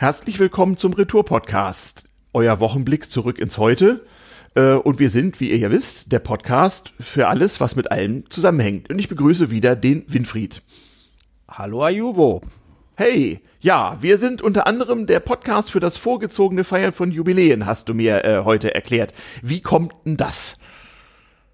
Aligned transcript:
Herzlich 0.00 0.38
willkommen 0.38 0.78
zum 0.78 0.94
Retour-Podcast, 0.94 2.08
euer 2.32 2.58
Wochenblick 2.58 3.10
zurück 3.10 3.38
ins 3.38 3.58
Heute. 3.58 4.06
Äh, 4.54 4.76
und 4.76 4.98
wir 4.98 5.10
sind, 5.10 5.40
wie 5.40 5.50
ihr 5.50 5.58
ja 5.58 5.70
wisst, 5.70 6.10
der 6.10 6.20
Podcast 6.20 6.94
für 6.98 7.28
alles, 7.28 7.60
was 7.60 7.76
mit 7.76 7.92
allem 7.92 8.24
zusammenhängt. 8.30 8.88
Und 8.88 8.98
ich 8.98 9.10
begrüße 9.10 9.50
wieder 9.50 9.76
den 9.76 10.04
Winfried. 10.06 10.62
Hallo 11.46 11.82
Ayubo. 11.84 12.40
Hey, 12.94 13.42
ja, 13.60 13.98
wir 14.00 14.16
sind 14.16 14.40
unter 14.40 14.66
anderem 14.66 15.04
der 15.04 15.20
Podcast 15.20 15.70
für 15.70 15.80
das 15.80 15.98
vorgezogene 15.98 16.64
Feiern 16.64 16.92
von 16.92 17.12
Jubiläen, 17.12 17.66
hast 17.66 17.90
du 17.90 17.92
mir 17.92 18.24
äh, 18.24 18.42
heute 18.42 18.74
erklärt. 18.74 19.12
Wie 19.42 19.60
kommt 19.60 19.92
denn 20.06 20.16
das? 20.16 20.56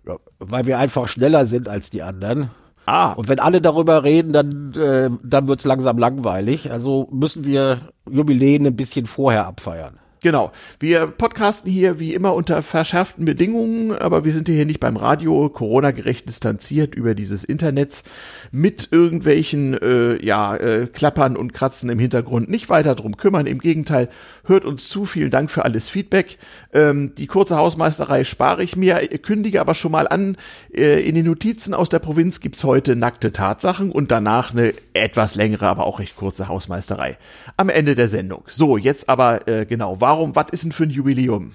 Ja, 0.06 0.18
weil 0.38 0.66
wir 0.66 0.78
einfach 0.78 1.08
schneller 1.08 1.48
sind 1.48 1.68
als 1.68 1.90
die 1.90 2.02
anderen. 2.02 2.52
Ah. 2.86 3.12
Und 3.12 3.28
wenn 3.28 3.40
alle 3.40 3.60
darüber 3.60 4.04
reden, 4.04 4.32
dann, 4.32 4.72
äh, 4.74 5.10
dann 5.22 5.48
wird's 5.48 5.64
langsam 5.64 5.98
langweilig. 5.98 6.70
Also 6.70 7.08
müssen 7.10 7.44
wir 7.44 7.80
Jubiläen 8.08 8.66
ein 8.66 8.76
bisschen 8.76 9.06
vorher 9.06 9.46
abfeiern. 9.46 9.98
Genau. 10.26 10.50
Wir 10.80 11.06
podcasten 11.06 11.70
hier 11.70 12.00
wie 12.00 12.14
immer 12.14 12.34
unter 12.34 12.62
verschärften 12.62 13.24
Bedingungen, 13.24 13.92
aber 13.92 14.24
wir 14.24 14.32
sind 14.32 14.48
hier 14.48 14.64
nicht 14.64 14.80
beim 14.80 14.96
Radio, 14.96 15.48
Corona-gerecht 15.48 16.28
distanziert 16.28 16.94
über 16.94 17.14
dieses 17.14 17.44
Internets 17.44 18.02
mit 18.50 18.88
irgendwelchen 18.90 19.74
äh, 19.74 20.24
ja, 20.24 20.56
äh, 20.56 20.86
Klappern 20.86 21.36
und 21.36 21.52
Kratzen 21.52 21.90
im 21.90 21.98
Hintergrund 21.98 22.48
nicht 22.48 22.68
weiter 22.70 22.94
drum 22.94 23.16
kümmern. 23.16 23.46
Im 23.46 23.60
Gegenteil, 23.60 24.08
hört 24.44 24.64
uns 24.64 24.88
zu. 24.88 25.04
Vielen 25.04 25.30
Dank 25.30 25.50
für 25.50 25.64
alles 25.64 25.88
Feedback. 25.90 26.38
Ähm, 26.76 27.14
die 27.14 27.26
kurze 27.26 27.56
Hausmeisterei 27.56 28.24
spare 28.24 28.62
ich 28.62 28.76
mir, 28.76 28.96
kündige 29.22 29.62
aber 29.62 29.72
schon 29.72 29.92
mal 29.92 30.06
an. 30.06 30.36
Äh, 30.70 31.00
in 31.08 31.14
den 31.14 31.24
Notizen 31.24 31.72
aus 31.72 31.88
der 31.88 32.00
Provinz 32.00 32.40
gibt's 32.40 32.64
heute 32.64 32.96
nackte 32.96 33.32
Tatsachen 33.32 33.90
und 33.90 34.10
danach 34.10 34.52
eine 34.52 34.74
etwas 34.92 35.36
längere, 35.36 35.68
aber 35.68 35.86
auch 35.86 36.00
recht 36.00 36.16
kurze 36.16 36.48
Hausmeisterei. 36.48 37.16
Am 37.56 37.70
Ende 37.70 37.94
der 37.94 38.10
Sendung. 38.10 38.42
So, 38.46 38.76
jetzt 38.76 39.08
aber 39.08 39.48
äh, 39.48 39.64
genau 39.64 40.02
warum, 40.02 40.36
was 40.36 40.50
ist 40.50 40.64
denn 40.64 40.72
für 40.72 40.82
ein 40.82 40.90
Jubiläum? 40.90 41.52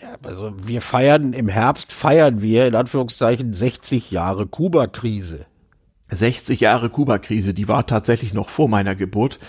Ja, 0.00 0.14
also 0.22 0.52
wir 0.64 0.80
feiern 0.80 1.32
im 1.32 1.48
Herbst, 1.48 1.92
feiern 1.92 2.40
wir 2.40 2.68
in 2.68 2.76
Anführungszeichen 2.76 3.52
60 3.52 4.12
Jahre 4.12 4.46
Kuba-Krise. 4.46 5.46
60 6.10 6.60
Jahre 6.60 6.88
Kuba-Krise, 6.88 7.52
die 7.52 7.66
war 7.66 7.84
tatsächlich 7.88 8.32
noch 8.32 8.48
vor 8.48 8.68
meiner 8.68 8.94
Geburt. 8.94 9.40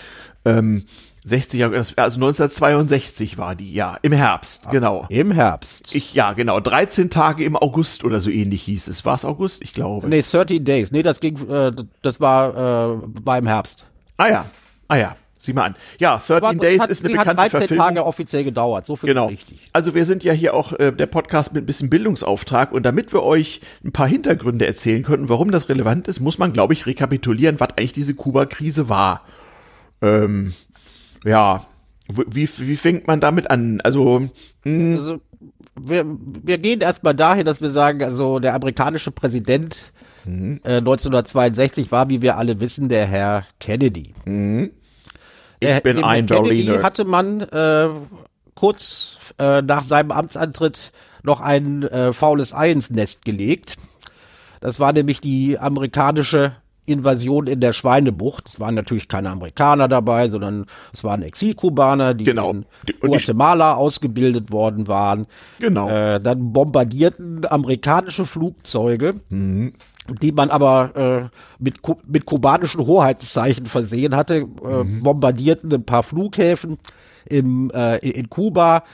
Ähm, 0.44 0.86
60 1.28 1.60
Jahre, 1.60 1.76
also 1.76 1.94
1962 1.96 3.38
war 3.38 3.54
die, 3.54 3.72
ja, 3.72 3.98
im 4.02 4.12
Herbst, 4.12 4.66
ah, 4.66 4.70
genau. 4.70 5.06
Im 5.08 5.30
Herbst. 5.30 5.94
Ich, 5.94 6.14
ja, 6.14 6.32
genau, 6.32 6.60
13 6.60 7.10
Tage 7.10 7.44
im 7.44 7.56
August 7.56 8.04
oder 8.04 8.20
so 8.20 8.30
ähnlich 8.30 8.62
hieß 8.62 8.88
es. 8.88 9.04
War 9.04 9.14
es 9.14 9.24
August? 9.24 9.62
Ich 9.62 9.72
glaube. 9.72 10.08
Nee, 10.08 10.22
13 10.22 10.64
Days. 10.64 10.90
Nee, 10.90 11.02
das 11.02 11.20
ging, 11.20 11.48
äh, 11.48 11.72
das 12.02 12.20
war, 12.20 12.50
äh, 12.94 13.00
war 13.24 13.38
im 13.38 13.46
Herbst. 13.46 13.84
Ah 14.16 14.28
ja, 14.28 14.44
ah 14.88 14.96
ja. 14.96 15.16
Sieh 15.40 15.52
mal 15.52 15.66
an. 15.66 15.76
Ja, 16.00 16.16
13 16.18 16.42
war, 16.42 16.54
Days 16.56 16.80
hat, 16.80 16.90
ist 16.90 17.04
eine 17.04 17.10
bekannte 17.14 17.42
hat 17.42 17.52
13 17.52 17.58
Verfilmung. 17.60 17.86
Tage 17.86 18.04
offiziell 18.04 18.42
gedauert, 18.42 18.86
so 18.86 18.96
viel 18.96 19.08
genau. 19.08 19.28
richtig. 19.28 19.60
Also 19.72 19.94
wir 19.94 20.04
sind 20.04 20.24
ja 20.24 20.32
hier 20.32 20.52
auch 20.52 20.72
äh, 20.72 20.90
der 20.90 21.06
Podcast 21.06 21.54
mit 21.54 21.62
ein 21.62 21.66
bisschen 21.66 21.88
Bildungsauftrag 21.88 22.72
und 22.72 22.82
damit 22.82 23.12
wir 23.12 23.22
euch 23.22 23.60
ein 23.84 23.92
paar 23.92 24.08
Hintergründe 24.08 24.66
erzählen 24.66 25.04
könnten, 25.04 25.28
warum 25.28 25.52
das 25.52 25.68
relevant 25.68 26.08
ist, 26.08 26.18
muss 26.18 26.38
man, 26.38 26.52
glaube 26.52 26.72
ich, 26.72 26.86
rekapitulieren, 26.86 27.60
was 27.60 27.70
eigentlich 27.76 27.92
diese 27.92 28.14
Kuba-Krise 28.14 28.88
war. 28.88 29.22
Ähm, 30.02 30.54
ja, 31.24 31.66
wie, 32.08 32.48
wie 32.56 32.76
fängt 32.76 33.06
man 33.06 33.20
damit 33.20 33.50
an? 33.50 33.80
Also, 33.82 34.20
mh. 34.20 34.30
Hm. 34.62 34.96
also 34.96 35.20
wir, 35.80 36.04
wir 36.06 36.58
gehen 36.58 36.80
erstmal 36.80 37.14
dahin, 37.14 37.46
dass 37.46 37.60
wir 37.60 37.70
sagen, 37.70 38.02
also 38.02 38.38
der 38.38 38.54
amerikanische 38.54 39.10
Präsident 39.10 39.92
mhm. 40.24 40.60
äh, 40.64 40.78
1962 40.78 41.92
war, 41.92 42.10
wie 42.10 42.22
wir 42.22 42.36
alle 42.36 42.60
wissen, 42.60 42.88
der 42.88 43.06
Herr 43.06 43.44
Kennedy. 43.60 44.14
Mhm. 44.24 44.70
Ich 45.60 45.68
der, 45.68 45.80
bin 45.80 46.02
ein 46.04 46.26
Kennedy 46.26 46.62
Jolly 46.62 46.82
hatte 46.82 47.04
man 47.04 47.40
äh, 47.40 47.88
kurz 48.54 49.18
äh, 49.38 49.62
nach 49.62 49.84
seinem 49.84 50.10
Amtsantritt 50.10 50.92
noch 51.22 51.40
ein 51.40 51.82
äh, 51.82 52.12
faules 52.12 52.54
Ei 52.54 52.70
ins 52.70 52.90
Nest 52.90 53.24
gelegt. 53.24 53.76
Das 54.60 54.80
war 54.80 54.92
nämlich 54.92 55.20
die 55.20 55.58
amerikanische 55.58 56.52
Invasion 56.88 57.46
in 57.46 57.60
der 57.60 57.72
Schweinebucht. 57.72 58.48
Es 58.48 58.60
waren 58.60 58.74
natürlich 58.74 59.08
keine 59.08 59.30
Amerikaner 59.30 59.88
dabei, 59.88 60.28
sondern 60.28 60.66
es 60.92 61.04
waren 61.04 61.22
Exilkubaner, 61.22 62.14
die 62.14 62.24
genau. 62.24 62.50
in 62.50 62.66
Guatemala 63.00 63.74
ausgebildet 63.74 64.50
worden 64.50 64.88
waren. 64.88 65.26
Genau. 65.58 65.88
Äh, 65.88 66.20
dann 66.20 66.52
bombardierten 66.52 67.46
amerikanische 67.46 68.26
Flugzeuge. 68.26 69.14
Mhm 69.28 69.72
die 70.22 70.32
man 70.32 70.48
aber 70.48 70.96
äh, 70.96 71.62
mit, 71.62 71.80
mit 72.06 72.24
kubanischen 72.24 72.86
Hoheitszeichen 72.86 73.66
versehen 73.66 74.16
hatte, 74.16 74.36
äh, 74.36 74.84
mhm. 74.84 75.02
bombardierten 75.02 75.70
ein 75.70 75.84
paar 75.84 76.02
Flughäfen 76.02 76.78
im, 77.26 77.70
äh, 77.74 77.98
in 77.98 78.30
Kuba 78.30 78.84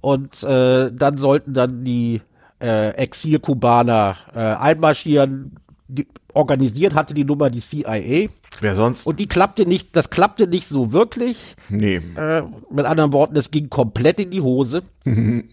und 0.00 0.42
äh, 0.44 0.90
dann 0.92 1.18
sollten 1.18 1.54
dann 1.54 1.84
die 1.84 2.22
äh, 2.60 2.90
Exilkubaner 2.90 4.16
äh, 4.34 4.38
einmarschieren. 4.38 5.56
Die, 5.92 6.06
organisiert 6.34 6.94
hatte 6.94 7.14
die 7.14 7.24
Nummer 7.24 7.50
die 7.50 7.60
CIA. 7.60 8.28
Wer 8.60 8.76
sonst? 8.76 9.06
Und 9.06 9.18
die 9.18 9.26
klappte 9.26 9.66
nicht, 9.66 9.96
das 9.96 10.10
klappte 10.10 10.46
nicht 10.46 10.68
so 10.68 10.92
wirklich. 10.92 11.36
Nee. 11.68 12.00
Äh, 12.16 12.42
mit 12.70 12.86
anderen 12.86 13.12
Worten, 13.12 13.36
es 13.36 13.50
ging 13.50 13.70
komplett 13.70 14.20
in 14.20 14.30
die 14.30 14.40
Hose. 14.40 14.82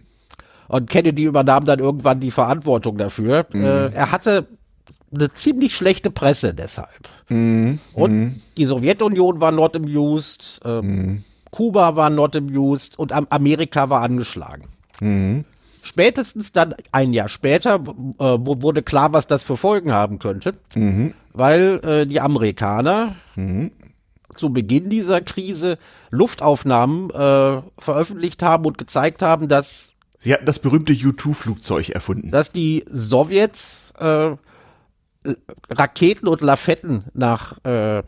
Und 0.70 0.90
Kennedy 0.90 1.24
übernahm 1.24 1.66
dann 1.66 1.80
irgendwann 1.80 2.20
die 2.20 2.32
Verantwortung 2.32 2.98
dafür. 2.98 3.46
Mhm. 3.54 3.64
Äh, 3.64 3.88
er 3.88 4.12
hatte 4.12 4.48
eine 5.14 5.34
ziemlich 5.34 5.76
schlechte 5.76 6.12
Presse 6.12 6.54
deshalb. 6.54 7.10
Mhm. 7.30 7.80
Und 7.94 8.12
mhm. 8.12 8.42
die 8.58 8.66
Sowjetunion 8.66 9.40
war 9.40 9.52
not 9.52 9.76
amused, 9.76 10.60
ähm, 10.66 10.86
mhm. 10.86 11.24
Kuba 11.52 11.96
war 11.96 12.10
not 12.10 12.36
amused 12.36 13.00
und 13.00 13.14
Amerika 13.32 13.90
war 13.90 14.02
angeschlagen. 14.02 14.66
Mhm. 15.00 15.46
Spätestens 15.88 16.52
dann 16.52 16.76
ein 16.92 17.14
Jahr 17.14 17.30
später 17.30 17.76
äh, 17.76 17.84
wurde 18.20 18.84
klar, 18.84 19.14
was 19.14 19.26
das 19.26 19.42
für 19.42 19.56
Folgen 19.56 19.94
haben 19.94 20.20
könnte, 20.20 20.56
mhm. 20.76 21.14
weil 21.32 21.80
äh, 21.82 22.06
die 22.06 22.20
Amerikaner 22.20 23.16
mhm. 23.38 23.72
zu 24.36 24.52
Beginn 24.52 24.90
dieser 24.90 25.22
Krise 25.22 25.78
Luftaufnahmen 26.10 27.10
äh, 27.10 27.62
veröffentlicht 27.80 28.44
haben 28.44 28.66
und 28.66 28.78
gezeigt 28.78 29.22
haben, 29.22 29.48
dass 29.48 29.94
Sie 30.18 30.34
hatten 30.34 30.46
das 30.46 30.60
berühmte 30.60 30.92
U-2-Flugzeug 30.92 31.92
erfunden. 31.92 32.32
Dass 32.32 32.52
die 32.52 32.84
Sowjets 32.90 33.94
äh, 33.98 34.32
Raketen 35.70 36.28
und 36.28 36.42
Lafetten 36.42 37.06
nach 37.14 37.64
äh, 37.64 38.04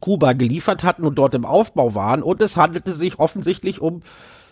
Kuba 0.00 0.32
geliefert 0.32 0.82
hatten 0.82 1.04
und 1.04 1.14
dort 1.16 1.36
im 1.36 1.44
Aufbau 1.44 1.94
waren. 1.94 2.24
Und 2.24 2.42
es 2.42 2.56
handelte 2.56 2.96
sich 2.96 3.20
offensichtlich 3.20 3.80
um 3.80 4.02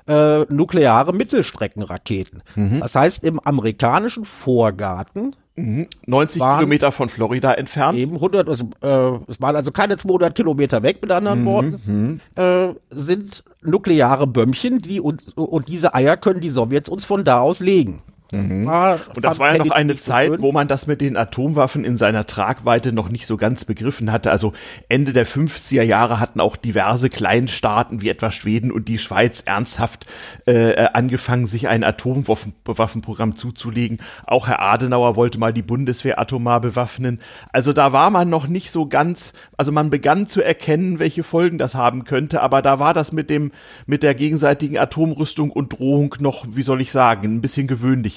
äh, 0.08 0.46
nukleare 0.48 1.12
Mittelstreckenraketen. 1.12 2.42
Mhm. 2.54 2.80
Das 2.80 2.94
heißt, 2.94 3.22
im 3.24 3.38
amerikanischen 3.40 4.24
Vorgarten 4.24 5.36
mhm. 5.56 5.86
90 6.06 6.40
Kilometer 6.40 6.92
von 6.92 7.08
Florida 7.08 7.52
entfernt. 7.52 7.98
Eben 7.98 8.14
100, 8.14 8.48
also, 8.48 8.70
äh, 8.80 9.30
es 9.30 9.40
waren 9.40 9.54
also 9.54 9.70
keine 9.70 9.96
200 9.96 10.34
Kilometer 10.34 10.82
weg, 10.82 10.98
mit 11.02 11.10
anderen 11.10 11.40
Mhm, 11.40 11.46
Worten, 11.46 11.80
mhm. 11.84 12.42
äh, 12.42 12.74
sind 12.90 13.44
nukleare 13.62 14.26
Bömmchen, 14.26 14.78
die 14.78 15.00
uns, 15.00 15.28
und 15.28 15.68
diese 15.68 15.94
Eier 15.94 16.16
können 16.16 16.40
die 16.40 16.50
Sowjets 16.50 16.88
uns 16.88 17.04
von 17.04 17.24
da 17.24 17.40
aus 17.40 17.60
legen. 17.60 18.02
Mhm. 18.32 18.66
War, 18.66 19.00
Und 19.14 19.24
das 19.24 19.38
war 19.38 19.52
ja 19.52 19.64
noch 19.64 19.70
eine 19.70 19.94
so 19.94 20.00
Zeit, 20.00 20.40
wo 20.40 20.52
man 20.52 20.68
das 20.68 20.86
mit 20.86 21.00
den 21.00 21.16
Atomwaffen 21.16 21.84
in 21.84 21.96
seiner 21.96 22.26
Tragweite 22.26 22.92
noch 22.92 23.08
nicht 23.08 23.26
so 23.26 23.38
ganz 23.38 23.64
begriffen 23.64 24.12
hatte. 24.12 24.30
Also 24.30 24.52
Ende 24.88 25.12
der 25.14 25.26
50er 25.26 25.82
Jahre 25.82 26.20
hatten 26.20 26.40
auch 26.40 26.56
diverse 26.56 27.08
Kleinstaaten 27.08 28.02
wie 28.02 28.10
etwa 28.10 28.30
Schweden 28.30 28.70
und 28.70 28.88
die 28.88 28.98
Schweiz 28.98 29.42
ernsthaft 29.46 30.06
äh, 30.46 30.88
angefangen, 30.92 31.46
sich 31.46 31.68
ein 31.68 31.84
Atomwaffenprogramm 31.84 33.36
zuzulegen. 33.36 33.98
Auch 34.26 34.46
Herr 34.46 34.60
Adenauer 34.60 35.16
wollte 35.16 35.38
mal 35.38 35.54
die 35.54 35.62
Bundeswehr 35.62 36.18
atomar 36.18 36.60
bewaffnen. 36.60 37.20
Also 37.52 37.72
da 37.72 37.92
war 37.92 38.10
man 38.10 38.28
noch 38.28 38.46
nicht 38.46 38.72
so 38.72 38.86
ganz, 38.86 39.32
also 39.56 39.72
man 39.72 39.88
begann 39.88 40.26
zu 40.26 40.42
erkennen, 40.42 40.98
welche 40.98 41.22
Folgen 41.22 41.56
das 41.56 41.74
haben 41.74 42.04
könnte, 42.04 42.42
aber 42.42 42.60
da 42.60 42.78
war 42.78 42.92
das 42.92 43.12
mit 43.12 43.30
dem, 43.30 43.52
mit 43.86 44.02
der 44.02 44.14
gegenseitigen 44.14 44.76
Atomrüstung 44.76 45.50
und 45.50 45.72
Drohung 45.72 46.14
noch, 46.20 46.44
wie 46.50 46.62
soll 46.62 46.82
ich 46.82 46.92
sagen, 46.92 47.36
ein 47.36 47.40
bisschen 47.40 47.66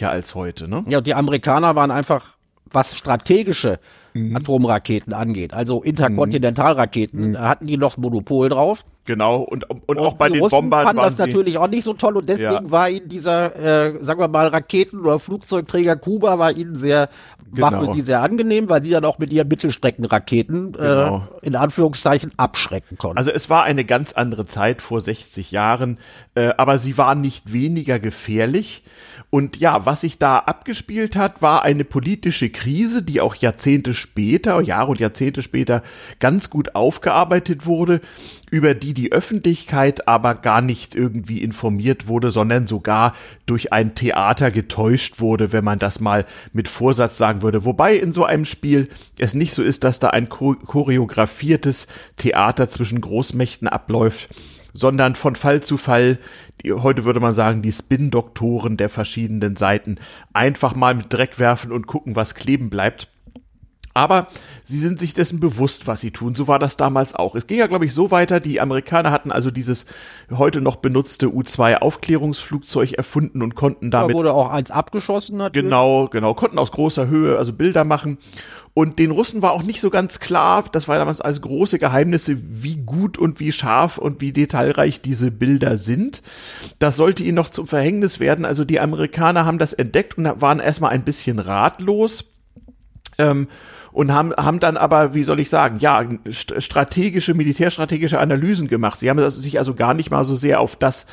gewöhnlicher 0.01 0.11
als 0.11 0.35
heute, 0.35 0.67
ne? 0.67 0.83
Ja, 0.87 0.97
und 0.99 1.07
die 1.07 1.13
Amerikaner 1.13 1.75
waren 1.75 1.91
einfach, 1.91 2.35
was 2.65 2.95
strategische 2.95 3.79
Mhm. 4.13 4.35
Atomraketen 4.35 5.13
angeht, 5.13 5.53
also 5.53 5.81
Interkontinentalraketen, 5.83 7.31
da 7.31 7.47
hatten 7.47 7.65
die 7.65 7.77
noch 7.77 7.95
Monopol 7.95 8.49
drauf. 8.49 8.83
Genau, 9.05 9.37
und, 9.37 9.65
und 9.87 9.97
auch 9.99 10.15
bei 10.15 10.27
die 10.27 10.33
den 10.33 10.43
Russen 10.43 10.51
Bombern 10.57 10.85
fanden 10.85 11.01
waren 11.01 11.09
das 11.11 11.17
natürlich 11.17 11.57
auch 11.57 11.69
nicht 11.69 11.85
so 11.85 11.93
toll 11.93 12.17
und 12.17 12.27
deswegen 12.27 12.51
Ja. 12.65 12.71
war 12.71 12.89
ihnen 12.89 13.07
dieser, 13.07 13.55
äh, 13.55 14.03
sagen 14.03 14.19
wir 14.19 14.27
mal, 14.27 14.47
Raketen- 14.47 14.99
oder 14.99 15.17
Flugzeugträger 15.17 15.95
Kuba 15.95 16.37
war 16.37 16.51
ihnen 16.51 16.75
sehr, 16.75 17.07
war 17.51 17.71
Genau. 17.71 17.85
für 17.85 17.93
sie 17.93 18.01
sehr 18.01 18.21
angenehm, 18.21 18.67
weil 18.67 18.81
die 18.81 18.89
dann 18.89 19.05
auch 19.05 19.17
mit 19.17 19.31
ihren 19.31 19.47
Mittelstreckenraketen 19.47 20.73
Genau. 20.73 21.27
äh, 21.41 21.45
in 21.47 21.55
Anführungszeichen 21.55 22.33
abschrecken 22.35 22.97
konnten. 22.97 23.17
Also 23.17 23.31
es 23.31 23.49
war 23.49 23.63
eine 23.63 23.85
ganz 23.85 24.11
andere 24.11 24.45
Zeit 24.45 24.81
vor 24.81 24.99
60 24.99 25.51
Jahren, 25.51 25.99
äh, 26.35 26.49
aber 26.57 26.77
sie 26.79 26.97
war 26.97 27.15
nicht 27.15 27.53
weniger 27.53 27.97
gefährlich. 27.97 28.83
Und 29.31 29.57
ja, 29.57 29.85
was 29.85 30.01
sich 30.01 30.19
da 30.19 30.39
abgespielt 30.39 31.15
hat, 31.15 31.41
war 31.41 31.63
eine 31.63 31.85
politische 31.85 32.49
Krise, 32.49 33.01
die 33.01 33.21
auch 33.21 33.33
Jahrzehnte 33.33 33.93
später, 33.93 34.59
Jahre 34.61 34.91
und 34.91 34.99
Jahrzehnte 34.99 35.41
später 35.41 35.83
ganz 36.19 36.49
gut 36.49 36.75
aufgearbeitet 36.75 37.65
wurde, 37.65 38.01
über 38.51 38.73
die 38.73 38.93
die 38.93 39.13
Öffentlichkeit 39.13 40.05
aber 40.05 40.35
gar 40.35 40.59
nicht 40.59 40.95
irgendwie 40.95 41.41
informiert 41.41 42.09
wurde, 42.09 42.29
sondern 42.29 42.67
sogar 42.67 43.15
durch 43.45 43.71
ein 43.71 43.95
Theater 43.95 44.51
getäuscht 44.51 45.21
wurde, 45.21 45.53
wenn 45.53 45.63
man 45.63 45.79
das 45.79 46.01
mal 46.01 46.25
mit 46.51 46.67
Vorsatz 46.67 47.17
sagen 47.17 47.41
würde. 47.41 47.63
Wobei 47.63 47.95
in 47.95 48.11
so 48.11 48.25
einem 48.25 48.43
Spiel 48.43 48.89
es 49.17 49.33
nicht 49.33 49.55
so 49.55 49.63
ist, 49.63 49.85
dass 49.85 49.99
da 49.99 50.09
ein 50.09 50.27
choreografiertes 50.27 51.87
Theater 52.17 52.69
zwischen 52.69 52.99
Großmächten 52.99 53.69
abläuft, 53.69 54.27
sondern 54.73 55.15
von 55.15 55.35
Fall 55.35 55.61
zu 55.61 55.77
Fall, 55.77 56.19
die, 56.63 56.73
heute 56.73 57.05
würde 57.05 57.19
man 57.19 57.35
sagen, 57.35 57.61
die 57.61 57.71
Spin-Doktoren 57.71 58.77
der 58.77 58.89
verschiedenen 58.89 59.55
Seiten 59.55 59.97
einfach 60.33 60.75
mal 60.75 60.95
mit 60.95 61.11
Dreck 61.11 61.39
werfen 61.39 61.71
und 61.71 61.87
gucken, 61.87 62.15
was 62.15 62.35
kleben 62.35 62.69
bleibt. 62.69 63.09
Aber 63.93 64.27
sie 64.63 64.79
sind 64.79 64.99
sich 64.99 65.13
dessen 65.13 65.39
bewusst, 65.39 65.87
was 65.87 66.01
sie 66.01 66.11
tun. 66.11 66.35
So 66.35 66.47
war 66.47 66.59
das 66.59 66.77
damals 66.77 67.13
auch. 67.13 67.35
Es 67.35 67.47
ging 67.47 67.57
ja, 67.57 67.67
glaube 67.67 67.85
ich, 67.85 67.93
so 67.93 68.11
weiter. 68.11 68.39
Die 68.39 68.61
Amerikaner 68.61 69.11
hatten 69.11 69.31
also 69.31 69.51
dieses 69.51 69.85
heute 70.31 70.61
noch 70.61 70.77
benutzte 70.77 71.33
U-2-Aufklärungsflugzeug 71.33 72.93
erfunden 72.93 73.41
und 73.41 73.55
konnten 73.55 73.91
damit. 73.91 74.11
Da 74.11 74.17
wurde 74.17 74.33
auch 74.33 74.49
eins 74.49 74.71
abgeschossen. 74.71 75.37
Natürlich. 75.37 75.65
Genau, 75.65 76.07
genau. 76.07 76.33
Konnten 76.33 76.57
aus 76.57 76.71
großer 76.71 77.07
Höhe 77.07 77.37
also 77.37 77.53
Bilder 77.53 77.83
machen. 77.83 78.17
Und 78.73 78.99
den 78.99 79.11
Russen 79.11 79.41
war 79.41 79.51
auch 79.51 79.63
nicht 79.63 79.81
so 79.81 79.89
ganz 79.89 80.21
klar, 80.21 80.63
das 80.71 80.87
war 80.87 80.97
damals 80.97 81.19
als 81.19 81.41
große 81.41 81.77
Geheimnisse, 81.77 82.37
wie 82.39 82.77
gut 82.77 83.17
und 83.17 83.41
wie 83.41 83.51
scharf 83.51 83.97
und 83.97 84.21
wie 84.21 84.31
detailreich 84.31 85.01
diese 85.01 85.29
Bilder 85.29 85.77
sind. 85.77 86.21
Das 86.79 86.95
sollte 86.95 87.23
ihnen 87.23 87.35
noch 87.35 87.49
zum 87.49 87.67
Verhängnis 87.67 88.21
werden. 88.21 88.45
Also 88.45 88.63
die 88.63 88.79
Amerikaner 88.79 89.45
haben 89.45 89.57
das 89.57 89.73
entdeckt 89.73 90.17
und 90.17 90.41
waren 90.41 90.59
erstmal 90.59 90.91
ein 90.91 91.03
bisschen 91.03 91.39
ratlos. 91.39 92.31
Ähm, 93.17 93.49
und 93.91 94.13
haben, 94.13 94.33
haben 94.33 94.61
dann 94.61 94.77
aber, 94.77 95.13
wie 95.13 95.23
soll 95.25 95.41
ich 95.41 95.49
sagen, 95.49 95.79
ja, 95.79 96.05
strategische, 96.29 97.33
militärstrategische 97.33 98.19
Analysen 98.19 98.69
gemacht. 98.69 98.99
Sie 98.99 99.09
haben 99.09 99.29
sich 99.29 99.57
also 99.57 99.73
gar 99.73 99.93
nicht 99.93 100.11
mal 100.11 100.23
so 100.23 100.35
sehr 100.35 100.61
auf 100.61 100.77
das 100.77 101.07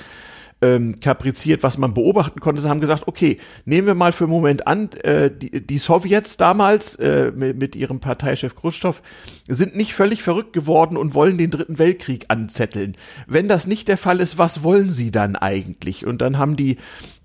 ähm, 0.60 1.00
kapriziert, 1.00 1.62
was 1.62 1.78
man 1.78 1.94
beobachten 1.94 2.40
konnte. 2.40 2.60
Sie 2.60 2.68
haben 2.68 2.80
gesagt, 2.80 3.06
okay, 3.06 3.38
nehmen 3.64 3.86
wir 3.86 3.94
mal 3.94 4.12
für 4.12 4.24
einen 4.24 4.32
Moment 4.32 4.66
an, 4.66 4.90
äh, 5.02 5.30
die, 5.30 5.64
die 5.64 5.78
Sowjets 5.78 6.36
damals 6.36 6.96
äh, 6.96 7.32
mit, 7.34 7.58
mit 7.58 7.76
ihrem 7.76 8.00
Parteichef 8.00 8.56
Khrushchev 8.56 9.00
sind 9.46 9.76
nicht 9.76 9.94
völlig 9.94 10.22
verrückt 10.22 10.52
geworden 10.52 10.96
und 10.96 11.14
wollen 11.14 11.38
den 11.38 11.50
Dritten 11.50 11.78
Weltkrieg 11.78 12.26
anzetteln. 12.28 12.96
Wenn 13.26 13.48
das 13.48 13.66
nicht 13.66 13.88
der 13.88 13.98
Fall 13.98 14.20
ist, 14.20 14.38
was 14.38 14.62
wollen 14.62 14.90
sie 14.90 15.10
dann 15.10 15.36
eigentlich? 15.36 16.06
Und 16.06 16.20
dann 16.20 16.38
haben 16.38 16.56
die 16.56 16.78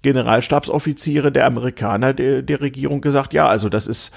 Generalstabsoffiziere 0.03 1.31
der 1.31 1.47
Amerikaner 1.47 2.13
der, 2.13 2.41
der 2.43 2.61
Regierung 2.61 3.01
gesagt, 3.01 3.33
ja, 3.33 3.47
also 3.47 3.69
das 3.69 3.87
ist 3.87 4.13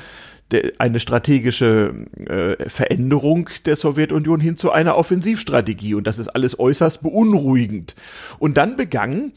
eine 0.78 1.00
strategische 1.00 2.06
äh, 2.18 2.68
Veränderung 2.68 3.50
der 3.64 3.76
Sowjetunion 3.76 4.40
hin 4.40 4.56
zu 4.56 4.70
einer 4.70 4.96
Offensivstrategie. 4.96 5.94
Und 5.94 6.06
das 6.06 6.18
ist 6.18 6.28
alles 6.28 6.58
äußerst 6.58 7.02
beunruhigend. 7.02 7.96
Und 8.38 8.56
dann 8.56 8.76
begann 8.76 9.32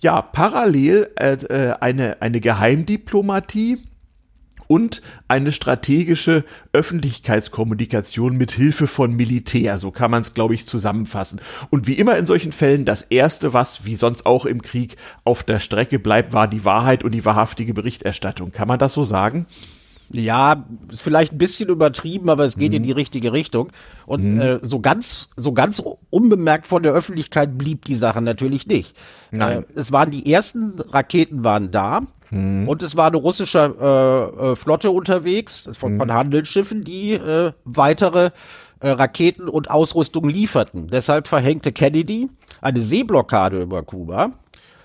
ja 0.00 0.22
parallel 0.22 1.10
äh, 1.16 1.34
äh 1.34 1.74
eine, 1.80 2.22
eine 2.22 2.40
Geheimdiplomatie 2.40 3.78
und 4.66 5.02
eine 5.28 5.52
strategische 5.52 6.44
Öffentlichkeitskommunikation 6.72 8.36
mit 8.36 8.52
Hilfe 8.52 8.86
von 8.86 9.14
Militär. 9.14 9.78
So 9.78 9.90
kann 9.90 10.10
man 10.10 10.22
es, 10.22 10.34
glaube 10.34 10.54
ich, 10.54 10.66
zusammenfassen. 10.66 11.40
Und 11.70 11.86
wie 11.86 11.94
immer 11.94 12.16
in 12.16 12.26
solchen 12.26 12.52
Fällen, 12.52 12.84
das 12.84 13.02
Erste, 13.02 13.52
was 13.52 13.84
wie 13.84 13.96
sonst 13.96 14.26
auch 14.26 14.46
im 14.46 14.62
Krieg 14.62 14.96
auf 15.24 15.42
der 15.42 15.60
Strecke 15.60 15.98
bleibt, 15.98 16.32
war 16.32 16.48
die 16.48 16.64
Wahrheit 16.64 17.04
und 17.04 17.12
die 17.12 17.24
wahrhaftige 17.24 17.74
Berichterstattung. 17.74 18.52
Kann 18.52 18.68
man 18.68 18.78
das 18.78 18.94
so 18.94 19.04
sagen? 19.04 19.46
Ja, 20.20 20.64
ist 20.90 21.02
vielleicht 21.02 21.32
ein 21.32 21.38
bisschen 21.38 21.68
übertrieben, 21.68 22.30
aber 22.30 22.44
es 22.44 22.56
geht 22.56 22.70
mhm. 22.70 22.76
in 22.76 22.82
die 22.84 22.92
richtige 22.92 23.32
Richtung. 23.32 23.70
Und 24.06 24.34
mhm. 24.34 24.40
äh, 24.40 24.58
so 24.62 24.80
ganz, 24.80 25.30
so 25.36 25.52
ganz 25.52 25.82
unbemerkt 26.10 26.66
von 26.66 26.82
der 26.82 26.92
Öffentlichkeit 26.92 27.58
blieb 27.58 27.84
die 27.84 27.96
Sache 27.96 28.22
natürlich 28.22 28.66
nicht. 28.66 28.96
Nein. 29.30 29.64
Äh, 29.74 29.80
es 29.80 29.90
waren 29.92 30.10
die 30.10 30.32
ersten 30.32 30.74
Raketen 30.78 31.42
waren 31.42 31.70
da. 31.70 32.02
Mhm. 32.30 32.68
Und 32.68 32.82
es 32.82 32.96
war 32.96 33.08
eine 33.08 33.16
russische 33.16 33.74
äh, 33.80 34.52
äh, 34.52 34.56
Flotte 34.56 34.90
unterwegs 34.90 35.68
von, 35.76 35.98
von 35.98 36.08
mhm. 36.08 36.12
Handelsschiffen, 36.12 36.84
die 36.84 37.14
äh, 37.14 37.52
weitere 37.64 38.30
äh, 38.80 38.90
Raketen 38.90 39.48
und 39.48 39.70
Ausrüstung 39.70 40.28
lieferten. 40.28 40.88
Deshalb 40.88 41.26
verhängte 41.26 41.72
Kennedy 41.72 42.28
eine 42.60 42.82
Seeblockade 42.82 43.62
über 43.62 43.82
Kuba 43.82 44.32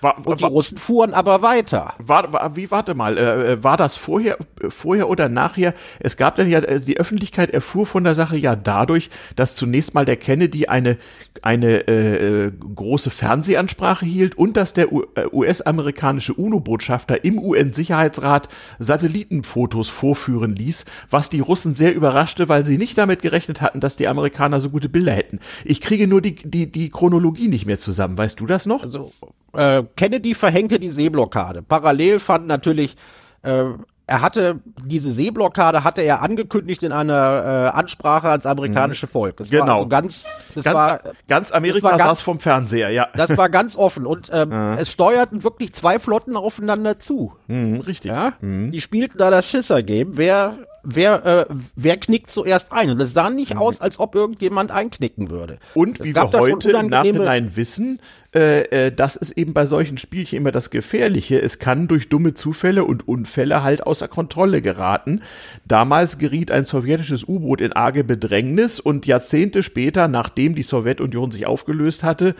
war, 0.00 0.26
und 0.26 0.40
die 0.40 0.44
war, 0.44 0.50
Russen 0.50 0.78
fuhren 0.78 1.14
aber 1.14 1.42
weiter. 1.42 1.94
War, 1.98 2.32
war, 2.32 2.56
wie, 2.56 2.70
warte 2.70 2.94
mal, 2.94 3.18
äh, 3.18 3.52
äh 3.52 3.64
war 3.64 3.76
das 3.76 3.96
vorher, 3.96 4.38
vorher 4.68 5.08
oder 5.08 5.28
nachher? 5.28 5.74
Es 5.98 6.16
gab 6.16 6.36
dann 6.36 6.48
ja, 6.48 6.60
also 6.60 6.84
die 6.84 6.98
Öffentlichkeit 6.98 7.50
erfuhr 7.50 7.86
von 7.86 8.04
der 8.04 8.14
Sache 8.14 8.36
ja 8.36 8.56
dadurch, 8.56 9.10
dass 9.36 9.56
zunächst 9.56 9.94
mal 9.94 10.04
der 10.04 10.16
Kennedy 10.16 10.66
eine, 10.66 10.96
eine 11.42 11.88
äh, 11.88 12.46
äh 12.46 12.52
große 12.74 13.10
Fernsehansprache 13.10 14.06
hielt 14.06 14.36
und 14.36 14.56
dass 14.56 14.72
der 14.72 14.88
US-amerikanische 14.92 16.34
UNO-Botschafter 16.34 17.24
im 17.24 17.38
UN-Sicherheitsrat 17.38 18.48
Satellitenfotos 18.78 19.88
vorführen 19.88 20.54
ließ, 20.56 20.84
was 21.10 21.30
die 21.30 21.40
Russen 21.40 21.74
sehr 21.74 21.94
überraschte, 21.94 22.48
weil 22.48 22.64
sie 22.64 22.78
nicht 22.78 22.96
damit 22.98 23.22
gerechnet 23.22 23.60
hatten, 23.60 23.80
dass 23.80 23.96
die 23.96 24.08
Amerikaner 24.08 24.60
so 24.60 24.70
gute 24.70 24.88
Bilder 24.88 25.12
hätten. 25.12 25.40
Ich 25.64 25.80
kriege 25.80 26.06
nur 26.06 26.20
die, 26.20 26.34
die, 26.34 26.70
die 26.70 26.90
Chronologie 26.90 27.48
nicht 27.48 27.66
mehr 27.66 27.78
zusammen. 27.78 28.16
Weißt 28.16 28.40
du 28.40 28.46
das 28.46 28.66
noch? 28.66 28.82
Also 28.82 29.12
äh, 29.54 29.82
Kennedy 29.96 30.34
verhängte 30.34 30.78
die 30.78 30.90
Seeblockade. 30.90 31.62
Parallel 31.62 32.20
fand 32.20 32.46
natürlich 32.46 32.96
äh, 33.42 33.64
er 34.10 34.22
hatte 34.22 34.58
diese 34.84 35.12
Seeblockade 35.12 35.84
hatte 35.84 36.02
er 36.02 36.20
angekündigt 36.20 36.82
in 36.82 36.90
einer 36.90 37.70
äh, 37.72 37.78
Ansprache 37.78 38.28
ans 38.28 38.44
amerikanische 38.44 39.06
mhm. 39.06 39.10
Volk. 39.10 39.36
Das 39.36 39.50
genau. 39.50 39.66
war 39.66 39.74
also 39.76 39.88
ganz, 39.88 40.24
das 40.56 40.64
ganz, 40.64 40.74
war 40.74 41.00
ganz 41.28 41.52
Amerika 41.52 41.90
das 41.90 41.98
saß 41.98 42.20
vom 42.20 42.40
Fernseher, 42.40 42.90
ja. 42.90 43.06
Das 43.14 43.36
war 43.36 43.48
ganz 43.48 43.76
offen 43.76 44.06
und 44.06 44.28
ähm, 44.32 44.48
mhm. 44.72 44.78
es 44.78 44.90
steuerten 44.90 45.44
wirklich 45.44 45.74
zwei 45.74 46.00
Flotten 46.00 46.36
aufeinander 46.36 46.98
zu. 46.98 47.34
Mhm, 47.46 47.82
richtig. 47.82 48.10
Ja? 48.10 48.32
Mhm. 48.40 48.72
Die 48.72 48.80
spielten 48.80 49.16
da 49.16 49.30
das 49.30 49.48
Schisser-Game. 49.48 50.16
Wer 50.16 50.58
wer, 50.82 51.48
äh, 51.50 51.54
wer 51.76 51.96
knickt 51.96 52.30
zuerst 52.30 52.72
ein? 52.72 52.90
Und 52.90 53.00
es 53.00 53.12
sah 53.12 53.30
nicht 53.30 53.54
mhm. 53.54 53.60
aus, 53.60 53.80
als 53.80 53.98
ob 53.98 54.14
irgendjemand 54.14 54.70
einknicken 54.70 55.30
würde. 55.30 55.58
Und 55.74 56.02
wie 56.02 56.14
wir 56.14 56.32
heute 56.32 56.72
im 56.72 56.88
Nachhinein 56.88 57.56
wissen, 57.56 58.00
äh, 58.34 58.86
äh, 58.86 58.92
das 58.92 59.16
ist 59.16 59.32
eben 59.32 59.54
bei 59.54 59.66
solchen 59.66 59.98
Spielchen 59.98 60.36
immer 60.36 60.52
das 60.52 60.70
Gefährliche. 60.70 61.40
Es 61.40 61.58
kann 61.58 61.88
durch 61.88 62.08
dumme 62.08 62.34
Zufälle 62.34 62.84
und 62.84 63.08
Unfälle 63.08 63.62
halt 63.62 63.84
außer 63.84 64.06
Kontrolle 64.06 64.62
geraten. 64.62 65.22
Damals 65.66 66.18
geriet 66.18 66.52
ein 66.52 66.64
sowjetisches 66.64 67.24
U-Boot 67.26 67.60
in 67.60 67.72
arge 67.72 68.04
Bedrängnis 68.04 68.78
und 68.78 69.06
Jahrzehnte 69.06 69.64
später, 69.64 70.06
nachdem 70.06 70.54
die 70.54 70.62
Sowjetunion 70.62 71.32
sich 71.32 71.46
aufgelöst 71.46 72.04
hatte, 72.04 72.36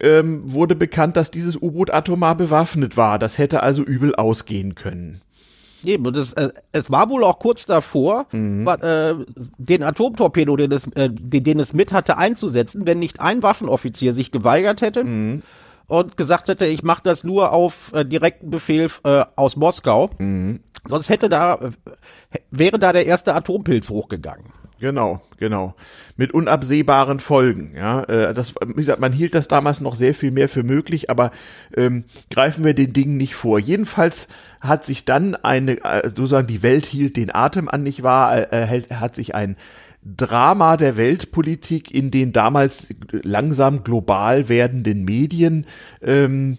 ähm, 0.00 0.42
wurde 0.44 0.74
bekannt, 0.74 1.16
dass 1.16 1.30
dieses 1.30 1.56
U-Boot 1.56 1.92
atomar 1.92 2.36
bewaffnet 2.36 2.96
war. 2.96 3.20
Das 3.20 3.38
hätte 3.38 3.62
also 3.62 3.84
übel 3.84 4.16
ausgehen 4.16 4.74
können. 4.74 5.20
Eben, 5.84 6.06
und 6.06 6.16
es, 6.16 6.32
äh, 6.34 6.50
es 6.72 6.90
war 6.90 7.08
wohl 7.08 7.24
auch 7.24 7.38
kurz 7.38 7.66
davor, 7.66 8.26
mhm. 8.32 8.66
äh, 8.66 9.14
den 9.58 9.82
Atomtorpedo, 9.82 10.56
den 10.56 10.72
es, 10.72 10.86
äh, 10.92 11.10
den, 11.10 11.44
den 11.44 11.60
es 11.60 11.72
mit 11.72 11.92
hatte, 11.92 12.16
einzusetzen, 12.16 12.86
wenn 12.86 12.98
nicht 12.98 13.20
ein 13.20 13.42
Waffenoffizier 13.42 14.14
sich 14.14 14.30
geweigert 14.30 14.82
hätte 14.82 15.04
mhm. 15.04 15.42
und 15.86 16.16
gesagt 16.16 16.48
hätte, 16.48 16.66
ich 16.66 16.82
mache 16.82 17.02
das 17.04 17.24
nur 17.24 17.52
auf 17.52 17.92
äh, 17.94 18.04
direkten 18.04 18.50
Befehl 18.50 18.90
äh, 19.04 19.24
aus 19.36 19.56
Moskau. 19.56 20.10
Mhm. 20.18 20.60
Sonst 20.86 21.08
hätte 21.08 21.28
da, 21.28 21.54
äh, 21.54 21.70
wäre 22.50 22.78
da 22.78 22.92
der 22.92 23.06
erste 23.06 23.34
Atompilz 23.34 23.88
hochgegangen. 23.88 24.46
Genau, 24.80 25.22
genau. 25.38 25.74
Mit 26.16 26.32
unabsehbaren 26.32 27.20
Folgen. 27.20 27.74
Ja, 27.76 28.02
äh, 28.04 28.34
das, 28.34 28.54
wie 28.66 28.74
gesagt, 28.74 29.00
man 29.00 29.12
hielt 29.12 29.34
das 29.34 29.48
damals 29.48 29.80
noch 29.80 29.94
sehr 29.94 30.14
viel 30.14 30.30
mehr 30.30 30.48
für 30.48 30.62
möglich, 30.62 31.10
aber 31.10 31.30
ähm, 31.76 32.04
greifen 32.30 32.64
wir 32.64 32.74
den 32.74 32.92
Dingen 32.92 33.16
nicht 33.16 33.34
vor. 33.34 33.58
Jedenfalls 33.58 34.28
hat 34.60 34.84
sich 34.84 35.04
dann 35.04 35.36
eine, 35.36 35.82
äh, 35.84 36.08
sozusagen 36.08 36.48
die 36.48 36.62
Welt 36.62 36.86
hielt 36.86 37.16
den 37.16 37.34
Atem 37.34 37.68
an, 37.68 37.82
nicht 37.82 38.02
wahr? 38.02 38.52
Äh, 38.52 38.82
hat 38.90 39.14
sich 39.14 39.34
ein 39.34 39.56
Drama 40.04 40.76
der 40.76 40.96
Weltpolitik 40.98 41.90
in 41.90 42.10
den 42.10 42.32
damals 42.32 42.94
langsam 43.22 43.84
global 43.84 44.50
werdenden 44.50 45.04
Medien 45.04 45.66
ähm, 46.02 46.52
äh, 46.52 46.56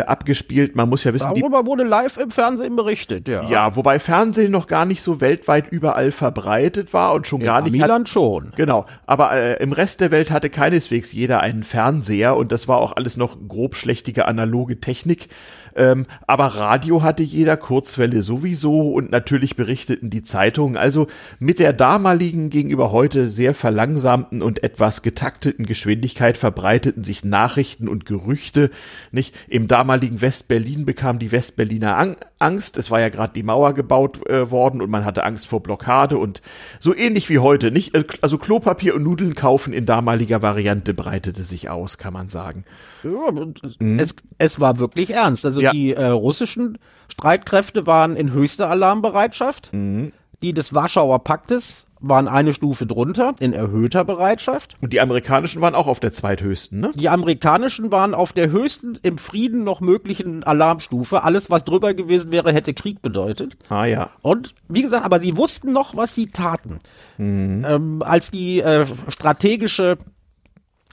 abgespielt. 0.00 0.74
Man 0.74 0.88
muss 0.88 1.04
ja 1.04 1.14
wissen, 1.14 1.32
darüber 1.34 1.62
die, 1.62 1.66
wurde 1.66 1.84
live 1.84 2.16
im 2.16 2.30
Fernsehen 2.30 2.74
berichtet, 2.76 3.28
ja. 3.28 3.48
Ja, 3.48 3.76
wobei 3.76 3.98
Fernsehen 3.98 4.50
noch 4.50 4.66
gar 4.66 4.84
nicht 4.84 5.02
so 5.02 5.20
weltweit 5.20 5.70
überall 5.70 6.10
verbreitet 6.10 6.92
war 6.92 7.14
und 7.14 7.26
schon 7.26 7.40
In 7.40 7.46
gar 7.46 7.62
nicht. 7.62 7.72
Milan 7.72 8.02
hat, 8.02 8.08
schon. 8.08 8.52
Genau, 8.56 8.86
aber 9.06 9.32
äh, 9.32 9.62
im 9.62 9.72
Rest 9.72 10.00
der 10.00 10.10
Welt 10.10 10.30
hatte 10.30 10.50
keineswegs 10.50 11.12
jeder 11.12 11.40
einen 11.40 11.62
Fernseher 11.62 12.36
und 12.36 12.52
das 12.52 12.68
war 12.68 12.78
auch 12.78 12.96
alles 12.96 13.16
noch 13.16 13.36
grobschlächtige 13.46 14.26
analoge 14.26 14.80
Technik. 14.80 15.28
Ähm, 15.76 16.06
aber 16.26 16.46
Radio 16.46 17.02
hatte 17.02 17.22
jeder, 17.22 17.56
Kurzwelle 17.56 18.22
sowieso 18.22 18.92
und 18.92 19.10
natürlich 19.10 19.56
berichteten 19.56 20.10
die 20.10 20.22
Zeitungen. 20.22 20.76
Also 20.76 21.06
mit 21.38 21.58
der 21.58 21.72
damaligen 21.72 22.50
gegenüber 22.50 22.92
heute 22.92 23.26
sehr 23.26 23.54
verlangsamten 23.54 24.42
und 24.42 24.62
etwas 24.62 25.02
getakteten 25.02 25.66
Geschwindigkeit 25.66 26.38
verbreiteten 26.38 27.04
sich 27.04 27.24
Nachrichten 27.24 27.88
und 27.88 28.06
Gerüchte. 28.06 28.70
Nicht 29.12 29.34
im 29.48 29.68
damaligen 29.68 30.20
West-Berlin 30.22 30.84
bekam 30.86 31.18
die 31.18 31.32
Westberliner 31.32 31.96
Ang 31.96 32.16
Angst. 32.38 32.76
Es 32.76 32.90
war 32.90 33.00
ja 33.00 33.08
gerade 33.08 33.32
die 33.32 33.42
Mauer 33.42 33.72
gebaut 33.72 34.26
äh, 34.28 34.50
worden 34.50 34.82
und 34.82 34.90
man 34.90 35.04
hatte 35.04 35.24
Angst 35.24 35.46
vor 35.46 35.62
Blockade 35.62 36.18
und 36.18 36.42
so 36.80 36.94
ähnlich 36.94 37.28
wie 37.30 37.38
heute. 37.38 37.70
Nicht, 37.70 37.94
äh, 37.94 38.04
also 38.20 38.38
Klopapier 38.38 38.94
und 38.94 39.02
Nudeln 39.02 39.34
kaufen 39.34 39.72
in 39.72 39.86
damaliger 39.86 40.42
Variante 40.42 40.92
breitete 40.94 41.44
sich 41.44 41.70
aus, 41.70 41.98
kann 41.98 42.12
man 42.12 42.28
sagen. 42.28 42.64
Ja, 43.02 43.32
mhm. 43.78 43.98
es, 43.98 44.14
es 44.38 44.60
war 44.60 44.78
wirklich 44.78 45.10
ernst. 45.10 45.46
Also 45.46 45.60
ja. 45.66 45.72
die 45.72 45.92
äh, 45.92 46.06
russischen 46.06 46.78
Streitkräfte 47.08 47.86
waren 47.86 48.16
in 48.16 48.32
höchster 48.32 48.70
Alarmbereitschaft. 48.70 49.72
Mhm. 49.72 50.12
Die 50.42 50.52
des 50.52 50.74
Warschauer 50.74 51.24
Paktes 51.24 51.86
waren 52.00 52.28
eine 52.28 52.52
Stufe 52.52 52.86
drunter 52.86 53.34
in 53.40 53.52
erhöhter 53.52 54.04
Bereitschaft. 54.04 54.76
Und 54.80 54.92
die 54.92 55.00
amerikanischen 55.00 55.62
waren 55.62 55.74
auch 55.74 55.86
auf 55.86 56.00
der 56.00 56.12
zweithöchsten, 56.12 56.80
ne? 56.80 56.92
Die 56.94 57.08
amerikanischen 57.08 57.90
waren 57.90 58.14
auf 58.14 58.32
der 58.32 58.50
höchsten 58.50 58.98
im 59.02 59.18
Frieden 59.18 59.64
noch 59.64 59.80
möglichen 59.80 60.44
Alarmstufe. 60.44 61.22
Alles, 61.22 61.50
was 61.50 61.64
drüber 61.64 61.94
gewesen 61.94 62.30
wäre, 62.30 62.52
hätte 62.52 62.74
Krieg 62.74 63.02
bedeutet. 63.02 63.56
Ah 63.68 63.86
ja. 63.86 64.10
Und 64.22 64.54
wie 64.68 64.82
gesagt, 64.82 65.04
aber 65.04 65.20
sie 65.20 65.36
wussten 65.36 65.72
noch, 65.72 65.96
was 65.96 66.14
sie 66.14 66.30
taten. 66.30 66.80
Mhm. 67.18 67.64
Ähm, 67.66 68.02
als 68.02 68.30
die 68.30 68.60
äh, 68.60 68.86
strategische 69.08 69.96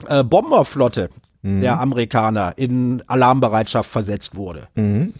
äh, 0.08 0.24
Bomberflotte 0.24 1.10
mhm. 1.44 1.60
der 1.60 1.80
Amerikaner 1.80 2.54
in 2.56 3.02
Alarmbereitschaft 3.06 3.88
versetzt 3.88 4.34
wurde. 4.34 4.68
Mhm. 4.74 5.14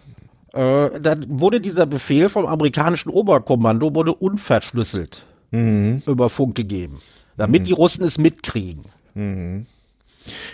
Äh, 0.52 1.00
dann 1.00 1.26
wurde 1.28 1.61
dieser 1.61 1.87
Befehl 1.87 2.28
vom 2.28 2.47
amerikanischen 2.47 3.11
Oberkommando 3.11 3.95
wurde 3.95 4.14
unverschlüsselt 4.14 5.25
mhm. 5.50 6.02
über 6.07 6.31
Funk 6.31 6.57
gegeben, 6.57 7.00
damit 7.37 7.62
mhm. 7.62 7.66
die 7.66 7.73
Russen 7.73 8.04
es 8.04 8.19
mitkriegen. 8.19 8.87
Mhm. 9.14 9.66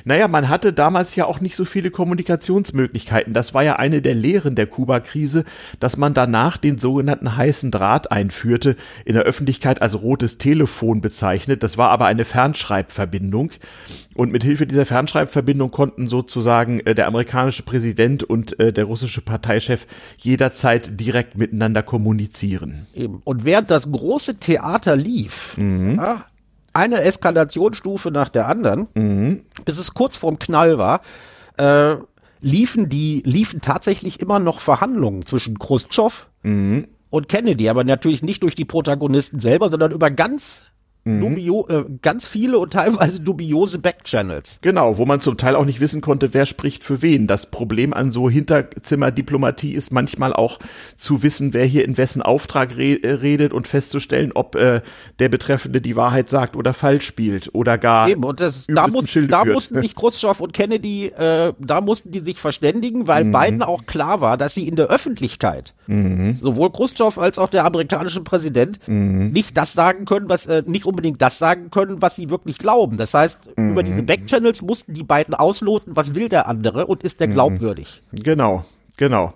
Naja, 0.04 0.28
man 0.28 0.48
hatte 0.48 0.72
damals 0.72 1.14
ja 1.16 1.26
auch 1.26 1.40
nicht 1.40 1.56
so 1.56 1.64
viele 1.64 1.90
Kommunikationsmöglichkeiten. 1.90 3.32
Das 3.32 3.54
war 3.54 3.62
ja 3.62 3.76
eine 3.76 4.02
der 4.02 4.14
Lehren 4.14 4.54
der 4.54 4.66
Kuba-Krise, 4.66 5.44
dass 5.78 5.96
man 5.96 6.14
danach 6.14 6.56
den 6.56 6.78
sogenannten 6.78 7.36
heißen 7.36 7.70
Draht 7.70 8.10
einführte, 8.10 8.76
in 9.04 9.14
der 9.14 9.24
Öffentlichkeit 9.24 9.82
als 9.82 10.00
rotes 10.00 10.38
Telefon 10.38 11.00
bezeichnet. 11.00 11.62
Das 11.62 11.78
war 11.78 11.90
aber 11.90 12.06
eine 12.06 12.24
Fernschreibverbindung. 12.24 13.52
Und 14.14 14.32
mit 14.32 14.42
Hilfe 14.42 14.66
dieser 14.66 14.84
Fernschreibverbindung 14.84 15.70
konnten 15.70 16.08
sozusagen 16.08 16.80
äh, 16.80 16.94
der 16.94 17.06
amerikanische 17.06 17.62
Präsident 17.62 18.24
und 18.24 18.58
äh, 18.58 18.72
der 18.72 18.84
russische 18.84 19.20
Parteichef 19.20 19.86
jederzeit 20.18 21.00
direkt 21.00 21.38
miteinander 21.38 21.82
kommunizieren. 21.82 22.86
Eben. 22.92 23.22
Und 23.24 23.44
während 23.44 23.70
das 23.70 23.90
große 23.90 24.38
Theater 24.38 24.96
lief, 24.96 25.56
mhm. 25.56 25.94
ja, 25.94 26.24
eine 26.80 27.02
Eskalationsstufe 27.02 28.10
nach 28.10 28.30
der 28.30 28.48
anderen, 28.48 28.88
mhm. 28.94 29.44
bis 29.64 29.78
es 29.78 29.92
kurz 29.92 30.16
vorm 30.16 30.38
Knall 30.38 30.78
war, 30.78 31.02
äh, 31.58 31.96
liefen 32.40 32.88
die, 32.88 33.22
liefen 33.26 33.60
tatsächlich 33.60 34.20
immer 34.20 34.38
noch 34.38 34.60
Verhandlungen 34.60 35.26
zwischen 35.26 35.58
Khrushchev 35.58 36.26
mhm. 36.42 36.88
und 37.10 37.28
Kennedy, 37.28 37.68
aber 37.68 37.84
natürlich 37.84 38.22
nicht 38.22 38.42
durch 38.42 38.54
die 38.54 38.64
Protagonisten 38.64 39.40
selber, 39.40 39.70
sondern 39.70 39.92
über 39.92 40.10
ganz 40.10 40.62
Mhm. 41.16 41.20
Dubio, 41.20 41.66
äh, 41.68 41.84
ganz 42.02 42.26
viele 42.26 42.58
und 42.58 42.72
teilweise 42.72 43.20
dubiose 43.20 43.78
Backchannels. 43.78 44.58
Genau, 44.62 44.98
wo 44.98 45.06
man 45.06 45.20
zum 45.20 45.36
Teil 45.36 45.54
auch 45.54 45.64
nicht 45.64 45.80
wissen 45.80 46.00
konnte, 46.00 46.34
wer 46.34 46.46
spricht 46.46 46.84
für 46.84 47.02
wen. 47.02 47.26
Das 47.26 47.50
Problem 47.50 47.92
an 47.92 48.12
so 48.12 48.30
Hinterzimmerdiplomatie 48.30 49.72
ist 49.72 49.92
manchmal 49.92 50.32
auch 50.32 50.58
zu 50.96 51.22
wissen, 51.22 51.54
wer 51.54 51.64
hier 51.64 51.84
in 51.84 51.96
wessen 51.96 52.22
Auftrag 52.22 52.76
re 52.76 53.02
äh, 53.02 53.12
redet 53.12 53.52
und 53.52 53.66
festzustellen, 53.66 54.32
ob 54.34 54.54
äh, 54.54 54.82
der 55.18 55.28
Betreffende 55.28 55.80
die 55.80 55.96
Wahrheit 55.96 56.28
sagt 56.28 56.56
oder 56.56 56.74
falsch 56.74 57.06
spielt 57.06 57.50
oder 57.54 57.78
gar. 57.78 58.08
Eben, 58.08 58.24
und 58.24 58.40
das, 58.40 58.66
da, 58.66 58.86
muss, 58.86 59.06
da 59.28 59.44
mussten 59.44 59.80
sich 59.80 59.94
Khrushchev 59.94 60.42
und 60.42 60.52
Kennedy, 60.52 61.06
äh, 61.06 61.52
da 61.58 61.80
mussten 61.80 62.10
die 62.10 62.20
sich 62.20 62.38
verständigen, 62.38 63.08
weil 63.08 63.24
mhm. 63.24 63.32
beiden 63.32 63.62
auch 63.62 63.86
klar 63.86 64.20
war, 64.20 64.36
dass 64.36 64.54
sie 64.54 64.66
in 64.68 64.76
der 64.76 64.86
Öffentlichkeit, 64.86 65.74
mhm. 65.86 66.36
sowohl 66.40 66.70
Khrushchev 66.70 67.20
als 67.20 67.38
auch 67.38 67.48
der 67.48 67.64
amerikanische 67.64 68.20
Präsident, 68.20 68.78
mhm. 68.86 69.30
nicht 69.32 69.56
das 69.56 69.72
sagen 69.72 70.04
können, 70.04 70.28
was 70.28 70.46
äh, 70.46 70.62
nicht 70.66 70.84
unbedingt 70.84 70.99
das 71.00 71.38
sagen 71.38 71.70
können, 71.70 72.02
was 72.02 72.16
sie 72.16 72.30
wirklich 72.30 72.58
glauben. 72.58 72.96
Das 72.96 73.14
heißt, 73.14 73.56
mhm. 73.56 73.72
über 73.72 73.82
diese 73.82 74.02
Backchannels 74.02 74.62
mussten 74.62 74.94
die 74.94 75.04
beiden 75.04 75.34
ausloten, 75.34 75.96
was 75.96 76.14
will 76.14 76.28
der 76.28 76.48
andere 76.48 76.86
und 76.86 77.02
ist 77.02 77.20
der 77.20 77.28
mhm. 77.28 77.32
glaubwürdig. 77.32 78.02
Genau, 78.12 78.64
genau. 78.96 79.34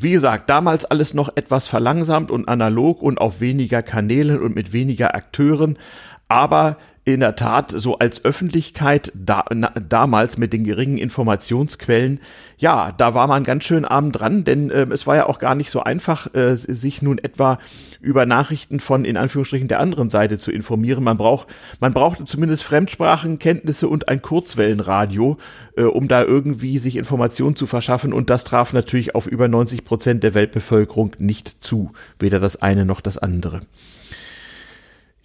Wie 0.00 0.12
gesagt, 0.12 0.48
damals 0.48 0.84
alles 0.84 1.12
noch 1.12 1.30
etwas 1.34 1.66
verlangsamt 1.66 2.30
und 2.30 2.48
analog 2.48 3.02
und 3.02 3.20
auf 3.20 3.40
weniger 3.40 3.82
Kanälen 3.82 4.40
und 4.40 4.54
mit 4.54 4.72
weniger 4.72 5.14
Akteuren. 5.14 5.76
Aber 6.28 6.76
in 7.14 7.20
der 7.20 7.36
Tat 7.36 7.70
so 7.70 7.98
als 7.98 8.24
Öffentlichkeit 8.24 9.12
da, 9.14 9.44
na, 9.52 9.70
damals 9.70 10.36
mit 10.36 10.52
den 10.52 10.64
geringen 10.64 10.98
Informationsquellen, 10.98 12.20
ja, 12.58 12.92
da 12.92 13.14
war 13.14 13.26
man 13.26 13.44
ganz 13.44 13.64
schön 13.64 13.84
arm 13.84 14.12
dran, 14.12 14.44
denn 14.44 14.70
äh, 14.70 14.86
es 14.90 15.06
war 15.06 15.16
ja 15.16 15.26
auch 15.26 15.38
gar 15.38 15.54
nicht 15.54 15.70
so 15.70 15.82
einfach, 15.82 16.34
äh, 16.34 16.54
sich 16.54 17.00
nun 17.02 17.18
etwa 17.18 17.58
über 18.00 18.26
Nachrichten 18.26 18.80
von 18.80 19.04
in 19.04 19.16
Anführungsstrichen 19.16 19.68
der 19.68 19.80
anderen 19.80 20.10
Seite 20.10 20.38
zu 20.38 20.52
informieren. 20.52 21.02
Man 21.02 21.16
braucht, 21.16 21.48
man 21.80 21.94
brauchte 21.94 22.24
zumindest 22.24 22.62
Fremdsprachenkenntnisse 22.64 23.88
und 23.88 24.08
ein 24.08 24.20
Kurzwellenradio, 24.20 25.38
äh, 25.76 25.84
um 25.84 26.08
da 26.08 26.22
irgendwie 26.22 26.78
sich 26.78 26.96
Informationen 26.96 27.56
zu 27.56 27.66
verschaffen. 27.66 28.12
Und 28.12 28.28
das 28.28 28.44
traf 28.44 28.72
natürlich 28.72 29.14
auf 29.14 29.26
über 29.26 29.48
90 29.48 29.84
Prozent 29.84 30.22
der 30.22 30.34
Weltbevölkerung 30.34 31.12
nicht 31.18 31.62
zu, 31.64 31.92
weder 32.18 32.38
das 32.38 32.60
eine 32.60 32.84
noch 32.84 33.00
das 33.00 33.18
andere. 33.18 33.62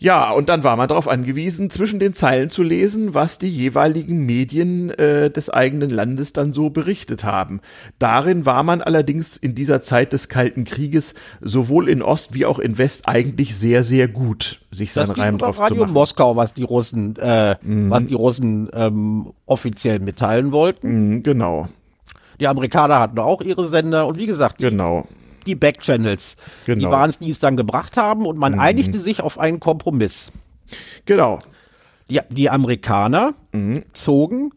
Ja, 0.03 0.31
und 0.31 0.49
dann 0.49 0.65
war 0.65 0.75
man 0.75 0.89
darauf 0.89 1.07
angewiesen, 1.07 1.69
zwischen 1.69 1.97
den 1.97 2.13
Zeilen 2.13 2.49
zu 2.49 2.61
lesen, 2.61 3.13
was 3.13 3.39
die 3.39 3.47
jeweiligen 3.47 4.25
Medien 4.25 4.89
äh, 4.89 5.31
des 5.31 5.49
eigenen 5.49 5.89
Landes 5.89 6.33
dann 6.33 6.51
so 6.51 6.69
berichtet 6.69 7.23
haben. 7.23 7.61
Darin 7.99 8.45
war 8.45 8.63
man 8.63 8.81
allerdings 8.81 9.37
in 9.37 9.55
dieser 9.55 9.81
Zeit 9.81 10.11
des 10.11 10.27
Kalten 10.27 10.65
Krieges 10.65 11.13
sowohl 11.39 11.87
in 11.87 12.01
Ost 12.01 12.33
wie 12.33 12.45
auch 12.45 12.59
in 12.59 12.77
West 12.77 13.07
eigentlich 13.07 13.55
sehr, 13.57 13.85
sehr 13.85 14.09
gut, 14.09 14.59
sich 14.71 14.91
seinen 14.91 15.11
Reim 15.11 15.37
drauf 15.37 15.57
Radio 15.57 15.75
zu 15.75 15.81
machen. 15.83 15.93
Moskau, 15.93 16.35
was 16.35 16.53
die 16.53 16.63
Russen, 16.63 17.15
äh, 17.15 17.55
mhm. 17.61 17.89
was 17.89 18.05
die 18.05 18.15
Russen 18.15 18.69
ähm, 18.73 19.31
offiziell 19.45 19.99
mitteilen 19.99 20.51
wollten. 20.51 21.13
Mhm, 21.13 21.23
genau. 21.23 21.69
Die 22.41 22.47
Amerikaner 22.49 22.99
hatten 22.99 23.19
auch 23.19 23.39
ihre 23.39 23.69
Sender 23.69 24.05
und 24.07 24.17
wie 24.17 24.25
gesagt, 24.25 24.59
die, 24.59 24.65
die 25.43 25.55
Backchannels. 25.55 26.35
Genau. 26.65 26.79
Die 26.79 26.91
waren 26.91 27.09
es, 27.09 27.19
die 27.19 27.31
es 27.31 27.39
dann 27.39 27.57
gebracht 27.57 27.97
haben 27.97 28.25
und 28.25 28.37
man 28.37 28.53
mhm. 28.53 28.59
einigte 28.59 29.01
sich 29.01 29.21
auf 29.21 29.39
einen 29.39 29.59
Kompromiss. 29.59 30.31
Genau. 31.05 31.39
Die, 32.09 32.19
die 32.29 32.49
Amerikaner 32.49 33.33
mhm. 33.51 33.83
zogen 33.93 34.51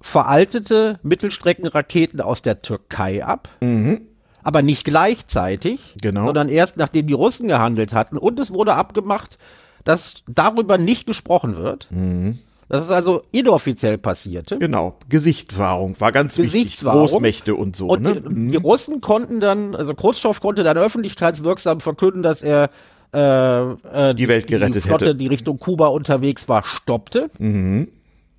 veraltete 0.00 1.00
Mittelstreckenraketen 1.02 2.20
aus 2.20 2.42
der 2.42 2.60
Türkei 2.62 3.24
ab. 3.24 3.48
Mhm. 3.60 4.02
Aber 4.42 4.60
nicht 4.60 4.84
gleichzeitig, 4.84 5.80
genau. 6.02 6.26
sondern 6.26 6.50
erst 6.50 6.76
nachdem 6.76 7.06
die 7.06 7.14
Russen 7.14 7.48
gehandelt 7.48 7.94
hatten. 7.94 8.18
Und 8.18 8.38
es 8.38 8.52
wurde 8.52 8.74
abgemacht, 8.74 9.38
dass 9.84 10.16
darüber 10.28 10.76
nicht 10.76 11.06
gesprochen 11.06 11.56
wird. 11.56 11.88
Mhm. 11.90 12.38
Das 12.68 12.84
ist 12.84 12.90
also 12.90 13.22
inoffiziell 13.32 13.98
passierte. 13.98 14.58
Genau, 14.58 14.96
Gesichtswahrung 15.08 16.00
war 16.00 16.12
ganz 16.12 16.38
wichtig, 16.38 16.76
Großmächte 16.80 17.54
und 17.54 17.76
so. 17.76 17.88
Und 17.88 18.02
ne? 18.02 18.20
die, 18.20 18.28
mhm. 18.28 18.52
die, 18.52 18.56
Russen 18.56 19.00
konnten 19.00 19.40
dann, 19.40 19.74
also 19.74 19.94
Khrushchev 19.94 20.40
konnte 20.40 20.64
dann 20.64 20.78
öffentlichkeitswirksam 20.78 21.80
verkünden, 21.80 22.22
dass 22.22 22.42
er 22.42 22.70
äh, 23.12 23.72
äh, 24.10 24.14
die 24.14 24.28
Welt 24.28 24.46
gerettet 24.46 24.76
die 24.76 24.80
Flotte, 24.80 25.06
hätte. 25.06 25.16
die 25.16 25.26
Richtung 25.26 25.58
Kuba 25.58 25.88
unterwegs 25.88 26.48
war, 26.48 26.64
stoppte. 26.64 27.30
Mhm. 27.38 27.88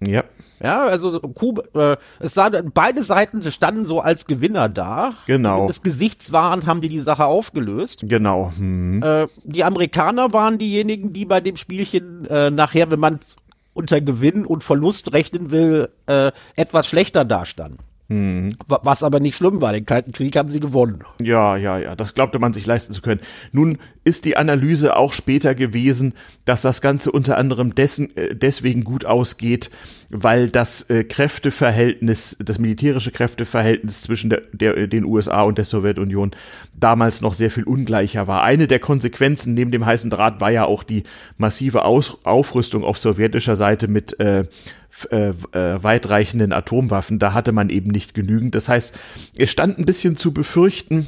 Ja. 0.05 0.23
Ja, 0.61 0.85
also 0.85 1.19
Kuba, 1.19 1.93
äh, 1.93 1.97
es 2.19 2.33
sah, 2.33 2.49
beide 2.49 3.03
Seiten 3.03 3.41
standen 3.51 3.85
so 3.85 3.99
als 3.99 4.25
Gewinner 4.25 4.69
da. 4.69 5.13
Genau. 5.27 5.61
Und 5.61 5.67
das 5.67 5.81
Gesichtswahrend 5.81 6.65
haben 6.65 6.81
die 6.81 6.89
die 6.89 7.01
Sache 7.01 7.25
aufgelöst. 7.25 8.01
Genau. 8.03 8.51
Mhm. 8.57 9.03
Äh, 9.03 9.27
die 9.43 9.63
Amerikaner 9.63 10.33
waren 10.33 10.57
diejenigen, 10.57 11.13
die 11.13 11.25
bei 11.25 11.41
dem 11.41 11.57
Spielchen 11.57 12.25
äh, 12.25 12.51
nachher, 12.51 12.89
wenn 12.89 12.99
man 12.99 13.19
unter 13.75 14.01
Gewinn 14.01 14.45
und 14.45 14.63
Verlust 14.63 15.13
rechnen 15.13 15.51
will, 15.51 15.89
äh, 16.07 16.31
etwas 16.55 16.87
schlechter 16.87 17.25
dastanden. 17.25 17.79
Mhm. 18.07 18.55
Was 18.67 19.03
aber 19.03 19.19
nicht 19.19 19.35
schlimm 19.35 19.61
war. 19.61 19.73
Den 19.73 19.85
Kalten 19.85 20.11
Krieg 20.11 20.35
haben 20.37 20.49
sie 20.49 20.59
gewonnen. 20.59 21.03
Ja, 21.21 21.57
ja, 21.57 21.77
ja. 21.77 21.95
Das 21.95 22.13
glaubte 22.13 22.39
man 22.39 22.53
sich 22.53 22.65
leisten 22.65 22.93
zu 22.93 23.01
können. 23.01 23.21
Nun 23.51 23.79
ist 24.05 24.23
die 24.25 24.37
Analyse 24.37 24.95
auch 24.95 25.13
später 25.13 25.55
gewesen, 25.55 26.13
dass 26.45 26.61
das 26.61 26.79
Ganze 26.79 27.11
unter 27.11 27.37
anderem 27.37 27.73
dessen, 27.75 28.15
äh, 28.15 28.35
deswegen 28.35 28.83
gut 28.83 29.03
ausgeht, 29.03 29.71
weil 30.09 30.49
das 30.49 30.83
äh, 30.91 31.03
Kräfteverhältnis, 31.03 32.37
das 32.39 32.59
militärische 32.59 33.11
Kräfteverhältnis 33.11 34.03
zwischen 34.03 34.29
der, 34.29 34.43
der, 34.53 34.87
den 34.87 35.05
USA 35.05 35.41
und 35.41 35.57
der 35.57 35.65
Sowjetunion 35.65 36.31
damals 36.75 37.21
noch 37.21 37.33
sehr 37.33 37.49
viel 37.49 37.63
ungleicher 37.63 38.27
war. 38.27 38.43
Eine 38.43 38.67
der 38.67 38.79
Konsequenzen 38.79 39.55
neben 39.55 39.71
dem 39.71 39.85
heißen 39.85 40.11
Draht 40.11 40.39
war 40.39 40.51
ja 40.51 40.65
auch 40.65 40.83
die 40.83 41.03
massive 41.37 41.83
Aus 41.83 42.19
Aufrüstung 42.25 42.83
auf 42.83 42.99
sowjetischer 42.99 43.55
Seite 43.55 43.87
mit 43.87 44.19
äh, 44.19 44.45
äh, 45.09 45.29
äh, 45.29 45.83
weitreichenden 45.83 46.53
Atomwaffen, 46.53 47.19
da 47.19 47.33
hatte 47.33 47.51
man 47.51 47.69
eben 47.69 47.89
nicht 47.89 48.13
genügend. 48.13 48.55
Das 48.55 48.69
heißt, 48.69 48.97
es 49.37 49.51
stand 49.51 49.77
ein 49.77 49.85
bisschen 49.85 50.15
zu 50.15 50.31
befürchten, 50.31 51.07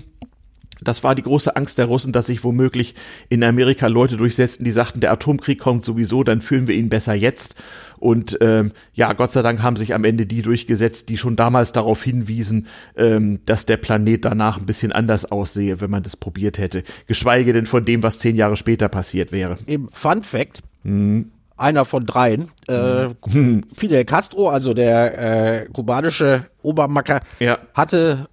Das 0.82 1.04
war 1.04 1.16
die 1.16 1.24
große 1.24 1.56
Angst 1.56 1.78
der 1.78 1.86
Russen, 1.86 2.14
dass 2.14 2.28
sich 2.28 2.44
womöglich 2.44 2.96
in 3.30 3.44
Amerika 3.44 3.88
Leute 3.88 4.18
durchsetzten, 4.18 4.64
die 4.64 4.72
sagten, 4.72 5.00
der 5.00 5.12
Atomkrieg 5.12 5.60
kommt 5.60 5.86
sowieso, 5.86 6.24
dann 6.24 6.42
fühlen 6.42 6.68
wir 6.68 6.76
ihn 6.76 6.90
besser 6.90 7.14
jetzt. 7.14 7.56
Und 8.00 8.38
ähm, 8.42 8.72
ja, 8.94 9.14
Gott 9.14 9.32
sei 9.32 9.42
Dank 9.42 9.62
haben 9.62 9.76
sich 9.76 9.94
am 9.94 10.04
Ende 10.04 10.26
die 10.26 10.42
durchgesetzt, 10.42 11.10
die 11.10 11.18
schon 11.18 11.36
damals 11.36 11.72
darauf 11.72 12.04
hinwiesen, 12.04 12.68
ähm, 12.96 13.40
dass 13.46 13.66
der 13.66 13.78
Planet 13.78 14.26
danach 14.26 14.60
ein 14.60 14.66
bisschen 14.66 14.92
anders 14.92 15.32
aussehe, 15.32 15.82
wenn 15.82 15.90
man 15.90 16.04
das 16.04 16.16
probiert 16.16 16.60
hätte. 16.60 16.84
Geschweige 17.08 17.54
denn 17.54 17.66
von 17.66 17.86
dem, 17.86 18.04
was 18.04 18.20
zehn 18.20 18.36
Jahre 18.36 18.58
später 18.58 18.88
passiert 18.90 19.32
wäre. 19.32 19.58
Im 19.66 19.90
Fun 19.94 20.24
Fact, 20.24 20.62
mhm. 20.84 21.32
einer 21.56 21.86
von 21.86 22.06
dreien, 22.06 22.52
äh, 22.68 23.08
mhm. 23.26 23.64
Fidel 23.76 24.06
Castro, 24.06 24.50
also 24.50 24.74
der 24.76 25.64
äh, 25.64 25.66
kubanische 25.66 26.46
Obermacker, 26.62 27.22
ja. 27.40 27.58
hatte 27.74 28.28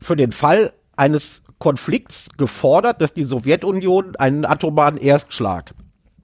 für 0.00 0.16
den 0.16 0.32
Fall 0.32 0.72
eines 0.96 1.42
Konflikts 1.60 2.26
gefordert, 2.36 3.00
dass 3.00 3.14
die 3.14 3.22
Sowjetunion 3.22 4.16
einen 4.16 4.44
atomaren 4.44 4.96
Erstschlag 4.96 5.72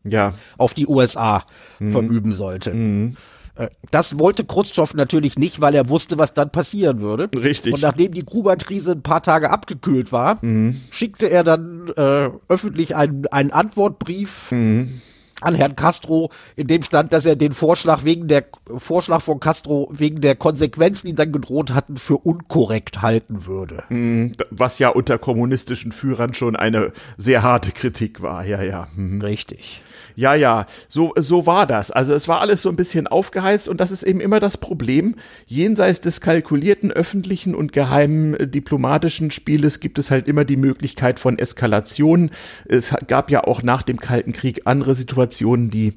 ja. 0.02 0.32
auf 0.58 0.74
die 0.74 0.88
USA 0.88 1.44
mhm. 1.78 1.92
verüben 1.92 2.32
sollte. 2.32 2.74
Mhm. 2.74 3.16
Äh, 3.54 3.68
das 3.90 4.18
wollte 4.18 4.44
Khrushchev 4.44 4.96
natürlich 4.96 5.38
nicht, 5.38 5.60
weil 5.60 5.74
er 5.74 5.88
wusste, 5.88 6.18
was 6.18 6.34
dann 6.34 6.50
passieren 6.50 7.00
würde. 7.00 7.28
Richtig. 7.38 7.74
Und 7.74 7.82
nachdem 7.82 8.12
die 8.12 8.24
Kuba-Krise 8.24 8.92
ein 8.92 9.02
paar 9.02 9.22
Tage 9.22 9.50
abgekühlt 9.50 10.10
war, 10.10 10.38
mhm. 10.42 10.80
schickte 10.90 11.28
er 11.28 11.44
dann 11.44 11.92
äh, 11.96 12.30
öffentlich 12.48 12.96
einen, 12.96 13.26
einen 13.28 13.52
Antwortbrief 13.52 14.50
mhm 14.50 15.00
an 15.46 15.54
Herrn 15.54 15.76
Castro, 15.76 16.30
in 16.56 16.66
dem 16.66 16.82
stand, 16.82 17.12
dass 17.12 17.24
er 17.24 17.36
den 17.36 17.52
Vorschlag 17.52 18.04
wegen 18.04 18.28
der 18.28 18.44
Vorschlag 18.76 19.22
von 19.22 19.40
Castro 19.40 19.88
wegen 19.92 20.20
der 20.20 20.34
Konsequenzen, 20.34 21.06
die 21.06 21.14
dann 21.14 21.32
gedroht 21.32 21.72
hatten, 21.72 21.96
für 21.96 22.18
unkorrekt 22.18 23.02
halten 23.02 23.46
würde. 23.46 23.84
Mhm, 23.88 24.32
was 24.50 24.78
ja 24.78 24.88
unter 24.88 25.18
kommunistischen 25.18 25.92
Führern 25.92 26.34
schon 26.34 26.56
eine 26.56 26.92
sehr 27.16 27.42
harte 27.42 27.72
Kritik 27.72 28.22
war, 28.22 28.44
ja, 28.44 28.62
ja. 28.62 28.88
Mhm. 28.94 29.20
Richtig. 29.20 29.82
Ja, 30.16 30.34
ja, 30.34 30.64
so, 30.88 31.12
so 31.16 31.44
war 31.44 31.66
das. 31.66 31.90
Also 31.90 32.14
es 32.14 32.26
war 32.26 32.40
alles 32.40 32.62
so 32.62 32.70
ein 32.70 32.76
bisschen 32.76 33.06
aufgeheizt 33.06 33.68
und 33.68 33.80
das 33.80 33.90
ist 33.90 34.02
eben 34.02 34.20
immer 34.20 34.40
das 34.40 34.56
Problem. 34.56 35.14
Jenseits 35.46 36.00
des 36.00 36.22
kalkulierten 36.22 36.90
öffentlichen 36.90 37.54
und 37.54 37.74
geheimen 37.74 38.34
äh, 38.34 38.48
diplomatischen 38.48 39.30
Spieles 39.30 39.78
gibt 39.78 39.98
es 39.98 40.10
halt 40.10 40.26
immer 40.26 40.46
die 40.46 40.56
Möglichkeit 40.56 41.20
von 41.20 41.38
Eskalation. 41.38 42.30
Es 42.64 42.94
gab 43.06 43.30
ja 43.30 43.44
auch 43.44 43.62
nach 43.62 43.82
dem 43.82 44.00
Kalten 44.00 44.32
Krieg 44.32 44.62
andere 44.64 44.94
Situationen, 44.94 45.68
die 45.68 45.92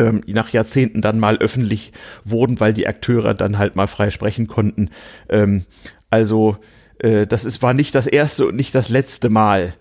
ähm, 0.00 0.22
nach 0.26 0.50
Jahrzehnten 0.50 1.00
dann 1.00 1.20
mal 1.20 1.38
öffentlich 1.38 1.92
wurden, 2.24 2.58
weil 2.58 2.74
die 2.74 2.88
Akteure 2.88 3.34
dann 3.34 3.58
halt 3.58 3.76
mal 3.76 3.86
frei 3.86 4.10
sprechen 4.10 4.48
konnten. 4.48 4.90
Ähm, 5.28 5.66
also 6.10 6.56
äh, 6.98 7.28
das 7.28 7.44
ist, 7.44 7.62
war 7.62 7.74
nicht 7.74 7.94
das 7.94 8.08
erste 8.08 8.46
und 8.46 8.56
nicht 8.56 8.74
das 8.74 8.88
letzte 8.88 9.30
Mal, 9.30 9.74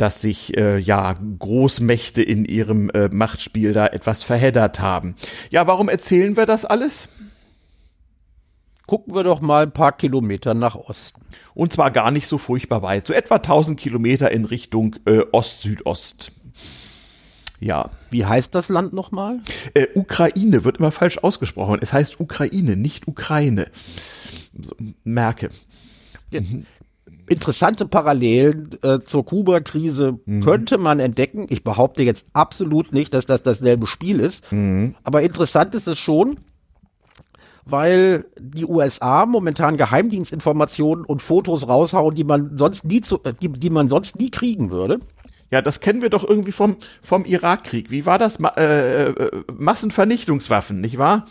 dass 0.00 0.20
sich 0.20 0.56
äh, 0.56 0.78
ja 0.78 1.14
Großmächte 1.38 2.22
in 2.22 2.44
ihrem 2.44 2.90
äh, 2.90 3.08
Machtspiel 3.08 3.72
da 3.72 3.86
etwas 3.86 4.22
verheddert 4.22 4.80
haben. 4.80 5.14
Ja, 5.50 5.66
warum 5.66 5.88
erzählen 5.88 6.36
wir 6.36 6.46
das 6.46 6.64
alles? 6.64 7.08
Gucken 8.86 9.14
wir 9.14 9.22
doch 9.22 9.40
mal 9.40 9.64
ein 9.64 9.72
paar 9.72 9.92
Kilometer 9.92 10.54
nach 10.54 10.74
Osten. 10.74 11.20
Und 11.54 11.72
zwar 11.72 11.90
gar 11.90 12.10
nicht 12.10 12.28
so 12.28 12.38
furchtbar 12.38 12.82
weit, 12.82 13.06
so 13.06 13.12
etwa 13.12 13.36
1000 13.36 13.78
Kilometer 13.78 14.30
in 14.30 14.44
Richtung 14.44 14.96
äh, 15.04 15.20
Ost-Südost. 15.32 16.32
Ja. 17.60 17.90
Wie 18.10 18.24
heißt 18.24 18.54
das 18.54 18.68
Land 18.70 18.92
nochmal? 18.94 19.40
Äh, 19.74 19.86
Ukraine 19.94 20.64
wird 20.64 20.78
immer 20.78 20.92
falsch 20.92 21.18
ausgesprochen. 21.18 21.78
Es 21.82 21.92
heißt 21.92 22.18
Ukraine, 22.18 22.76
nicht 22.76 23.06
Ukraine. 23.06 23.70
So, 24.58 24.74
merke. 25.04 25.50
Ja, 26.30 26.40
interessante 27.30 27.86
Parallelen 27.86 28.70
äh, 28.82 28.98
zur 29.06 29.24
Kuba-Krise 29.24 30.18
mhm. 30.26 30.42
könnte 30.42 30.78
man 30.78 30.98
entdecken. 30.98 31.46
Ich 31.48 31.62
behaupte 31.62 32.02
jetzt 32.02 32.26
absolut 32.32 32.92
nicht, 32.92 33.14
dass 33.14 33.24
das 33.24 33.42
dasselbe 33.42 33.86
Spiel 33.86 34.18
ist. 34.18 34.50
Mhm. 34.52 34.96
Aber 35.04 35.22
interessant 35.22 35.76
ist 35.76 35.86
es 35.86 35.96
schon, 35.96 36.38
weil 37.64 38.24
die 38.36 38.64
USA 38.66 39.26
momentan 39.26 39.76
Geheimdienstinformationen 39.76 41.04
und 41.04 41.22
Fotos 41.22 41.68
raushauen, 41.68 42.16
die 42.16 42.24
man 42.24 42.58
sonst 42.58 42.84
nie 42.84 43.00
zu, 43.00 43.22
äh, 43.22 43.32
die, 43.32 43.48
die 43.48 43.70
man 43.70 43.88
sonst 43.88 44.18
nie 44.18 44.30
kriegen 44.30 44.70
würde. 44.70 44.98
Ja, 45.52 45.62
das 45.62 45.80
kennen 45.80 46.02
wir 46.02 46.10
doch 46.10 46.28
irgendwie 46.28 46.52
vom, 46.52 46.76
vom 47.00 47.24
Irakkrieg. 47.24 47.92
Wie 47.92 48.06
war 48.06 48.18
das? 48.18 48.40
Ma 48.40 48.48
äh, 48.56 49.10
äh, 49.10 49.42
Massenvernichtungswaffen, 49.56 50.80
nicht 50.80 50.98
wahr? 50.98 51.26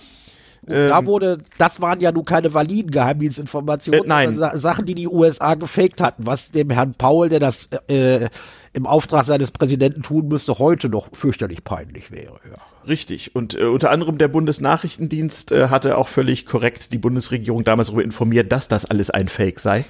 Da 0.62 1.00
ähm, 1.00 1.06
wurde, 1.06 1.40
das 1.58 1.82
waren 1.82 2.00
ja 2.00 2.12
nun 2.12 2.26
keine 2.26 2.54
validen 2.54 2.92
Geheimdienstinformationen, 2.92 4.04
äh, 4.04 4.08
nein. 4.08 4.38
Sa 4.38 4.58
Sachen, 4.60 4.86
die 4.86 4.96
die 4.96 5.08
USA 5.08 5.56
gefaked 5.56 6.02
hatten, 6.02 6.26
was 6.26 6.52
dem 6.52 6.70
Herrn 6.70 6.94
Paul, 6.98 7.30
der 7.30 7.40
das 7.40 7.70
äh, 7.88 8.30
im 8.74 8.86
Auftrag 8.86 9.26
seines 9.26 9.52
Präsidenten 9.52 10.04
tun 10.04 10.28
müsste, 10.28 10.60
heute 10.60 10.90
noch 10.90 11.08
fürchterlich 11.14 11.64
peinlich 11.64 12.12
wäre. 12.12 12.40
Ja. 12.50 12.58
Richtig. 12.88 13.36
Und 13.36 13.60
äh, 13.60 13.66
unter 13.66 13.92
anderem 13.92 14.18
der 14.18 14.28
Bundesnachrichtendienst 14.28 15.52
äh, 15.52 15.68
hatte 15.70 15.98
auch 15.98 16.08
völlig 16.08 16.46
korrekt 16.46 16.94
die 16.94 16.98
Bundesregierung 16.98 17.64
damals 17.64 17.88
darüber 17.88 18.04
informiert, 18.04 18.52
dass 18.52 18.68
das 18.68 18.86
alles 18.86 19.10
ein 19.10 19.28
Fake 19.28 19.60
sei. 19.60 19.86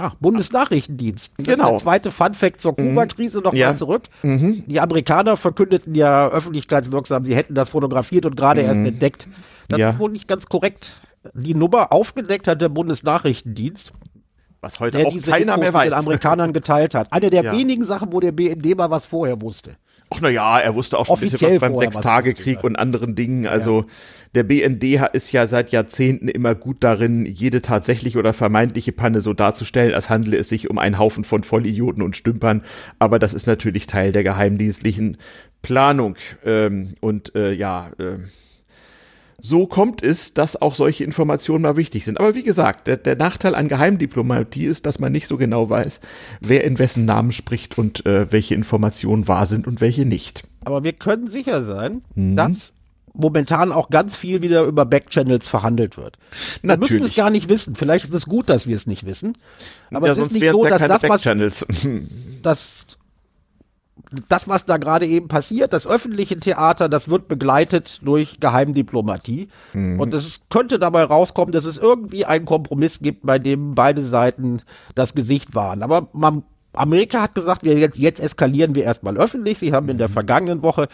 Ach, 0.00 0.14
Bundesnachrichtendienst. 0.20 1.32
Das 1.38 1.46
genau. 1.46 1.70
der 1.70 1.78
zweite 1.78 2.10
Funfact 2.10 2.60
zur 2.60 2.72
mhm. 2.72 2.90
Kuba-Krise 2.90 3.40
noch 3.40 3.54
ja. 3.54 3.70
mal 3.70 3.76
zurück. 3.76 4.04
Mhm. 4.22 4.64
Die 4.66 4.80
Amerikaner 4.80 5.36
verkündeten 5.36 5.94
ja 5.94 6.28
öffentlichkeitswirksam, 6.28 7.24
sie 7.24 7.34
hätten 7.34 7.54
das 7.54 7.70
fotografiert 7.70 8.26
und 8.26 8.36
gerade 8.36 8.62
mhm. 8.62 8.68
erst 8.68 8.80
entdeckt. 8.80 9.28
Das 9.68 9.78
ja. 9.78 9.90
ist 9.90 9.98
wohl 9.98 10.10
nicht 10.10 10.28
ganz 10.28 10.46
korrekt. 10.46 11.00
Die 11.34 11.54
Nummer 11.54 11.92
aufgedeckt 11.92 12.48
hat 12.48 12.62
der 12.62 12.68
Bundesnachrichtendienst. 12.68 13.92
Was 14.60 14.80
heute 14.80 14.98
auch 14.98 15.12
keiner 15.20 15.54
Infos 15.54 15.60
mehr 15.60 15.74
weiß. 15.74 15.88
den 15.90 15.94
Amerikanern 15.94 16.52
geteilt 16.52 16.94
hat. 16.94 17.12
Eine 17.12 17.30
der 17.30 17.44
ja. 17.44 17.52
wenigen 17.52 17.84
Sachen, 17.84 18.12
wo 18.12 18.18
der 18.18 18.32
BND 18.32 18.76
mal 18.76 18.90
was 18.90 19.06
vorher 19.06 19.40
wusste. 19.40 19.76
Ach 20.10 20.20
na 20.22 20.30
ja, 20.30 20.58
er 20.58 20.74
wusste 20.74 20.98
auch 20.98 21.06
schon 21.06 21.14
Offiziell 21.14 21.50
ein 21.50 21.54
bisschen 21.60 21.74
was 21.74 21.78
beim 21.78 21.92
Sechstagekrieg 21.92 22.64
und 22.64 22.76
anderen 22.76 23.14
Dingen. 23.14 23.46
Also 23.46 23.80
ja. 23.80 23.86
der 24.36 24.42
BND 24.44 24.84
ist 25.12 25.32
ja 25.32 25.46
seit 25.46 25.70
Jahrzehnten 25.70 26.28
immer 26.28 26.54
gut 26.54 26.78
darin, 26.80 27.26
jede 27.26 27.60
tatsächliche 27.60 28.18
oder 28.18 28.32
vermeintliche 28.32 28.92
Panne 28.92 29.20
so 29.20 29.34
darzustellen, 29.34 29.92
als 29.94 30.08
handele 30.08 30.38
es 30.38 30.48
sich 30.48 30.70
um 30.70 30.78
einen 30.78 30.98
Haufen 30.98 31.24
von 31.24 31.42
Vollidioten 31.42 32.02
und 32.02 32.16
Stümpern. 32.16 32.62
Aber 32.98 33.18
das 33.18 33.34
ist 33.34 33.46
natürlich 33.46 33.86
Teil 33.86 34.12
der 34.12 34.24
geheimdienstlichen 34.24 35.18
Planung. 35.60 36.16
Ähm, 36.44 36.94
und 37.00 37.34
äh, 37.34 37.52
ja, 37.52 37.90
äh, 37.98 38.18
so 39.40 39.66
kommt 39.66 40.02
es, 40.02 40.34
dass 40.34 40.60
auch 40.60 40.74
solche 40.74 41.04
Informationen 41.04 41.62
mal 41.62 41.76
wichtig 41.76 42.04
sind. 42.04 42.18
Aber 42.18 42.34
wie 42.34 42.42
gesagt, 42.42 42.88
der, 42.88 42.96
der, 42.96 43.16
Nachteil 43.16 43.54
an 43.54 43.68
Geheimdiplomatie 43.68 44.64
ist, 44.64 44.84
dass 44.84 44.98
man 44.98 45.12
nicht 45.12 45.28
so 45.28 45.36
genau 45.36 45.70
weiß, 45.70 46.00
wer 46.40 46.64
in 46.64 46.78
wessen 46.78 47.04
Namen 47.04 47.30
spricht 47.30 47.78
und 47.78 48.04
äh, 48.04 48.32
welche 48.32 48.54
Informationen 48.54 49.28
wahr 49.28 49.46
sind 49.46 49.66
und 49.66 49.80
welche 49.80 50.04
nicht. 50.04 50.44
Aber 50.64 50.82
wir 50.82 50.92
können 50.92 51.28
sicher 51.28 51.62
sein, 51.62 52.02
mhm. 52.16 52.34
dass 52.34 52.72
momentan 53.14 53.72
auch 53.72 53.90
ganz 53.90 54.16
viel 54.16 54.42
wieder 54.42 54.64
über 54.64 54.84
Backchannels 54.84 55.48
verhandelt 55.48 55.96
wird. 55.96 56.16
Wir 56.62 56.68
Natürlich. 56.68 56.92
müssen 56.92 57.04
es 57.06 57.14
gar 57.16 57.30
nicht 57.30 57.48
wissen. 57.48 57.76
Vielleicht 57.76 58.06
ist 58.06 58.14
es 58.14 58.26
gut, 58.26 58.48
dass 58.48 58.66
wir 58.66 58.76
es 58.76 58.86
nicht 58.86 59.06
wissen. 59.06 59.36
Aber 59.90 60.06
ja, 60.06 60.12
es 60.12 60.18
ist 60.18 60.32
nicht 60.32 60.50
so, 60.50 60.64
dass 60.64 60.80
das, 60.80 61.02
was, 61.04 61.66
das 62.42 62.86
das, 64.28 64.48
was 64.48 64.64
da 64.64 64.76
gerade 64.76 65.06
eben 65.06 65.28
passiert, 65.28 65.72
das 65.72 65.86
öffentliche 65.86 66.38
Theater, 66.38 66.88
das 66.88 67.08
wird 67.08 67.28
begleitet 67.28 68.00
durch 68.02 68.40
Geheimdiplomatie. 68.40 69.48
Mhm. 69.72 70.00
Und 70.00 70.14
es 70.14 70.42
könnte 70.50 70.78
dabei 70.78 71.04
rauskommen, 71.04 71.52
dass 71.52 71.64
es 71.64 71.78
irgendwie 71.78 72.24
einen 72.24 72.46
Kompromiss 72.46 73.00
gibt, 73.00 73.26
bei 73.26 73.38
dem 73.38 73.74
beide 73.74 74.04
Seiten 74.04 74.62
das 74.94 75.14
Gesicht 75.14 75.54
waren. 75.54 75.82
Aber 75.82 76.08
man, 76.12 76.42
Amerika 76.72 77.20
hat 77.20 77.34
gesagt, 77.34 77.64
wir 77.64 77.78
jetzt, 77.78 77.98
jetzt 77.98 78.20
eskalieren 78.20 78.74
wir 78.74 78.84
erstmal 78.84 79.16
öffentlich. 79.16 79.58
Sie 79.58 79.72
haben 79.72 79.88
in 79.88 79.98
der 79.98 80.08
mhm. 80.08 80.14
vergangenen 80.14 80.62
Woche, 80.62 80.88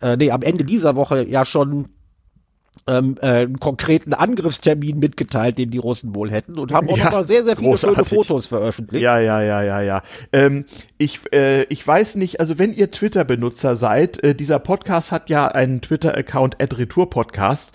äh, 0.00 0.16
nee, 0.16 0.30
am 0.30 0.42
Ende 0.42 0.64
dieser 0.64 0.96
Woche 0.96 1.26
ja 1.28 1.44
schon 1.44 1.88
ähm, 2.86 3.16
äh, 3.20 3.26
einen 3.26 3.58
konkreten 3.60 4.14
Angriffstermin 4.14 4.98
mitgeteilt, 4.98 5.58
den 5.58 5.70
die 5.70 5.78
Russen 5.78 6.14
wohl 6.14 6.30
hätten 6.30 6.58
und 6.58 6.72
haben 6.72 6.88
auch 6.88 6.98
ja, 6.98 7.10
noch 7.10 7.26
sehr, 7.26 7.44
sehr 7.44 7.56
viele 7.56 7.76
schöne 7.78 8.04
Fotos 8.04 8.46
veröffentlicht. 8.46 9.02
Ja, 9.02 9.18
ja, 9.18 9.42
ja, 9.42 9.62
ja, 9.62 9.80
ja. 9.80 10.02
Ähm, 10.32 10.64
ich, 10.98 11.20
äh, 11.32 11.64
ich 11.64 11.86
weiß 11.86 12.14
nicht, 12.16 12.40
also 12.40 12.58
wenn 12.58 12.74
ihr 12.74 12.90
Twitter-Benutzer 12.90 13.76
seid, 13.76 14.22
äh, 14.22 14.34
dieser 14.34 14.58
Podcast 14.58 15.12
hat 15.12 15.28
ja 15.28 15.48
einen 15.48 15.80
Twitter-Account 15.80 16.62
at 16.62 16.78
Retour-Podcast. 16.78 17.72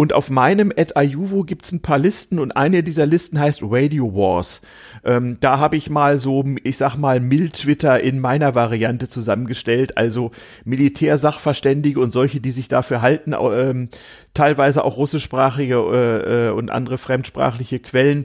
Und 0.00 0.14
auf 0.14 0.30
meinem 0.30 0.72
at 0.74 0.96
Ayuvo 0.96 1.42
gibt's 1.42 1.72
ein 1.72 1.82
paar 1.82 1.98
Listen 1.98 2.38
und 2.38 2.52
eine 2.52 2.82
dieser 2.82 3.04
Listen 3.04 3.38
heißt 3.38 3.60
Radio 3.64 4.14
Wars. 4.14 4.62
Ähm, 5.04 5.36
da 5.40 5.58
habe 5.58 5.76
ich 5.76 5.90
mal 5.90 6.18
so, 6.18 6.42
ich 6.64 6.78
sag 6.78 6.96
mal, 6.96 7.20
Mild-Twitter 7.20 8.00
in 8.00 8.18
meiner 8.18 8.54
Variante 8.54 9.10
zusammengestellt, 9.10 9.98
also 9.98 10.30
Militärsachverständige 10.64 12.00
und 12.00 12.14
solche, 12.14 12.40
die 12.40 12.50
sich 12.50 12.68
dafür 12.68 13.02
halten, 13.02 13.34
ähm, 13.34 13.90
teilweise 14.32 14.84
auch 14.86 14.96
russischsprachige 14.96 15.74
äh, 15.74 16.46
äh, 16.46 16.50
und 16.52 16.70
andere 16.70 16.96
fremdsprachliche 16.96 17.78
Quellen 17.78 18.24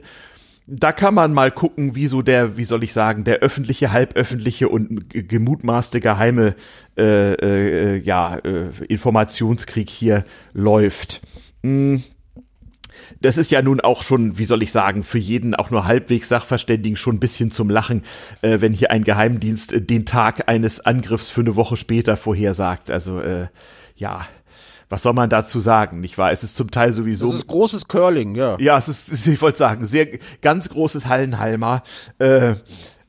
da 0.68 0.90
kann 0.90 1.14
man 1.14 1.32
mal 1.32 1.52
gucken, 1.52 1.94
wie 1.94 2.08
so 2.08 2.22
der, 2.22 2.56
wie 2.56 2.64
soll 2.64 2.82
ich 2.82 2.92
sagen, 2.92 3.22
der 3.22 3.38
öffentliche, 3.38 3.92
halböffentliche 3.92 4.68
und 4.68 5.04
gemutmaßte 5.10 6.00
geheime 6.00 6.56
äh, 6.98 7.34
äh, 7.34 7.96
ja, 7.98 8.38
äh, 8.38 8.70
Informationskrieg 8.88 9.88
hier 9.88 10.24
läuft. 10.54 11.20
Hm. 11.62 12.02
das 13.20 13.38
ist 13.38 13.50
ja 13.50 13.62
nun 13.62 13.80
auch 13.80 14.02
schon, 14.02 14.38
wie 14.38 14.44
soll 14.44 14.62
ich 14.62 14.72
sagen, 14.72 15.02
für 15.02 15.18
jeden 15.18 15.54
auch 15.54 15.70
nur 15.70 15.86
halbwegs 15.86 16.28
Sachverständigen 16.28 16.96
schon 16.96 17.16
ein 17.16 17.20
bisschen 17.20 17.50
zum 17.50 17.70
Lachen, 17.70 18.02
äh, 18.42 18.60
wenn 18.60 18.72
hier 18.72 18.90
ein 18.90 19.04
Geheimdienst 19.04 19.72
äh, 19.72 19.82
den 19.82 20.06
Tag 20.06 20.48
eines 20.48 20.80
Angriffs 20.80 21.30
für 21.30 21.40
eine 21.40 21.56
Woche 21.56 21.76
später 21.76 22.16
vorhersagt. 22.16 22.90
Also 22.90 23.20
äh, 23.20 23.48
ja, 23.96 24.26
was 24.88 25.02
soll 25.02 25.14
man 25.14 25.28
dazu 25.28 25.58
sagen, 25.58 26.00
nicht 26.00 26.16
wahr? 26.16 26.30
Es 26.30 26.44
ist 26.44 26.56
zum 26.56 26.70
Teil 26.70 26.92
sowieso. 26.92 27.26
Das 27.26 27.40
ist 27.40 27.48
großes 27.48 27.88
Curling, 27.88 28.34
ja. 28.36 28.56
Ja, 28.60 28.78
es 28.78 28.88
ist, 28.88 29.26
ich 29.26 29.42
wollte 29.42 29.58
sagen, 29.58 29.84
sehr 29.84 30.06
ganz 30.42 30.68
großes 30.68 31.06
Hallenhalmer. 31.06 31.82
Äh, 32.18 32.54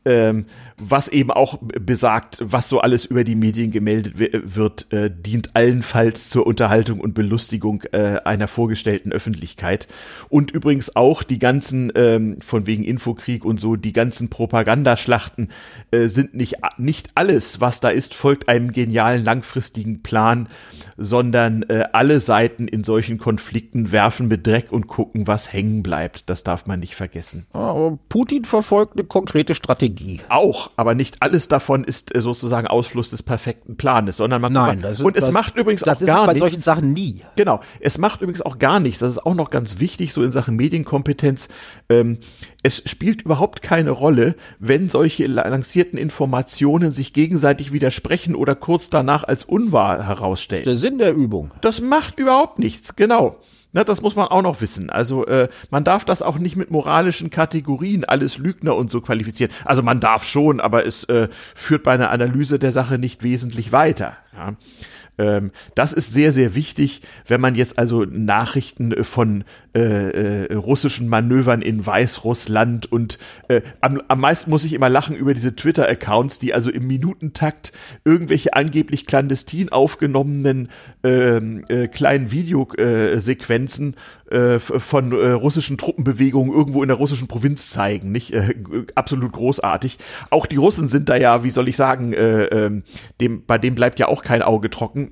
ähm, 0.06 0.46
was 0.80 1.08
eben 1.08 1.32
auch 1.32 1.58
besagt, 1.60 2.38
was 2.40 2.70
so 2.70 2.80
alles 2.80 3.06
über 3.06 3.24
die 3.24 3.36
Medien 3.36 3.72
gemeldet 3.72 4.14
wird, 4.18 4.94
äh, 4.94 5.10
dient 5.12 5.56
allenfalls 5.56 6.30
zur 6.30 6.46
Unterhaltung 6.46 7.00
und 7.00 7.16
Belustigung 7.16 7.82
äh, 7.92 8.20
einer 8.26 8.48
vorgestellten 8.48 9.12
Öffentlichkeit. 9.12 9.88
Und 10.30 10.52
übrigens 10.52 10.96
auch 10.96 11.24
die 11.24 11.40
ganzen, 11.40 11.92
ähm, 11.96 12.38
von 12.42 12.68
wegen 12.68 12.84
Infokrieg 12.84 13.44
und 13.44 13.60
so, 13.60 13.76
die 13.76 13.92
ganzen 13.92 14.30
Propagandaschlachten 14.30 15.50
äh, 15.90 16.08
sind 16.08 16.36
nicht, 16.36 16.58
nicht 16.78 17.10
alles, 17.16 17.60
was 17.60 17.80
da 17.80 17.90
ist, 17.90 18.14
folgt 18.14 18.48
einem 18.48 18.72
genialen 18.72 19.24
langfristigen 19.24 20.04
Plan, 20.04 20.48
sondern 20.96 21.64
äh, 21.64 21.86
alle 21.94 22.20
Seiten 22.20 22.68
in 22.68 22.84
solchen 22.84 23.18
Konflikten 23.18 23.92
werfen 23.92 24.28
mit 24.28 24.46
Dreck 24.46 24.72
und 24.72 24.86
gucken, 24.86 25.26
was 25.26 25.52
hängen 25.52 25.82
bleibt. 25.82 26.30
Das 26.30 26.44
darf 26.44 26.68
man 26.68 26.80
nicht 26.82 26.94
vergessen. 26.94 27.48
Aber 27.54 27.98
Putin 28.10 28.46
verfolgt 28.46 28.94
eine 28.94 29.06
konkrete 29.06 29.56
Strategie. 29.56 30.22
Auch 30.30 30.67
aber 30.76 30.96
nicht 30.96 31.22
alles 31.22 31.48
davon 31.48 31.84
ist 31.84 32.14
äh, 32.16 32.22
sozusagen 32.22 32.68
Ausfluss 32.68 33.10
des 33.10 33.24
perfekten 33.24 33.78
Planes, 33.78 34.18
sondern 34.18 34.42
man 34.42 34.54
Nein, 34.54 34.82
das 34.82 34.94
ist, 34.94 35.02
und 35.02 35.16
es 35.16 35.26
das, 35.26 35.34
macht 35.34 35.56
übrigens 35.56 35.82
das 35.82 35.98
auch 35.98 36.02
ist 36.02 36.08
gar 36.08 36.26
bei 36.26 36.34
nichts. 36.34 36.40
solchen 36.40 36.62
Sachen 36.62 36.94
nie. 36.94 37.24
Genau, 37.36 37.62
es 37.80 37.98
macht 37.98 38.22
übrigens 38.22 38.42
auch 38.42 38.60
gar 38.60 38.80
nichts. 38.80 39.00
Das 39.00 39.14
ist 39.14 39.26
auch 39.26 39.36
noch 39.36 39.50
ganz 39.50 39.80
wichtig 39.80 40.14
so 40.14 40.24
in 40.24 40.32
Sachen 40.32 40.56
Medienkompetenz. 40.56 41.48
Ähm, 41.90 42.18
es 42.64 42.84
spielt 42.86 43.22
überhaupt 43.22 43.62
keine 43.62 43.92
Rolle, 43.92 44.36
wenn 44.60 44.90
solche 44.90 45.26
lancierten 45.26 45.98
Informationen 45.98 46.92
sich 46.92 47.14
gegenseitig 47.14 47.72
widersprechen 47.72 48.36
oder 48.36 48.56
kurz 48.56 48.90
danach 48.90 49.24
als 49.24 49.44
unwahr 49.44 50.06
herausstellen. 50.06 50.66
Der 50.66 50.78
Sinn 50.78 50.98
der 50.98 51.14
Übung. 51.14 51.52
Das 51.62 51.82
macht 51.82 52.20
überhaupt 52.20 52.60
nichts, 52.60 52.96
genau. 52.96 53.38
Na, 53.74 53.84
das 53.84 54.02
muss 54.02 54.16
man 54.16 54.28
auch 54.28 54.42
noch 54.42 54.62
wissen. 54.62 54.90
Also 54.90 55.26
äh, 55.26 55.50
man 55.70 55.84
darf 55.84 56.06
das 56.06 56.22
auch 56.22 56.38
nicht 56.38 56.56
mit 56.56 56.72
moralischen 56.72 57.30
Kategorien 57.30 58.06
alles 58.06 58.38
Lügner 58.38 58.76
und 58.76 58.92
so 58.92 59.02
qualifizieren. 59.02 59.54
Also 59.66 59.84
man 59.84 60.00
darf 60.00 60.26
schon, 60.26 60.60
aber 60.60 60.86
es 60.86 61.04
äh, 61.06 61.28
führt 61.54 61.84
bei 61.84 61.92
einer 61.92 62.10
Analyse 62.10 62.60
der 62.60 62.72
Sache 62.72 62.98
nicht 62.98 63.24
wesentlich 63.24 63.72
weiter. 63.72 64.14
Ja. 64.34 64.56
Ähm, 65.18 65.52
das 65.76 65.94
ist 65.94 66.14
sehr, 66.14 66.32
sehr 66.32 66.56
wichtig, 66.56 67.02
wenn 67.28 67.42
man 67.42 67.56
jetzt 67.56 67.80
also 67.80 68.06
Nachrichten 68.06 69.04
von 69.04 69.44
äh, 69.74 70.46
äh, 70.46 70.54
russischen 70.54 71.08
Manövern 71.08 71.62
in 71.62 71.86
Weißrussland 71.86 72.92
und 72.92 73.20
äh, 73.48 73.62
am, 73.82 74.02
am 74.08 74.20
meisten 74.20 74.50
muss 74.50 74.64
ich 74.64 74.74
immer 74.74 74.90
lachen 74.90 75.16
über 75.16 75.34
diese 75.34 75.56
Twitter-Accounts, 75.56 76.40
die 76.40 76.54
also 76.54 76.72
im 76.72 76.88
Minutentakt 76.88 77.74
irgendwelche 78.04 78.54
angeblich 78.54 79.06
clandestin 79.06 79.72
aufgenommenen 79.72 80.70
ähm, 81.04 81.64
äh, 81.70 81.88
kleinen 81.88 82.32
Videosequenzen 82.32 83.96
äh, 84.32 84.60
von 84.60 85.12
äh, 85.12 85.32
russischen 85.32 85.78
Truppenbewegungen 85.78 86.54
irgendwo 86.54 86.82
in 86.82 86.90
der 86.90 86.98
russischen 86.98 87.28
Provinz 87.28 87.70
zeigen, 87.70 88.12
nicht? 88.12 88.34
Äh, 88.34 88.56
absolut 88.96 89.32
großartig. 89.32 90.00
Auch 90.30 90.46
die 90.46 90.58
Russen 90.58 90.90
sind 90.90 91.10
da 91.10 91.16
ja, 91.16 91.44
wie 91.44 91.50
soll 91.50 91.68
ich 91.68 91.76
sagen, 91.76 92.14
äh, 92.14 92.46
äh, 92.46 92.82
dem, 93.22 93.46
bei 93.46 93.58
dem 93.58 93.76
bleibt 93.76 94.00
ja 94.00 94.08
auch 94.08 94.24
kein 94.24 94.42
Auge 94.42 94.70
trocken 94.70 95.07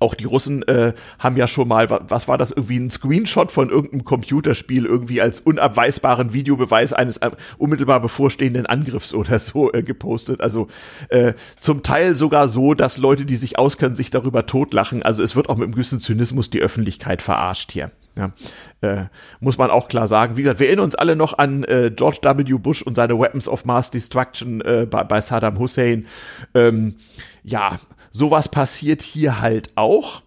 auch 0.00 0.14
die 0.14 0.24
Russen 0.24 0.62
äh, 0.68 0.92
haben 1.18 1.36
ja 1.36 1.48
schon 1.48 1.68
mal, 1.68 1.88
was 1.90 2.28
war 2.28 2.38
das, 2.38 2.50
irgendwie 2.50 2.78
ein 2.78 2.90
Screenshot 2.90 3.50
von 3.50 3.70
irgendeinem 3.70 4.04
Computerspiel 4.04 4.84
irgendwie 4.84 5.20
als 5.20 5.40
unabweisbaren 5.40 6.32
Videobeweis 6.32 6.92
eines 6.92 7.18
äh, 7.18 7.30
unmittelbar 7.58 8.00
bevorstehenden 8.00 8.66
Angriffs 8.66 9.14
oder 9.14 9.38
so 9.40 9.72
äh, 9.72 9.82
gepostet. 9.82 10.40
Also 10.40 10.68
äh, 11.08 11.34
zum 11.58 11.82
Teil 11.82 12.14
sogar 12.14 12.48
so, 12.48 12.74
dass 12.74 12.98
Leute, 12.98 13.24
die 13.24 13.36
sich 13.36 13.58
auskennen, 13.58 13.96
sich 13.96 14.10
darüber 14.10 14.46
totlachen. 14.46 15.02
Also 15.02 15.22
es 15.22 15.36
wird 15.36 15.48
auch 15.48 15.56
mit 15.56 15.64
einem 15.64 15.72
gewissen 15.72 16.00
Zynismus 16.00 16.50
die 16.50 16.60
Öffentlichkeit 16.60 17.22
verarscht 17.22 17.72
hier. 17.72 17.90
Ja, 18.18 18.32
äh, 18.80 19.04
muss 19.38 19.58
man 19.58 19.70
auch 19.70 19.86
klar 19.86 20.08
sagen. 20.08 20.36
Wie 20.36 20.42
gesagt, 20.42 20.58
wir 20.58 20.66
erinnern 20.66 20.86
uns 20.86 20.96
alle 20.96 21.14
noch 21.14 21.38
an 21.38 21.62
äh, 21.64 21.92
George 21.94 22.18
W. 22.22 22.58
Bush 22.58 22.82
und 22.82 22.96
seine 22.96 23.16
Weapons 23.16 23.46
of 23.46 23.64
Mass 23.64 23.92
Destruction 23.92 24.60
äh, 24.62 24.88
bei, 24.90 25.04
bei 25.04 25.20
Saddam 25.20 25.58
Hussein. 25.60 26.06
Ähm, 26.52 26.96
ja, 27.44 27.78
sowas 28.18 28.48
passiert 28.50 29.02
hier 29.02 29.40
halt 29.40 29.70
auch. 29.76 30.22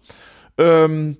Ähm, 0.58 1.18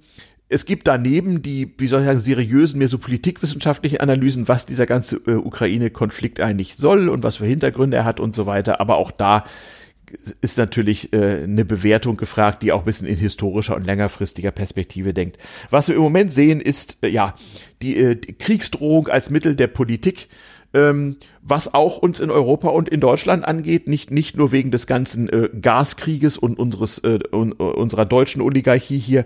es 0.48 0.66
gibt 0.66 0.86
daneben 0.86 1.40
die, 1.40 1.72
wie 1.78 1.86
soll 1.86 2.00
ich 2.00 2.06
sagen, 2.06 2.18
seriösen, 2.18 2.78
mehr 2.78 2.88
so 2.88 2.98
politikwissenschaftlichen 2.98 4.00
Analysen, 4.00 4.48
was 4.48 4.66
dieser 4.66 4.86
ganze 4.86 5.16
äh, 5.26 5.34
Ukraine-Konflikt 5.34 6.40
eigentlich 6.40 6.74
soll 6.76 7.08
und 7.08 7.22
was 7.22 7.38
für 7.38 7.46
Hintergründe 7.46 7.98
er 7.98 8.04
hat 8.04 8.20
und 8.20 8.34
so 8.34 8.46
weiter. 8.46 8.80
Aber 8.80 8.96
auch 8.96 9.10
da 9.10 9.44
ist 10.40 10.58
natürlich 10.58 11.12
äh, 11.12 11.44
eine 11.44 11.64
Bewertung 11.64 12.16
gefragt, 12.16 12.62
die 12.62 12.72
auch 12.72 12.80
ein 12.80 12.84
bisschen 12.84 13.06
in 13.06 13.16
historischer 13.16 13.76
und 13.76 13.86
längerfristiger 13.86 14.50
Perspektive 14.50 15.14
denkt. 15.14 15.38
Was 15.70 15.88
wir 15.88 15.94
im 15.94 16.02
Moment 16.02 16.32
sehen, 16.32 16.60
ist 16.60 16.98
äh, 17.02 17.08
ja 17.08 17.34
die, 17.80 17.96
äh, 17.96 18.16
die 18.16 18.34
Kriegsdrohung 18.34 19.08
als 19.08 19.30
Mittel 19.30 19.56
der 19.56 19.68
Politik 19.68 20.28
ähm, 20.74 21.16
was 21.42 21.74
auch 21.74 21.98
uns 21.98 22.20
in 22.20 22.30
Europa 22.30 22.68
und 22.68 22.88
in 22.88 23.00
Deutschland 23.00 23.44
angeht, 23.44 23.88
nicht, 23.88 24.10
nicht 24.10 24.36
nur 24.36 24.52
wegen 24.52 24.70
des 24.70 24.86
ganzen 24.86 25.28
äh, 25.28 25.48
Gaskrieges 25.60 26.38
und 26.38 26.58
unseres, 26.58 26.98
äh, 26.98 27.18
un, 27.32 27.52
uh, 27.58 27.64
unserer 27.64 28.04
deutschen 28.04 28.40
Oligarchie 28.40 28.98
hier. 28.98 29.24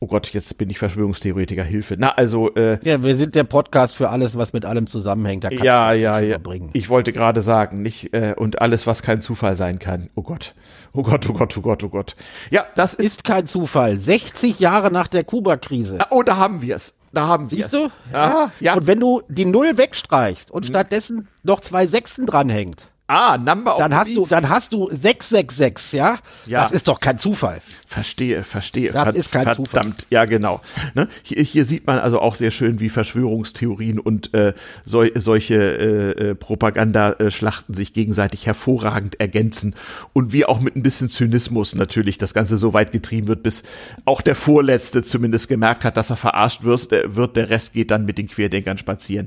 Oh 0.00 0.06
Gott, 0.06 0.30
jetzt 0.30 0.58
bin 0.58 0.68
ich 0.70 0.78
Verschwörungstheoretiker, 0.78 1.62
Hilfe. 1.62 1.96
Na, 1.98 2.10
also. 2.10 2.52
Äh, 2.54 2.78
ja, 2.82 3.02
wir 3.02 3.16
sind 3.16 3.34
der 3.34 3.44
Podcast 3.44 3.94
für 3.94 4.10
alles, 4.10 4.36
was 4.36 4.52
mit 4.52 4.64
allem 4.64 4.86
zusammenhängt. 4.86 5.44
Da 5.44 5.50
kann 5.50 5.62
ja, 5.62 5.92
ja, 5.92 6.18
ja. 6.20 6.38
Ich 6.72 6.88
wollte 6.88 7.12
gerade 7.12 7.42
sagen, 7.42 7.82
nicht, 7.82 8.12
äh, 8.12 8.34
und 8.36 8.60
alles, 8.60 8.86
was 8.86 9.02
kein 9.02 9.22
Zufall 9.22 9.56
sein 9.56 9.78
kann. 9.78 10.10
Oh 10.14 10.22
Gott. 10.22 10.54
Oh 10.94 11.02
Gott, 11.02 11.28
oh 11.30 11.32
Gott, 11.32 11.56
oh 11.56 11.62
Gott, 11.62 11.84
oh 11.84 11.88
Gott. 11.88 12.16
Ja, 12.50 12.66
das 12.74 12.94
ist. 12.94 13.02
Ist 13.12 13.24
kein 13.24 13.46
Zufall. 13.46 13.98
60 13.98 14.58
Jahre 14.58 14.90
nach 14.90 15.08
der 15.08 15.24
Kuba-Krise. 15.24 15.98
Ah, 16.00 16.06
oh, 16.10 16.22
da 16.22 16.36
haben 16.36 16.62
wir 16.62 16.76
es. 16.76 16.94
Da 17.12 17.26
haben 17.26 17.48
sie 17.48 17.56
Siehst 17.56 17.74
du? 17.74 17.90
Ja. 18.12 18.50
ja. 18.60 18.74
Und 18.74 18.86
wenn 18.86 19.00
du 19.00 19.22
die 19.28 19.44
Null 19.44 19.76
wegstreichst 19.76 20.50
und 20.50 20.64
mhm. 20.64 20.68
stattdessen 20.68 21.28
noch 21.42 21.60
zwei 21.60 21.86
Sechsen 21.86 22.26
dranhängt, 22.26 22.88
Ah, 23.08 23.36
Number 23.36 23.74
of 23.74 23.78
dann 23.78 23.94
hast 23.94 24.16
du, 24.16 24.26
dann 24.26 24.48
hast 24.48 24.72
du 24.72 24.88
666, 24.88 25.92
ja? 25.98 26.18
ja? 26.46 26.62
Das 26.62 26.72
ist 26.72 26.88
doch 26.88 27.00
kein 27.00 27.18
Zufall. 27.18 27.60
Verstehe, 27.86 28.42
verstehe. 28.44 28.92
Das 28.92 29.02
Verd 29.02 29.16
ist 29.16 29.30
kein 29.30 29.42
verdammt, 29.42 29.66
Zufall. 29.66 29.82
Verdammt, 29.82 30.06
ja 30.08 30.24
genau. 30.24 30.60
Ne? 30.94 31.08
Hier, 31.22 31.42
hier 31.42 31.64
sieht 31.64 31.86
man 31.86 31.98
also 31.98 32.20
auch 32.20 32.36
sehr 32.36 32.50
schön, 32.50 32.80
wie 32.80 32.88
Verschwörungstheorien 32.88 33.98
und 33.98 34.32
äh, 34.32 34.54
so, 34.84 35.04
solche 35.14 35.56
äh, 35.56 36.30
äh, 36.30 36.34
Propagandaschlachten 36.34 37.74
sich 37.74 37.92
gegenseitig 37.92 38.46
hervorragend 38.46 39.20
ergänzen 39.20 39.74
und 40.12 40.32
wie 40.32 40.46
auch 40.46 40.60
mit 40.60 40.76
ein 40.76 40.82
bisschen 40.82 41.10
Zynismus 41.10 41.74
natürlich 41.74 42.18
das 42.18 42.32
Ganze 42.32 42.56
so 42.56 42.72
weit 42.72 42.92
getrieben 42.92 43.28
wird, 43.28 43.42
bis 43.42 43.64
auch 44.04 44.22
der 44.22 44.36
Vorletzte 44.36 45.02
zumindest 45.02 45.48
gemerkt 45.48 45.84
hat, 45.84 45.96
dass 45.96 46.08
er 46.08 46.16
verarscht 46.16 46.62
wird. 46.62 46.90
Der, 46.92 47.16
wird 47.16 47.36
der 47.36 47.50
Rest 47.50 47.74
geht 47.74 47.90
dann 47.90 48.06
mit 48.06 48.16
den 48.16 48.28
Querdenkern 48.28 48.78
spazieren. 48.78 49.26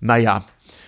Naja, 0.00 0.44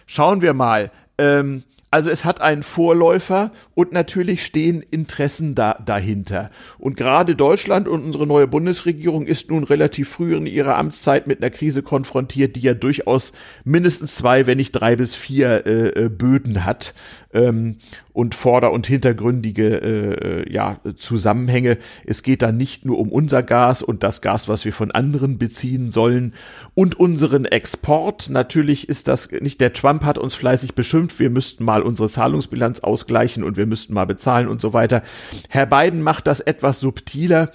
schauen 0.06 0.40
wir 0.40 0.54
mal. 0.54 0.90
Ähm, 1.18 1.64
also 1.90 2.10
es 2.10 2.24
hat 2.24 2.40
einen 2.40 2.62
Vorläufer 2.62 3.50
und 3.74 3.92
natürlich 3.92 4.44
stehen 4.44 4.82
Interessen 4.90 5.54
da, 5.54 5.74
dahinter. 5.84 6.50
Und 6.78 6.96
gerade 6.96 7.34
Deutschland 7.34 7.88
und 7.88 8.04
unsere 8.04 8.26
neue 8.26 8.46
Bundesregierung 8.46 9.26
ist 9.26 9.50
nun 9.50 9.64
relativ 9.64 10.08
früh 10.08 10.36
in 10.36 10.46
ihrer 10.46 10.78
Amtszeit 10.78 11.26
mit 11.26 11.42
einer 11.42 11.50
Krise 11.50 11.82
konfrontiert, 11.82 12.54
die 12.54 12.60
ja 12.60 12.74
durchaus 12.74 13.32
mindestens 13.64 14.14
zwei, 14.14 14.46
wenn 14.46 14.58
nicht 14.58 14.72
drei 14.72 14.94
bis 14.94 15.16
vier 15.16 15.66
äh, 15.66 16.04
äh 16.04 16.08
Böden 16.08 16.64
hat 16.64 16.94
ähm, 17.32 17.76
und 18.12 18.34
vorder- 18.34 18.72
und 18.72 18.86
hintergründige 18.86 20.44
äh, 20.46 20.52
ja, 20.52 20.80
Zusammenhänge. 20.98 21.78
Es 22.04 22.22
geht 22.22 22.42
da 22.42 22.52
nicht 22.52 22.84
nur 22.84 22.98
um 22.98 23.10
unser 23.10 23.42
Gas 23.42 23.82
und 23.82 24.02
das 24.02 24.20
Gas, 24.20 24.48
was 24.48 24.64
wir 24.64 24.72
von 24.72 24.90
anderen 24.90 25.38
beziehen 25.38 25.90
sollen 25.92 26.34
und 26.74 26.98
unseren 26.98 27.44
Export. 27.44 28.28
Natürlich 28.30 28.88
ist 28.88 29.08
das 29.08 29.30
nicht, 29.30 29.60
der 29.60 29.72
Trump 29.72 30.04
hat 30.04 30.18
uns 30.18 30.34
fleißig 30.34 30.74
beschimpft, 30.74 31.18
wir 31.20 31.30
müssten 31.30 31.64
mal 31.64 31.82
unsere 31.82 32.08
Zahlungsbilanz 32.08 32.80
ausgleichen 32.80 33.44
und 33.44 33.56
wir 33.56 33.66
müssten 33.66 33.94
mal 33.94 34.06
bezahlen 34.06 34.48
und 34.48 34.60
so 34.60 34.72
weiter. 34.72 35.02
Herr 35.48 35.66
Biden 35.66 36.02
macht 36.02 36.26
das 36.26 36.40
etwas 36.40 36.80
subtiler. 36.80 37.52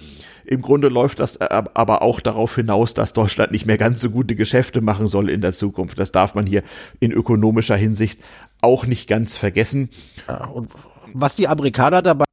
Im 0.47 0.61
Grunde 0.61 0.89
läuft 0.89 1.19
das 1.19 1.41
aber 1.41 2.01
auch 2.03 2.19
darauf 2.19 2.55
hinaus, 2.55 2.93
dass 2.93 3.13
Deutschland 3.13 3.51
nicht 3.51 3.65
mehr 3.65 3.79
ganz 3.79 3.99
so 3.99 4.11
gute 4.11 4.35
Geschäfte 4.35 4.79
machen 4.79 5.07
soll 5.07 5.29
in 5.29 5.41
der 5.41 5.53
Zukunft. 5.53 5.97
Das 5.97 6.11
darf 6.11 6.35
man 6.35 6.45
hier 6.45 6.61
in 6.99 7.11
ökonomischer 7.11 7.75
Hinsicht 7.75 8.19
auch 8.65 8.85
nicht 8.85 9.07
ganz 9.07 9.37
vergessen. 9.37 9.89
Ja, 10.27 10.45
und 10.45 10.71
was 11.13 11.35
die 11.35 11.47
Amerikaner 11.47 12.01
dabei 12.01 12.25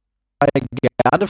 gerne 1.09 1.27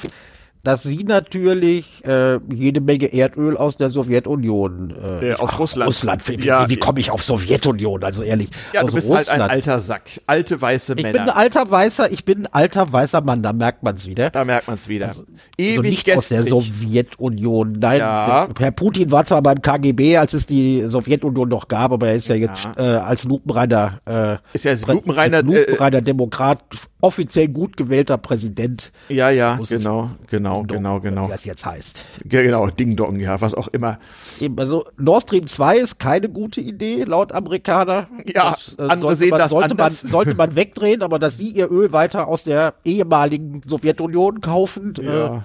dass 0.63 0.83
sie 0.83 1.03
natürlich 1.03 1.85
äh, 2.05 2.39
jede 2.53 2.79
Menge 2.79 3.13
Erdöl 3.13 3.57
aus 3.57 3.75
der 3.75 3.89
Sowjetunion, 3.89 4.95
äh, 4.95 5.31
äh 5.31 5.33
aus 5.33 5.49
ach, 5.53 5.59
Russland. 5.59 5.89
Russland. 5.89 6.27
Wie, 6.29 6.35
ja, 6.35 6.69
wie 6.69 6.77
komme 6.77 7.01
ich 7.01 7.11
auf 7.11 7.21
Sowjetunion? 7.21 8.01
Also 8.01 8.23
ehrlich. 8.23 8.47
Ja, 8.71 8.81
du 8.83 8.93
bist 8.93 9.09
Russland. 9.09 9.27
halt 9.27 9.41
ein 9.41 9.49
alter 9.49 9.81
Sack, 9.81 10.21
alte 10.25 10.61
weiße 10.61 10.95
Männer. 10.95 11.07
Ich 11.09 11.13
bin 11.13 11.21
ein 11.21 11.29
alter 11.29 11.69
weißer, 11.69 12.11
ich 12.13 12.23
bin 12.23 12.45
ein 12.45 12.53
alter 12.53 12.93
weißer 12.93 13.19
Mann. 13.19 13.43
Da 13.43 13.51
merkt 13.51 13.83
man 13.83 13.95
es 13.95 14.07
wieder. 14.07 14.29
Da 14.29 14.45
merkt 14.45 14.67
man 14.67 14.77
es 14.77 14.87
wieder. 14.87 15.09
Also, 15.09 15.25
Ewig 15.57 15.77
also 15.77 15.81
nicht 15.81 16.17
aus 16.17 16.27
der 16.29 16.47
Sowjetunion. 16.47 17.73
Nein, 17.73 17.99
ja. 17.99 18.47
Herr 18.57 18.71
Putin 18.71 19.11
war 19.11 19.25
zwar 19.25 19.41
beim 19.41 19.61
KGB, 19.61 20.15
als 20.15 20.33
es 20.33 20.45
die 20.45 20.85
Sowjetunion 20.87 21.49
noch 21.49 21.67
gab, 21.67 21.91
aber 21.91 22.07
er 22.07 22.15
ist 22.15 22.29
ja 22.29 22.35
jetzt 22.35 22.63
ja. 22.63 22.73
Äh, 22.77 22.97
als 22.99 23.25
lupenreiner, 23.25 23.99
äh, 24.05 24.37
ist 24.53 24.63
ja 24.63 24.73
lupenreiner, 24.87 25.37
als 25.37 25.45
lupenreiner 25.45 25.97
äh, 25.97 26.03
Demokrat 26.03 26.59
offiziell 27.03 27.49
gut 27.49 27.75
gewählter 27.75 28.17
Präsident. 28.17 28.93
Ja, 29.09 29.29
ja, 29.29 29.59
genau, 29.67 30.11
genau, 30.29 30.52
genau, 30.61 30.99
genau. 30.99 31.27
Wie 31.27 31.31
das 31.31 31.45
jetzt 31.45 31.65
heißt. 31.65 32.05
Genau, 32.25 32.67
Ding 32.67 32.95
Dong, 32.95 33.19
ja, 33.19 33.41
was 33.41 33.55
auch 33.55 33.67
immer. 33.69 33.97
Eben, 34.39 34.59
also 34.59 34.85
Nord 34.97 35.23
Stream 35.23 35.47
2 35.47 35.77
ist 35.77 35.99
keine 35.99 36.29
gute 36.29 36.61
Idee, 36.61 37.03
laut 37.03 37.31
Amerikaner. 37.31 38.07
Ja, 38.25 38.51
das, 38.51 38.77
äh, 38.77 38.83
andere 38.83 39.15
sehen 39.15 39.31
man, 39.31 39.39
das 39.39 39.51
sollte 39.51 39.73
man, 39.73 39.91
sollte 39.91 40.35
man 40.35 40.55
wegdrehen, 40.55 41.01
aber 41.01 41.17
dass 41.17 41.37
sie 41.37 41.49
ihr 41.49 41.71
Öl 41.71 41.91
weiter 41.91 42.27
aus 42.27 42.43
der 42.43 42.75
ehemaligen 42.85 43.61
Sowjetunion 43.65 44.41
kaufen, 44.41 44.93
ja. 45.01 45.37
äh, 45.37 45.39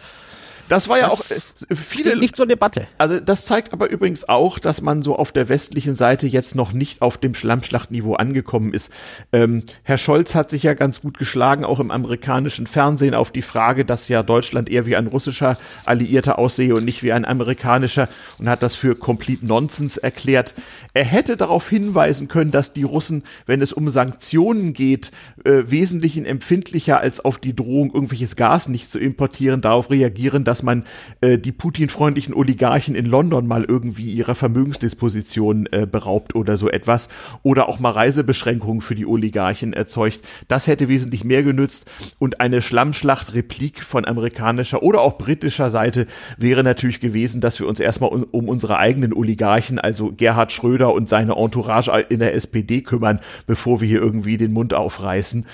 das 0.69 0.89
war 0.89 0.99
ja 0.99 1.09
das 1.09 1.21
auch 1.21 1.31
äh, 1.71 1.75
viele 1.75 2.17
nicht 2.17 2.37
zur 2.37 2.47
Debatte. 2.47 2.87
Also 2.99 3.21
das 3.21 3.45
zeigt 3.45 3.73
aber 3.73 3.91
übrigens 3.91 4.29
auch, 4.29 4.59
dass 4.59 4.81
man 4.83 5.03
so 5.03 5.17
auf 5.17 5.33
der 5.33 5.49
westlichen 5.49 5.97
Seite 5.97 6.27
jetzt 6.27 6.55
noch 6.55 6.73
nicht 6.73 7.03
auf 7.03 7.19
dem 7.19 7.35
Schlammschlachtniveau 7.35 8.15
angekommen 8.15 8.73
ist. 8.73 8.93
Ähm, 9.33 9.63
Herr 9.83 9.99
Scholz 9.99 10.35
hat 10.35 10.51
sich 10.51 10.63
ja 10.63 10.75
ganz 10.75 11.01
gut 11.01 11.19
geschlagen, 11.19 11.65
auch 11.65 11.81
im 11.81 11.91
amerikanischen 11.91 12.67
Fernsehen 12.67 13.15
auf 13.15 13.31
die 13.31 13.43
Frage, 13.43 13.85
dass 13.85 14.09
ja 14.09 14.23
Deutschland 14.23 14.69
eher 14.69 14.87
wie 14.87 14.97
ein 14.97 15.07
russischer 15.07 15.59
Alliierter 15.85 16.39
aussehe 16.39 16.75
und 16.75 16.85
nicht 16.85 17.03
wie 17.03 17.13
ein 17.13 17.25
amerikanischer 17.25 18.09
und 18.39 18.49
hat 18.49 18.63
das 18.63 18.77
für 18.77 18.95
complete 18.95 19.47
Nonsense 19.47 20.03
erklärt. 20.03 20.55
Er 20.95 21.05
hätte 21.05 21.37
darauf 21.37 21.69
hinweisen 21.69 22.29
können, 22.29 22.51
dass 22.51 22.73
die 22.73 22.83
Russen, 22.83 23.23
wenn 23.47 23.63
es 23.63 23.73
um 23.73 23.89
Sanktionen 23.89 24.73
geht, 24.73 25.11
äh, 25.45 25.63
wesentlich 25.67 26.19
empfindlicher 26.19 26.99
als 26.99 27.21
auf 27.25 27.39
die 27.39 27.55
Drohung, 27.55 27.93
irgendwelches 27.93 28.37
Gas 28.37 28.69
nicht 28.69 28.91
zu 28.91 28.99
importieren, 28.99 29.61
darauf 29.61 29.91
reagieren, 29.91 30.45
dass 30.45 30.58
dass 30.59 30.65
man 30.65 30.83
äh, 31.21 31.39
die 31.39 31.53
Putin-freundlichen 31.53 32.35
Oligarchen 32.35 32.97
in 32.97 33.07
London 33.07 33.47
mal 33.47 33.63
irgendwie 33.63 34.13
ihrer 34.13 34.35
Vermögensdisposition 34.35 35.69
äh, 35.71 35.87
beraubt 35.87 36.35
oder 36.35 36.57
so 36.57 36.69
etwas 36.69 37.09
oder 37.45 37.69
auch 37.69 37.79
mal 37.79 37.93
Reisebeschränkungen 37.93 38.81
für 38.81 38.97
die 38.97 39.07
Oligarchen 39.07 39.73
erzeugt. 39.73 40.21
Das 40.49 40.67
hätte 40.67 40.89
wesentlich 40.89 41.23
mehr 41.23 41.45
genützt 41.45 41.89
und 42.19 42.41
eine 42.41 42.61
Schlammschlacht-Replik 42.61 43.85
von 43.85 44.05
amerikanischer 44.05 44.83
oder 44.83 45.01
auch 45.01 45.17
britischer 45.17 45.71
Seite 45.71 46.09
wäre 46.39 46.65
natürlich 46.65 46.99
gewesen, 46.99 47.41
dass 47.41 47.61
wir 47.61 47.69
uns 47.69 47.79
erstmal 47.79 48.11
um, 48.11 48.25
um 48.25 48.49
unsere 48.49 48.79
eigenen 48.79 49.13
Oligarchen, 49.13 49.79
also 49.79 50.11
Gerhard 50.11 50.51
Schröder 50.51 50.93
und 50.93 51.09
seine 51.09 51.37
Entourage 51.37 51.93
in 52.09 52.19
der 52.19 52.35
SPD 52.35 52.81
kümmern, 52.81 53.21
bevor 53.47 53.81
wir 53.81 53.87
hier 53.87 54.01
irgendwie 54.01 54.39
den 54.39 54.53
Mund 54.53 54.75
aufreißen. 54.75 55.47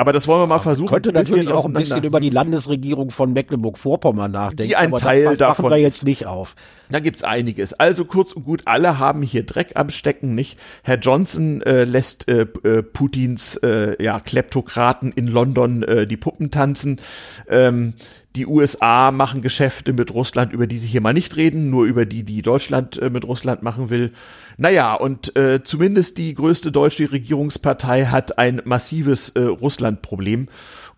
Aber 0.00 0.14
das 0.14 0.26
wollen 0.26 0.40
wir 0.40 0.46
mal 0.46 0.60
versuchen. 0.60 0.88
Könnte 0.88 1.12
natürlich 1.12 1.48
auch 1.48 1.66
ein 1.66 1.74
bisschen 1.74 2.02
über 2.04 2.20
die 2.20 2.30
Landesregierung 2.30 3.10
von 3.10 3.34
Mecklenburg-Vorpommern 3.34 4.32
nachdenken. 4.32 4.68
Die 4.68 4.74
ein 4.74 4.92
Teil 4.92 5.24
das, 5.24 5.32
das 5.32 5.38
davon. 5.40 5.64
machen 5.66 5.74
wir 5.74 5.82
jetzt 5.82 6.06
nicht 6.06 6.24
auf. 6.24 6.56
Da 6.88 7.00
gibt's 7.00 7.22
einiges. 7.22 7.74
Also 7.74 8.06
kurz 8.06 8.32
und 8.32 8.44
gut, 8.44 8.62
alle 8.64 8.98
haben 8.98 9.20
hier 9.20 9.44
Dreck 9.44 9.72
am 9.74 9.90
Stecken, 9.90 10.34
nicht? 10.34 10.58
Herr 10.84 10.98
Johnson 10.98 11.60
äh, 11.60 11.84
lässt 11.84 12.30
äh, 12.30 12.46
äh, 12.64 12.82
Putins 12.82 13.56
äh, 13.56 14.02
ja, 14.02 14.20
Kleptokraten 14.20 15.12
in 15.12 15.26
London 15.26 15.82
äh, 15.82 16.06
die 16.06 16.16
Puppen 16.16 16.50
tanzen. 16.50 16.98
Ähm, 17.50 17.92
die 18.36 18.46
USA 18.46 19.10
machen 19.10 19.42
Geschäfte 19.42 19.92
mit 19.92 20.14
Russland, 20.14 20.52
über 20.52 20.66
die 20.66 20.78
sie 20.78 20.86
hier 20.86 21.00
mal 21.00 21.12
nicht 21.12 21.36
reden, 21.36 21.70
nur 21.70 21.84
über 21.84 22.06
die, 22.06 22.22
die 22.22 22.42
Deutschland 22.42 22.96
äh, 22.98 23.10
mit 23.10 23.24
Russland 23.24 23.62
machen 23.62 23.90
will. 23.90 24.12
Naja, 24.56 24.94
und 24.94 25.34
äh, 25.36 25.62
zumindest 25.64 26.18
die 26.18 26.34
größte 26.34 26.70
deutsche 26.70 27.10
Regierungspartei 27.10 28.06
hat 28.06 28.38
ein 28.38 28.62
massives 28.64 29.30
äh, 29.30 29.40
Russland-Problem. 29.40 30.48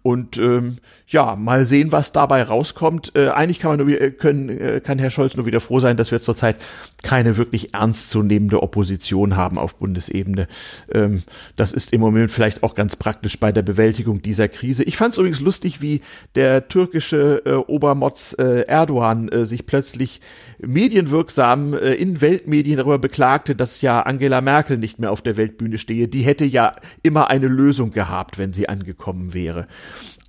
Und 0.03 0.37
ähm, 0.39 0.79
ja, 1.07 1.37
mal 1.37 1.65
sehen, 1.65 1.93
was 1.93 2.11
dabei 2.11 2.43
rauskommt. 2.43 3.13
Äh, 3.15 3.29
eigentlich 3.29 3.61
kann 3.61 3.77
man 3.77 3.87
nur, 3.87 4.01
äh, 4.01 4.11
können, 4.11 4.49
äh, 4.49 4.81
kann 4.83 4.99
Herr 4.99 5.11
Scholz 5.11 5.37
nur 5.37 5.47
wieder 5.47 5.61
froh 5.61 5.79
sein, 5.79 5.97
dass 5.97 6.11
wir 6.11 6.21
zurzeit 6.21 6.57
keine 7.03 7.37
wirklich 7.37 7.75
ernstzunehmende 7.75 8.63
Opposition 8.63 9.37
haben 9.37 9.59
auf 9.59 9.77
Bundesebene. 9.77 10.49
Ähm, 10.93 11.23
das 11.57 11.73
ist 11.73 11.93
im 11.93 12.01
Moment 12.01 12.31
vielleicht 12.31 12.63
auch 12.63 12.75
ganz 12.75 12.97
praktisch 12.97 13.39
bei 13.39 13.53
der 13.53 13.63
Bewältigung 13.63 14.23
dieser 14.23 14.49
Krise. 14.49 14.83
Ich 14.85 14.97
fand 14.97 15.15
es 15.15 15.19
übrigens 15.19 15.41
lustig, 15.41 15.81
wie 15.83 16.01
der 16.35 16.67
türkische 16.69 17.43
äh, 17.45 17.53
Obermotz 17.53 18.35
äh, 18.39 18.63
Erdogan 18.63 19.29
äh, 19.29 19.45
sich 19.45 19.67
plötzlich 19.67 20.21
medienwirksam 20.59 21.75
äh, 21.75 21.95
in 21.95 22.21
Weltmedien 22.21 22.79
darüber 22.79 22.99
beklagte, 22.99 23.55
dass 23.55 23.83
ja 23.83 24.01
Angela 24.01 24.41
Merkel 24.41 24.79
nicht 24.79 24.99
mehr 24.99 25.13
auf 25.13 25.23
der 25.23 25.37
Weltbühne 25.37 25.79
stehe. 25.79 26.09
Die 26.09 26.23
hätte 26.23 26.45
ja 26.45 26.77
immer 27.03 27.29
eine 27.29 27.49
Lösung 27.49 27.93
gehabt, 27.93 28.39
wenn 28.39 28.53
sie 28.53 28.69
angekommen 28.69 29.35
wäre. 29.35 29.67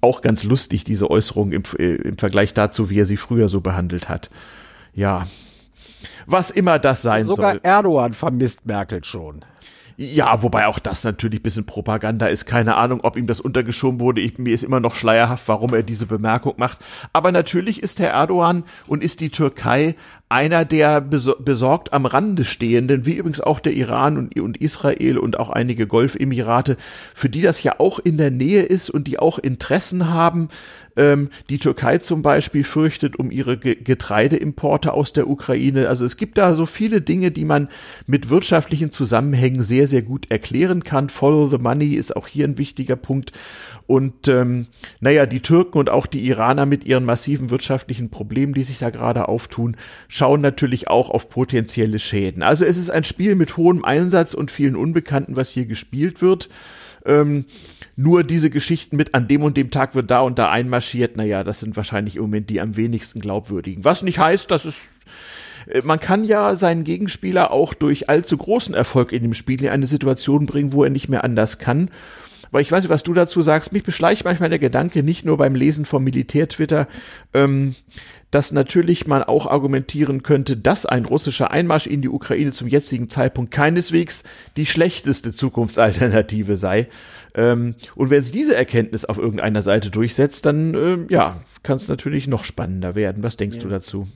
Auch 0.03 0.21
ganz 0.21 0.43
lustig, 0.43 0.83
diese 0.83 1.09
Äußerung 1.09 1.53
im, 1.53 1.63
äh, 1.79 1.95
im 1.95 2.17
Vergleich 2.17 2.53
dazu, 2.53 2.89
wie 2.89 2.99
er 2.99 3.05
sie 3.05 3.15
früher 3.15 3.47
so 3.47 3.61
behandelt 3.61 4.09
hat. 4.09 4.29
Ja. 4.93 5.27
Was 6.25 6.51
immer 6.51 6.77
das 6.77 7.01
sein 7.01 7.25
Sogar 7.25 7.51
soll. 7.51 7.59
Sogar 7.59 7.77
Erdogan 7.77 8.13
vermisst 8.13 8.65
Merkel 8.65 9.05
schon. 9.05 9.45
Ja, 9.95 10.41
wobei 10.41 10.67
auch 10.67 10.79
das 10.79 11.03
natürlich 11.03 11.39
ein 11.39 11.43
bisschen 11.43 11.65
Propaganda 11.65 12.25
ist. 12.25 12.45
Keine 12.45 12.75
Ahnung, 12.75 13.01
ob 13.03 13.15
ihm 13.15 13.27
das 13.27 13.39
untergeschoben 13.39 13.99
wurde. 13.99 14.21
Ich, 14.21 14.37
mir 14.37 14.53
ist 14.53 14.63
immer 14.63 14.79
noch 14.79 14.95
schleierhaft, 14.95 15.47
warum 15.47 15.73
er 15.73 15.83
diese 15.83 16.05
Bemerkung 16.05 16.55
macht. 16.57 16.79
Aber 17.13 17.31
natürlich 17.31 17.83
ist 17.83 17.99
Herr 17.99 18.11
Erdogan 18.11 18.63
und 18.87 19.03
ist 19.03 19.19
die 19.19 19.29
Türkei 19.29 19.95
einer 20.33 20.65
der 20.65 20.99
besorgt 20.99 21.93
am 21.93 22.07
Rande 22.07 22.43
stehenden, 22.43 23.05
wie 23.05 23.13
übrigens 23.13 23.39
auch 23.39 23.59
der 23.59 23.73
Iran 23.73 24.17
und, 24.17 24.39
und 24.39 24.57
Israel 24.57 25.19
und 25.19 25.37
auch 25.37 25.51
einige 25.51 25.85
Golfemirate, 25.85 26.77
für 27.13 27.29
die 27.29 27.43
das 27.43 27.61
ja 27.61 27.79
auch 27.79 27.99
in 27.99 28.17
der 28.17 28.31
Nähe 28.31 28.63
ist 28.63 28.89
und 28.89 29.05
die 29.05 29.19
auch 29.19 29.37
Interessen 29.37 30.09
haben. 30.09 30.49
Ähm, 30.95 31.29
die 31.49 31.57
Türkei 31.57 31.97
zum 31.97 32.21
Beispiel 32.21 32.63
fürchtet 32.63 33.17
um 33.17 33.31
ihre 33.31 33.57
Getreideimporte 33.57 34.93
aus 34.93 35.13
der 35.13 35.27
Ukraine. 35.27 35.87
Also 35.87 36.05
es 36.05 36.17
gibt 36.17 36.37
da 36.37 36.53
so 36.53 36.65
viele 36.65 37.01
Dinge, 37.01 37.31
die 37.31 37.45
man 37.45 37.69
mit 38.05 38.29
wirtschaftlichen 38.29 38.91
Zusammenhängen 38.91 39.63
sehr, 39.63 39.87
sehr 39.87 40.03
gut 40.03 40.29
erklären 40.29 40.83
kann. 40.83 41.09
Follow 41.09 41.49
the 41.49 41.57
money 41.57 41.93
ist 41.95 42.15
auch 42.15 42.27
hier 42.27 42.47
ein 42.47 42.57
wichtiger 42.57 42.95
Punkt. 42.95 43.31
Und 43.85 44.27
ähm, 44.27 44.67
naja, 45.01 45.25
die 45.25 45.41
Türken 45.41 45.77
und 45.77 45.89
auch 45.89 46.05
die 46.05 46.25
Iraner 46.27 46.65
mit 46.65 46.85
ihren 46.85 47.03
massiven 47.03 47.49
wirtschaftlichen 47.49 48.09
Problemen, 48.09 48.53
die 48.53 48.63
sich 48.63 48.79
da 48.79 48.89
gerade 48.89 49.27
auftun, 49.27 49.75
schauen 50.07 50.41
natürlich 50.41 50.87
auch 50.87 51.09
auf 51.09 51.29
potenzielle 51.29 51.99
Schäden. 51.99 52.43
Also 52.43 52.65
es 52.65 52.77
ist 52.77 52.89
ein 52.89 53.03
Spiel 53.03 53.35
mit 53.35 53.57
hohem 53.57 53.83
Einsatz 53.83 54.33
und 54.33 54.51
vielen 54.51 54.75
Unbekannten, 54.75 55.35
was 55.35 55.49
hier 55.49 55.65
gespielt 55.65 56.21
wird. 56.21 56.49
Ähm, 57.05 57.45
nur 57.95 58.23
diese 58.23 58.49
Geschichten 58.49 58.95
mit 58.95 59.13
an 59.13 59.27
dem 59.27 59.43
und 59.43 59.55
dem 59.55 59.69
Tag 59.69 59.95
wird 59.95 60.09
da 60.09 60.21
und 60.21 60.39
da 60.39 60.49
einmarschiert, 60.49 61.15
naja, 61.15 61.43
das 61.43 61.59
sind 61.59 61.75
wahrscheinlich 61.75 62.15
im 62.15 62.23
Moment 62.23 62.49
die 62.49 62.59
am 62.59 62.75
wenigsten 62.75 63.19
glaubwürdigen. 63.19 63.85
Was 63.85 64.01
nicht 64.01 64.19
heißt, 64.19 64.49
dass 64.49 64.65
es 64.65 64.75
äh, 65.67 65.81
man 65.83 65.99
kann 65.99 66.23
ja 66.23 66.55
seinen 66.55 66.83
Gegenspieler 66.83 67.51
auch 67.51 67.73
durch 67.73 68.09
allzu 68.09 68.37
großen 68.37 68.73
Erfolg 68.73 69.11
in 69.11 69.23
dem 69.23 69.33
Spiel 69.33 69.61
in 69.61 69.69
eine 69.69 69.87
Situation 69.87 70.45
bringen, 70.45 70.73
wo 70.73 70.83
er 70.83 70.89
nicht 70.89 71.09
mehr 71.09 71.23
anders 71.23 71.59
kann. 71.59 71.89
Aber 72.51 72.61
ich 72.61 72.71
weiß 72.71 72.83
nicht, 72.83 72.91
was 72.91 73.03
du 73.03 73.15
dazu 73.15 73.41
sagst. 73.41 73.73
Mich 73.73 73.83
beschleicht 73.83 74.25
manchmal 74.25 74.49
der 74.49 74.59
Gedanke, 74.59 75.01
nicht 75.01 75.25
nur 75.25 75.37
beim 75.37 75.55
Lesen 75.55 75.85
vom 75.85 76.03
Militär-Twitter, 76.03 76.87
ähm, 77.33 77.73
dass 78.29 78.51
natürlich 78.51 79.07
man 79.07 79.23
auch 79.23 79.47
argumentieren 79.47 80.21
könnte, 80.21 80.55
dass 80.55 80.85
ein 80.85 81.05
russischer 81.05 81.49
Einmarsch 81.49 81.87
in 81.87 82.03
die 82.03 82.09
Ukraine 82.09 82.51
zum 82.51 82.67
jetzigen 82.67 83.09
Zeitpunkt 83.09 83.51
keineswegs 83.51 84.23
die 84.55 84.67
schlechteste 84.67 85.33
Zukunftsalternative 85.33 86.55
sei. 86.55 86.89
Ähm, 87.35 87.75
und 87.95 88.09
wenn 88.09 88.21
sich 88.21 88.31
diese 88.31 88.55
Erkenntnis 88.55 89.05
auf 89.05 89.17
irgendeiner 89.17 89.61
Seite 89.61 89.89
durchsetzt, 89.89 90.45
dann 90.45 90.73
ähm, 90.75 91.07
ja, 91.09 91.41
kann 91.63 91.77
es 91.77 91.87
natürlich 91.87 92.27
noch 92.27 92.43
spannender 92.43 92.95
werden. 92.95 93.23
Was 93.23 93.37
denkst 93.37 93.57
ja. 93.57 93.63
du 93.63 93.69
dazu? 93.69 94.07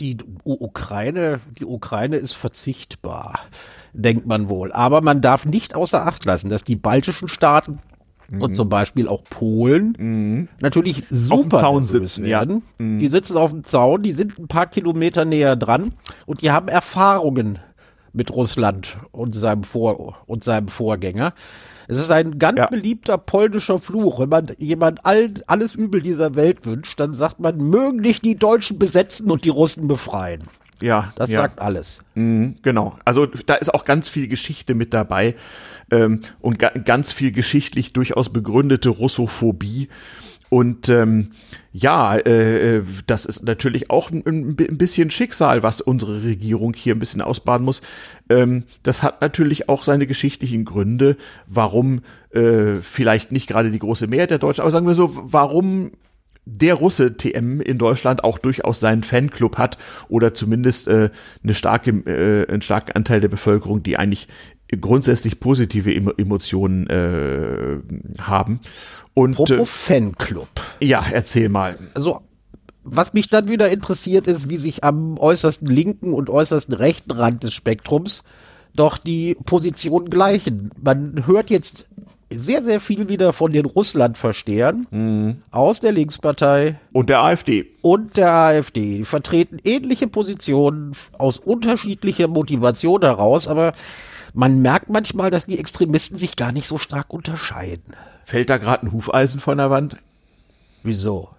Die 0.00 0.16
Ukraine, 0.44 1.40
die 1.58 1.64
Ukraine 1.64 2.16
ist 2.16 2.32
verzichtbar 2.32 3.40
denkt 3.92 4.26
man 4.26 4.48
wohl. 4.48 4.72
Aber 4.72 5.02
man 5.02 5.20
darf 5.20 5.44
nicht 5.44 5.74
außer 5.74 6.06
Acht 6.06 6.24
lassen, 6.24 6.48
dass 6.48 6.64
die 6.64 6.76
baltischen 6.76 7.28
Staaten 7.28 7.80
mhm. 8.28 8.42
und 8.42 8.54
zum 8.54 8.68
Beispiel 8.68 9.08
auch 9.08 9.22
Polen 9.24 9.96
mhm. 9.98 10.48
natürlich 10.60 11.04
super 11.10 11.60
Zaun 11.60 11.86
sitzen 11.86 12.24
werden. 12.24 12.62
Ja. 12.78 12.84
Mhm. 12.84 12.98
Die 12.98 13.08
sitzen 13.08 13.36
auf 13.36 13.50
dem 13.50 13.64
Zaun, 13.64 14.02
die 14.02 14.12
sind 14.12 14.38
ein 14.38 14.48
paar 14.48 14.66
Kilometer 14.66 15.24
näher 15.24 15.56
dran 15.56 15.92
und 16.26 16.42
die 16.42 16.50
haben 16.50 16.68
Erfahrungen 16.68 17.58
mit 18.12 18.30
Russland 18.30 18.98
und 19.10 19.34
seinem 19.34 19.64
Vor 19.64 20.18
und 20.26 20.44
seinem 20.44 20.68
Vorgänger. 20.68 21.32
Es 21.88 21.98
ist 21.98 22.10
ein 22.10 22.38
ganz 22.38 22.58
ja. 22.58 22.66
beliebter 22.66 23.18
polnischer 23.18 23.78
Fluch. 23.78 24.20
Wenn 24.20 24.28
man 24.28 24.50
jemand 24.58 25.04
all, 25.04 25.30
alles 25.46 25.74
Übel 25.74 26.02
dieser 26.02 26.34
Welt 26.34 26.64
wünscht, 26.66 26.98
dann 27.00 27.14
sagt 27.14 27.40
man, 27.40 27.56
mögen 27.58 28.00
nicht 28.00 28.24
die 28.24 28.36
Deutschen 28.36 28.78
besetzen 28.78 29.30
und 29.30 29.44
die 29.44 29.50
Russen 29.50 29.88
befreien. 29.88 30.44
Ja, 30.80 31.12
das 31.14 31.30
ja. 31.30 31.42
sagt 31.42 31.60
alles. 31.60 32.00
Mhm, 32.14 32.56
genau. 32.62 32.98
Also 33.04 33.26
da 33.26 33.54
ist 33.54 33.72
auch 33.72 33.84
ganz 33.84 34.08
viel 34.08 34.26
Geschichte 34.26 34.74
mit 34.74 34.92
dabei 34.92 35.36
ähm, 35.92 36.22
und 36.40 36.58
ga 36.58 36.70
ganz 36.70 37.12
viel 37.12 37.30
geschichtlich 37.30 37.92
durchaus 37.92 38.30
begründete 38.30 38.88
Russophobie. 38.88 39.88
Und 40.52 40.90
ähm, 40.90 41.30
ja, 41.72 42.14
äh, 42.14 42.82
das 43.06 43.24
ist 43.24 43.42
natürlich 43.42 43.88
auch 43.88 44.10
ein, 44.10 44.22
ein, 44.26 44.76
bisschen 44.76 45.10
Schicksal, 45.10 45.62
was 45.62 45.80
unsere 45.80 46.24
Regierung 46.24 46.74
hier 46.74 46.94
ein 46.94 46.98
bisschen 46.98 47.22
ausbaden 47.22 47.64
muss. 47.64 47.80
Ähm, 48.28 48.64
das 48.82 49.02
hat 49.02 49.22
natürlich 49.22 49.70
auch 49.70 49.82
seine 49.82 50.06
geschichtlichen 50.06 50.66
Gründe, 50.66 51.16
warum 51.46 52.02
äh, 52.32 52.82
vielleicht 52.82 53.32
nicht 53.32 53.48
gerade 53.48 53.70
die 53.70 53.78
große 53.78 54.08
Mehrheit 54.08 54.28
der 54.28 54.40
Deutschen, 54.40 54.60
aber 54.60 54.70
sagen 54.70 54.86
wir 54.86 54.94
so, 54.94 55.18
warum 55.22 55.92
der 56.44 56.74
Russe 56.74 57.16
TM 57.16 57.62
in 57.62 57.78
Deutschland 57.78 58.22
auch 58.22 58.36
durchaus 58.36 58.78
seinen 58.78 59.04
Fanclub 59.04 59.56
hat 59.56 59.78
oder 60.10 60.34
zumindest 60.34 60.86
äh, 60.86 61.08
eine 61.42 61.54
starke, 61.54 61.92
äh, 62.04 62.52
einen 62.52 62.60
starken 62.60 62.92
Anteil 62.92 63.22
der 63.22 63.28
Bevölkerung, 63.28 63.82
die 63.82 63.96
eigentlich 63.96 64.28
grundsätzlich 64.80 65.40
positive 65.40 65.94
Emotionen 65.94 66.86
äh, 66.88 67.78
haben. 68.20 68.60
Und, 69.14 69.34
Apropos 69.34 69.58
äh, 69.58 69.66
Fanclub. 69.66 70.48
Ja, 70.80 71.04
erzähl 71.12 71.48
mal. 71.48 71.78
Also 71.94 72.20
was 72.84 73.12
mich 73.12 73.28
dann 73.28 73.48
wieder 73.48 73.70
interessiert 73.70 74.26
ist, 74.26 74.48
wie 74.48 74.56
sich 74.56 74.82
am 74.82 75.16
äußersten 75.18 75.68
linken 75.68 76.12
und 76.14 76.30
äußersten 76.30 76.74
rechten 76.74 77.12
Rand 77.12 77.44
des 77.44 77.52
Spektrums 77.52 78.24
doch 78.74 78.98
die 78.98 79.36
Positionen 79.44 80.10
gleichen. 80.10 80.70
Man 80.80 81.26
hört 81.26 81.50
jetzt 81.50 81.86
sehr, 82.30 82.62
sehr 82.62 82.80
viel 82.80 83.08
wieder 83.08 83.32
von 83.32 83.52
den 83.52 83.66
Russlandverstehern 83.66 84.86
mhm. 84.90 85.42
aus 85.50 85.80
der 85.80 85.92
Linkspartei. 85.92 86.80
Und 86.92 87.10
der 87.10 87.20
AfD. 87.20 87.66
Und 87.82 88.16
der 88.16 88.32
AfD. 88.32 88.98
Die 88.98 89.04
vertreten 89.04 89.58
ähnliche 89.62 90.06
Positionen 90.06 90.94
aus 91.18 91.38
unterschiedlicher 91.38 92.28
Motivation 92.28 93.02
heraus, 93.02 93.48
aber 93.48 93.74
man 94.34 94.62
merkt 94.62 94.88
manchmal, 94.88 95.30
dass 95.30 95.46
die 95.46 95.58
Extremisten 95.58 96.18
sich 96.18 96.36
gar 96.36 96.52
nicht 96.52 96.68
so 96.68 96.78
stark 96.78 97.12
unterscheiden. 97.12 97.94
Fällt 98.24 98.50
da 98.50 98.58
gerade 98.58 98.86
ein 98.86 98.92
Hufeisen 98.92 99.40
von 99.40 99.58
der 99.58 99.70
Wand? 99.70 99.96
Wieso? 100.82 101.30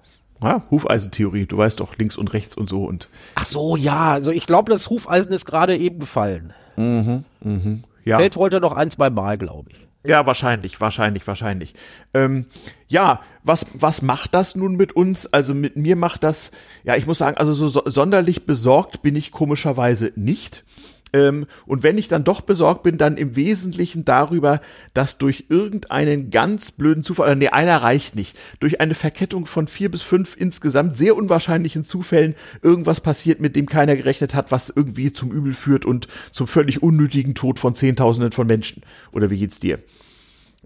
Ja, 0.41 0.63
Hufeisentheorie, 0.69 1.45
du 1.45 1.58
weißt 1.58 1.79
doch 1.79 1.97
links 1.97 2.17
und 2.17 2.34
rechts 2.34 2.58
und 2.58 2.69
so 2.69 2.86
und. 2.86 3.08
Ach 3.36 3.45
so, 3.45 3.77
ja, 3.77 4.12
also 4.12 4.32
ich 4.32 4.45
glaube, 4.45 4.71
das 4.71 4.89
Hufeisen 4.89 5.32
ist 5.32 5.45
gerade 5.45 5.77
eben 5.77 5.99
gefallen. 5.99 6.53
Mhm, 6.75 7.23
mhm, 7.41 7.84
ja. 8.03 8.17
Fällt 8.17 8.36
heute 8.36 8.60
noch 8.60 8.73
ein, 8.73 8.91
zwei 8.91 9.10
Mal, 9.10 9.38
glaube 9.38 9.69
ich. 9.71 9.77
Ja, 10.06 10.25
wahrscheinlich, 10.25 10.82
wahrscheinlich, 10.82 11.25
wahrscheinlich. 11.25 11.75
Ähm, 12.13 12.47
ja, 12.89 13.21
was, 13.43 13.67
was 13.73 14.01
macht 14.01 14.34
das 14.34 14.56
nun 14.56 14.75
mit 14.75 14.93
uns? 14.93 15.27
Also 15.27 15.53
mit 15.53 15.77
mir 15.77 15.95
macht 15.95 16.23
das, 16.23 16.51
ja, 16.84 16.97
ich 16.97 17.08
muss 17.08 17.19
sagen, 17.19 17.38
also 17.38 17.53
so, 17.53 17.69
so 17.69 17.84
sonderlich 17.86 18.45
besorgt 18.45 19.01
bin 19.01 19.15
ich 19.15 19.32
komischerweise 19.32 20.12
nicht. 20.17 20.65
Ähm, 21.13 21.45
und 21.67 21.84
wenn 21.84 21.97
ich 21.97 22.08
dann 22.08 22.23
doch 22.23 22.41
besorgt 22.41 22.84
bin, 22.84 22.97
dann 22.97 23.17
im 23.17 23.36
Wesentlichen 23.36 24.04
darüber, 24.04 24.60
dass 24.93 25.19
durch 25.19 25.45
irgendeinen 25.49 26.32
ganz 26.32 26.71
blöden 26.71 27.04
Zufall, 27.04 27.28
oder 27.28 27.36
nee, 27.36 27.49
einer 27.49 27.82
reicht 27.84 28.15
nicht, 28.15 28.38
durch 28.60 28.82
eine 28.82 28.95
Verkettung 28.95 29.45
von 29.45 29.67
vier 29.67 29.91
bis 29.91 30.02
fünf 30.02 30.36
insgesamt 30.38 30.97
sehr 30.97 31.15
unwahrscheinlichen 31.15 31.86
Zufällen 31.86 32.36
irgendwas 32.63 32.99
passiert, 32.99 33.39
mit 33.39 33.56
dem 33.56 33.67
keiner 33.67 33.95
gerechnet 33.95 34.34
hat, 34.34 34.52
was 34.52 34.69
irgendwie 34.69 35.13
zum 35.13 35.32
Übel 35.32 35.54
führt 35.54 35.86
und 35.86 36.08
zum 36.32 36.47
völlig 36.47 36.82
unnötigen 36.82 37.36
Tod 37.36 37.60
von 37.60 37.76
Zehntausenden 37.76 38.32
von 38.32 38.47
Menschen. 38.47 38.82
Oder 39.12 39.30
wie 39.30 39.38
geht's 39.38 39.60
dir? 39.60 39.80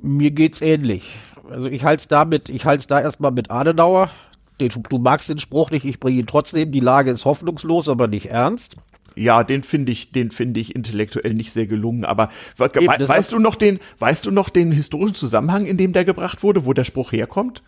Mir 0.02 0.32
geht's 0.32 0.62
ähnlich. 0.62 1.04
Also 1.50 1.68
ich 1.68 1.84
halte 1.84 2.02
es 2.02 2.08
damit, 2.08 2.50
ich 2.50 2.66
halte 2.66 2.82
es 2.82 2.88
da 2.88 3.02
erstmal 3.02 3.32
mit 3.32 3.52
Adenauer. 3.52 4.12
Du 4.60 4.98
magst 4.98 5.30
den 5.30 5.40
Spruch 5.40 5.72
nicht, 5.72 5.86
ich 5.86 6.00
bringe 6.00 6.20
ihn 6.20 6.26
trotzdem. 6.26 6.72
Die 6.72 6.80
Lage 6.80 7.12
ist 7.12 7.26
hoffnungslos, 7.26 7.90
aber 7.90 8.08
nicht 8.08 8.28
ernst. 8.28 8.76
Ja, 9.18 9.44
den 9.44 9.64
finde 9.64 9.92
ich, 9.92 10.12
den 10.12 10.32
finde 10.32 10.60
ich 10.60 10.76
intellektuell 10.76 11.34
nicht 11.34 11.52
sehr 11.52 11.68
gelungen. 11.68 12.06
Aber 12.06 12.30
Eben, 12.60 12.94
we 12.98 13.10
weißt 13.10 13.34
du 13.34 13.40
noch 13.40 13.56
den, 13.56 13.80
weißt 14.00 14.26
du 14.26 14.32
noch 14.32 14.50
den 14.50 14.72
historischen 14.72 15.16
Zusammenhang, 15.16 15.66
in 15.66 15.78
dem 15.78 15.94
der 15.94 16.06
gebracht 16.06 16.44
wurde, 16.44 16.66
wo 16.66 16.74
der 16.74 16.84
Spruch 16.84 17.12
herkommt? 17.12 17.64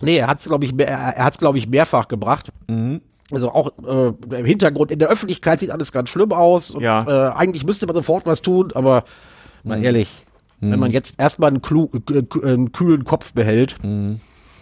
Nee, 0.00 0.18
er 0.18 0.26
hat 0.26 0.40
es 0.40 0.44
glaube 0.44 0.64
ich, 0.64 0.78
er 0.78 1.24
hat's 1.24 1.38
glaube 1.38 1.58
ich 1.58 1.68
mehrfach 1.68 2.08
gebracht. 2.08 2.52
Mhm. 2.68 3.00
Also 3.30 3.50
auch 3.50 3.72
äh, 3.84 4.36
im 4.36 4.44
Hintergrund, 4.44 4.90
in 4.92 5.00
der 5.00 5.08
Öffentlichkeit 5.08 5.60
sieht 5.60 5.70
alles 5.70 5.90
ganz 5.90 6.10
schlimm 6.10 6.32
aus. 6.32 6.70
Und, 6.70 6.82
ja. 6.82 7.30
äh, 7.30 7.34
eigentlich 7.34 7.64
müsste 7.64 7.86
man 7.86 7.96
sofort 7.96 8.24
was 8.26 8.40
tun, 8.40 8.70
aber 8.74 9.04
mal 9.64 9.78
mhm. 9.78 9.84
ehrlich, 9.84 10.08
mhm. 10.60 10.72
wenn 10.72 10.80
man 10.80 10.92
jetzt 10.92 11.18
erstmal 11.18 11.50
einen, 11.50 11.62
äh, 11.62 12.46
einen, 12.46 12.72
kühlen 12.72 13.04
Kopf 13.04 13.32
behält, 13.32 13.82
mhm. 13.82 14.20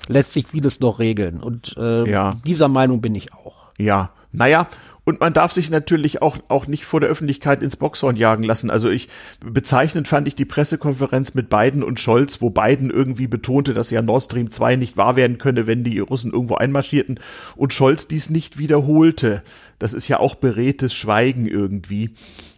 lässt 0.08 0.32
sich 0.32 0.46
vieles 0.46 0.80
noch 0.80 0.98
regeln. 0.98 1.42
Und 1.42 1.74
äh, 1.76 2.10
ja. 2.10 2.36
dieser 2.46 2.68
Meinung 2.68 3.02
bin 3.02 3.14
ich 3.14 3.34
auch. 3.34 3.54
Ja, 3.76 4.10
naja, 4.32 4.68
und 5.04 5.20
man 5.20 5.34
darf 5.34 5.52
sich 5.52 5.70
natürlich 5.70 6.22
auch, 6.22 6.38
auch 6.48 6.66
nicht 6.66 6.86
vor 6.86 7.00
der 7.00 7.10
Öffentlichkeit 7.10 7.62
ins 7.62 7.76
Boxhorn 7.76 8.16
jagen 8.16 8.42
lassen. 8.42 8.70
Also 8.70 8.88
ich, 8.88 9.08
bezeichnend 9.44 10.08
fand 10.08 10.26
ich 10.28 10.34
die 10.34 10.46
Pressekonferenz 10.46 11.34
mit 11.34 11.50
Biden 11.50 11.82
und 11.82 12.00
Scholz, 12.00 12.40
wo 12.40 12.48
Biden 12.48 12.90
irgendwie 12.90 13.26
betonte, 13.26 13.74
dass 13.74 13.90
ja 13.90 14.00
Nord 14.00 14.24
Stream 14.24 14.50
2 14.50 14.76
nicht 14.76 14.96
wahr 14.96 15.16
werden 15.16 15.38
könne, 15.38 15.66
wenn 15.66 15.84
die 15.84 15.98
Russen 15.98 16.32
irgendwo 16.32 16.54
einmarschierten 16.54 17.20
und 17.54 17.74
Scholz 17.74 18.08
dies 18.08 18.30
nicht 18.30 18.58
wiederholte. 18.58 19.42
Das 19.78 19.92
ist 19.92 20.08
ja 20.08 20.20
auch 20.20 20.36
beredtes 20.36 20.94
Schweigen 20.94 21.46
irgendwie. 21.46 22.14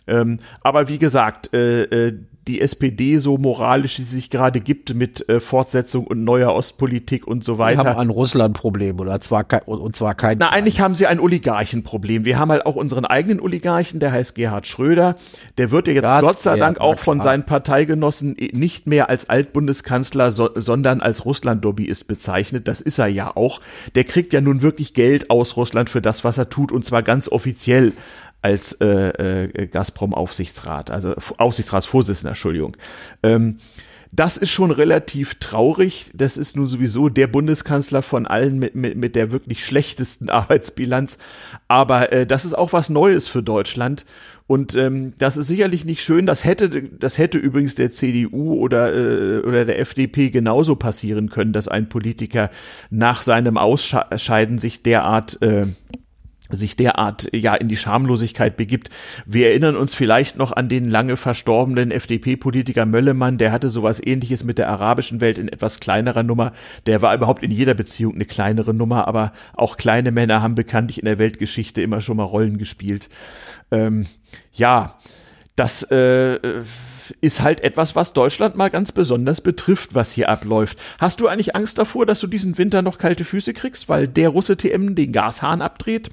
Ähm, 0.06 0.38
aber 0.60 0.88
wie 0.88 0.98
gesagt, 0.98 1.52
äh, 1.52 1.82
äh, 1.82 2.18
die 2.48 2.60
SPD 2.60 3.18
so 3.18 3.38
moralisch, 3.38 3.96
die 3.96 4.04
sich 4.04 4.30
gerade 4.30 4.60
gibt 4.60 4.94
mit 4.94 5.28
äh, 5.28 5.40
Fortsetzung 5.40 6.06
und 6.06 6.22
neuer 6.22 6.54
Ostpolitik 6.54 7.26
und 7.26 7.44
so 7.44 7.58
weiter. 7.58 7.82
Wir 7.82 7.90
haben 7.90 7.98
ein 7.98 8.10
Russland-Problem 8.10 9.00
oder 9.00 9.20
zwar 9.20 9.42
kein, 9.42 9.62
und 9.62 9.96
zwar 9.96 10.14
kein. 10.14 10.38
Na, 10.38 10.50
eigentlich 10.50 10.80
haben 10.80 10.94
sie 10.94 11.08
ein 11.08 11.18
Oligarchenproblem. 11.18 12.24
Wir 12.24 12.38
haben 12.38 12.52
halt 12.52 12.64
auch 12.64 12.76
unseren 12.76 13.04
eigenen 13.04 13.40
Oligarchen, 13.40 13.98
der 13.98 14.12
heißt 14.12 14.36
Gerhard 14.36 14.68
Schröder. 14.68 15.16
Der 15.58 15.72
wird 15.72 15.88
ja 15.88 15.94
jetzt 15.94 16.04
Gott, 16.04 16.22
Gott 16.22 16.40
sei 16.40 16.56
Dank 16.56 16.80
auch 16.80 17.00
von 17.00 17.20
seinen 17.20 17.44
Parteigenossen 17.44 18.36
nicht 18.52 18.86
mehr 18.86 19.08
als 19.08 19.28
Altbundeskanzler, 19.28 20.30
so, 20.30 20.50
sondern 20.54 21.00
als 21.00 21.24
Russland-Lobbyist 21.24 22.06
bezeichnet. 22.06 22.68
Das 22.68 22.80
ist 22.80 22.98
er 22.98 23.08
ja 23.08 23.34
auch. 23.34 23.60
Der 23.96 24.04
kriegt 24.04 24.32
ja 24.32 24.40
nun 24.40 24.62
wirklich 24.62 24.94
Geld 24.94 25.30
aus 25.30 25.56
Russland 25.56 25.90
für 25.90 26.00
das, 26.00 26.22
was 26.22 26.38
er 26.38 26.48
tut 26.48 26.70
und 26.70 26.84
zwar 26.84 27.02
ganz 27.02 27.28
offiziell 27.28 27.92
als 28.46 28.74
äh, 28.74 29.46
äh, 29.46 29.66
Gazprom-Aufsichtsrat, 29.66 30.92
also 30.92 31.14
Aufsichtsratsvorsitzender, 31.36 32.30
Entschuldigung. 32.30 32.76
Ähm, 33.24 33.58
das 34.12 34.36
ist 34.36 34.50
schon 34.50 34.70
relativ 34.70 35.34
traurig. 35.40 36.12
Das 36.14 36.36
ist 36.36 36.56
nun 36.56 36.68
sowieso 36.68 37.08
der 37.08 37.26
Bundeskanzler 37.26 38.02
von 38.02 38.28
allen 38.28 38.60
mit, 38.60 38.76
mit, 38.76 38.96
mit 38.96 39.16
der 39.16 39.32
wirklich 39.32 39.64
schlechtesten 39.64 40.30
Arbeitsbilanz. 40.30 41.18
Aber 41.66 42.12
äh, 42.12 42.24
das 42.24 42.44
ist 42.44 42.54
auch 42.54 42.72
was 42.72 42.88
Neues 42.88 43.26
für 43.26 43.42
Deutschland. 43.42 44.06
Und 44.46 44.76
ähm, 44.76 45.14
das 45.18 45.36
ist 45.36 45.48
sicherlich 45.48 45.84
nicht 45.84 46.04
schön. 46.04 46.24
Das 46.24 46.44
hätte, 46.44 46.84
das 46.84 47.18
hätte 47.18 47.38
übrigens 47.38 47.74
der 47.74 47.90
CDU 47.90 48.54
oder, 48.54 48.94
äh, 48.94 49.40
oder 49.40 49.64
der 49.64 49.80
FDP 49.80 50.30
genauso 50.30 50.76
passieren 50.76 51.30
können, 51.30 51.52
dass 51.52 51.66
ein 51.66 51.88
Politiker 51.88 52.50
nach 52.90 53.22
seinem 53.22 53.56
Ausscheiden 53.58 54.58
sich 54.58 54.84
derart 54.84 55.42
äh, 55.42 55.66
sich 56.50 56.76
derart 56.76 57.28
ja 57.32 57.54
in 57.54 57.68
die 57.68 57.76
Schamlosigkeit 57.76 58.56
begibt. 58.56 58.90
Wir 59.24 59.48
erinnern 59.48 59.76
uns 59.76 59.94
vielleicht 59.94 60.36
noch 60.36 60.52
an 60.52 60.68
den 60.68 60.88
lange 60.90 61.16
verstorbenen 61.16 61.90
FDP-Politiker 61.90 62.86
Möllemann, 62.86 63.38
der 63.38 63.52
hatte 63.52 63.70
sowas 63.70 64.00
ähnliches 64.04 64.44
mit 64.44 64.58
der 64.58 64.68
arabischen 64.68 65.20
Welt 65.20 65.38
in 65.38 65.48
etwas 65.48 65.80
kleinerer 65.80 66.22
Nummer. 66.22 66.52
Der 66.86 67.02
war 67.02 67.14
überhaupt 67.14 67.42
in 67.42 67.50
jeder 67.50 67.74
Beziehung 67.74 68.14
eine 68.14 68.24
kleinere 68.24 68.74
Nummer, 68.74 69.08
aber 69.08 69.32
auch 69.54 69.76
kleine 69.76 70.10
Männer 70.10 70.42
haben 70.42 70.54
bekanntlich 70.54 70.98
in 70.98 71.06
der 71.06 71.18
Weltgeschichte 71.18 71.82
immer 71.82 72.00
schon 72.00 72.16
mal 72.16 72.24
Rollen 72.24 72.58
gespielt. 72.58 73.08
Ähm, 73.70 74.06
ja, 74.52 74.98
das 75.56 75.82
äh, 75.90 76.38
ist 77.20 77.42
halt 77.42 77.60
etwas, 77.60 77.96
was 77.96 78.12
Deutschland 78.12 78.56
mal 78.56 78.68
ganz 78.68 78.92
besonders 78.92 79.40
betrifft, 79.40 79.94
was 79.94 80.12
hier 80.12 80.28
abläuft. 80.28 80.78
Hast 80.98 81.20
du 81.20 81.28
eigentlich 81.28 81.56
Angst 81.56 81.78
davor, 81.78 82.06
dass 82.06 82.20
du 82.20 82.26
diesen 82.26 82.58
Winter 82.58 82.82
noch 82.82 82.98
kalte 82.98 83.24
Füße 83.24 83.54
kriegst, 83.54 83.88
weil 83.88 84.08
der 84.08 84.30
Russe 84.30 84.56
TM 84.56 84.94
den 84.94 85.12
Gashahn 85.12 85.62
abdreht? 85.62 86.10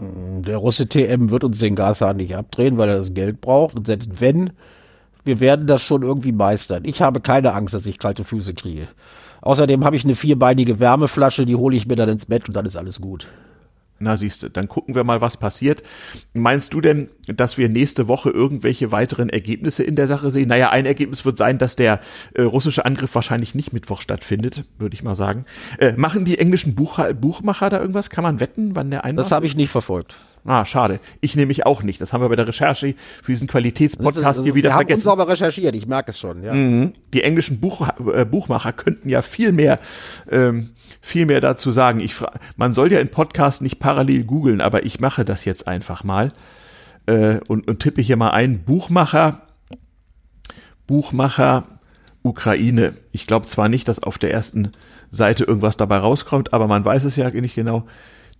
Der 0.00 0.56
Russe 0.56 0.88
TM 0.88 1.30
wird 1.30 1.44
uns 1.44 1.58
den 1.58 1.76
Gashahn 1.76 2.16
nicht 2.16 2.36
abdrehen, 2.36 2.78
weil 2.78 2.88
er 2.88 2.96
das 2.96 3.14
Geld 3.14 3.40
braucht. 3.40 3.76
Und 3.76 3.86
selbst 3.86 4.20
wenn, 4.20 4.50
wir 5.24 5.40
werden 5.40 5.66
das 5.66 5.82
schon 5.82 6.02
irgendwie 6.02 6.32
meistern. 6.32 6.84
Ich 6.84 7.00
habe 7.00 7.20
keine 7.20 7.54
Angst, 7.54 7.74
dass 7.74 7.86
ich 7.86 7.98
kalte 7.98 8.24
Füße 8.24 8.54
kriege. 8.54 8.88
Außerdem 9.40 9.84
habe 9.84 9.96
ich 9.96 10.04
eine 10.04 10.14
vierbeinige 10.14 10.80
Wärmeflasche, 10.80 11.44
die 11.46 11.56
hole 11.56 11.76
ich 11.76 11.86
mir 11.86 11.96
dann 11.96 12.08
ins 12.08 12.26
Bett 12.26 12.48
und 12.48 12.54
dann 12.54 12.66
ist 12.66 12.76
alles 12.76 13.00
gut. 13.00 13.26
Na 13.98 14.16
siehst 14.16 14.42
du, 14.42 14.50
dann 14.50 14.68
gucken 14.68 14.94
wir 14.94 15.04
mal, 15.04 15.20
was 15.20 15.36
passiert. 15.36 15.82
Meinst 16.32 16.74
du 16.74 16.80
denn, 16.80 17.08
dass 17.26 17.58
wir 17.58 17.68
nächste 17.68 18.08
Woche 18.08 18.30
irgendwelche 18.30 18.90
weiteren 18.90 19.28
Ergebnisse 19.28 19.84
in 19.84 19.94
der 19.94 20.06
Sache 20.06 20.30
sehen? 20.30 20.48
Naja, 20.48 20.70
ein 20.70 20.84
Ergebnis 20.84 21.24
wird 21.24 21.38
sein, 21.38 21.58
dass 21.58 21.76
der 21.76 22.00
äh, 22.34 22.42
russische 22.42 22.84
Angriff 22.84 23.14
wahrscheinlich 23.14 23.54
nicht 23.54 23.72
Mittwoch 23.72 24.00
stattfindet, 24.00 24.64
würde 24.78 24.94
ich 24.94 25.02
mal 25.02 25.14
sagen. 25.14 25.44
Äh, 25.78 25.92
machen 25.92 26.24
die 26.24 26.38
englischen 26.38 26.74
Buch 26.74 26.98
Buchmacher 27.14 27.70
da 27.70 27.80
irgendwas? 27.80 28.10
Kann 28.10 28.24
man 28.24 28.40
wetten, 28.40 28.74
wann 28.74 28.90
der 28.90 29.04
Einmarsch 29.04 29.26
Das 29.26 29.32
habe 29.32 29.46
ich 29.46 29.56
nicht 29.56 29.70
verfolgt. 29.70 30.16
Ah, 30.46 30.66
schade. 30.66 31.00
Ich 31.22 31.36
nämlich 31.36 31.64
auch 31.64 31.82
nicht. 31.82 32.00
Das 32.02 32.12
haben 32.12 32.20
wir 32.20 32.28
bei 32.28 32.36
der 32.36 32.46
Recherche 32.46 32.94
für 33.22 33.32
diesen 33.32 33.48
Qualitätspodcast 33.48 34.42
hier 34.42 34.54
wieder 34.54 34.70
wir 34.70 34.74
vergessen. 34.76 35.04
Wir 35.04 35.10
haben 35.10 35.18
uns 35.18 35.22
aber 35.22 35.32
recherchiert, 35.32 35.74
ich 35.74 35.86
merke 35.86 36.10
es 36.10 36.18
schon. 36.18 36.42
Ja. 36.42 36.52
Mhm. 36.52 36.92
Die 37.14 37.22
englischen 37.22 37.60
Buch, 37.60 37.88
äh, 38.14 38.26
Buchmacher 38.26 38.72
könnten 38.74 39.08
ja 39.08 39.22
viel 39.22 39.52
mehr, 39.52 39.80
ähm, 40.30 40.70
viel 41.00 41.24
mehr 41.24 41.40
dazu 41.40 41.70
sagen. 41.70 42.00
Ich 42.00 42.14
man 42.56 42.74
soll 42.74 42.92
ja 42.92 43.00
in 43.00 43.08
Podcasts 43.08 43.62
nicht 43.62 43.78
parallel 43.78 44.24
googeln, 44.24 44.60
aber 44.60 44.84
ich 44.84 45.00
mache 45.00 45.24
das 45.24 45.46
jetzt 45.46 45.66
einfach 45.66 46.04
mal 46.04 46.28
äh, 47.06 47.38
und, 47.48 47.66
und 47.66 47.80
tippe 47.80 48.02
hier 48.02 48.16
mal 48.16 48.30
ein. 48.30 48.64
Buchmacher, 48.64 49.42
Buchmacher 50.86 51.64
Ukraine. 52.22 52.92
Ich 53.12 53.26
glaube 53.26 53.46
zwar 53.46 53.70
nicht, 53.70 53.88
dass 53.88 54.02
auf 54.02 54.18
der 54.18 54.32
ersten 54.32 54.72
Seite 55.10 55.44
irgendwas 55.44 55.78
dabei 55.78 55.98
rauskommt, 55.98 56.52
aber 56.52 56.66
man 56.66 56.84
weiß 56.84 57.04
es 57.04 57.16
ja 57.16 57.30
nicht 57.30 57.54
genau 57.54 57.86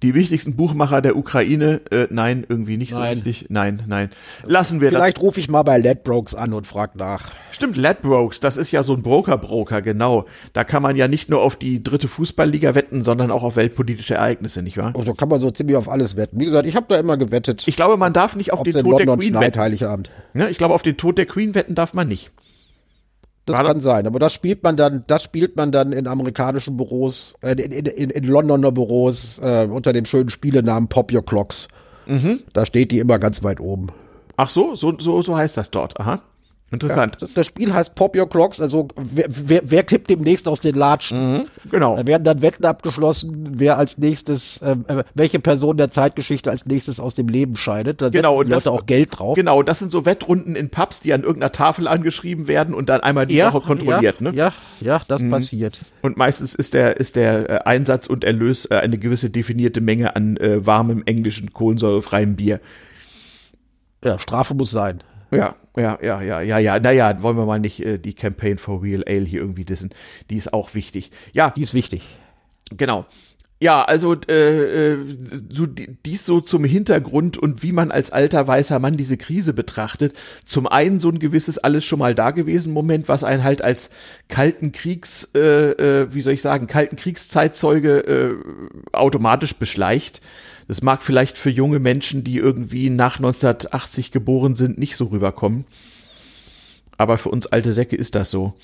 die 0.04 0.14
wichtigsten 0.14 0.54
Buchmacher 0.54 1.00
der 1.00 1.16
Ukraine, 1.16 1.80
äh, 1.90 2.06
nein, 2.10 2.44
irgendwie 2.46 2.76
nicht 2.76 2.92
nein. 2.92 3.00
so 3.00 3.24
richtig. 3.24 3.46
Nein, 3.48 3.82
nein. 3.86 4.10
Lassen 4.44 4.80
wir 4.82 4.90
Vielleicht 4.90 5.20
rufe 5.20 5.40
ich 5.40 5.48
mal 5.48 5.62
bei 5.62 5.78
Ladbrokes 5.78 6.34
an 6.34 6.52
und 6.52 6.66
frag 6.66 6.94
nach. 6.94 7.30
Stimmt, 7.50 7.76
Ladbrokes, 7.76 8.38
das 8.40 8.58
ist 8.58 8.70
ja 8.70 8.82
so 8.82 8.92
ein 8.92 9.02
Broker-Broker, 9.02 9.80
genau. 9.80 10.26
Da 10.52 10.62
kann 10.62 10.82
man 10.82 10.94
ja 10.96 11.08
nicht 11.08 11.30
nur 11.30 11.40
auf 11.40 11.56
die 11.56 11.82
dritte 11.82 12.08
Fußballliga 12.08 12.74
wetten, 12.74 13.02
sondern 13.02 13.30
auch 13.30 13.42
auf 13.42 13.56
weltpolitische 13.56 14.14
Ereignisse, 14.14 14.62
nicht 14.62 14.76
wahr? 14.76 14.92
Also 14.94 15.14
kann 15.14 15.30
man 15.30 15.40
so 15.40 15.50
ziemlich 15.50 15.76
auf 15.76 15.88
alles 15.88 16.16
wetten. 16.16 16.38
Wie 16.38 16.44
gesagt, 16.44 16.68
ich 16.68 16.76
habe 16.76 16.86
da 16.88 16.96
immer 16.96 17.16
gewettet. 17.16 17.66
Ich 17.66 17.76
glaube, 17.76 17.96
man 17.96 18.12
darf 18.12 18.36
nicht 18.36 18.52
auf 18.52 18.62
den 18.62 18.74
Tod 18.74 18.84
London 18.84 19.06
der 19.06 19.16
Queen 19.16 19.40
wetten. 19.40 19.58
Heiligabend. 19.58 20.10
Ja, 20.34 20.48
ich 20.48 20.58
glaube, 20.58 20.74
auf 20.74 20.82
den 20.82 20.98
Tod 20.98 21.16
der 21.16 21.26
Queen 21.26 21.54
wetten 21.54 21.74
darf 21.74 21.94
man 21.94 22.08
nicht. 22.08 22.30
Das 23.46 23.56
War 23.58 23.64
kann 23.64 23.76
das? 23.76 23.84
sein, 23.84 24.06
aber 24.06 24.18
das 24.18 24.32
spielt 24.32 24.62
man 24.62 24.76
dann, 24.76 25.04
das 25.06 25.22
spielt 25.22 25.56
man 25.56 25.70
dann 25.70 25.92
in 25.92 26.06
amerikanischen 26.06 26.78
Büros, 26.78 27.34
äh, 27.42 27.52
in, 27.52 27.72
in, 27.72 27.86
in, 27.86 28.10
in 28.10 28.24
Londoner 28.24 28.72
Büros 28.72 29.38
äh, 29.42 29.66
unter 29.70 29.92
dem 29.92 30.06
schönen 30.06 30.30
Spielenamen 30.30 30.88
Pop 30.88 31.12
Your 31.12 31.24
Clocks. 31.24 31.68
Mhm. 32.06 32.40
Da 32.54 32.64
steht 32.64 32.90
die 32.90 33.00
immer 33.00 33.18
ganz 33.18 33.42
weit 33.42 33.60
oben. 33.60 33.88
Ach 34.36 34.48
so, 34.48 34.74
so, 34.74 34.94
so, 34.98 35.20
so 35.20 35.36
heißt 35.36 35.56
das 35.56 35.70
dort. 35.70 35.98
Aha. 36.00 36.22
Interessant. 36.74 37.16
Ja, 37.20 37.28
das 37.34 37.46
Spiel 37.46 37.72
heißt 37.72 37.94
Pop 37.94 38.16
Your 38.16 38.28
Clocks, 38.28 38.60
also 38.60 38.88
wer, 38.96 39.26
wer, 39.28 39.62
wer 39.64 39.82
kippt 39.82 40.10
demnächst 40.10 40.46
aus 40.48 40.60
den 40.60 40.74
Latschen? 40.74 41.32
Mhm, 41.32 41.46
genau. 41.70 41.96
Da 41.96 42.06
werden 42.06 42.24
dann 42.24 42.42
Wetten 42.42 42.64
abgeschlossen, 42.64 43.52
wer 43.52 43.78
als 43.78 43.98
nächstes, 43.98 44.58
äh, 44.58 44.76
äh 44.88 45.04
welche 45.14 45.38
Person 45.38 45.76
der 45.76 45.90
Zeitgeschichte 45.90 46.50
als 46.50 46.66
nächstes 46.66 47.00
aus 47.00 47.14
dem 47.14 47.28
Leben 47.28 47.56
scheidet. 47.56 48.02
Da 48.02 48.10
genau, 48.10 48.40
und 48.40 48.50
das 48.50 48.66
auch 48.66 48.86
Geld 48.86 49.18
drauf. 49.18 49.36
Genau, 49.36 49.62
das 49.62 49.78
sind 49.78 49.92
so 49.92 50.04
Wettrunden 50.04 50.56
in 50.56 50.70
Pubs, 50.70 51.00
die 51.00 51.12
an 51.12 51.22
irgendeiner 51.22 51.52
Tafel 51.52 51.88
angeschrieben 51.88 52.48
werden 52.48 52.74
und 52.74 52.88
dann 52.88 53.00
einmal 53.00 53.26
die 53.26 53.36
ja, 53.36 53.52
Woche 53.52 53.66
kontrolliert. 53.66 54.20
Ja, 54.20 54.30
ne? 54.30 54.36
ja, 54.36 54.52
ja 54.80 55.00
das 55.08 55.22
mhm. 55.22 55.30
passiert. 55.30 55.80
Und 56.02 56.16
meistens 56.16 56.54
ist 56.54 56.74
der, 56.74 56.98
ist 56.98 57.16
der 57.16 57.50
äh, 57.50 57.58
Einsatz 57.64 58.06
und 58.06 58.24
Erlös 58.24 58.66
äh, 58.66 58.74
eine 58.74 58.98
gewisse 58.98 59.30
definierte 59.30 59.80
Menge 59.80 60.16
an 60.16 60.36
äh, 60.36 60.66
warmem 60.66 61.02
englischen 61.06 61.52
kohlensäurefreiem 61.52 62.36
Bier. 62.36 62.60
Ja, 64.04 64.18
Strafe 64.18 64.54
muss 64.54 64.70
sein. 64.70 65.02
Ja, 65.38 65.56
ja, 65.76 65.98
ja, 66.02 66.22
ja, 66.22 66.40
ja, 66.40 66.58
ja. 66.58 66.80
Naja, 66.80 67.22
wollen 67.22 67.36
wir 67.36 67.46
mal 67.46 67.60
nicht 67.60 67.84
äh, 67.84 67.98
die 67.98 68.14
Campaign 68.14 68.58
for 68.58 68.82
Real 68.82 69.04
Ale 69.06 69.24
hier 69.24 69.40
irgendwie 69.40 69.64
dissen. 69.64 69.90
Die 70.30 70.36
ist 70.36 70.52
auch 70.52 70.74
wichtig. 70.74 71.10
Ja. 71.32 71.50
Die 71.50 71.62
ist 71.62 71.74
wichtig. 71.74 72.02
Genau. 72.70 73.06
Ja, 73.60 73.82
also 73.82 74.14
äh, 74.28 74.92
äh, 74.92 74.98
so 75.48 75.64
dies 75.66 76.26
so 76.26 76.40
zum 76.40 76.64
Hintergrund 76.64 77.38
und 77.38 77.62
wie 77.62 77.72
man 77.72 77.92
als 77.92 78.10
alter 78.10 78.46
weißer 78.46 78.78
Mann 78.78 78.96
diese 78.96 79.16
Krise 79.16 79.54
betrachtet. 79.54 80.14
Zum 80.44 80.66
einen 80.66 81.00
so 81.00 81.08
ein 81.08 81.18
gewisses 81.18 81.56
alles 81.58 81.84
schon 81.84 82.00
mal 82.00 82.14
da 82.14 82.32
gewesen 82.32 82.72
Moment, 82.72 83.08
was 83.08 83.24
einen 83.24 83.44
halt 83.44 83.62
als 83.62 83.90
kalten 84.28 84.72
Kriegs, 84.72 85.30
äh, 85.34 85.70
äh, 85.70 86.12
wie 86.12 86.20
soll 86.20 86.34
ich 86.34 86.42
sagen, 86.42 86.66
kalten 86.66 86.96
Kriegszeitzeuge 86.96 88.00
äh, 88.00 88.34
automatisch 88.92 89.54
beschleicht. 89.54 90.20
Das 90.66 90.82
mag 90.82 91.02
vielleicht 91.02 91.36
für 91.36 91.50
junge 91.50 91.78
Menschen, 91.78 92.24
die 92.24 92.36
irgendwie 92.36 92.90
nach 92.90 93.16
1980 93.16 94.10
geboren 94.10 94.56
sind, 94.56 94.78
nicht 94.78 94.96
so 94.96 95.06
rüberkommen. 95.06 95.64
Aber 96.96 97.18
für 97.18 97.28
uns 97.28 97.46
alte 97.46 97.72
Säcke 97.72 97.96
ist 97.96 98.14
das 98.14 98.30
so. 98.30 98.54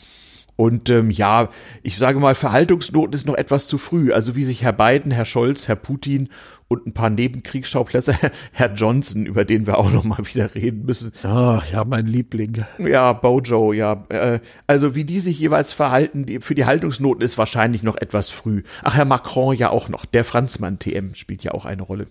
Und 0.61 0.91
ähm, 0.91 1.11
ja, 1.11 1.49
ich 1.83 1.97
sage 1.97 2.21
mal, 2.21 2.35
Verhaltungsnoten 2.35 3.15
ist 3.15 3.27
noch 3.27 3.35
etwas 3.35 3.67
zu 3.67 3.79
früh. 3.79 4.13
Also 4.13 4.37
wie 4.37 4.45
sich 4.45 4.63
Herr 4.63 4.75
Biden, 4.75 5.11
Herr 5.11 5.25
Scholz, 5.25 5.69
Herr 5.69 5.77
Putin 5.77 6.29
und 6.69 6.87
ein 6.87 6.93
paar 6.93 7.09
Nebenkriegsschauplätze, 7.09 8.15
Herr 8.53 8.75
Johnson, 8.75 9.25
über 9.25 9.47
den 9.47 9.67
wir 9.67 9.79
auch 9.79 9.91
noch 9.91 10.05
mal 10.05 10.19
wieder 10.27 10.55
reden 10.55 10.85
müssen. 10.85 11.13
Ah, 11.23 11.63
ja, 11.73 11.83
mein 11.87 12.07
Liebling. 12.07 12.63
Ja, 12.77 13.15
Bojo, 13.15 13.73
ja. 13.73 14.05
Äh, 14.11 14.41
also 14.67 14.95
wie 14.95 15.05
die 15.05 15.21
sich 15.21 15.41
jeweils 15.41 15.73
verhalten, 15.73 16.27
die, 16.27 16.41
für 16.41 16.55
die 16.55 16.67
Haltungsnoten 16.67 17.23
ist 17.23 17.39
wahrscheinlich 17.39 17.83
noch 17.83 17.97
etwas 17.97 18.29
früh. 18.29 18.63
Ach, 18.83 18.97
Herr 18.97 19.07
Macron 19.07 19.57
ja 19.57 19.71
auch 19.71 19.89
noch. 19.89 20.05
Der 20.05 20.27
Franzmann 20.27 20.79
TM 20.79 21.15
spielt 21.15 21.43
ja 21.43 21.53
auch 21.53 21.65
eine 21.65 21.81
Rolle. 21.81 22.07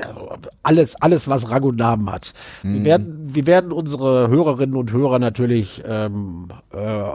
Also 0.00 0.30
alles, 0.62 0.96
alles, 0.96 1.28
was 1.28 1.50
Rang 1.50 1.64
und 1.64 1.76
Namen 1.76 2.10
hat. 2.10 2.32
Mhm. 2.62 2.74
Wir, 2.74 2.84
werden, 2.86 3.34
wir 3.34 3.46
werden 3.46 3.70
unsere 3.70 4.28
Hörerinnen 4.28 4.76
und 4.76 4.92
Hörer 4.92 5.18
natürlich 5.18 5.82
ähm, 5.86 6.48
äh, 6.72 7.12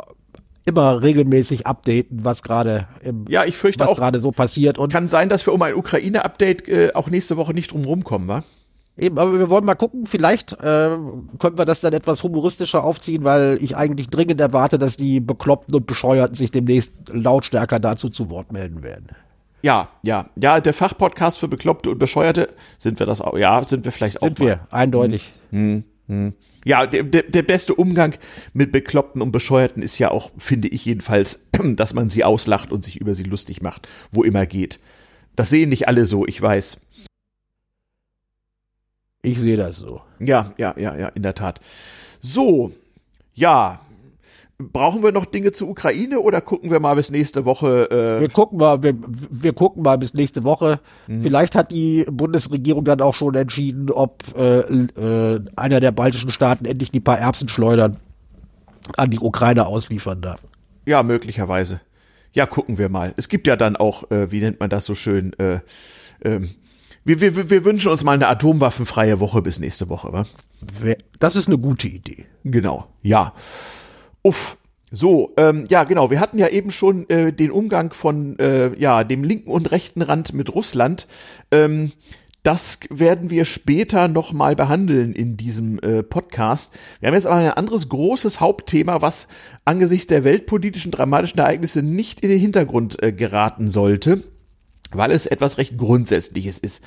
immer 0.69 1.01
regelmäßig 1.01 1.67
updaten, 1.67 2.23
was 2.23 2.43
gerade 2.43 2.87
ja, 3.27 3.43
ich 3.45 3.57
fürchte 3.57 3.85
was 3.85 3.97
gerade 3.97 4.19
so 4.19 4.31
passiert. 4.31 4.77
Und 4.77 4.93
kann 4.93 5.09
sein, 5.09 5.29
dass 5.29 5.45
wir 5.45 5.53
um 5.53 5.61
ein 5.61 5.75
Ukraine-Update 5.75 6.67
äh, 6.67 6.91
auch 6.93 7.09
nächste 7.09 7.37
Woche 7.37 7.53
nicht 7.53 7.71
drum 7.71 7.83
rumkommen, 7.83 8.27
wa? 8.27 8.43
Eben, 8.99 9.17
aber 9.17 9.39
wir 9.39 9.49
wollen 9.49 9.63
mal 9.63 9.75
gucken, 9.75 10.05
vielleicht 10.05 10.53
äh, 10.53 10.55
können 11.39 11.57
wir 11.57 11.65
das 11.65 11.79
dann 11.79 11.93
etwas 11.93 12.21
humoristischer 12.21 12.83
aufziehen, 12.83 13.23
weil 13.23 13.57
ich 13.61 13.77
eigentlich 13.77 14.09
dringend 14.09 14.41
erwarte, 14.41 14.77
dass 14.77 14.97
die 14.97 15.21
Bekloppten 15.21 15.73
und 15.73 15.87
Bescheuerten 15.87 16.35
sich 16.35 16.51
demnächst 16.51 16.93
lautstärker 17.07 17.79
dazu 17.79 18.09
zu 18.09 18.29
Wort 18.29 18.51
melden 18.51 18.83
werden. 18.83 19.07
Ja, 19.61 19.89
ja, 20.03 20.29
ja, 20.35 20.59
der 20.59 20.73
Fachpodcast 20.73 21.39
für 21.39 21.47
Bekloppte 21.47 21.89
und 21.89 21.97
Bescheuerte, 21.97 22.49
sind 22.77 22.99
wir 22.99 23.05
das 23.05 23.21
auch, 23.21 23.37
ja, 23.37 23.63
sind 23.63 23.85
wir 23.85 23.91
vielleicht 23.91 24.21
auch. 24.21 24.27
Sind 24.27 24.39
wir, 24.39 24.57
mal. 24.57 24.67
eindeutig. 24.71 25.31
Hm, 25.51 25.83
hm, 26.07 26.23
hm. 26.25 26.33
Ja, 26.65 26.85
der, 26.85 27.03
der, 27.03 27.41
beste 27.43 27.73
Umgang 27.73 28.15
mit 28.53 28.71
Bekloppten 28.71 29.21
und 29.21 29.31
Bescheuerten 29.31 29.81
ist 29.81 29.97
ja 29.97 30.11
auch, 30.11 30.31
finde 30.37 30.67
ich 30.67 30.85
jedenfalls, 30.85 31.49
dass 31.75 31.93
man 31.93 32.09
sie 32.09 32.23
auslacht 32.23 32.71
und 32.71 32.83
sich 32.83 32.99
über 32.99 33.15
sie 33.15 33.23
lustig 33.23 33.61
macht, 33.61 33.87
wo 34.11 34.23
immer 34.23 34.45
geht. 34.45 34.79
Das 35.35 35.49
sehen 35.49 35.69
nicht 35.69 35.87
alle 35.87 36.05
so, 36.05 36.27
ich 36.27 36.41
weiß. 36.41 36.81
Ich 39.21 39.39
sehe 39.39 39.57
das 39.57 39.77
so. 39.77 40.01
Ja, 40.19 40.53
ja, 40.57 40.75
ja, 40.77 40.95
ja, 40.95 41.07
in 41.09 41.23
der 41.23 41.35
Tat. 41.35 41.59
So, 42.21 42.73
ja, 43.33 43.79
Brauchen 44.61 45.03
wir 45.03 45.13
noch 45.13 45.25
Dinge 45.25 45.53
zur 45.53 45.69
Ukraine 45.69 46.19
oder 46.19 46.41
gucken 46.41 46.69
wir 46.69 46.81
mal 46.81 46.93
bis 46.95 47.11
nächste 47.11 47.45
Woche? 47.45 47.89
Äh 47.91 48.19
wir 48.19 48.27
gucken 48.27 48.59
mal, 48.59 48.83
wir, 48.83 48.93
wir 49.29 49.53
gucken 49.53 49.83
mal 49.83 49.97
bis 49.97 50.13
nächste 50.13 50.43
Woche. 50.43 50.81
Mhm. 51.07 51.23
Vielleicht 51.23 51.55
hat 51.55 51.71
die 51.71 52.05
Bundesregierung 52.11 52.83
dann 52.83 52.99
auch 52.99 53.15
schon 53.15 53.35
entschieden, 53.35 53.89
ob 53.89 54.21
äh, 54.37 54.59
äh, 54.59 55.39
einer 55.55 55.79
der 55.79 55.93
baltischen 55.93 56.29
Staaten 56.29 56.65
endlich 56.65 56.91
die 56.91 56.99
paar 56.99 57.17
Erbsenschleudern 57.17 57.97
an 58.97 59.09
die 59.09 59.19
Ukraine 59.19 59.65
ausliefern 59.65 60.21
darf. 60.21 60.41
Ja, 60.85 61.03
möglicherweise. 61.03 61.79
Ja, 62.33 62.45
gucken 62.45 62.77
wir 62.77 62.89
mal. 62.89 63.13
Es 63.15 63.29
gibt 63.29 63.47
ja 63.47 63.55
dann 63.55 63.77
auch, 63.77 64.11
äh, 64.11 64.29
wie 64.29 64.41
nennt 64.41 64.59
man 64.59 64.69
das 64.69 64.85
so 64.85 64.93
schön, 64.93 65.31
äh, 65.39 65.61
ähm, 66.21 66.49
wir, 67.05 67.21
wir, 67.21 67.49
wir 67.49 67.63
wünschen 67.63 67.91
uns 67.91 68.03
mal 68.03 68.11
eine 68.11 68.27
atomwaffenfreie 68.27 69.21
Woche 69.21 69.41
bis 69.41 69.57
nächste 69.57 69.87
Woche, 69.87 70.11
wa? 70.11 70.25
Das 71.17 71.37
ist 71.37 71.47
eine 71.47 71.57
gute 71.57 71.87
Idee. 71.87 72.25
Genau, 72.43 72.87
ja. 73.01 73.33
Uff. 74.23 74.57
So, 74.91 75.33
ähm, 75.37 75.65
ja, 75.69 75.83
genau. 75.83 76.09
Wir 76.09 76.19
hatten 76.19 76.39
ja 76.39 76.47
eben 76.47 76.71
schon 76.71 77.07
äh, 77.09 77.31
den 77.31 77.51
Umgang 77.51 77.93
von 77.93 78.39
äh, 78.39 78.75
ja 78.79 79.03
dem 79.03 79.23
linken 79.23 79.51
und 79.51 79.69
rechten 79.71 80.01
Rand 80.01 80.33
mit 80.33 80.53
Russland. 80.53 81.07
Ähm, 81.51 81.91
das 82.43 82.79
werden 82.89 83.29
wir 83.29 83.45
später 83.45 84.07
noch 84.07 84.31
mal 84.31 84.55
behandeln 84.55 85.13
in 85.13 85.35
diesem 85.35 85.77
äh, 85.79 86.03
Podcast. 86.03 86.73
Wir 86.99 87.07
haben 87.07 87.15
jetzt 87.15 87.27
aber 87.27 87.35
ein 87.35 87.51
anderes 87.51 87.89
großes 87.89 88.39
Hauptthema, 88.39 89.01
was 89.01 89.27
angesichts 89.65 90.07
der 90.07 90.23
weltpolitischen 90.23 90.91
dramatischen 90.91 91.39
Ereignisse 91.39 91.83
nicht 91.83 92.21
in 92.21 92.29
den 92.29 92.39
Hintergrund 92.39 93.03
äh, 93.03 93.11
geraten 93.11 93.69
sollte, 93.69 94.23
weil 94.91 95.11
es 95.11 95.25
etwas 95.25 95.57
recht 95.57 95.77
Grundsätzliches 95.77 96.57
ist. 96.59 96.83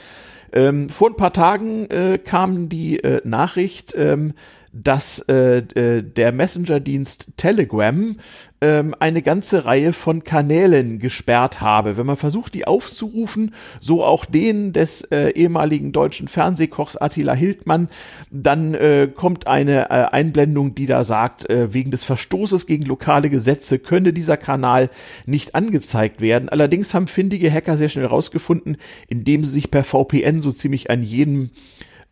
Ähm, 0.54 0.88
vor 0.88 1.10
ein 1.10 1.16
paar 1.16 1.32
Tagen 1.32 1.86
äh, 1.90 2.18
kam 2.18 2.68
die 2.68 2.98
äh, 2.98 3.20
Nachricht, 3.24 3.94
ähm, 3.96 4.34
dass 4.72 5.18
äh, 5.28 5.58
äh, 5.58 6.02
der 6.02 6.32
Messenger-Dienst 6.32 7.32
Telegram 7.36 8.16
ähm, 8.62 8.94
eine 9.00 9.20
ganze 9.20 9.66
Reihe 9.66 9.92
von 9.92 10.24
Kanälen 10.24 10.98
gesperrt 10.98 11.60
habe. 11.60 11.98
Wenn 11.98 12.06
man 12.06 12.16
versucht, 12.16 12.54
die 12.54 12.66
aufzurufen, 12.66 13.54
so 13.80 14.02
auch 14.02 14.24
den 14.24 14.72
des 14.72 15.02
äh, 15.10 15.30
ehemaligen 15.30 15.92
deutschen 15.92 16.26
Fernsehkochs 16.26 16.96
Attila 16.96 17.34
Hildmann, 17.34 17.88
dann 18.30 18.72
äh, 18.72 19.08
kommt 19.14 19.46
eine 19.46 19.90
äh, 19.90 20.06
Einblendung, 20.12 20.74
die 20.74 20.86
da 20.86 21.04
sagt, 21.04 21.50
äh, 21.50 21.74
wegen 21.74 21.90
des 21.90 22.04
Verstoßes 22.04 22.66
gegen 22.66 22.84
lokale 22.84 23.28
Gesetze 23.28 23.78
könne 23.78 24.12
dieser 24.12 24.38
Kanal 24.38 24.88
nicht 25.26 25.54
angezeigt 25.54 26.22
werden. 26.22 26.48
Allerdings 26.48 26.94
haben 26.94 27.08
findige 27.08 27.52
Hacker 27.52 27.76
sehr 27.76 27.90
schnell 27.90 28.04
herausgefunden, 28.04 28.78
indem 29.08 29.44
sie 29.44 29.50
sich 29.50 29.70
per 29.70 29.84
VPN 29.84 30.40
so 30.40 30.52
ziemlich 30.52 30.88
an 30.88 31.02
jedem 31.02 31.50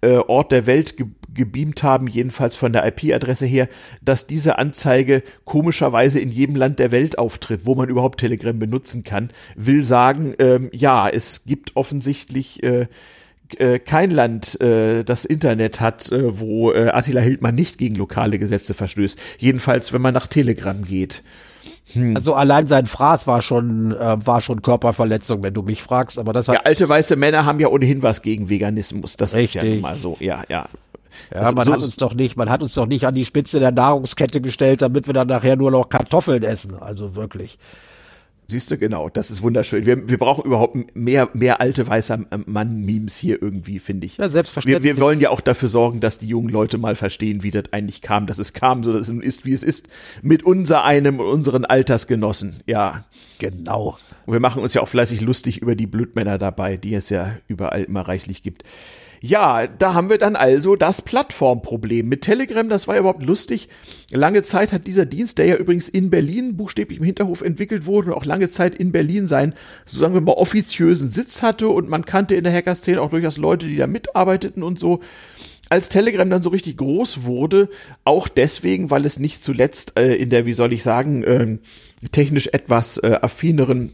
äh, 0.01 0.17
Ort 0.17 0.53
der 0.53 0.67
Welt 0.67 0.97
ge 0.97 1.07
gebeamt 1.33 1.85
haben, 1.85 2.09
jedenfalls 2.09 2.57
von 2.57 2.73
der 2.73 2.85
IP-Adresse 2.85 3.47
her, 3.47 3.69
dass 4.03 4.27
diese 4.27 4.59
Anzeige 4.59 5.23
komischerweise 5.45 6.19
in 6.19 6.31
jedem 6.31 6.57
Land 6.57 6.81
der 6.81 6.91
Welt 6.91 7.19
auftritt, 7.19 7.67
wo 7.67 7.77
man 7.77 7.89
überhaupt 7.89 8.19
Telegram 8.19 8.59
benutzen 8.59 9.05
kann, 9.05 9.31
will 9.55 9.85
sagen, 9.85 10.35
ähm, 10.41 10.71
ja, 10.73 11.09
es 11.09 11.45
gibt 11.45 11.77
offensichtlich 11.77 12.65
äh, 12.65 12.89
äh, 13.59 13.79
kein 13.79 14.11
Land 14.11 14.61
äh, 14.61 15.05
das 15.05 15.25
Internet 15.25 15.81
hat, 15.81 16.11
äh, 16.13 16.39
wo 16.39 16.73
äh, 16.73 16.89
Attila 16.89 17.21
Hildmann 17.21 17.55
nicht 17.55 17.79
gegen 17.79 17.95
lokale 17.95 18.39
Gesetze 18.39 18.75
verstößt. 18.75 19.19
Jedenfalls, 19.39 19.93
wenn 19.93 20.03
man 20.03 20.15
nach 20.15 20.27
Telegram 20.27 20.83
geht. 20.83 21.23
Hm. 21.93 22.17
Also 22.17 22.35
allein 22.35 22.67
sein 22.67 22.87
Fraß 22.87 23.27
war 23.27 23.43
schon 23.43 23.93
äh, 23.93 24.27
war 24.27 24.41
schon 24.41 24.63
Körperverletzung, 24.63 25.43
wenn 25.43 25.55
du 25.55 25.63
mich 25.63 25.83
fragst. 25.83 26.19
Aber 26.19 26.33
das 26.33 26.49
hat 26.49 26.55
ja 26.55 26.61
alte 26.63 26.89
weiße 26.89 27.17
Männer 27.17 27.45
haben 27.45 27.61
ja 27.61 27.69
ohnehin 27.69 28.03
was 28.03 28.23
gegen 28.23 28.49
Veganismus. 28.49 29.17
Das 29.17 29.35
Richtig. 29.35 29.63
ist 29.63 29.75
ja 29.75 29.81
mal 29.81 29.99
so. 29.99 30.17
Ja, 30.21 30.43
ja. 30.49 30.67
Ja, 31.33 31.41
also 31.41 31.53
man 31.53 31.67
so, 31.67 31.73
hat 31.73 31.83
uns 31.83 31.97
doch 31.97 32.15
nicht, 32.15 32.37
man 32.37 32.49
hat 32.49 32.63
uns 32.63 32.75
doch 32.75 32.87
nicht 32.87 33.05
an 33.05 33.15
die 33.15 33.25
Spitze 33.25 33.61
der 33.61 33.73
Nahrungskette 33.73 34.41
gestellt, 34.41 34.83
damit 34.83 35.07
wir 35.07 35.15
dann 35.15 35.29
nachher 35.29 35.57
nur 35.57 35.71
noch 35.71 35.89
Kartoffeln 35.89 36.43
essen. 36.43 36.77
Also 36.81 37.15
wirklich. 37.15 37.59
Siehst 38.51 38.71
du, 38.71 38.79
genau, 38.79 39.09
das 39.09 39.31
ist 39.31 39.43
wunderschön. 39.43 39.87
Wir, 39.87 40.09
wir 40.09 40.19
brauchen 40.19 40.45
überhaupt 40.45 40.77
mehr, 40.97 41.29
mehr 41.35 41.61
alte 41.61 41.87
weißer 41.87 42.19
Mann-Memes 42.47 43.17
hier 43.17 43.41
irgendwie, 43.41 43.79
finde 43.79 44.07
ich. 44.07 44.17
Ja, 44.17 44.29
selbstverständlich. 44.29 44.83
Wir, 44.83 44.97
wir 44.97 45.03
wollen 45.03 45.21
ja 45.21 45.31
auch 45.31 45.41
dafür 45.41 45.69
sorgen, 45.69 46.01
dass 46.01 46.19
die 46.19 46.27
jungen 46.27 46.49
Leute 46.49 46.77
mal 46.77 46.97
verstehen, 46.97 47.45
wie 47.45 47.53
das 47.53 47.73
eigentlich 47.73 48.03
kam, 48.03 48.27
dass 48.27 48.39
es 48.39 48.53
kam, 48.53 48.83
so 48.83 48.93
dass 48.93 49.09
es 49.09 49.15
ist, 49.23 49.47
wie 49.47 49.53
es 49.53 49.63
ist, 49.63 49.89
mit 50.23 50.43
unser 50.43 50.85
einem 50.85 51.21
und 51.21 51.27
unseren 51.27 51.65
Altersgenossen. 51.65 52.57
Ja. 52.67 53.05
Genau. 53.39 53.97
Und 54.27 54.33
wir 54.33 54.41
machen 54.41 54.63
uns 54.63 54.75
ja 54.75 54.83
auch 54.83 54.89
fleißig 54.89 55.21
lustig 55.21 55.63
über 55.63 55.75
die 55.75 55.87
Blödmänner 55.87 56.37
dabei, 56.37 56.77
die 56.77 56.95
es 56.95 57.09
ja 57.09 57.37
überall 57.49 57.85
immer 57.85 58.03
reichlich 58.03 58.43
gibt. 58.43 58.65
Ja, 59.23 59.67
da 59.67 59.93
haben 59.93 60.09
wir 60.09 60.17
dann 60.17 60.35
also 60.35 60.77
das 60.77 61.03
Plattformproblem. 61.03 62.09
Mit 62.09 62.23
Telegram, 62.23 62.67
das 62.71 62.89
war 62.89 62.95
ja 62.95 63.01
überhaupt 63.01 63.23
lustig. 63.23 63.69
Lange 64.11 64.43
Zeit 64.43 64.73
hat 64.73 64.87
dieser 64.87 65.05
Dienst, 65.05 65.37
der 65.37 65.45
ja 65.45 65.57
übrigens 65.57 65.91
in 65.91 66.09
Berlin 66.09 66.57
buchstäblich 66.57 66.99
im 66.99 67.05
Hinterhof 67.05 67.43
entwickelt 67.43 67.85
wurde 67.85 68.09
und 68.09 68.17
auch 68.17 68.25
lange 68.25 68.49
Zeit 68.49 68.75
in 68.75 68.93
Berlin 68.93 69.29
sein, 69.29 69.53
so 69.85 69.99
sagen 69.99 70.15
wir 70.15 70.23
mal, 70.23 70.33
offiziösen 70.33 71.11
Sitz 71.11 71.43
hatte 71.43 71.69
und 71.69 71.91
man 71.91 72.07
kannte 72.07 72.35
in 72.35 72.45
der 72.45 72.53
Hackerszene 72.53 73.01
auch 73.01 73.11
durchaus 73.11 73.37
Leute, 73.37 73.67
die 73.67 73.77
da 73.77 73.87
mitarbeiteten 73.87 74.63
und 74.63 74.79
so 74.79 75.01
als 75.69 75.89
Telegram 75.89 76.29
dann 76.29 76.43
so 76.43 76.51
richtig 76.51 76.79
groß 76.79 77.23
wurde, 77.23 77.69
auch 78.05 78.27
deswegen, 78.27 78.91
weil 78.91 79.07
es 79.07 79.21
nicht 79.21 79.45
zuletzt 79.45 79.99
äh, 79.99 80.17
in 80.17 80.29
der, 80.29 80.45
wie 80.45 80.53
soll 80.53 80.73
ich 80.73 80.83
sagen, 80.83 81.23
äh, 81.23 81.59
technisch 82.11 82.49
etwas 82.53 82.99
äh, 82.99 83.19
affineren 83.23 83.93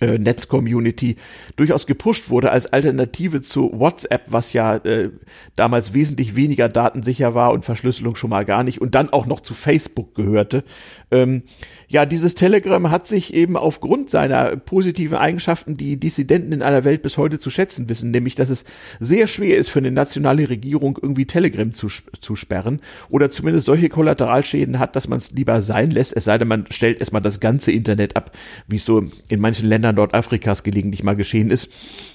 äh, 0.00 0.18
Netzcommunity 0.18 1.16
durchaus 1.56 1.86
gepusht 1.86 2.28
wurde 2.28 2.50
als 2.50 2.66
Alternative 2.72 3.40
zu 3.40 3.70
WhatsApp, 3.72 4.24
was 4.28 4.52
ja 4.52 4.76
äh, 4.76 5.10
damals 5.54 5.94
wesentlich 5.94 6.36
weniger 6.36 6.68
datensicher 6.68 7.34
war 7.34 7.52
und 7.52 7.64
Verschlüsselung 7.64 8.14
schon 8.14 8.30
mal 8.30 8.44
gar 8.44 8.62
nicht 8.62 8.80
und 8.80 8.94
dann 8.94 9.10
auch 9.10 9.26
noch 9.26 9.40
zu 9.40 9.54
Facebook 9.54 10.14
gehörte. 10.14 10.64
Ähm, 11.10 11.44
ja, 11.88 12.04
dieses 12.04 12.34
Telegram 12.34 12.90
hat 12.90 13.06
sich 13.08 13.32
eben 13.32 13.56
aufgrund 13.56 14.10
seiner 14.10 14.56
positiven 14.56 15.16
Eigenschaften, 15.16 15.76
die 15.76 15.98
Dissidenten 15.98 16.52
in 16.52 16.62
aller 16.62 16.84
Welt 16.84 17.02
bis 17.02 17.16
heute 17.16 17.38
zu 17.38 17.48
schätzen 17.48 17.88
wissen, 17.88 18.10
nämlich 18.10 18.34
dass 18.34 18.50
es 18.50 18.64
sehr 19.00 19.26
schwer 19.26 19.56
ist 19.56 19.70
für 19.70 19.78
eine 19.78 19.92
nationale 19.92 20.50
Regierung 20.50 20.98
irgendwie 21.00 21.26
Telegram 21.26 21.72
zu, 21.72 21.88
zu 22.20 22.34
sperren 22.34 22.80
oder 23.08 23.30
zumindest 23.30 23.66
solche 23.66 23.88
Kollateralschäden 23.88 24.78
hat, 24.78 24.96
dass 24.96 25.08
man 25.08 25.18
es 25.18 25.30
lieber 25.30 25.62
sein 25.62 25.90
lässt, 25.90 26.14
es 26.14 26.24
sei 26.24 26.36
denn, 26.36 26.48
man 26.48 26.66
stellt 26.70 26.98
erstmal 27.00 27.22
das 27.22 27.40
ganze 27.40 27.72
Internet 27.72 28.16
ab, 28.16 28.32
wie 28.66 28.76
es 28.76 28.84
so 28.84 29.04
in 29.28 29.40
manchen 29.40 29.68
Ländern 29.68 29.75
Nordafrikas 29.78 30.62
gelegentlich 30.62 31.02
mal 31.02 31.16
geschehen 31.16 31.50
ist. 31.50 31.70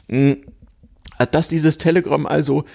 Hm, 0.09 0.37
dass 1.31 1.47
dieses 1.47 1.77
Telegram 1.77 2.25
also 2.25 2.65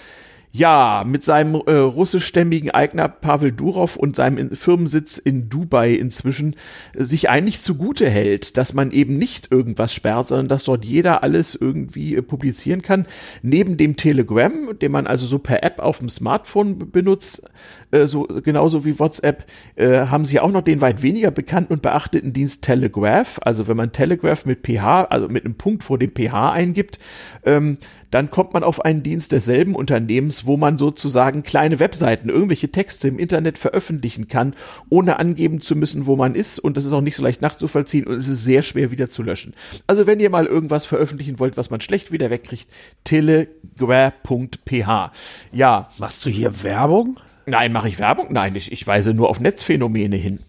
ja, 0.53 1.03
mit 1.05 1.23
seinem 1.25 1.61
äh, 1.65 1.73
russischstämmigen 1.73 2.71
Eigner 2.71 3.07
Pavel 3.09 3.51
Durov 3.51 3.95
und 3.95 4.15
seinem 4.15 4.55
Firmensitz 4.55 5.17
in 5.17 5.49
Dubai 5.49 5.91
inzwischen 5.93 6.55
äh, 6.95 7.03
sich 7.03 7.29
eigentlich 7.29 7.61
zugute 7.61 8.09
hält, 8.09 8.57
dass 8.57 8.73
man 8.73 8.91
eben 8.91 9.17
nicht 9.17 9.51
irgendwas 9.51 9.93
sperrt, 9.93 10.29
sondern 10.29 10.47
dass 10.47 10.63
dort 10.63 10.85
jeder 10.85 11.21
alles 11.21 11.53
irgendwie 11.53 12.15
äh, 12.15 12.21
publizieren 12.21 12.81
kann. 12.81 13.05
Neben 13.43 13.77
dem 13.77 13.97
Telegram, 13.97 14.77
den 14.79 14.91
man 14.91 15.05
also 15.05 15.27
so 15.27 15.37
per 15.37 15.63
App 15.63 15.79
auf 15.79 15.99
dem 15.99 16.09
Smartphone 16.09 16.91
benutzt, 16.91 17.43
äh, 17.91 18.07
so 18.07 18.23
genauso 18.23 18.85
wie 18.85 18.99
WhatsApp, 18.99 19.45
äh, 19.75 20.07
haben 20.07 20.25
sie 20.25 20.39
auch 20.39 20.51
noch 20.51 20.61
den 20.61 20.81
weit 20.81 21.01
weniger 21.01 21.31
bekannten 21.31 21.73
und 21.73 21.81
beachteten 21.81 22.33
Dienst 22.33 22.63
Telegraph. 22.63 23.39
Also 23.43 23.67
wenn 23.67 23.77
man 23.77 23.91
Telegraph 23.91 24.45
mit 24.45 24.65
PH, 24.65 25.05
also 25.05 25.29
mit 25.29 25.45
einem 25.45 25.55
Punkt 25.55 25.83
vor 25.83 25.97
dem 25.97 26.11
PH 26.11 26.51
eingibt, 26.51 26.99
ähm, 27.45 27.77
dann 28.11 28.31
kommt 28.31 28.53
man 28.53 28.63
auf 28.63 28.85
einen 28.85 29.03
Dienst 29.03 29.31
desselben 29.31 29.75
Unternehmens, 29.75 30.45
wo 30.45 30.57
man 30.57 30.77
sozusagen 30.77 31.43
kleine 31.43 31.79
Webseiten, 31.79 32.29
irgendwelche 32.29 32.71
Texte 32.71 33.09
im 33.09 33.19
Internet 33.19 33.57
veröffentlichen 33.57 34.27
kann, 34.27 34.53
ohne 34.89 35.19
angeben 35.19 35.61
zu 35.61 35.75
müssen, 35.75 36.05
wo 36.05 36.15
man 36.15 36.35
ist. 36.35 36.59
Und 36.59 36.77
das 36.77 36.85
ist 36.85 36.93
auch 36.93 37.01
nicht 37.01 37.17
so 37.17 37.23
leicht 37.23 37.41
nachzuvollziehen 37.41 38.07
und 38.07 38.15
es 38.15 38.27
ist 38.27 38.43
sehr 38.43 38.61
schwer 38.61 38.91
wieder 38.91 39.09
zu 39.09 39.23
löschen. 39.23 39.53
Also 39.87 40.07
wenn 40.07 40.19
ihr 40.19 40.29
mal 40.29 40.45
irgendwas 40.45 40.85
veröffentlichen 40.85 41.39
wollt, 41.39 41.57
was 41.57 41.69
man 41.69 41.81
schlecht 41.81 42.11
wieder 42.11 42.29
wegkriegt, 42.29 42.67
telegraph.ph. 43.03 45.11
Ja. 45.51 45.89
Machst 45.97 46.25
du 46.25 46.29
hier 46.29 46.63
Werbung? 46.63 47.19
Nein, 47.49 47.71
mache 47.71 47.87
ich 47.87 47.97
Werbung? 47.97 48.27
Nein, 48.29 48.55
ich, 48.55 48.73
ich 48.73 48.85
weise 48.85 49.13
nur 49.13 49.29
auf 49.29 49.39
Netzphänomene 49.39 50.17
hin. 50.17 50.39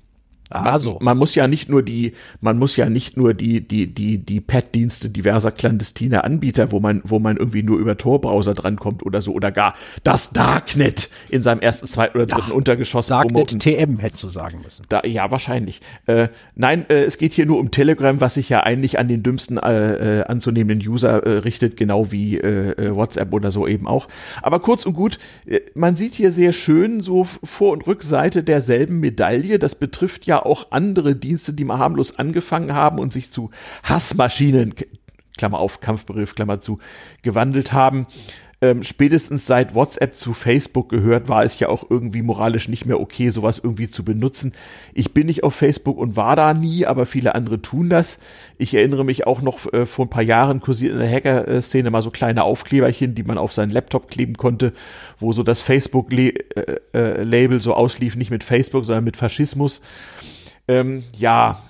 Also. 0.50 0.94
Man, 0.94 1.04
man, 1.04 1.18
muss 1.18 1.34
ja 1.34 1.46
nicht 1.46 1.68
nur 1.68 1.82
die, 1.82 2.12
man 2.40 2.58
muss 2.58 2.76
ja 2.76 2.88
nicht 2.88 3.16
nur 3.16 3.34
die, 3.34 3.66
die, 3.66 3.92
die, 3.92 4.18
die 4.18 4.40
Pad-Dienste 4.40 5.10
diverser 5.10 5.50
clandestiner 5.50 6.24
Anbieter, 6.24 6.72
wo 6.72 6.80
man, 6.80 7.02
wo 7.04 7.18
man 7.18 7.36
irgendwie 7.36 7.62
nur 7.62 7.78
über 7.78 7.96
Tor-Browser 7.96 8.54
drankommt 8.54 9.04
oder 9.04 9.20
so, 9.22 9.32
oder 9.32 9.50
gar 9.50 9.74
das 10.04 10.30
Darknet 10.30 11.10
in 11.28 11.42
seinem 11.42 11.60
ersten, 11.60 11.86
zweiten 11.86 12.16
oder 12.16 12.26
dritten 12.26 12.50
ja, 12.50 12.54
Untergeschoss 12.54 13.08
Darknet 13.08 13.32
promoten. 13.32 13.60
TM 13.60 13.98
hättest 13.98 14.24
du 14.24 14.28
sagen 14.28 14.60
müssen. 14.62 14.84
Da, 14.88 15.02
ja, 15.04 15.30
wahrscheinlich. 15.30 15.80
Äh, 16.06 16.28
nein, 16.54 16.86
äh, 16.88 17.04
es 17.04 17.18
geht 17.18 17.32
hier 17.32 17.46
nur 17.46 17.58
um 17.58 17.70
Telegram, 17.70 18.20
was 18.20 18.34
sich 18.34 18.48
ja 18.48 18.60
eigentlich 18.60 18.98
an 18.98 19.08
den 19.08 19.22
dümmsten 19.22 19.58
äh, 19.58 20.20
äh 20.20 20.24
anzunehmenden 20.24 20.86
User 20.88 21.24
äh, 21.24 21.38
richtet, 21.38 21.76
genau 21.76 22.10
wie 22.12 22.38
äh, 22.38 22.70
äh, 22.72 22.94
WhatsApp 22.94 23.32
oder 23.32 23.50
so 23.50 23.66
eben 23.66 23.86
auch. 23.86 24.08
Aber 24.42 24.60
kurz 24.60 24.86
und 24.86 24.94
gut, 24.94 25.18
man 25.74 25.96
sieht 25.96 26.14
hier 26.14 26.32
sehr 26.32 26.52
schön 26.52 27.00
so 27.00 27.24
Vor- 27.24 27.72
und 27.72 27.86
Rückseite 27.86 28.42
derselben 28.42 29.00
Medaille. 29.00 29.58
Das 29.58 29.74
betrifft 29.74 30.26
ja 30.26 30.37
auch 30.46 30.68
andere 30.70 31.16
Dienste, 31.16 31.52
die 31.52 31.64
mal 31.64 31.78
harmlos 31.78 32.18
angefangen 32.18 32.74
haben 32.74 32.98
und 32.98 33.12
sich 33.12 33.30
zu 33.30 33.50
Hassmaschinen, 33.84 34.74
Klammer 35.36 35.58
auf, 35.58 35.80
Kampfbegriff, 35.80 36.34
Klammer 36.34 36.60
zu, 36.60 36.78
gewandelt 37.22 37.72
haben. 37.72 38.06
Ähm, 38.60 38.82
spätestens 38.82 39.46
seit 39.46 39.76
WhatsApp 39.76 40.16
zu 40.16 40.34
Facebook 40.34 40.88
gehört, 40.88 41.28
war 41.28 41.44
es 41.44 41.60
ja 41.60 41.68
auch 41.68 41.88
irgendwie 41.88 42.22
moralisch 42.22 42.66
nicht 42.66 42.86
mehr 42.86 42.98
okay, 42.98 43.30
sowas 43.30 43.60
irgendwie 43.62 43.88
zu 43.88 44.04
benutzen. 44.04 44.52
Ich 44.94 45.14
bin 45.14 45.26
nicht 45.26 45.44
auf 45.44 45.54
Facebook 45.54 45.96
und 45.96 46.16
war 46.16 46.34
da 46.34 46.54
nie, 46.54 46.84
aber 46.84 47.06
viele 47.06 47.36
andere 47.36 47.62
tun 47.62 47.88
das. 47.88 48.18
Ich 48.56 48.74
erinnere 48.74 49.04
mich 49.04 49.28
auch 49.28 49.42
noch 49.42 49.72
äh, 49.72 49.86
vor 49.86 50.06
ein 50.06 50.10
paar 50.10 50.24
Jahren 50.24 50.60
kursiert 50.60 50.92
in 50.92 50.98
der 50.98 51.08
Hacker-Szene 51.08 51.92
mal 51.92 52.02
so 52.02 52.10
kleine 52.10 52.42
Aufkleberchen, 52.42 53.14
die 53.14 53.22
man 53.22 53.38
auf 53.38 53.52
seinen 53.52 53.70
Laptop 53.70 54.10
kleben 54.10 54.34
konnte, 54.34 54.72
wo 55.18 55.32
so 55.32 55.44
das 55.44 55.60
Facebook-Label 55.60 56.78
äh, 56.94 57.54
äh, 57.54 57.60
so 57.60 57.74
auslief, 57.74 58.16
nicht 58.16 58.32
mit 58.32 58.42
Facebook, 58.42 58.84
sondern 58.84 59.04
mit 59.04 59.16
Faschismus. 59.16 59.82
Ähm, 60.66 61.04
ja, 61.16 61.62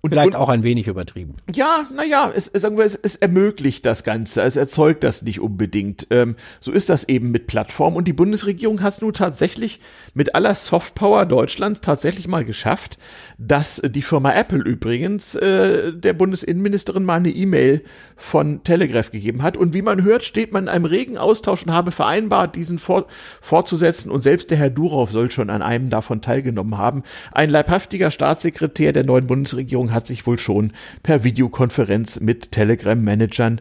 und, 0.00 0.10
Vielleicht 0.10 0.28
und, 0.28 0.36
auch 0.36 0.48
ein 0.48 0.62
wenig 0.62 0.86
übertrieben. 0.86 1.34
Ja, 1.52 1.88
naja, 1.92 2.30
es, 2.32 2.46
sagen 2.54 2.78
wir, 2.78 2.84
es, 2.84 2.94
es 2.94 3.16
ermöglicht 3.16 3.84
das 3.84 4.04
Ganze, 4.04 4.42
es 4.42 4.54
erzeugt 4.54 5.02
das 5.02 5.22
nicht 5.22 5.40
unbedingt. 5.40 6.06
Ähm, 6.10 6.36
so 6.60 6.70
ist 6.70 6.88
das 6.88 7.08
eben 7.08 7.32
mit 7.32 7.48
Plattformen. 7.48 7.96
Und 7.96 8.06
die 8.06 8.12
Bundesregierung 8.12 8.80
hat 8.80 8.92
es 8.92 9.00
nun 9.00 9.12
tatsächlich 9.12 9.80
mit 10.14 10.36
aller 10.36 10.54
Softpower 10.54 11.26
Deutschlands 11.26 11.80
tatsächlich 11.80 12.28
mal 12.28 12.44
geschafft, 12.44 12.96
dass 13.38 13.82
die 13.84 14.02
Firma 14.02 14.32
Apple 14.32 14.60
übrigens 14.60 15.34
äh, 15.34 15.92
der 15.92 16.12
Bundesinnenministerin 16.12 17.04
mal 17.04 17.16
eine 17.16 17.30
E-Mail 17.30 17.82
von 18.14 18.62
Telegraph 18.62 19.10
gegeben 19.10 19.42
hat. 19.42 19.56
Und 19.56 19.74
wie 19.74 19.82
man 19.82 20.04
hört, 20.04 20.22
steht 20.22 20.52
man 20.52 20.64
in 20.64 20.68
einem 20.68 20.84
regen 20.84 21.18
Austausch 21.18 21.64
und 21.64 21.72
habe 21.72 21.90
vereinbart, 21.90 22.54
diesen 22.54 22.78
fort, 22.78 23.10
fortzusetzen. 23.40 24.12
Und 24.12 24.22
selbst 24.22 24.50
der 24.50 24.58
Herr 24.58 24.70
Durov 24.70 25.10
soll 25.10 25.32
schon 25.32 25.50
an 25.50 25.62
einem 25.62 25.90
davon 25.90 26.22
teilgenommen 26.22 26.78
haben. 26.78 27.02
Ein 27.32 27.50
leibhaftiger 27.50 28.12
Staatssekretär 28.12 28.92
der 28.92 29.04
neuen 29.04 29.26
Bundesregierung 29.26 29.87
Regierung 29.88 29.94
hat 29.94 30.06
sich 30.06 30.26
wohl 30.26 30.38
schon 30.38 30.72
per 31.02 31.24
Videokonferenz 31.24 32.20
mit 32.20 32.52
Telegram-Managern 32.52 33.60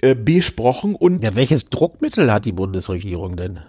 äh, 0.00 0.14
besprochen 0.14 0.94
und. 0.94 1.22
Ja, 1.22 1.34
welches 1.34 1.70
Druckmittel 1.70 2.32
hat 2.32 2.44
die 2.44 2.52
Bundesregierung 2.52 3.36
denn? 3.36 3.60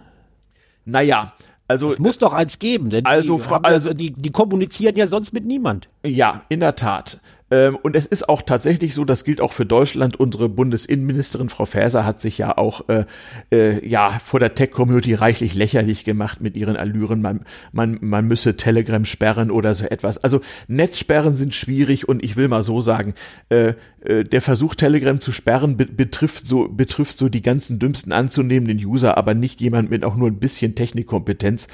Naja, 0.86 1.34
also. 1.68 1.91
Es 1.91 2.00
muss 2.00 2.18
doch 2.18 2.34
eins 2.34 2.60
geben, 2.60 2.89
denn 2.89 3.06
also, 3.06 3.38
die, 3.38 3.50
also, 3.64 3.93
die, 3.93 4.12
die 4.12 4.32
kommunizieren 4.32 4.95
ja 4.95 5.08
sonst 5.08 5.34
mit 5.34 5.45
niemand. 5.45 5.88
Ja, 6.04 6.43
in 6.50 6.60
der 6.62 6.76
Tat. 6.76 7.20
Ähm, 7.52 7.78
und 7.82 7.95
es 7.95 8.06
ist 8.06 8.30
auch 8.30 8.41
tatsächlich 8.41 8.93
so, 8.93 9.06
das 9.06 9.24
gilt 9.24 9.41
auch 9.41 9.54
für 9.54 9.66
Deutschland. 9.66 10.20
Unsere 10.20 10.50
Bundesinnenministerin 10.50 11.50
Frau 11.50 11.66
Faeser 11.66 12.06
hat 12.06 12.22
sich 12.22 12.38
ja 12.38 12.58
auch 12.58 12.88
äh, 12.89 13.06
äh, 13.52 13.88
ja 13.88 14.20
vor 14.24 14.39
der 14.39 14.54
Tech-Community 14.54 15.14
reichlich 15.14 15.56
lächerlich 15.56 16.06
gemacht 16.06 16.41
mit 16.41 16.56
ihren 16.56 16.76
Allüren. 16.76 17.22
Man, 17.22 17.41
man, 17.72 17.97
man 18.02 18.26
müsse 18.26 18.58
Telegram 18.58 19.06
sperren 19.06 19.52
oder 19.52 19.74
so 19.74 19.86
etwas. 19.86 20.24
Also 20.24 20.41
Netzsperren 20.68 21.36
sind 21.36 21.56
schwierig 21.56 22.08
und 22.08 22.24
ich 22.24 22.36
will 22.36 22.47
mal 22.47 22.64
so 22.64 22.82
sagen, 22.82 23.14
äh, 23.50 23.74
äh, 24.02 24.24
der 24.24 24.41
Versuch 24.41 24.76
Telegram 24.76 25.20
zu 25.20 25.32
sperren 25.32 25.78
be 25.78 25.86
betrifft 25.86 26.47
so 26.47 26.70
betrifft 26.70 27.18
so 27.18 27.30
die 27.30 27.41
ganzen 27.41 27.80
dümmsten 27.80 28.12
anzunehmenden 28.12 28.78
User, 28.78 29.18
aber 29.18 29.34
nicht 29.34 29.60
jemand 29.60 29.89
mit 29.89 30.04
auch 30.04 30.16
nur 30.16 30.30
ein 30.30 30.39
bisschen 30.39 30.76
Technikkompetenz. 30.76 31.68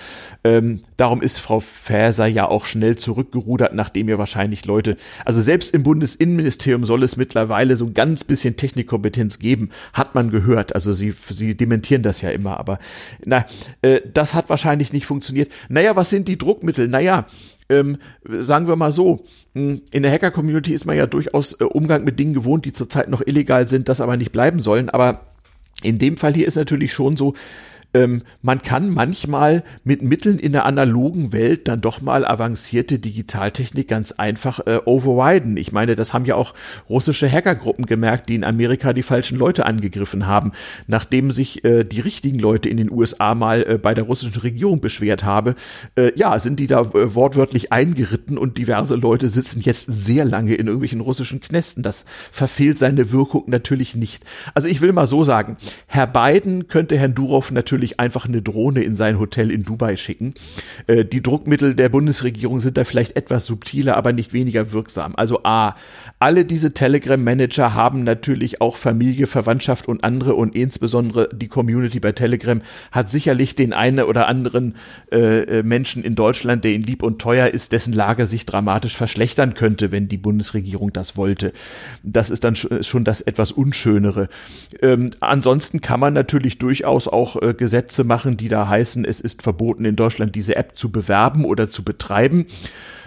Ähm, 0.43 0.81
darum 0.97 1.21
ist 1.21 1.39
Frau 1.39 1.59
Faeser 1.59 2.25
ja 2.25 2.47
auch 2.47 2.65
schnell 2.65 2.95
zurückgerudert, 2.95 3.73
nachdem 3.73 4.09
ihr 4.09 4.17
wahrscheinlich 4.17 4.65
Leute, 4.65 4.97
also 5.25 5.41
selbst 5.41 5.64
selbst 5.65 5.73
im 5.73 5.83
Bundesinnenministerium 5.83 6.85
soll 6.85 7.03
es 7.03 7.17
mittlerweile 7.17 7.75
so 7.77 7.85
ein 7.85 7.93
ganz 7.93 8.23
bisschen 8.23 8.55
Technikkompetenz 8.55 9.39
geben, 9.39 9.69
hat 9.93 10.13
man 10.13 10.29
gehört. 10.29 10.75
Also 10.75 10.93
sie, 10.93 11.13
sie 11.29 11.55
dementieren 11.55 12.03
das 12.03 12.21
ja 12.21 12.29
immer, 12.29 12.59
aber 12.59 12.79
na, 13.25 13.45
äh, 13.81 14.01
das 14.13 14.33
hat 14.33 14.49
wahrscheinlich 14.49 14.93
nicht 14.93 15.05
funktioniert. 15.05 15.51
Naja, 15.69 15.95
was 15.95 16.09
sind 16.09 16.27
die 16.27 16.37
Druckmittel? 16.37 16.87
Naja, 16.87 17.27
ähm, 17.67 17.97
sagen 18.23 18.67
wir 18.67 18.75
mal 18.75 18.91
so, 18.91 19.25
hm, 19.53 19.81
in 19.91 20.03
der 20.03 20.11
Hacker-Community 20.11 20.73
ist 20.73 20.85
man 20.85 20.97
ja 20.97 21.07
durchaus 21.07 21.59
äh, 21.59 21.63
Umgang 21.63 22.03
mit 22.03 22.19
Dingen 22.19 22.35
gewohnt, 22.35 22.65
die 22.65 22.73
zurzeit 22.73 23.09
noch 23.09 23.25
illegal 23.25 23.67
sind, 23.67 23.89
das 23.89 24.01
aber 24.01 24.17
nicht 24.17 24.31
bleiben 24.31 24.59
sollen. 24.59 24.89
Aber 24.89 25.21
in 25.81 25.97
dem 25.97 26.17
Fall 26.17 26.33
hier 26.35 26.47
ist 26.47 26.55
natürlich 26.57 26.93
schon 26.93 27.17
so, 27.17 27.33
ähm, 27.95 28.23
man 28.41 28.61
kann 28.61 28.89
manchmal 28.89 29.63
mit 29.83 30.01
Mitteln 30.01 30.37
in 30.37 30.51
der 30.51 30.65
analogen 30.65 31.31
Welt 31.31 31.67
dann 31.67 31.79
doch 31.81 32.01
mal 32.01 32.25
avancierte 32.25 32.99
Digitaltechnik 32.99 33.87
ganz 33.87 34.11
einfach 34.11 34.59
äh, 34.67 34.79
overriden. 34.85 35.55
Ich 35.55 35.71
meine, 35.71 35.95
das 35.95 36.13
haben 36.13 36.25
ja 36.25 36.35
auch 36.35 36.53
russische 36.89 37.31
Hackergruppen 37.31 37.85
gemerkt, 37.85 38.27
die 38.27 38.35
in 38.35 38.43
Amerika 38.43 38.91
die 38.91 39.01
falschen 39.01 39.37
Leute 39.37 39.65
angegriffen 39.65 40.27
haben, 40.27 40.51
nachdem 40.87 41.31
sich 41.31 41.63
äh, 41.63 41.85
die 41.85 42.01
richtigen 42.01 42.37
Leute 42.37 42.67
in 42.67 42.77
den 42.77 42.91
USA 42.91 43.33
mal 43.33 43.65
äh, 43.67 43.77
bei 43.77 43.93
der 43.93 44.03
russischen 44.03 44.41
Regierung 44.41 44.81
beschwert 44.81 45.23
habe. 45.23 45.55
Äh, 45.95 46.11
ja, 46.15 46.37
sind 46.37 46.59
die 46.59 46.67
da 46.67 46.81
äh, 46.81 47.15
wortwörtlich 47.15 47.71
eingeritten 47.71 48.37
und 48.37 48.57
diverse 48.57 48.95
Leute 48.95 49.29
sitzen 49.29 49.61
jetzt 49.61 49.87
sehr 49.87 50.25
lange 50.25 50.55
in 50.55 50.67
irgendwelchen 50.67 50.99
russischen 50.99 51.39
Knästen. 51.39 51.81
Das 51.81 52.05
verfehlt 52.31 52.77
seine 52.77 53.13
Wirkung 53.13 53.45
natürlich 53.47 53.95
nicht. 53.95 54.25
Also 54.53 54.67
ich 54.67 54.81
will 54.81 54.91
mal 54.91 55.07
so 55.07 55.23
sagen, 55.23 55.55
Herr 55.87 56.07
Biden 56.07 56.67
könnte 56.67 56.97
Herrn 56.97 57.15
Durov 57.15 57.51
natürlich 57.51 57.84
einfach 57.99 58.25
eine 58.27 58.41
Drohne 58.41 58.83
in 58.83 58.95
sein 58.95 59.19
Hotel 59.19 59.51
in 59.51 59.63
Dubai 59.63 59.95
schicken. 59.95 60.33
Äh, 60.87 61.05
die 61.05 61.21
Druckmittel 61.21 61.75
der 61.75 61.89
Bundesregierung 61.89 62.59
sind 62.59 62.77
da 62.77 62.83
vielleicht 62.83 63.15
etwas 63.15 63.45
subtiler, 63.45 63.97
aber 63.97 64.13
nicht 64.13 64.33
weniger 64.33 64.71
wirksam. 64.71 65.15
Also 65.15 65.41
A, 65.43 65.75
alle 66.19 66.45
diese 66.45 66.73
Telegram-Manager 66.73 67.73
haben 67.73 68.03
natürlich 68.03 68.61
auch 68.61 68.77
Familie, 68.77 69.27
Verwandtschaft 69.27 69.87
und 69.87 70.03
andere 70.03 70.35
und 70.35 70.55
insbesondere 70.55 71.29
die 71.33 71.47
Community 71.47 71.99
bei 71.99 72.11
Telegram 72.11 72.61
hat 72.91 73.11
sicherlich 73.11 73.55
den 73.55 73.73
einen 73.73 74.05
oder 74.05 74.27
anderen 74.27 74.75
äh, 75.11 75.59
äh, 75.59 75.63
Menschen 75.63 76.03
in 76.03 76.15
Deutschland, 76.15 76.63
der 76.63 76.71
ihnen 76.71 76.83
lieb 76.83 77.03
und 77.03 77.19
teuer 77.19 77.47
ist, 77.47 77.71
dessen 77.71 77.93
Lage 77.93 78.25
sich 78.25 78.45
dramatisch 78.45 78.95
verschlechtern 78.95 79.53
könnte, 79.53 79.91
wenn 79.91 80.07
die 80.07 80.17
Bundesregierung 80.17 80.91
das 80.93 81.17
wollte. 81.17 81.53
Das 82.03 82.29
ist 82.29 82.43
dann 82.43 82.55
schon 82.55 83.03
das 83.03 83.21
etwas 83.21 83.51
Unschönere. 83.51 84.29
Ähm, 84.81 85.11
ansonsten 85.19 85.81
kann 85.81 85.99
man 85.99 86.13
natürlich 86.13 86.57
durchaus 86.57 87.07
auch 87.07 87.35
Gesetze 87.57 87.74
machen, 88.03 88.37
die 88.37 88.47
da 88.47 88.67
heißen, 88.67 89.05
es 89.05 89.19
ist 89.21 89.41
verboten 89.41 89.85
in 89.85 89.95
Deutschland 89.95 90.35
diese 90.35 90.55
App 90.55 90.77
zu 90.77 90.91
bewerben 90.91 91.45
oder 91.45 91.69
zu 91.69 91.83
betreiben. 91.83 92.47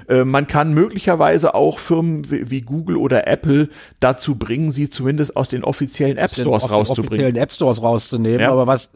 Äh, 0.08 0.24
man 0.24 0.46
kann 0.46 0.72
möglicherweise 0.72 1.54
auch 1.54 1.78
Firmen 1.78 2.30
wie, 2.30 2.50
wie, 2.50 2.60
Google 2.62 2.96
oder 2.96 3.26
Apple 3.26 3.68
dazu 4.00 4.36
bringen, 4.36 4.70
sie 4.70 4.90
zumindest 4.90 5.36
aus 5.36 5.48
den 5.48 5.64
offiziellen 5.64 6.16
App 6.16 6.32
Stores 6.32 6.70
rauszubringen. 6.70 7.08
Offiziellen 7.08 7.36
App 7.36 7.52
Stores 7.52 7.82
rauszunehmen, 7.82 8.40
ja. 8.40 8.50
aber 8.50 8.66
was 8.66 8.92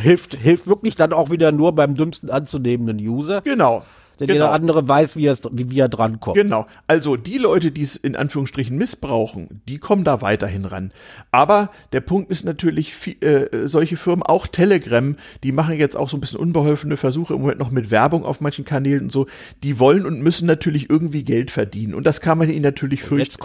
hilft, 0.00 0.34
hilft 0.34 0.66
wirklich 0.66 0.94
dann 0.94 1.12
auch 1.12 1.30
wieder 1.30 1.52
nur 1.52 1.74
beim 1.74 1.94
dümmsten 1.94 2.30
anzunehmenden 2.30 2.98
User. 2.98 3.40
Genau. 3.42 3.82
Denn 4.22 4.28
genau. 4.28 4.44
jeder 4.44 4.52
andere 4.52 4.86
weiß, 4.86 5.16
wie, 5.16 5.32
wie, 5.50 5.70
wie 5.70 5.80
er 5.80 5.88
drankommt. 5.88 6.36
Genau. 6.36 6.68
Also 6.86 7.16
die 7.16 7.38
Leute, 7.38 7.72
die 7.72 7.82
es 7.82 7.96
in 7.96 8.14
Anführungsstrichen 8.14 8.76
missbrauchen, 8.76 9.60
die 9.68 9.78
kommen 9.78 10.04
da 10.04 10.22
weiterhin 10.22 10.64
ran. 10.64 10.92
Aber 11.32 11.70
der 11.92 12.02
Punkt 12.02 12.30
ist 12.30 12.44
natürlich, 12.44 13.20
äh, 13.20 13.66
solche 13.66 13.96
Firmen, 13.96 14.22
auch 14.22 14.46
Telegram, 14.46 15.16
die 15.42 15.50
machen 15.50 15.76
jetzt 15.76 15.96
auch 15.96 16.08
so 16.08 16.16
ein 16.16 16.20
bisschen 16.20 16.38
unbeholfene 16.38 16.96
Versuche 16.96 17.34
im 17.34 17.40
Moment 17.40 17.58
noch 17.58 17.72
mit 17.72 17.90
Werbung 17.90 18.24
auf 18.24 18.40
manchen 18.40 18.64
Kanälen 18.64 19.02
und 19.02 19.12
so. 19.12 19.26
Die 19.64 19.80
wollen 19.80 20.06
und 20.06 20.22
müssen 20.22 20.46
natürlich 20.46 20.88
irgendwie 20.88 21.24
Geld 21.24 21.50
verdienen. 21.50 21.94
Und 21.94 22.06
das 22.06 22.20
kann 22.20 22.38
man 22.38 22.48
ihnen 22.48 22.62
natürlich 22.62 23.02
fürcht 23.02 23.40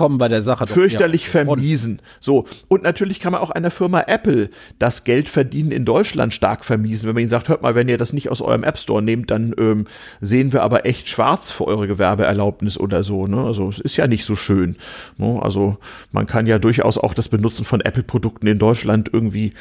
fürchterlich 0.68 1.28
vermiesen. 1.28 2.02
So. 2.20 2.46
Und 2.68 2.84
natürlich 2.84 3.20
kann 3.20 3.32
man 3.32 3.42
auch 3.42 3.50
einer 3.50 3.72
Firma 3.72 4.02
Apple 4.02 4.52
das 4.78 5.06
Geld 5.06 5.28
verdienen 5.28 5.72
in 5.72 5.86
Deutschland 5.86 6.34
stark 6.34 6.66
vermiesen. 6.66 7.08
Wenn 7.08 7.16
man 7.16 7.22
ihnen 7.22 7.30
sagt, 7.30 7.50
hört 7.50 7.64
mal, 7.64 7.74
wenn 7.74 7.90
ihr 7.90 7.98
das 7.98 8.14
nicht 8.14 8.30
aus 8.30 8.42
eurem 8.42 8.64
App 8.64 8.78
Store 8.78 9.02
nehmt, 9.02 9.32
dann 9.32 9.56
ähm, 9.58 9.86
sehen 10.22 10.54
wir 10.54 10.62
aber 10.68 10.86
echt 10.86 11.08
schwarz 11.08 11.50
für 11.50 11.66
eure 11.66 11.88
Gewerbeerlaubnis 11.88 12.78
oder 12.78 13.02
so. 13.02 13.26
Ne? 13.26 13.42
Also 13.42 13.70
es 13.70 13.80
ist 13.80 13.96
ja 13.96 14.06
nicht 14.06 14.26
so 14.26 14.36
schön. 14.36 14.76
Ne? 15.18 15.40
Also 15.42 15.78
man 16.12 16.28
kann 16.28 16.46
ja 16.46 16.60
durchaus 16.60 16.98
auch 16.98 17.14
das 17.14 17.30
Benutzen 17.30 17.64
von 17.64 17.80
Apple-Produkten 17.80 18.48
in 18.48 18.60
Deutschland 18.60 19.10
irgendwie 19.14 19.54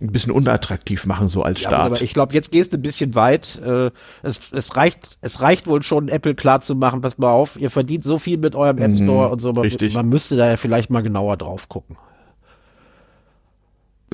ein 0.00 0.12
bisschen 0.12 0.30
unattraktiv 0.30 1.04
machen, 1.04 1.28
so 1.28 1.42
als 1.42 1.60
Staat. 1.60 1.72
Ja, 1.72 1.78
aber 1.78 2.00
ich 2.00 2.14
glaube, 2.14 2.32
jetzt 2.34 2.52
gehst 2.52 2.72
du 2.72 2.76
ein 2.76 2.82
bisschen 2.82 3.16
weit. 3.16 3.60
Äh, 3.64 3.90
es, 4.22 4.40
es, 4.52 4.76
reicht, 4.76 5.18
es 5.20 5.40
reicht 5.40 5.66
wohl 5.66 5.82
schon, 5.82 6.08
Apple 6.08 6.36
klar 6.36 6.60
zu 6.60 6.76
machen, 6.76 7.00
pass 7.00 7.18
mal 7.18 7.32
auf, 7.32 7.58
ihr 7.58 7.70
verdient 7.70 8.04
so 8.04 8.20
viel 8.20 8.38
mit 8.38 8.54
eurem 8.54 8.78
App 8.78 8.92
mhm, 8.92 8.96
Store 8.98 9.26
mhm, 9.26 9.32
und 9.32 9.38
so. 9.40 9.50
Richtig. 9.50 9.94
Man 9.94 10.08
müsste 10.08 10.36
da 10.36 10.48
ja 10.48 10.56
vielleicht 10.56 10.90
mal 10.90 11.02
genauer 11.02 11.36
drauf 11.36 11.68
gucken. 11.68 11.96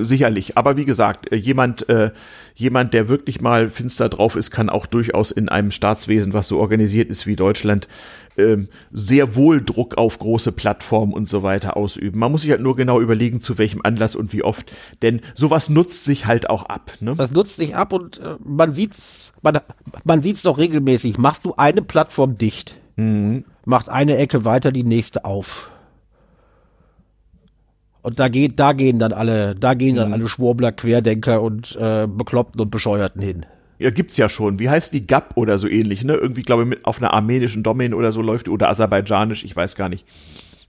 Sicherlich, 0.04 0.56
aber 0.56 0.76
wie 0.76 0.84
gesagt, 0.84 1.32
äh, 1.32 1.36
jemand, 1.36 1.88
äh, 1.88 2.10
jemand, 2.54 2.94
der 2.94 3.08
wirklich 3.08 3.40
mal 3.40 3.70
finster 3.70 4.08
drauf 4.08 4.36
ist, 4.36 4.50
kann 4.50 4.68
auch 4.68 4.86
durchaus 4.86 5.30
in 5.30 5.48
einem 5.48 5.70
Staatswesen, 5.70 6.32
was 6.32 6.48
so 6.48 6.58
organisiert 6.58 7.10
ist 7.10 7.26
wie 7.26 7.36
Deutschland, 7.36 7.88
äh, 8.36 8.56
sehr 8.92 9.34
wohl 9.34 9.62
Druck 9.62 9.98
auf 9.98 10.18
große 10.18 10.52
Plattformen 10.52 11.12
und 11.12 11.28
so 11.28 11.42
weiter 11.42 11.76
ausüben. 11.76 12.18
Man 12.18 12.32
muss 12.32 12.42
sich 12.42 12.50
halt 12.50 12.60
nur 12.60 12.76
genau 12.76 13.00
überlegen, 13.00 13.40
zu 13.40 13.58
welchem 13.58 13.80
Anlass 13.82 14.16
und 14.16 14.32
wie 14.32 14.42
oft, 14.42 14.72
denn 15.02 15.20
sowas 15.34 15.68
nutzt 15.68 16.04
sich 16.04 16.26
halt 16.26 16.48
auch 16.48 16.66
ab. 16.66 16.92
Ne? 17.00 17.14
Das 17.16 17.32
nutzt 17.32 17.56
sich 17.56 17.74
ab 17.74 17.92
und 17.92 18.18
äh, 18.18 18.36
man 18.44 18.72
sieht's, 18.72 19.32
man, 19.42 19.58
man 20.04 20.22
sieht's 20.22 20.42
doch 20.42 20.58
regelmäßig. 20.58 21.18
Machst 21.18 21.44
du 21.44 21.54
eine 21.56 21.82
Plattform 21.82 22.38
dicht, 22.38 22.76
mhm. 22.96 23.44
macht 23.64 23.88
eine 23.88 24.16
Ecke 24.16 24.44
weiter, 24.44 24.72
die 24.72 24.84
nächste 24.84 25.24
auf. 25.24 25.70
Und 28.08 28.18
da 28.18 28.28
geht, 28.28 28.58
da 28.58 28.72
gehen 28.72 28.98
dann 28.98 29.12
alle, 29.12 29.54
da 29.54 29.74
gehen 29.74 29.96
dann 29.96 30.08
mhm. 30.08 30.14
alle 30.14 30.28
Schwurbler, 30.28 30.72
Querdenker 30.72 31.42
und 31.42 31.76
äh, 31.78 32.06
Bekloppten 32.06 32.58
und 32.58 32.70
Bescheuerten 32.70 33.20
hin. 33.20 33.44
Ja, 33.78 33.90
gibt's 33.90 34.16
ja 34.16 34.30
schon. 34.30 34.58
Wie 34.58 34.70
heißt 34.70 34.94
die 34.94 35.06
GAP 35.06 35.36
oder 35.36 35.58
so 35.58 35.68
ähnlich, 35.68 36.04
ne? 36.04 36.14
Irgendwie, 36.14 36.40
glaube 36.40 36.62
ich, 36.62 36.68
mit 36.70 36.86
auf 36.86 37.02
einer 37.02 37.12
armenischen 37.12 37.62
Domain 37.62 37.92
oder 37.92 38.10
so 38.10 38.22
läuft 38.22 38.48
oder 38.48 38.70
aserbaidschanisch, 38.70 39.44
ich 39.44 39.54
weiß 39.54 39.76
gar 39.76 39.90
nicht. 39.90 40.06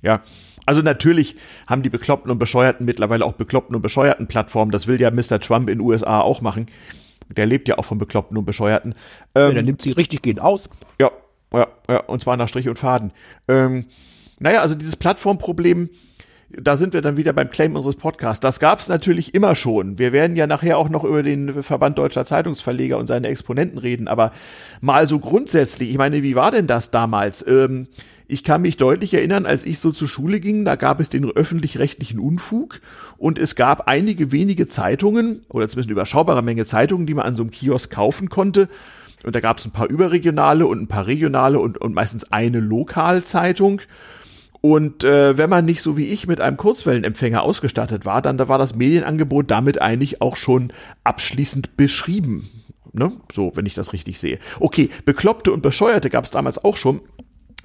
Ja. 0.01 0.21
Also 0.65 0.81
natürlich 0.81 1.37
haben 1.65 1.81
die 1.81 1.89
Bekloppten 1.89 2.29
und 2.29 2.39
Bescheuerten 2.39 2.85
mittlerweile 2.85 3.23
auch 3.23 3.31
Bekloppten 3.31 3.73
und 3.73 3.81
Bescheuerten 3.81 4.27
Plattformen. 4.27 4.73
Das 4.73 4.85
will 4.85 4.99
ja 4.99 5.09
Mr. 5.09 5.39
Trump 5.39 5.69
in 5.69 5.77
den 5.77 5.87
USA 5.87 6.19
auch 6.19 6.41
machen. 6.41 6.65
Der 7.29 7.45
lebt 7.45 7.69
ja 7.69 7.77
auch 7.77 7.85
von 7.85 7.99
Bekloppten 7.99 8.37
und 8.37 8.43
Bescheuerten. 8.43 8.95
Ähm, 9.33 9.47
ja, 9.47 9.53
der 9.53 9.63
nimmt 9.63 9.81
sie 9.81 9.91
richtig 9.93 10.23
gehend 10.23 10.41
aus. 10.41 10.67
Ja, 10.99 11.09
ja, 11.53 11.67
ja, 11.87 12.01
und 12.01 12.21
zwar 12.21 12.35
nach 12.35 12.49
Strich 12.49 12.67
und 12.67 12.77
Faden. 12.77 13.13
Ähm, 13.47 13.85
naja, 14.39 14.61
also 14.61 14.75
dieses 14.75 14.97
Plattformproblem, 14.97 15.89
da 16.51 16.77
sind 16.77 16.93
wir 16.93 17.01
dann 17.01 17.17
wieder 17.17 17.33
beim 17.33 17.51
Claim 17.51 17.75
unseres 17.75 17.95
Podcasts. 17.95 18.39
Das 18.39 18.59
gab 18.59 18.79
es 18.79 18.87
natürlich 18.87 19.35
immer 19.35 19.55
schon. 19.55 19.99
Wir 19.99 20.11
werden 20.11 20.35
ja 20.35 20.47
nachher 20.47 20.77
auch 20.77 20.89
noch 20.89 21.03
über 21.03 21.21
den 21.21 21.61
Verband 21.61 21.97
Deutscher 21.97 22.25
Zeitungsverleger 22.25 22.97
und 22.97 23.07
seine 23.07 23.27
Exponenten 23.27 23.77
reden, 23.77 24.07
aber 24.07 24.31
mal 24.81 25.07
so 25.07 25.19
grundsätzlich, 25.19 25.91
ich 25.91 25.97
meine, 25.97 26.23
wie 26.23 26.35
war 26.35 26.51
denn 26.51 26.65
das 26.65 26.89
damals? 26.89 27.45
Ähm, 27.47 27.87
ich 28.27 28.43
kann 28.43 28.61
mich 28.61 28.77
deutlich 28.77 29.13
erinnern, 29.13 29.45
als 29.45 29.65
ich 29.65 29.79
so 29.79 29.91
zur 29.91 30.07
Schule 30.07 30.39
ging, 30.39 30.63
da 30.63 30.75
gab 30.75 30.99
es 30.99 31.09
den 31.09 31.25
öffentlich-rechtlichen 31.25 32.19
Unfug 32.19 32.79
und 33.17 33.39
es 33.39 33.55
gab 33.55 33.87
einige 33.87 34.31
wenige 34.31 34.67
Zeitungen 34.67 35.41
oder 35.49 35.67
zumindest 35.67 35.89
eine 35.89 35.93
überschaubare 35.93 36.43
Menge 36.43 36.65
Zeitungen, 36.65 37.07
die 37.07 37.15
man 37.15 37.25
an 37.25 37.35
so 37.35 37.43
einem 37.43 37.51
Kiosk 37.51 37.91
kaufen 37.91 38.29
konnte. 38.29 38.69
Und 39.23 39.35
da 39.35 39.39
gab 39.39 39.57
es 39.57 39.65
ein 39.65 39.71
paar 39.71 39.89
überregionale 39.89 40.65
und 40.65 40.81
ein 40.81 40.87
paar 40.87 41.07
regionale 41.07 41.59
und, 41.59 41.79
und 41.79 41.93
meistens 41.93 42.31
eine 42.31 42.59
Lokalzeitung. 42.59 43.81
Und 44.61 45.03
äh, 45.03 45.37
wenn 45.37 45.49
man 45.49 45.65
nicht 45.65 45.81
so 45.81 45.95
wie 45.95 46.07
ich 46.07 46.27
mit 46.27 46.41
einem 46.41 46.57
Kurzwellenempfänger 46.57 47.41
ausgestattet 47.41 48.05
war, 48.05 48.21
dann 48.21 48.37
da 48.37 48.49
war 48.49 48.57
das 48.57 48.75
Medienangebot 48.75 49.49
damit 49.49 49.81
eigentlich 49.81 50.21
auch 50.21 50.35
schon 50.35 50.73
abschließend 51.03 51.77
beschrieben. 51.77 52.49
Ne? 52.91 53.11
So, 53.31 53.51
wenn 53.55 53.65
ich 53.65 53.75
das 53.75 53.93
richtig 53.93 54.19
sehe. 54.19 54.39
Okay, 54.59 54.89
Bekloppte 55.05 55.53
und 55.53 55.61
Bescheuerte 55.61 56.09
gab 56.09 56.25
es 56.25 56.31
damals 56.31 56.63
auch 56.63 56.75
schon. 56.75 57.01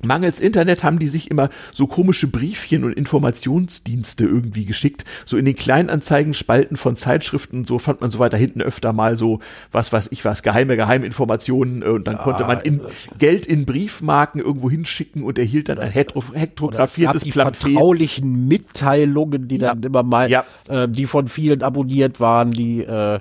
Mangels 0.06 0.40
Internet 0.40 0.84
haben 0.84 0.98
die 0.98 1.08
sich 1.08 1.30
immer 1.30 1.50
so 1.72 1.86
komische 1.86 2.28
Briefchen 2.28 2.84
und 2.84 2.92
Informationsdienste 2.92 4.24
irgendwie 4.24 4.64
geschickt. 4.64 5.04
So 5.26 5.36
in 5.36 5.44
den 5.44 5.56
Kleinanzeigenspalten 5.56 6.76
von 6.76 6.96
Zeitschriften, 6.96 7.64
so 7.64 7.78
fand 7.78 8.00
man 8.00 8.10
so 8.10 8.18
weiter 8.18 8.36
hinten 8.36 8.62
öfter 8.62 8.92
mal 8.92 9.16
so, 9.16 9.40
was 9.72 9.92
weiß 9.92 10.08
ich 10.12 10.24
was, 10.24 10.42
geheime 10.42 10.76
Geheiminformationen 10.76 11.82
äh, 11.82 11.86
und 11.86 12.06
dann 12.06 12.16
ja, 12.16 12.22
konnte 12.22 12.44
man 12.44 12.60
in, 12.60 12.80
Geld 13.18 13.46
in 13.46 13.66
Briefmarken 13.66 14.40
irgendwo 14.40 14.70
hinschicken 14.70 15.22
und 15.22 15.38
erhielt 15.38 15.68
dann 15.68 15.78
ein 15.78 15.90
hektografiertes 15.90 17.24
Pamphlet. 17.24 17.56
vertraulichen 17.56 18.48
Mitteilungen, 18.48 19.48
die 19.48 19.58
dann 19.58 19.82
immer 19.82 20.02
mal, 20.02 20.30
ja. 20.30 20.44
äh, 20.68 20.88
die 20.88 21.06
von 21.06 21.28
vielen 21.28 21.62
abonniert 21.62 22.20
waren, 22.20 22.52
die 22.52 22.82
äh, 22.82 23.20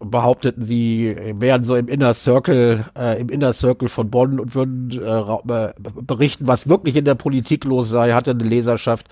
behaupteten, 0.00 0.62
sie 0.62 1.14
wären 1.34 1.64
so 1.64 1.76
im 1.76 1.88
Inner 1.88 2.14
Circle, 2.14 2.86
äh, 2.98 3.20
im 3.20 3.28
Inner 3.28 3.52
Circle 3.52 3.88
von 3.88 4.10
Bonn 4.10 4.40
und 4.40 4.54
würden 4.54 4.90
äh, 4.92 5.72
berichten, 6.02 6.48
was 6.48 6.68
wirklich 6.68 6.96
in 6.96 7.04
der 7.04 7.14
Politik 7.14 7.64
los 7.64 7.90
sei, 7.90 8.12
hatte 8.12 8.30
eine 8.30 8.44
Leserschaft. 8.44 9.06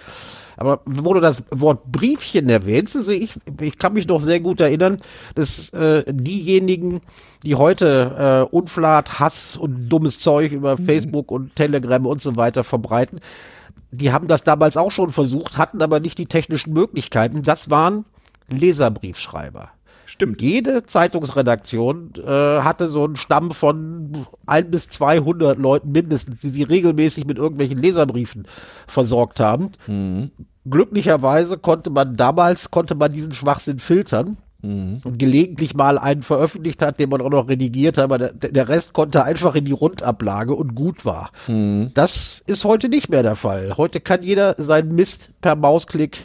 Aber 0.57 0.81
wo 0.87 1.15
du 1.15 1.21
das 1.21 1.45
Wort 1.51 1.85
Briefchen 1.93 2.49
erwähnst, 2.49 2.97
also 2.97 3.13
ich, 3.13 3.35
ich 3.61 3.79
kann 3.79 3.93
mich 3.93 4.09
noch 4.09 4.21
sehr 4.21 4.41
gut 4.41 4.61
erinnern, 4.61 4.99
dass 5.37 5.69
äh, 5.73 6.03
diejenigen, 6.13 7.01
die 7.45 7.55
heute 7.55 8.49
äh, 8.51 8.55
Unflat, 8.57 9.21
Hass 9.21 9.57
und 9.57 9.89
dummes 9.89 10.19
Zeug 10.19 10.51
über 10.51 10.77
mhm. 10.77 10.85
Facebook 10.85 11.31
und 11.31 11.55
Telegram 11.55 12.05
und 12.07 12.21
so 12.21 12.35
weiter 12.35 12.65
verbreiten, 12.65 13.21
die 13.93 14.13
haben 14.13 14.27
das 14.27 14.43
damals 14.43 14.77
auch 14.77 14.91
schon 14.91 15.13
versucht, 15.13 15.59
hatten 15.59 15.81
aber 15.81 16.01
nicht 16.01 16.19
die 16.19 16.27
technischen 16.27 16.73
Möglichkeiten. 16.73 17.43
Das 17.43 17.71
waren 17.71 18.05
Leserbriefschreiber. 18.49 19.71
Stimmt. 20.09 20.41
Jede 20.41 20.87
Zeitungsredaktion 20.87 22.15
äh, 22.17 22.23
hatte 22.63 22.89
so 22.89 23.05
einen 23.05 23.17
Stamm 23.17 23.51
von 23.51 24.27
ein 24.47 24.71
bis 24.71 24.89
200 24.89 25.59
Leuten 25.59 25.93
mindestens, 25.93 26.39
die 26.39 26.49
sie 26.49 26.63
regelmäßig 26.63 27.27
mit 27.27 27.37
irgendwelchen 27.37 27.77
Leserbriefen 27.77 28.47
versorgt 28.87 29.39
haben. 29.39 29.73
Mhm. 29.87 30.31
Glücklicherweise 30.65 31.59
konnte 31.59 31.91
man 31.91 32.17
damals, 32.17 32.71
konnte 32.71 32.95
man 32.95 33.13
diesen 33.13 33.33
Schwachsinn 33.33 33.81
filtern. 33.81 34.39
mhm. 34.63 35.03
und 35.05 35.19
gelegentlich 35.19 35.75
mal 35.75 35.99
einen 35.99 36.23
veröffentlicht 36.23 36.81
hat, 36.81 36.99
den 36.99 37.11
man 37.11 37.21
auch 37.21 37.29
noch 37.29 37.49
redigiert 37.49 37.99
hat, 37.99 38.05
aber 38.05 38.17
der, 38.17 38.33
der 38.33 38.69
Rest 38.69 38.95
konnte 38.95 39.25
einfach 39.25 39.55
in 39.57 39.67
die 39.67 39.73
Rundablage 39.73 40.55
und 40.55 40.75
gut 40.75 41.05
war. 41.05 41.33
Mhm. 41.49 41.91
Das 41.93 42.43
ist 42.47 42.65
heute 42.65 42.89
nicht 42.89 43.11
mehr 43.11 43.23
der 43.23 43.37
Fall. 43.37 43.77
Heute 43.77 44.01
kann 44.01 44.23
jeder 44.23 44.55
seinen 44.57 44.95
Mist 44.95 45.31
per 45.43 45.55
Mausklick 45.55 46.25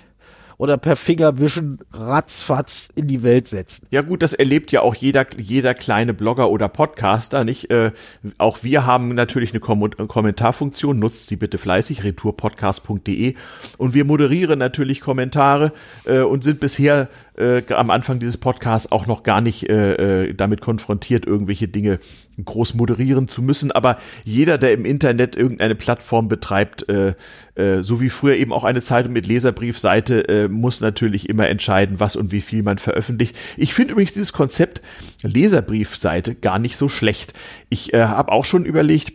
oder 0.63 0.77
per 0.77 0.95
Fingerwischen 0.95 1.79
ratzfatz 1.91 2.87
in 2.95 3.09
die 3.09 3.21
Welt 3.21 3.49
setzen. 3.49 3.85
Ja 3.91 4.01
gut, 4.01 4.21
das 4.21 4.33
erlebt 4.33 4.71
ja 4.71 4.79
auch 4.79 4.95
jeder, 4.95 5.25
jeder 5.37 5.73
kleine 5.73 6.13
Blogger 6.13 6.49
oder 6.49 6.69
Podcaster, 6.69 7.43
nicht? 7.43 7.69
Äh, 7.69 7.91
auch 8.37 8.59
wir 8.63 8.85
haben 8.85 9.13
natürlich 9.13 9.51
eine 9.51 9.59
Kom 9.59 9.89
Kommentarfunktion, 9.89 10.97
nutzt 10.97 11.27
sie 11.27 11.35
bitte 11.35 11.57
fleißig, 11.57 12.05
retourpodcast.de 12.05 13.35
und 13.77 13.93
wir 13.93 14.05
moderieren 14.05 14.57
natürlich 14.57 15.01
Kommentare 15.01 15.73
äh, 16.05 16.21
und 16.21 16.45
sind 16.45 16.61
bisher 16.61 17.09
äh, 17.37 17.61
am 17.73 17.89
Anfang 17.89 18.19
dieses 18.19 18.37
Podcasts 18.37 18.91
auch 18.91 19.07
noch 19.07 19.23
gar 19.23 19.41
nicht 19.41 19.69
äh, 19.69 20.23
äh 20.25 20.33
damit 20.33 20.61
konfrontiert, 20.61 21.25
irgendwelche 21.25 21.67
Dinge 21.67 21.99
groß 22.43 22.73
moderieren 22.73 23.27
zu 23.27 23.41
müssen, 23.41 23.71
aber 23.71 23.97
jeder, 24.23 24.57
der 24.57 24.73
im 24.73 24.85
Internet 24.85 25.35
irgendeine 25.35 25.75
Plattform 25.75 26.27
betreibt, 26.27 26.89
äh, 26.89 27.13
äh, 27.55 27.83
so 27.83 28.01
wie 28.01 28.09
früher 28.09 28.35
eben 28.35 28.51
auch 28.51 28.63
eine 28.63 28.81
Zeitung 28.81 29.13
mit 29.13 29.27
Leserbriefseite, 29.27 30.27
äh, 30.27 30.47
muss 30.47 30.81
natürlich 30.81 31.29
immer 31.29 31.47
entscheiden, 31.47 31.99
was 31.99 32.15
und 32.15 32.31
wie 32.31 32.41
viel 32.41 32.63
man 32.63 32.79
veröffentlicht. 32.79 33.37
Ich 33.57 33.73
finde 33.73 33.93
übrigens 33.93 34.13
dieses 34.13 34.33
Konzept 34.33 34.81
Leserbriefseite 35.21 36.35
gar 36.35 36.59
nicht 36.59 36.77
so 36.77 36.89
schlecht. 36.89 37.33
Ich 37.69 37.93
habe 37.93 38.31
auch 38.31 38.45
schon 38.45 38.65
überlegt, 38.65 39.13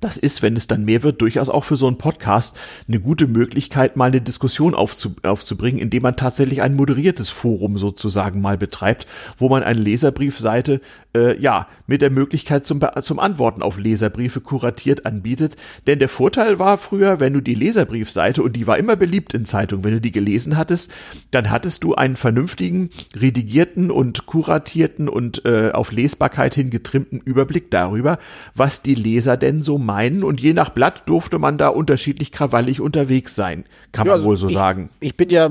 das 0.00 0.16
ist, 0.16 0.42
wenn 0.42 0.56
es 0.56 0.66
dann 0.66 0.84
mehr 0.84 1.02
wird, 1.02 1.20
durchaus 1.20 1.48
auch 1.48 1.64
für 1.64 1.76
so 1.76 1.86
einen 1.86 1.98
Podcast 1.98 2.56
eine 2.88 3.00
gute 3.00 3.26
Möglichkeit, 3.26 3.96
mal 3.96 4.06
eine 4.06 4.20
Diskussion 4.20 4.74
aufzu, 4.74 5.14
aufzubringen, 5.22 5.80
indem 5.80 6.02
man 6.02 6.16
tatsächlich 6.16 6.62
ein 6.62 6.74
moderiertes 6.74 7.30
Forum 7.30 7.78
sozusagen 7.78 8.40
mal 8.40 8.58
betreibt, 8.58 9.06
wo 9.38 9.48
man 9.48 9.62
eine 9.62 9.80
Leserbriefseite 9.80 10.80
äh, 11.14 11.38
ja 11.40 11.68
mit 11.86 12.02
der 12.02 12.10
Möglichkeit 12.10 12.66
zum, 12.66 12.80
zum 13.02 13.18
Antworten 13.18 13.62
auf 13.62 13.78
Leserbriefe 13.78 14.40
kuratiert 14.40 15.06
anbietet. 15.06 15.56
Denn 15.86 15.98
der 15.98 16.08
Vorteil 16.08 16.58
war 16.58 16.78
früher, 16.78 17.20
wenn 17.20 17.34
du 17.34 17.40
die 17.40 17.54
Leserbriefseite, 17.54 18.42
und 18.42 18.54
die 18.54 18.66
war 18.66 18.78
immer 18.78 18.96
beliebt 18.96 19.34
in 19.34 19.44
Zeitungen, 19.44 19.84
wenn 19.84 19.92
du 19.92 20.00
die 20.00 20.12
gelesen 20.12 20.56
hattest, 20.56 20.90
dann 21.30 21.50
hattest 21.50 21.84
du 21.84 21.94
einen 21.94 22.16
vernünftigen, 22.16 22.90
redigierten 23.14 23.90
und 23.90 24.26
kuratierten 24.26 25.08
und 25.08 25.44
äh, 25.44 25.70
auf 25.72 25.92
Lesbarkeit 25.92 26.54
hin 26.54 26.70
getrimmten 26.70 27.20
Überblick 27.20 27.70
darüber, 27.70 28.18
was 28.54 28.82
die 28.82 28.94
Leser 28.94 29.36
denn 29.36 29.62
so 29.62 29.78
meinen. 29.84 30.24
Und 30.24 30.40
je 30.40 30.52
nach 30.52 30.70
Blatt 30.70 31.02
durfte 31.06 31.38
man 31.38 31.58
da 31.58 31.68
unterschiedlich 31.68 32.32
krawallig 32.32 32.80
unterwegs 32.80 33.34
sein, 33.34 33.64
kann 33.92 34.06
ja, 34.06 34.12
man 34.12 34.18
also 34.20 34.28
wohl 34.28 34.36
so 34.36 34.48
ich, 34.48 34.54
sagen. 34.54 34.90
Ich 35.00 35.16
bin 35.16 35.30
ja 35.30 35.50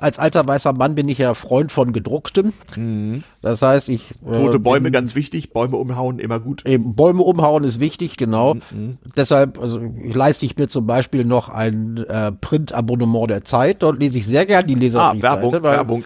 als 0.00 0.18
alter 0.18 0.46
weißer 0.46 0.72
Mann 0.72 0.94
bin 0.94 1.08
ich 1.08 1.18
ja 1.18 1.34
Freund 1.34 1.72
von 1.72 1.92
gedrucktem. 1.92 2.52
Mhm. 2.76 3.24
Das 3.42 3.62
heißt, 3.62 3.88
ich. 3.88 4.14
Äh, 4.24 4.32
Tote 4.32 4.60
Bäume 4.60 4.84
bin, 4.84 4.92
ganz 4.92 5.14
wichtig, 5.14 5.52
Bäume 5.52 5.76
umhauen 5.76 6.18
immer 6.18 6.38
gut. 6.40 6.64
Eben, 6.66 6.94
Bäume 6.94 7.22
umhauen 7.22 7.64
ist 7.64 7.80
wichtig, 7.80 8.16
genau. 8.16 8.54
Mhm. 8.54 8.60
mhm. 8.70 8.98
Deshalb, 9.16 9.58
also 9.58 9.80
leiste 10.04 10.46
ich 10.46 10.56
mir 10.56 10.68
zum 10.68 10.86
Beispiel 10.86 11.24
noch 11.24 11.48
ein 11.48 11.98
äh, 12.08 12.32
Print-Abonnement 12.32 13.28
der 13.28 13.44
Zeit. 13.44 13.82
Dort 13.82 13.98
lese 13.98 14.18
ich 14.18 14.26
sehr 14.26 14.46
gern 14.46 14.66
die 14.66 14.76
Leser. 14.76 15.02
Ah, 15.02 15.14
Werbung, 15.18 15.62
Werbung. 15.62 16.04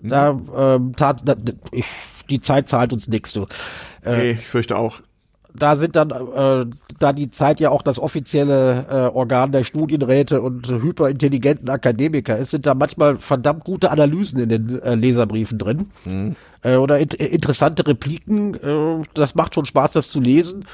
Mhm. 0.00 0.08
Da, 0.08 0.40
ähm, 0.56 0.96
tat, 0.96 1.22
da, 1.24 1.34
ich, 1.70 1.86
die 2.28 2.40
Zeit 2.40 2.68
zahlt 2.68 2.92
uns 2.92 3.08
nichts, 3.08 3.32
du. 3.32 3.46
Äh, 4.04 4.16
nee, 4.16 4.30
ich 4.32 4.46
fürchte 4.46 4.76
auch 4.76 5.00
da 5.54 5.76
sind 5.76 5.96
dann, 5.96 6.10
äh, 6.10 6.66
da 6.98 7.12
die 7.12 7.30
Zeit 7.30 7.60
ja 7.60 7.70
auch 7.70 7.82
das 7.82 7.98
offizielle 7.98 8.86
äh, 8.88 9.16
Organ 9.16 9.52
der 9.52 9.64
Studienräte 9.64 10.40
und 10.40 10.68
hyperintelligenten 10.68 11.68
Akademiker 11.68 12.36
ist, 12.36 12.50
sind 12.50 12.66
da 12.66 12.74
manchmal 12.74 13.18
verdammt 13.18 13.64
gute 13.64 13.90
Analysen 13.90 14.40
in 14.40 14.48
den 14.48 14.82
äh, 14.82 14.94
Leserbriefen 14.94 15.58
drin. 15.58 15.88
Mhm. 16.04 16.36
Äh, 16.62 16.76
oder 16.76 16.98
in, 16.98 17.08
interessante 17.08 17.86
Repliken. 17.86 18.54
Äh, 18.54 19.04
das 19.14 19.34
macht 19.34 19.54
schon 19.54 19.64
Spaß, 19.64 19.92
das 19.92 20.10
zu 20.10 20.20
lesen. 20.20 20.66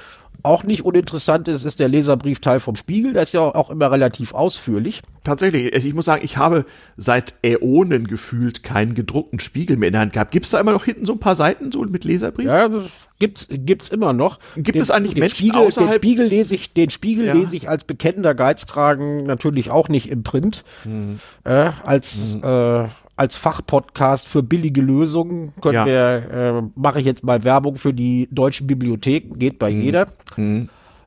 Auch 0.42 0.64
nicht 0.64 0.84
uninteressant 0.84 1.48
ist, 1.48 1.64
ist 1.64 1.78
der 1.78 1.88
Leserbriefteil 1.88 2.60
vom 2.60 2.76
Spiegel. 2.76 3.12
Der 3.12 3.22
ist 3.22 3.32
ja 3.32 3.40
auch 3.40 3.70
immer 3.70 3.90
relativ 3.90 4.34
ausführlich. 4.34 5.02
Tatsächlich. 5.24 5.72
Also 5.72 5.88
ich 5.88 5.94
muss 5.94 6.04
sagen, 6.04 6.22
ich 6.22 6.36
habe 6.36 6.66
seit 6.98 7.34
Äonen 7.42 8.06
gefühlt 8.06 8.62
keinen 8.62 8.94
gedruckten 8.94 9.40
Spiegel 9.40 9.78
mehr 9.78 9.88
in 9.88 9.92
der 9.92 10.02
Hand 10.02 10.12
gehabt. 10.12 10.30
Gibt 10.30 10.44
es 10.44 10.50
da 10.50 10.60
immer 10.60 10.72
noch 10.72 10.84
hinten 10.84 11.06
so 11.06 11.14
ein 11.14 11.18
paar 11.18 11.34
Seiten 11.34 11.72
so 11.72 11.80
mit 11.82 12.04
Leserbrief? 12.04 12.46
Ja, 12.46 12.68
das 12.68 12.84
gibt's 13.18 13.46
gibt's 13.50 13.88
immer 13.88 14.12
noch. 14.12 14.38
Gibt 14.54 14.74
den, 14.74 14.82
es 14.82 14.90
eigentlich 14.90 15.14
den 15.14 15.20
Menschen 15.20 15.36
Spiegel, 15.36 15.60
außerhalb? 15.60 15.92
Den 15.92 15.96
Spiegel 15.96 16.26
lese 16.26 16.54
ich, 16.54 16.74
den 16.74 16.90
Spiegel 16.90 17.26
ja. 17.26 17.32
lese 17.32 17.56
ich 17.56 17.70
als 17.70 17.84
bekennender 17.84 18.34
Geizkragen 18.34 19.24
natürlich 19.24 19.70
auch 19.70 19.88
nicht 19.88 20.10
im 20.10 20.24
Print. 20.24 20.62
Hm. 20.82 21.20
Äh, 21.44 21.70
als 21.82 22.34
hm. 22.34 22.84
äh, 22.84 22.88
als 23.16 23.36
Fachpodcast 23.36 24.26
für 24.26 24.42
billige 24.42 24.82
Lösungen 24.82 25.54
könnt 25.60 25.74
ja. 25.74 25.86
wir, 25.86 26.30
äh, 26.32 26.62
mache 26.74 26.98
ich 26.98 27.06
jetzt 27.06 27.22
mal 27.22 27.44
Werbung 27.44 27.76
für 27.76 27.94
die 27.94 28.28
deutschen 28.30 28.66
Bibliotheken, 28.66 29.38
geht 29.38 29.58
bei 29.58 29.70
mhm. 29.70 29.82
jeder. 29.82 30.06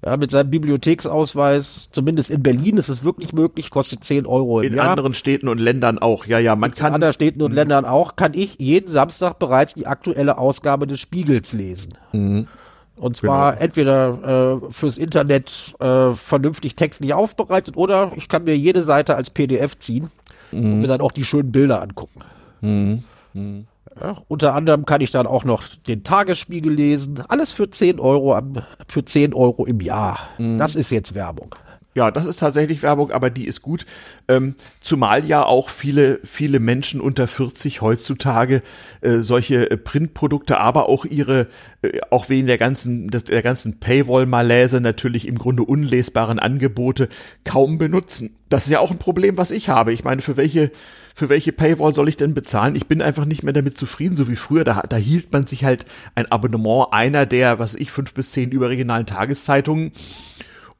Ja, 0.07 0.15
mit 0.15 0.31
seinem 0.31 0.49
Bibliotheksausweis, 0.49 1.89
zumindest 1.91 2.29
in 2.29 2.41
Berlin 2.41 2.77
ist 2.77 2.87
es 2.87 3.03
wirklich 3.03 3.33
möglich, 3.33 3.69
kostet 3.69 4.05
10 4.05 4.25
Euro 4.25 4.61
im 4.61 4.67
in 4.67 4.75
Jahr. 4.75 4.85
In 4.85 4.91
anderen 4.91 5.13
Städten 5.13 5.49
und 5.49 5.59
Ländern 5.59 5.99
auch, 5.99 6.25
ja, 6.25 6.39
ja, 6.39 6.55
man 6.55 6.71
kann. 6.71 6.87
In 6.87 6.93
anderen 6.93 7.11
Städten 7.11 7.41
und 7.41 7.51
mhm. 7.51 7.55
Ländern 7.57 7.83
auch, 7.83 8.15
kann 8.15 8.33
ich 8.33 8.55
jeden 8.57 8.87
Samstag 8.87 9.37
bereits 9.37 9.73
die 9.73 9.85
aktuelle 9.85 10.37
Ausgabe 10.37 10.87
des 10.87 11.01
Spiegels 11.01 11.51
lesen. 11.51 11.95
Mhm. 12.13 12.47
Und 12.95 13.17
zwar 13.17 13.51
genau. 13.51 13.63
entweder 13.65 14.61
äh, 14.63 14.71
fürs 14.71 14.97
Internet 14.97 15.75
äh, 15.81 16.13
vernünftig 16.13 16.77
textlich 16.77 17.13
aufbereitet 17.13 17.75
oder 17.75 18.13
ich 18.15 18.29
kann 18.29 18.45
mir 18.45 18.57
jede 18.57 18.83
Seite 18.83 19.17
als 19.17 19.29
PDF 19.29 19.77
ziehen 19.77 20.09
mhm. 20.53 20.59
und 20.59 20.81
mir 20.83 20.87
dann 20.87 21.01
auch 21.01 21.11
die 21.11 21.25
schönen 21.25 21.51
Bilder 21.51 21.81
angucken. 21.81 22.21
Mhm. 22.61 23.03
Mhm. 23.33 23.67
Ja, 24.01 24.21
unter 24.27 24.53
anderem 24.53 24.85
kann 24.85 25.01
ich 25.01 25.11
dann 25.11 25.27
auch 25.27 25.43
noch 25.43 25.63
den 25.87 26.03
Tagesspiegel 26.03 26.71
lesen. 26.71 27.23
Alles 27.27 27.51
für 27.51 27.69
10 27.69 27.99
Euro, 27.99 28.35
am, 28.35 28.61
für 28.87 29.03
10 29.03 29.33
Euro 29.33 29.65
im 29.65 29.81
Jahr. 29.81 30.19
Mhm. 30.37 30.59
Das 30.59 30.75
ist 30.75 30.91
jetzt 30.91 31.15
Werbung. 31.15 31.55
Ja, 31.97 32.11
das 32.11 32.27
ist 32.27 32.39
tatsächlich 32.39 32.83
Werbung, 32.83 33.09
aber 33.09 33.31
die 33.31 33.47
ist 33.47 33.63
gut. 33.63 33.87
Ähm, 34.27 34.53
zumal 34.81 35.25
ja 35.25 35.43
auch 35.43 35.69
viele, 35.69 36.19
viele 36.23 36.59
Menschen 36.59 37.01
unter 37.01 37.25
40 37.25 37.81
heutzutage 37.81 38.61
äh, 39.01 39.21
solche 39.21 39.71
äh, 39.71 39.77
Printprodukte, 39.77 40.59
aber 40.59 40.89
auch 40.89 41.05
ihre, 41.05 41.47
äh, 41.81 42.01
auch 42.11 42.29
wegen 42.29 42.45
der 42.45 42.59
ganzen, 42.59 43.07
des, 43.07 43.23
der 43.23 43.41
ganzen 43.41 43.79
Paywall-Malaise 43.79 44.79
natürlich 44.79 45.27
im 45.27 45.39
Grunde 45.39 45.63
unlesbaren 45.63 46.37
Angebote 46.37 47.09
kaum 47.45 47.79
benutzen. 47.79 48.35
Das 48.47 48.65
ist 48.65 48.71
ja 48.71 48.79
auch 48.79 48.91
ein 48.91 48.99
Problem, 48.99 49.39
was 49.39 49.49
ich 49.49 49.69
habe. 49.69 49.91
Ich 49.91 50.03
meine, 50.03 50.21
für 50.21 50.37
welche, 50.37 50.69
für 51.17 51.29
welche 51.29 51.51
Paywall 51.51 51.95
soll 51.95 52.09
ich 52.09 52.17
denn 52.17 52.35
bezahlen? 52.35 52.75
Ich 52.75 52.85
bin 52.85 53.01
einfach 53.01 53.25
nicht 53.25 53.41
mehr 53.41 53.51
damit 53.51 53.75
zufrieden, 53.75 54.15
so 54.15 54.27
wie 54.27 54.35
früher. 54.35 54.63
Da, 54.63 54.83
da 54.87 54.97
hielt 54.97 55.33
man 55.33 55.47
sich 55.47 55.65
halt 55.65 55.87
ein 56.13 56.31
Abonnement 56.31 56.89
einer 56.91 57.25
der, 57.25 57.57
was 57.57 57.73
ich, 57.73 57.89
fünf 57.89 58.13
bis 58.13 58.33
zehn 58.33 58.51
überregionalen 58.51 59.07
Tageszeitungen 59.07 59.93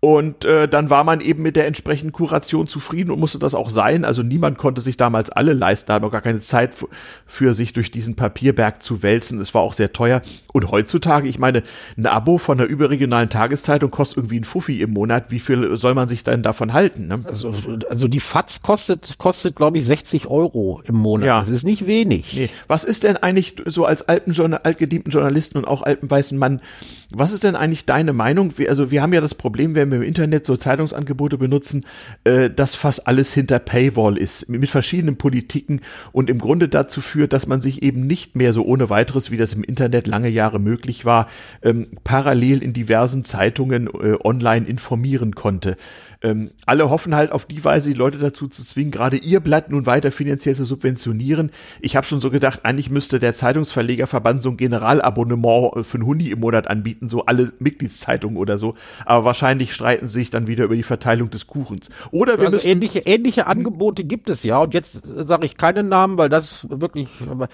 und 0.07 0.45
äh, 0.45 0.69
dann 0.69 0.89
war 0.89 1.03
man 1.03 1.19
eben 1.19 1.43
mit 1.43 1.57
der 1.57 1.67
entsprechenden 1.67 2.13
Kuration 2.13 2.65
zufrieden 2.65 3.11
und 3.11 3.19
musste 3.19 3.39
das 3.39 3.53
auch 3.53 3.69
sein. 3.69 4.05
Also 4.05 4.23
niemand 4.23 4.57
konnte 4.57 4.79
sich 4.79 4.95
damals 4.95 5.29
alle 5.29 5.51
leisten, 5.51 5.87
da 5.89 5.95
hat 5.95 6.01
man 6.01 6.11
gar 6.11 6.21
keine 6.21 6.39
Zeit 6.39 6.77
für 7.25 7.53
sich 7.53 7.73
durch 7.73 7.91
diesen 7.91 8.15
Papierberg 8.15 8.81
zu 8.81 9.03
wälzen. 9.03 9.41
Es 9.41 9.53
war 9.53 9.63
auch 9.63 9.73
sehr 9.73 9.91
teuer. 9.91 10.21
Und 10.53 10.71
heutzutage, 10.71 11.27
ich 11.27 11.39
meine, 11.39 11.61
ein 11.97 12.05
Abo 12.05 12.37
von 12.37 12.57
einer 12.57 12.69
überregionalen 12.69 13.29
Tageszeitung 13.29 13.91
kostet 13.91 14.19
irgendwie 14.19 14.39
ein 14.39 14.45
Fuffi 14.45 14.81
im 14.81 14.91
Monat. 14.91 15.29
Wie 15.29 15.41
viel 15.41 15.75
soll 15.75 15.93
man 15.93 16.07
sich 16.07 16.23
denn 16.23 16.41
davon 16.41 16.71
halten? 16.71 17.07
Ne? 17.07 17.19
Also, 17.25 17.53
also 17.89 18.07
die 18.07 18.21
FATS 18.21 18.61
kostet, 18.61 19.17
kostet 19.17 19.57
glaube 19.57 19.77
ich, 19.77 19.85
60 19.85 20.27
Euro 20.27 20.81
im 20.87 20.95
Monat. 20.95 21.27
Ja. 21.27 21.41
Das 21.41 21.49
ist 21.49 21.65
nicht 21.65 21.85
wenig. 21.85 22.33
Nee. 22.33 22.49
Was 22.69 22.85
ist 22.85 23.03
denn 23.03 23.17
eigentlich 23.17 23.57
so 23.65 23.85
als 23.85 24.07
alten, 24.07 24.31
altgedienten 24.53 25.11
Journalisten 25.11 25.57
und 25.57 25.65
auch 25.65 25.81
alten 25.81 26.09
weißen 26.09 26.37
Mann, 26.37 26.61
was 27.09 27.33
ist 27.33 27.43
denn 27.43 27.55
eigentlich 27.55 27.85
deine 27.85 28.13
Meinung? 28.13 28.53
Also 28.69 28.89
wir 28.89 29.01
haben 29.01 29.11
ja 29.11 29.21
das 29.21 29.35
Problem, 29.35 29.75
wenn 29.75 29.91
wir 29.91 29.96
im 29.97 30.03
Internet 30.03 30.45
so 30.45 30.57
Zeitungsangebote 30.57 31.37
benutzen, 31.37 31.85
äh, 32.23 32.49
dass 32.49 32.75
fast 32.75 33.07
alles 33.07 33.33
hinter 33.33 33.59
Paywall 33.59 34.17
ist, 34.17 34.49
mit 34.49 34.69
verschiedenen 34.69 35.17
Politiken 35.17 35.81
und 36.11 36.29
im 36.29 36.39
Grunde 36.39 36.69
dazu 36.69 37.01
führt, 37.01 37.33
dass 37.33 37.47
man 37.47 37.61
sich 37.61 37.83
eben 37.83 38.07
nicht 38.07 38.35
mehr 38.35 38.53
so 38.53 38.63
ohne 38.63 38.89
weiteres, 38.89 39.31
wie 39.31 39.37
das 39.37 39.53
im 39.53 39.63
Internet 39.63 40.07
lange 40.07 40.29
Jahre 40.29 40.59
möglich 40.59 41.05
war, 41.05 41.27
ähm, 41.61 41.87
parallel 42.03 42.63
in 42.63 42.73
diversen 42.73 43.25
Zeitungen 43.25 43.87
äh, 43.87 44.15
online 44.23 44.65
informieren 44.67 45.35
konnte. 45.35 45.77
Ähm, 46.21 46.51
alle 46.65 46.89
hoffen 46.89 47.15
halt 47.15 47.31
auf 47.31 47.45
die 47.45 47.63
Weise, 47.63 47.89
die 47.89 47.95
Leute 47.95 48.17
dazu 48.17 48.47
zu 48.47 48.65
zwingen, 48.65 48.91
gerade 48.91 49.17
ihr 49.17 49.39
Blatt 49.39 49.69
nun 49.69 49.85
weiter 49.85 50.11
finanziell 50.11 50.55
zu 50.55 50.65
subventionieren. 50.65 51.51
Ich 51.79 51.95
habe 51.95 52.07
schon 52.07 52.21
so 52.21 52.31
gedacht, 52.31 52.61
eigentlich 52.63 52.89
müsste 52.89 53.19
der 53.19 53.33
Zeitungsverlegerverband 53.33 54.41
so 54.41 54.49
ein 54.49 54.57
Generalabonnement 54.57 55.85
für 55.85 55.97
einen 55.97 56.07
Huni 56.07 56.29
im 56.29 56.39
Monat 56.39 56.67
anbieten, 56.67 57.09
so 57.09 57.25
alle 57.25 57.53
Mitgliedszeitungen 57.59 58.37
oder 58.37 58.57
so. 58.57 58.73
Aber 59.05 59.25
wahrscheinlich 59.25 59.73
streiten 59.73 60.07
sich 60.07 60.29
dann 60.29 60.47
wieder 60.47 60.65
über 60.65 60.75
die 60.75 60.83
Verteilung 60.83 61.29
des 61.29 61.45
Kuchens. 61.45 61.89
Oder 62.11 62.37
wir 62.37 62.45
also 62.45 62.57
müssen 62.57 62.67
ähnliche, 62.67 62.99
ähnliche 62.99 63.47
Angebote 63.47 64.03
gibt 64.03 64.29
es 64.29 64.43
ja. 64.43 64.59
Und 64.59 64.73
jetzt 64.73 65.03
sage 65.05 65.45
ich 65.45 65.57
keinen 65.57 65.87
Namen, 65.87 66.17
weil 66.17 66.29
das 66.29 66.67
wirklich, 66.69 67.09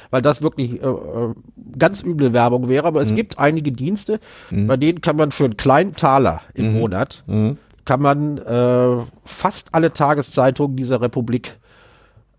weil 0.09 0.22
das 0.22 0.41
wirklich 0.41 0.82
äh, 0.82 0.88
äh 0.88 1.34
ganz 1.78 2.03
üble 2.03 2.34
Werbung 2.34 2.70
wäre. 2.70 2.86
Aber 2.86 3.01
es 3.01 3.11
mhm. 3.11 3.16
gibt 3.18 3.39
einige 3.39 3.72
Dienste, 3.72 4.20
mhm. 4.51 4.68
bei 4.68 4.78
denen 4.78 5.01
kann 5.01 5.16
man 5.16 5.32
für 5.32 5.45
einen 5.45 5.57
kleinen 5.57 5.95
Taler 5.95 6.41
im 6.53 6.74
mhm. 6.74 6.80
Monat 6.80 7.24
mhm 7.28 7.57
kann 7.86 8.02
man 8.02 8.38
äh, 8.38 9.06
fast 9.26 9.74
alle 9.74 9.94
Tageszeitungen 9.94 10.78
dieser 10.78 11.02
Republik 11.02 11.58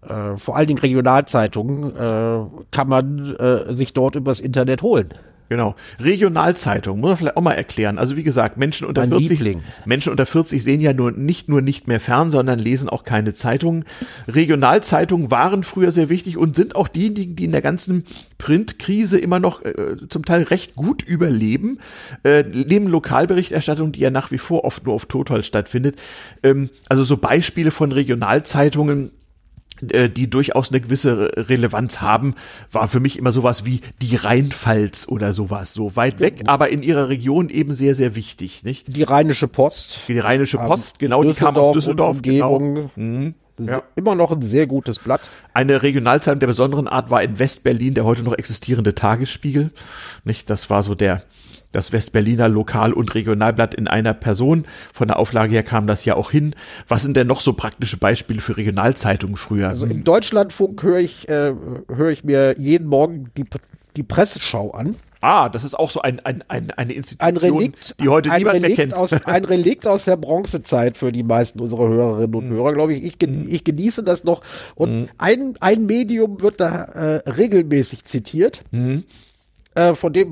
äh, 0.08 0.36
vor 0.36 0.56
allen 0.56 0.66
Dingen 0.66 0.78
Regionalzeitungen, 0.78 1.96
äh, 1.96 2.64
kann 2.70 2.88
man 2.88 3.36
äh, 3.36 3.74
sich 3.74 3.92
dort 3.92 4.16
übers 4.16 4.40
Internet 4.40 4.82
holen. 4.82 5.10
Genau. 5.50 5.74
Regionalzeitung, 6.00 7.00
muss 7.00 7.10
man 7.10 7.16
vielleicht 7.18 7.36
auch 7.36 7.42
mal 7.42 7.52
erklären. 7.52 7.98
Also 7.98 8.16
wie 8.16 8.22
gesagt, 8.22 8.56
Menschen 8.56 8.86
unter 8.86 9.02
Mein 9.02 9.10
40, 9.10 9.28
Liebling. 9.30 9.62
Menschen 9.84 10.10
unter 10.10 10.24
40 10.24 10.64
sehen 10.64 10.80
ja 10.80 10.92
nur 10.92 11.12
nicht 11.12 11.48
nur 11.48 11.60
nicht 11.60 11.86
mehr 11.86 12.00
fern, 12.00 12.30
sondern 12.30 12.58
lesen 12.58 12.88
auch 12.88 13.04
keine 13.04 13.34
Zeitungen. 13.34 13.84
Regionalzeitungen 14.26 15.30
waren 15.30 15.62
früher 15.62 15.90
sehr 15.90 16.08
wichtig 16.08 16.38
und 16.38 16.56
sind 16.56 16.76
auch 16.76 16.88
diejenigen, 16.88 17.36
die 17.36 17.44
in 17.44 17.52
der 17.52 17.62
ganzen 17.62 18.06
Printkrise 18.38 19.18
immer 19.18 19.38
noch 19.38 19.62
äh, 19.64 19.96
zum 20.08 20.24
Teil 20.24 20.44
recht 20.44 20.76
gut 20.76 21.02
überleben. 21.02 21.78
Äh, 22.22 22.42
neben 22.42 22.88
Lokalberichterstattung, 22.88 23.92
die 23.92 24.00
ja 24.00 24.10
nach 24.10 24.30
wie 24.30 24.38
vor 24.38 24.64
oft 24.64 24.86
nur 24.86 24.94
auf 24.94 25.06
Total 25.06 25.44
stattfindet. 25.44 26.00
Ähm, 26.42 26.70
also 26.88 27.04
so 27.04 27.18
Beispiele 27.18 27.70
von 27.70 27.92
Regionalzeitungen 27.92 29.10
die 29.80 30.30
durchaus 30.30 30.70
eine 30.70 30.80
gewisse 30.80 31.18
Re- 31.18 31.48
Relevanz 31.48 32.00
haben, 32.00 32.34
war 32.72 32.88
für 32.88 33.00
mich 33.00 33.18
immer 33.18 33.32
sowas 33.32 33.64
wie 33.64 33.80
die 34.00 34.16
Rheinpfalz 34.16 35.08
oder 35.08 35.32
sowas, 35.32 35.74
so 35.74 35.96
weit 35.96 36.20
weg, 36.20 36.42
aber 36.46 36.68
in 36.70 36.82
ihrer 36.82 37.08
Region 37.08 37.48
eben 37.48 37.74
sehr, 37.74 37.94
sehr 37.94 38.14
wichtig, 38.16 38.64
nicht? 38.64 38.96
Die 38.96 39.02
Rheinische 39.02 39.48
Post. 39.48 39.98
Die 40.08 40.18
Rheinische 40.18 40.58
Post, 40.58 40.98
genau, 40.98 41.22
die 41.22 41.32
kam 41.32 41.56
aus 41.56 41.74
Düsseldorf, 41.74 42.22
genau. 42.22 42.56
Umgebung. 42.56 43.34
Das 43.56 43.66
ist 43.66 43.72
Ja. 43.72 43.82
Immer 43.94 44.14
noch 44.14 44.32
ein 44.32 44.42
sehr 44.42 44.66
gutes 44.66 44.98
Blatt. 44.98 45.20
Eine 45.52 45.82
Regionalzeitung 45.82 46.40
der 46.40 46.46
besonderen 46.48 46.88
Art 46.88 47.10
war 47.10 47.22
in 47.22 47.38
Westberlin 47.38 47.94
der 47.94 48.04
heute 48.04 48.22
noch 48.22 48.36
existierende 48.36 48.94
Tagesspiegel, 48.94 49.70
nicht? 50.24 50.50
Das 50.50 50.70
war 50.70 50.82
so 50.82 50.94
der 50.94 51.22
das 51.74 51.92
Westberliner 51.92 52.48
Lokal- 52.48 52.92
und 52.92 53.14
Regionalblatt 53.14 53.74
in 53.74 53.88
einer 53.88 54.14
Person. 54.14 54.64
Von 54.92 55.08
der 55.08 55.18
Auflage 55.18 55.52
her 55.52 55.62
kam 55.62 55.86
das 55.86 56.04
ja 56.04 56.14
auch 56.14 56.30
hin. 56.30 56.54
Was 56.88 57.02
sind 57.02 57.16
denn 57.16 57.26
noch 57.26 57.40
so 57.40 57.52
praktische 57.52 57.96
Beispiele 57.96 58.40
für 58.40 58.56
Regionalzeitungen 58.56 59.36
früher? 59.36 59.70
Also 59.70 59.86
im 59.86 60.04
Deutschlandfunk 60.04 60.82
höre 60.82 61.00
ich, 61.00 61.28
äh, 61.28 61.52
höre 61.88 62.10
ich 62.10 62.22
mir 62.24 62.54
jeden 62.58 62.86
Morgen 62.86 63.30
die, 63.36 63.44
die 63.96 64.04
Presseschau 64.04 64.70
an. 64.70 64.94
Ah, 65.24 65.48
das 65.48 65.64
ist 65.64 65.74
auch 65.74 65.90
so 65.90 66.02
ein, 66.02 66.20
ein, 66.20 66.44
ein, 66.48 66.70
eine 66.70 66.76
Ein 66.76 66.90
Institution, 66.90 67.58
Relikt, 67.58 67.94
die 68.00 68.08
heute 68.08 68.30
ein 68.30 68.38
niemand 68.38 68.60
mehr 68.60 68.70
Relikt 68.70 68.80
kennt. 68.80 68.94
Aus, 68.94 69.12
ein 69.12 69.44
Relikt 69.44 69.86
aus 69.86 70.04
der 70.04 70.16
Bronzezeit 70.16 70.96
für 70.96 71.12
die 71.12 71.22
meisten 71.22 71.60
unserer 71.60 71.88
Hörerinnen 71.88 72.34
und 72.34 72.50
Hörer, 72.50 72.72
glaube 72.72 72.94
ich. 72.94 73.04
Ich, 73.04 73.18
gen 73.18 73.48
ich 73.48 73.64
genieße 73.64 74.02
das 74.02 74.24
noch. 74.24 74.42
Und 74.74 75.08
ein, 75.18 75.54
ein 75.60 75.86
Medium 75.86 76.40
wird 76.40 76.60
da 76.60 76.84
äh, 76.84 77.30
regelmäßig 77.30 78.04
zitiert. 78.04 78.62
Äh, 79.74 79.94
von 79.94 80.12
dem, 80.12 80.30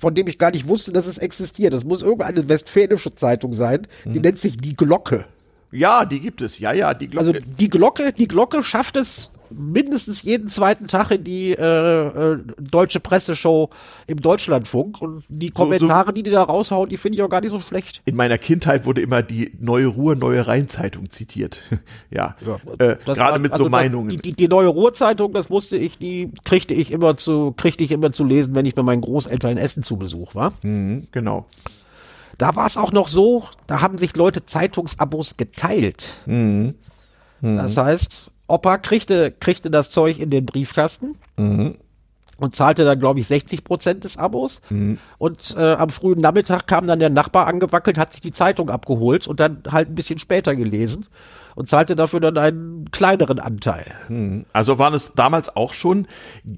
von 0.00 0.14
dem 0.14 0.28
ich 0.28 0.38
gar 0.38 0.50
nicht 0.50 0.66
wusste, 0.68 0.92
dass 0.92 1.06
es 1.06 1.18
existiert. 1.18 1.72
Das 1.72 1.84
muss 1.84 2.02
irgendeine 2.02 2.48
westfälische 2.48 3.14
Zeitung 3.14 3.52
sein. 3.52 3.86
Die 4.04 4.20
nennt 4.20 4.38
sich 4.38 4.56
Die 4.56 4.76
Glocke. 4.76 5.26
Ja, 5.70 6.04
die 6.04 6.20
gibt 6.20 6.40
es. 6.40 6.58
Ja, 6.58 6.72
ja, 6.72 6.94
die 6.94 7.08
Glocke. 7.08 7.26
Also 7.26 7.40
die 7.58 7.68
Glocke, 7.68 8.12
die 8.12 8.28
Glocke 8.28 8.64
schafft 8.64 8.96
es 8.96 9.30
mindestens 9.50 10.22
jeden 10.22 10.48
zweiten 10.48 10.88
Tag 10.88 11.10
in 11.10 11.24
die 11.24 11.52
äh, 11.52 12.32
äh, 12.32 12.38
deutsche 12.58 13.00
Presseshow 13.00 13.70
im 14.06 14.20
Deutschlandfunk 14.20 15.00
und 15.00 15.24
die 15.28 15.50
Kommentare, 15.50 16.12
die 16.12 16.22
die 16.22 16.30
da 16.30 16.42
raushauen, 16.42 16.88
die 16.88 16.96
finde 16.96 17.16
ich 17.16 17.22
auch 17.22 17.30
gar 17.30 17.40
nicht 17.40 17.50
so 17.50 17.60
schlecht. 17.60 18.02
in 18.04 18.16
meiner 18.16 18.38
Kindheit 18.38 18.84
wurde 18.86 19.00
immer 19.00 19.22
die 19.22 19.52
Neue 19.60 19.86
Ruhr, 19.86 20.14
Neue 20.16 20.46
Rheinzeitung 20.46 21.10
zitiert. 21.10 21.60
ja, 22.10 22.36
äh, 22.78 22.96
Das 23.04 23.16
gerade 23.16 23.38
mit 23.38 23.52
also 23.52 23.64
so 23.64 23.70
Meinungen. 23.70 24.10
Die, 24.10 24.18
die, 24.18 24.32
die 24.34 24.48
neue 24.48 24.68
Ruhrzeitung, 24.68 25.32
das 25.32 25.50
wusste 25.50 25.76
ich, 25.76 25.98
die 25.98 26.30
kriegte 26.44 26.74
ich 26.74 26.90
immer 26.90 27.16
zu, 27.16 27.52
kriegte 27.52 27.84
ich 27.84 27.90
immer 27.90 28.12
zu 28.12 28.24
lesen, 28.24 28.54
wenn 28.54 28.66
ich 28.66 28.74
bei 28.74 28.82
meinen 28.82 29.00
Großeltern 29.00 29.52
in 29.52 29.58
Essen 29.58 29.82
zu 29.82 29.96
Besuch 29.96 30.34
war. 30.34 30.52
mhm, 30.62 31.08
genau. 31.12 31.46
Da 32.38 32.54
war 32.56 32.66
es 32.66 32.76
auch 32.76 32.92
noch 32.92 33.08
so, 33.08 33.44
da 33.66 33.80
haben 33.80 33.98
sich 33.98 34.14
Leute 34.16 34.46
Zeitungsabos 34.46 35.36
geteilt. 35.36 36.14
Mhm. 36.26 36.74
Das 37.40 37.76
heißt, 37.76 38.30
Opa 38.48 38.78
kriegte, 38.78 39.30
kriegte 39.32 39.70
das 39.70 39.90
Zeug 39.90 40.18
in 40.18 40.30
den 40.30 40.46
Briefkasten 40.46 41.16
Mhm. 41.36 41.76
und 42.38 42.56
zahlte 42.56 42.84
dann, 42.84 42.98
glaube 42.98 43.20
ich, 43.20 43.26
60 43.26 43.62
Prozent 43.64 44.04
des 44.04 44.16
Abos. 44.16 44.60
Mhm. 44.70 44.98
Und 45.18 45.54
äh, 45.56 45.72
am 45.74 45.90
frühen 45.90 46.20
Nachmittag 46.20 46.66
kam 46.66 46.86
dann 46.86 46.98
der 47.00 47.10
Nachbar 47.10 47.46
angewackelt, 47.46 47.98
hat 47.98 48.12
sich 48.12 48.22
die 48.22 48.32
Zeitung 48.32 48.70
abgeholt 48.70 49.26
und 49.28 49.38
dann 49.40 49.62
halt 49.70 49.88
ein 49.90 49.94
bisschen 49.94 50.18
später 50.18 50.56
gelesen 50.56 51.06
und 51.58 51.68
zahlte 51.68 51.96
dafür 51.96 52.20
dann 52.20 52.38
einen 52.38 52.88
kleineren 52.92 53.40
Anteil. 53.40 53.84
Also 54.52 54.78
waren 54.78 54.94
es 54.94 55.14
damals 55.14 55.56
auch 55.56 55.74
schon 55.74 56.06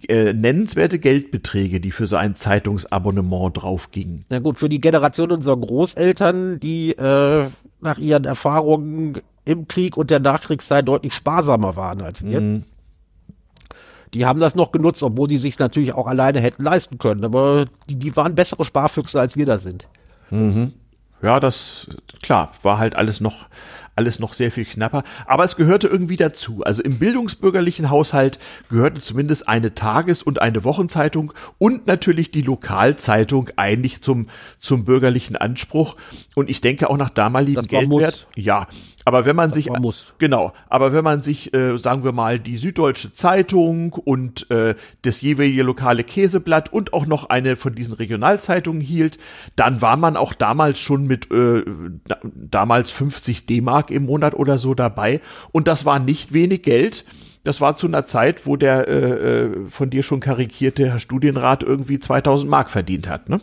äh, 0.08 0.34
nennenswerte 0.34 0.98
Geldbeträge, 0.98 1.80
die 1.80 1.90
für 1.90 2.06
so 2.06 2.16
ein 2.16 2.34
Zeitungsabonnement 2.34 3.62
draufgingen. 3.62 4.26
Na 4.28 4.40
gut, 4.40 4.58
für 4.58 4.68
die 4.68 4.78
Generation 4.78 5.32
unserer 5.32 5.56
Großeltern, 5.56 6.60
die 6.60 6.90
äh, 6.90 7.46
nach 7.80 7.96
ihren 7.96 8.26
Erfahrungen 8.26 9.22
im 9.46 9.68
Krieg 9.68 9.96
und 9.96 10.10
der 10.10 10.20
Nachkriegszeit 10.20 10.86
deutlich 10.86 11.14
sparsamer 11.14 11.76
waren 11.76 12.02
als 12.02 12.22
wir. 12.22 12.38
Die 14.12 14.26
haben 14.26 14.38
das 14.38 14.54
noch 14.54 14.70
genutzt, 14.70 15.02
obwohl 15.02 15.28
die 15.28 15.38
sich 15.38 15.58
natürlich 15.58 15.94
auch 15.94 16.08
alleine 16.08 16.40
hätten 16.40 16.62
leisten 16.62 16.98
können. 16.98 17.24
Aber 17.24 17.68
die, 17.88 17.96
die 17.96 18.14
waren 18.16 18.34
bessere 18.34 18.66
Sparfüchse, 18.66 19.18
als 19.18 19.34
wir 19.34 19.46
da 19.46 19.56
sind. 19.56 19.88
Ja, 21.22 21.40
das, 21.40 21.88
klar, 22.22 22.52
war 22.62 22.78
halt 22.78 22.96
alles 22.96 23.20
noch, 23.20 23.46
alles 23.94 24.18
noch 24.18 24.32
sehr 24.32 24.50
viel 24.50 24.64
knapper. 24.64 25.04
Aber 25.26 25.44
es 25.44 25.56
gehörte 25.56 25.88
irgendwie 25.88 26.16
dazu. 26.16 26.62
Also 26.64 26.82
im 26.82 26.98
bildungsbürgerlichen 26.98 27.90
Haushalt 27.90 28.38
gehörte 28.70 29.00
zumindest 29.00 29.48
eine 29.48 29.74
Tages- 29.74 30.22
und 30.22 30.40
eine 30.40 30.64
Wochenzeitung 30.64 31.32
und 31.58 31.86
natürlich 31.86 32.30
die 32.30 32.42
Lokalzeitung 32.42 33.50
eigentlich 33.56 34.00
zum, 34.02 34.28
zum 34.60 34.84
bürgerlichen 34.84 35.36
Anspruch. 35.36 35.96
Und 36.34 36.48
ich 36.48 36.60
denke 36.60 36.88
auch 36.88 36.96
nach 36.96 37.10
damaligem 37.10 37.66
Geldwert. 37.66 38.26
Ja. 38.34 38.66
Aber 39.04 39.24
wenn 39.24 39.36
man 39.36 39.52
sich, 39.52 39.68
war 39.68 39.80
muss. 39.80 40.12
genau, 40.18 40.52
aber 40.68 40.92
wenn 40.92 41.04
man 41.04 41.22
sich, 41.22 41.54
äh, 41.54 41.78
sagen 41.78 42.04
wir 42.04 42.12
mal, 42.12 42.38
die 42.38 42.56
Süddeutsche 42.56 43.14
Zeitung 43.14 43.92
und 43.92 44.50
äh, 44.50 44.74
das 45.02 45.22
jeweilige 45.22 45.62
lokale 45.62 46.04
Käseblatt 46.04 46.72
und 46.72 46.92
auch 46.92 47.06
noch 47.06 47.30
eine 47.30 47.56
von 47.56 47.74
diesen 47.74 47.94
Regionalzeitungen 47.94 48.82
hielt, 48.82 49.18
dann 49.56 49.80
war 49.80 49.96
man 49.96 50.16
auch 50.16 50.34
damals 50.34 50.78
schon 50.80 51.06
mit 51.06 51.30
äh, 51.30 51.64
da, 52.06 52.18
damals 52.22 52.90
50 52.90 53.46
D-Mark 53.46 53.90
im 53.90 54.04
Monat 54.04 54.34
oder 54.34 54.58
so 54.58 54.74
dabei. 54.74 55.20
Und 55.52 55.66
das 55.66 55.86
war 55.86 55.98
nicht 55.98 56.34
wenig 56.34 56.62
Geld. 56.62 57.04
Das 57.42 57.62
war 57.62 57.76
zu 57.76 57.86
einer 57.86 58.04
Zeit, 58.04 58.46
wo 58.46 58.56
der 58.56 58.86
äh, 58.86 59.44
äh, 59.44 59.68
von 59.70 59.88
dir 59.88 60.02
schon 60.02 60.20
karikierte 60.20 60.90
Herr 60.90 61.00
Studienrat 61.00 61.62
irgendwie 61.62 61.98
2000 61.98 62.50
Mark 62.50 62.68
verdient 62.68 63.08
hat. 63.08 63.30
Ne? 63.30 63.40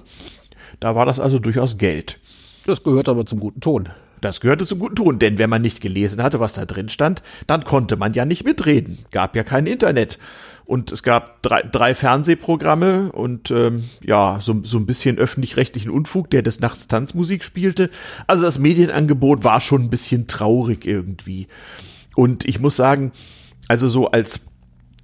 Da 0.79 0.93
war 0.93 1.07
das 1.07 1.19
also 1.19 1.39
durchaus 1.39 1.79
Geld. 1.79 2.19
Das 2.67 2.83
gehört 2.83 3.09
aber 3.09 3.25
zum 3.25 3.39
guten 3.39 3.59
Ton. 3.59 3.89
Das 4.21 4.41
gehörte 4.41 4.65
zum 4.65 4.79
guten 4.79 4.95
Ton, 4.95 5.19
denn 5.19 5.37
wenn 5.37 5.49
man 5.49 5.61
nicht 5.61 5.81
gelesen 5.81 6.23
hatte, 6.23 6.39
was 6.39 6.53
da 6.53 6.65
drin 6.65 6.89
stand, 6.89 7.21
dann 7.45 7.63
konnte 7.63 7.97
man 7.97 8.13
ja 8.13 8.25
nicht 8.25 8.43
mitreden. 8.45 8.99
Gab 9.11 9.35
ja 9.35 9.43
kein 9.43 9.67
Internet. 9.67 10.17
Und 10.65 10.91
es 10.91 11.01
gab 11.01 11.41
drei, 11.43 11.61
drei 11.63 11.95
Fernsehprogramme 11.95 13.13
und 13.13 13.51
ähm, 13.51 13.85
ja, 14.03 14.39
so, 14.41 14.59
so 14.63 14.77
ein 14.77 14.85
bisschen 14.85 15.17
öffentlich-rechtlichen 15.17 15.89
Unfug, 15.89 16.29
der 16.29 16.41
des 16.41 16.59
Nachts 16.59 16.89
Tanzmusik 16.89 17.45
spielte. 17.45 17.89
Also 18.27 18.43
das 18.43 18.59
Medienangebot 18.59 19.45
war 19.45 19.61
schon 19.61 19.83
ein 19.83 19.89
bisschen 19.89 20.27
traurig 20.27 20.85
irgendwie. 20.85 21.47
Und 22.15 22.43
ich 22.43 22.59
muss 22.59 22.75
sagen, 22.75 23.13
also 23.69 23.87
so 23.87 24.11
als 24.11 24.41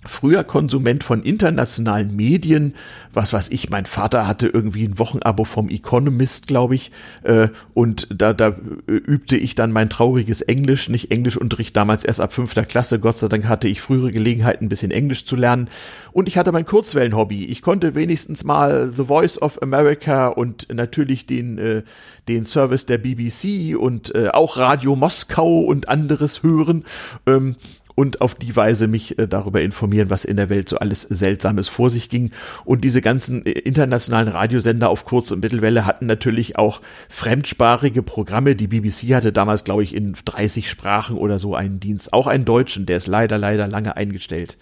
früher 0.06 0.44
Konsument 0.44 1.04
von 1.04 1.24
internationalen 1.24 2.16
Medien, 2.16 2.74
was 3.14 3.34
weiß 3.34 3.50
ich, 3.50 3.70
mein 3.70 3.86
Vater 3.86 4.28
hatte 4.28 4.48
irgendwie 4.48 4.86
ein 4.86 5.00
Wochenabo 5.00 5.44
vom 5.44 5.70
Economist, 5.70 6.48
glaube 6.48 6.76
ich, 6.76 6.92
äh, 7.24 7.50
und 7.74 8.08
da, 8.10 8.34
da 8.34 8.50
äh, 8.50 8.92
übte 8.92 9.38
ich 9.38 9.56
dann 9.56 9.72
mein 9.72 9.90
trauriges 9.90 10.42
Englisch, 10.42 10.90
nicht 10.90 11.12
Englischunterricht 11.12 11.76
damals 11.76 12.04
erst 12.04 12.22
ab 12.22 12.34
fünfter 12.34 12.66
Klasse, 12.66 13.00
Gott 13.00 13.18
sei 13.18 13.28
Dank 13.28 13.48
hatte 13.48 13.68
ich 13.68 13.82
frühere 13.82 14.12
Gelegenheit, 14.12 14.62
ein 14.62 14.70
bisschen 14.70 14.92
Englisch 14.92 15.26
zu 15.26 15.36
lernen 15.36 15.70
und 16.12 16.28
ich 16.28 16.38
hatte 16.38 16.52
mein 16.52 16.66
Kurzwellenhobby. 16.66 17.46
Ich 17.46 17.62
konnte 17.62 17.96
wenigstens 17.96 18.44
mal 18.44 18.90
The 18.90 19.06
Voice 19.06 19.42
of 19.42 19.62
America 19.62 20.28
und 20.28 20.68
natürlich 20.74 21.26
den, 21.26 21.58
äh, 21.58 21.84
den 22.28 22.46
Service 22.46 22.86
der 22.86 22.98
BBC 22.98 23.78
und 23.78 24.14
äh, 24.16 24.30
auch 24.30 24.58
Radio 24.58 24.96
Moskau 24.96 25.60
und 25.62 25.90
anderes 25.90 26.44
hören. 26.44 26.86
Ähm, 27.26 27.56
und 27.96 28.22
auf 28.22 28.36
die 28.36 28.56
Weise 28.56 28.88
mich 28.88 29.20
äh, 29.20 29.28
darüber 29.28 29.62
informieren, 29.62 30.10
was 30.10 30.26
in 30.26 30.38
der 30.38 30.50
Welt 30.50 30.70
so 30.70 30.78
alles 30.78 31.02
Seltsames 31.02 31.70
vor 31.70 31.90
sich 31.90 32.10
ging. 32.10 32.32
Und 32.66 32.84
diese 32.84 33.02
ganzen 33.02 33.46
äh, 33.46 33.52
internationalen 33.52 34.28
Radiosender 34.28 34.90
auf 34.90 35.06
Kurz- 35.06 35.32
und 35.32 35.42
Mittelwelle 35.42 35.86
hatten 35.86 36.06
natürlich 36.06 36.58
auch 36.58 36.82
fremdsprachige 37.10 38.04
Programme. 38.04 38.56
Die 38.56 38.68
BBC 38.68 39.14
hatte 39.14 39.32
damals, 39.32 39.64
glaube 39.64 39.84
ich, 39.84 39.94
in 39.94 40.16
30 40.26 40.70
Sprachen 40.70 41.18
oder 41.18 41.40
so 41.40 41.56
einen 41.56 41.80
Dienst. 41.80 42.14
Auch 42.14 42.28
einen 42.28 42.46
deutschen, 42.46 42.86
der 42.86 42.98
ist 42.98 43.08
leider, 43.08 43.38
leider 43.38 43.68
lange 43.68 43.96
eingestellt. 43.96 44.58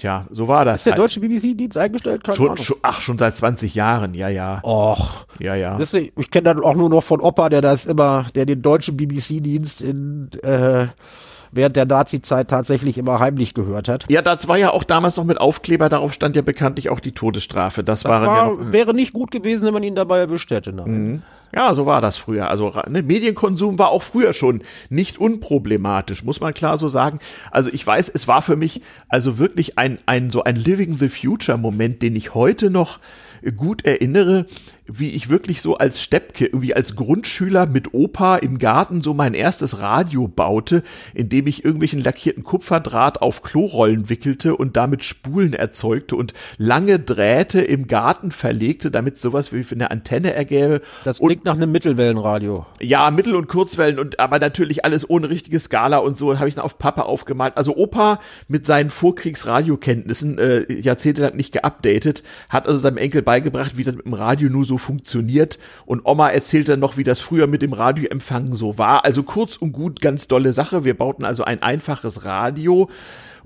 Tja, 0.00 0.26
so 0.30 0.48
war 0.48 0.64
das. 0.64 0.76
Ist 0.76 0.86
der 0.86 0.92
halt. 0.94 1.02
deutsche 1.02 1.20
BBC-Dienst 1.20 1.76
eingestellt? 1.76 2.24
Keine 2.24 2.34
schon, 2.34 2.56
schon, 2.56 2.78
ach, 2.80 3.02
schon 3.02 3.18
seit 3.18 3.36
20 3.36 3.74
Jahren, 3.74 4.14
ja, 4.14 4.30
ja. 4.30 4.62
Och, 4.64 5.26
Ja, 5.38 5.54
ja. 5.54 5.76
das, 5.76 5.92
ich 5.92 6.30
kenne 6.30 6.44
dann 6.44 6.60
auch 6.64 6.74
nur 6.74 6.88
noch 6.88 7.04
von 7.04 7.20
Opa, 7.20 7.50
der 7.50 7.60
das 7.60 7.84
immer, 7.84 8.26
der 8.34 8.46
den 8.46 8.62
deutschen 8.62 8.96
BBC-Dienst 8.96 9.82
in 9.82 10.30
äh, 10.42 10.86
während 11.52 11.76
der 11.76 11.86
Nazi-Zeit 11.86 12.48
tatsächlich 12.48 12.98
immer 12.98 13.18
heimlich 13.18 13.54
gehört 13.54 13.88
hat. 13.88 14.06
Ja, 14.08 14.22
das 14.22 14.48
war 14.48 14.58
ja 14.58 14.70
auch 14.70 14.84
damals 14.84 15.16
noch 15.16 15.24
mit 15.24 15.40
Aufkleber, 15.40 15.88
darauf 15.88 16.12
stand 16.12 16.36
ja 16.36 16.42
bekanntlich 16.42 16.88
auch 16.88 17.00
die 17.00 17.12
Todesstrafe. 17.12 17.84
Das, 17.84 18.02
Das 18.02 18.10
waren 18.10 18.22
ja 18.22 18.28
war, 18.28 18.46
noch, 18.52 18.72
wäre 18.72 18.94
nicht 18.94 19.12
gut 19.12 19.30
gewesen, 19.30 19.66
wenn 19.66 19.74
man 19.74 19.82
ihn 19.82 19.94
dabei 19.94 20.18
erwischt 20.18 20.50
hätte. 20.50 20.72
Nein. 20.72 21.22
Ja, 21.52 21.74
so 21.74 21.84
war 21.84 22.00
das 22.00 22.16
früher. 22.16 22.48
Also 22.48 22.72
ne, 22.88 23.02
Medienkonsum 23.02 23.78
war 23.78 23.88
auch 23.88 24.02
früher 24.04 24.32
schon 24.32 24.62
nicht 24.88 25.18
unproblematisch, 25.18 26.22
muss 26.22 26.40
man 26.40 26.54
klar 26.54 26.78
so 26.78 26.86
sagen. 26.86 27.18
Also 27.50 27.70
ich 27.72 27.84
weiß, 27.84 28.08
es 28.08 28.28
war 28.28 28.40
für 28.40 28.54
mich 28.54 28.82
also 29.08 29.38
wirklich 29.38 29.76
ein, 29.76 29.98
ein 30.06 30.30
so 30.30 30.44
ein 30.44 30.54
Living 30.54 30.96
the 30.96 31.08
Future 31.08 31.58
Moment, 31.58 32.02
den 32.02 32.14
ich 32.14 32.34
heute 32.34 32.70
noch 32.70 33.00
gut 33.56 33.84
erinnere, 33.84 34.46
wie 34.92 35.10
ich 35.10 35.28
wirklich 35.28 35.62
so 35.62 35.76
als 35.76 36.02
Steppke, 36.02 36.46
irgendwie 36.46 36.74
als 36.74 36.96
Grundschüler 36.96 37.66
mit 37.66 37.94
Opa 37.94 38.36
im 38.36 38.58
Garten 38.58 39.02
so 39.02 39.14
mein 39.14 39.34
erstes 39.34 39.80
Radio 39.80 40.28
baute, 40.28 40.82
indem 41.14 41.46
ich 41.46 41.64
irgendwelchen 41.64 42.00
lackierten 42.00 42.42
Kupferdraht 42.42 43.22
auf 43.22 43.42
Klorollen 43.42 44.08
wickelte 44.08 44.56
und 44.56 44.76
damit 44.76 45.04
Spulen 45.04 45.52
erzeugte 45.52 46.16
und 46.16 46.34
lange 46.58 46.98
Drähte 46.98 47.60
im 47.60 47.86
Garten 47.86 48.30
verlegte, 48.30 48.90
damit 48.90 49.20
sowas 49.20 49.52
wie 49.52 49.64
eine 49.70 49.90
Antenne 49.90 50.34
ergäbe. 50.34 50.80
Das 51.04 51.18
klingt 51.18 51.40
und, 51.40 51.44
nach 51.44 51.54
einem 51.54 51.70
Mittelwellenradio. 51.70 52.66
Ja, 52.80 53.10
Mittel- 53.10 53.36
und 53.36 53.48
Kurzwellen 53.48 53.98
und 53.98 54.18
aber 54.18 54.38
natürlich 54.38 54.84
alles 54.84 55.08
ohne 55.08 55.30
richtige 55.30 55.60
Skala 55.60 55.98
und 55.98 56.16
so, 56.16 56.38
habe 56.38 56.48
ich 56.48 56.54
dann 56.56 56.64
auf 56.64 56.78
Papa 56.78 57.02
aufgemalt. 57.02 57.56
Also 57.56 57.76
Opa 57.76 58.20
mit 58.48 58.66
seinen 58.66 58.90
Vorkriegsradiokenntnissen, 58.90 60.38
äh, 60.38 60.72
jahrzehntelang 60.72 61.36
nicht 61.36 61.52
geupdatet, 61.52 62.22
hat 62.48 62.66
also 62.66 62.78
seinem 62.78 62.96
Enkel 62.96 63.22
beigebracht, 63.22 63.76
wie 63.76 63.84
das 63.84 63.94
mit 63.94 64.06
dem 64.06 64.14
Radio 64.14 64.48
nur 64.48 64.64
so 64.64 64.78
funktioniert. 64.80 65.58
Und 65.86 66.04
Oma 66.04 66.30
erzählt 66.30 66.68
dann 66.68 66.80
noch, 66.80 66.96
wie 66.96 67.04
das 67.04 67.20
früher 67.20 67.46
mit 67.46 67.62
dem 67.62 67.72
Radioempfangen 67.72 68.54
so 68.56 68.78
war. 68.78 69.04
Also 69.04 69.22
kurz 69.22 69.56
und 69.56 69.72
gut, 69.72 70.00
ganz 70.00 70.26
dolle 70.26 70.52
Sache. 70.52 70.84
Wir 70.84 70.96
bauten 70.96 71.24
also 71.24 71.44
ein 71.44 71.62
einfaches 71.62 72.24
Radio 72.24 72.88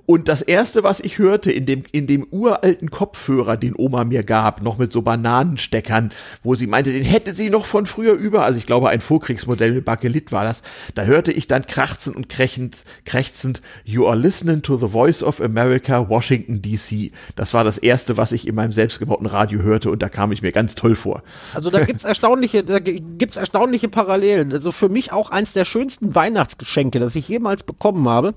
und 0.07 0.29
das 0.29 0.43
erste, 0.43 0.83
was 0.83 1.01
ich 1.01 1.19
hörte 1.19 1.51
in 1.51 1.65
dem, 1.65 1.85
in 1.91 2.07
dem 2.07 2.27
uralten 2.31 2.91
Kopfhörer, 2.91 3.57
den 3.57 3.75
Oma 3.75 4.05
mir 4.05 4.23
gab, 4.23 4.63
noch 4.63 4.77
mit 4.77 4.93
so 4.93 5.03
Bananensteckern, 5.03 6.13
wo 6.43 6.55
sie 6.55 6.67
meinte, 6.67 6.93
den 6.93 7.05
hätte 7.05 7.35
sie 7.35 7.49
noch 7.49 7.65
von 7.65 7.87
früher 7.87 8.13
über, 8.13 8.45
also 8.45 8.59
ich 8.59 8.67
glaube, 8.67 8.91
ein 8.91 9.01
Vorkriegsmodell 9.01 9.73
mit 9.73 9.85
Bakelit 9.87 10.31
war 10.31 10.45
das, 10.45 10.63
da 10.95 11.05
hörte 11.05 11.33
ich 11.33 11.47
dann 11.47 11.67
krachzend 11.67 12.17
und 12.17 12.29
krächzend, 12.29 12.85
krächzend, 13.07 13.63
you 13.85 14.07
are 14.07 14.17
listening 14.17 14.61
to 14.63 14.77
the 14.77 14.89
voice 14.89 15.23
of 15.23 15.41
America, 15.41 16.09
Washington 16.09 16.61
DC. 16.61 17.11
Das 17.35 17.55
war 17.55 17.65
das 17.65 17.79
erste, 17.79 18.17
was 18.19 18.33
ich 18.33 18.47
in 18.47 18.55
meinem 18.55 18.73
selbstgebauten 18.73 19.27
Radio 19.27 19.63
hörte 19.63 19.91
und 19.91 20.03
da 20.03 20.11
kam 20.11 20.33
ich 20.33 20.43
mir 20.43 20.53
ganz 20.53 20.75
toll 20.75 20.97
vor. 20.97 21.23
Also 21.55 21.71
da 21.71 21.83
gibt's 21.83 22.05
erstaunliche, 22.05 22.63
da 22.63 22.79
gibt's 22.79 23.37
erstaunliche 23.37 23.89
Parallelen. 23.89 24.53
Also 24.53 24.71
für 24.71 24.91
mich 24.91 25.13
auch 25.13 25.31
eins 25.31 25.55
der 25.55 25.65
schönsten 25.65 26.15
Weihnachtsgeschenke, 26.15 27.01
das 27.01 27.17
ich 27.17 27.27
jemals 27.27 27.63
bekommen 27.63 28.07
habe 28.07 28.35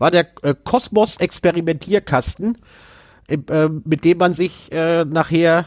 war 0.00 0.10
der 0.10 0.26
äh, 0.42 0.54
Kosmos 0.64 1.18
Experimentierkasten, 1.18 2.58
äh, 3.28 3.68
mit 3.84 4.04
dem 4.04 4.18
man 4.18 4.34
sich 4.34 4.72
äh, 4.72 5.04
nachher 5.04 5.66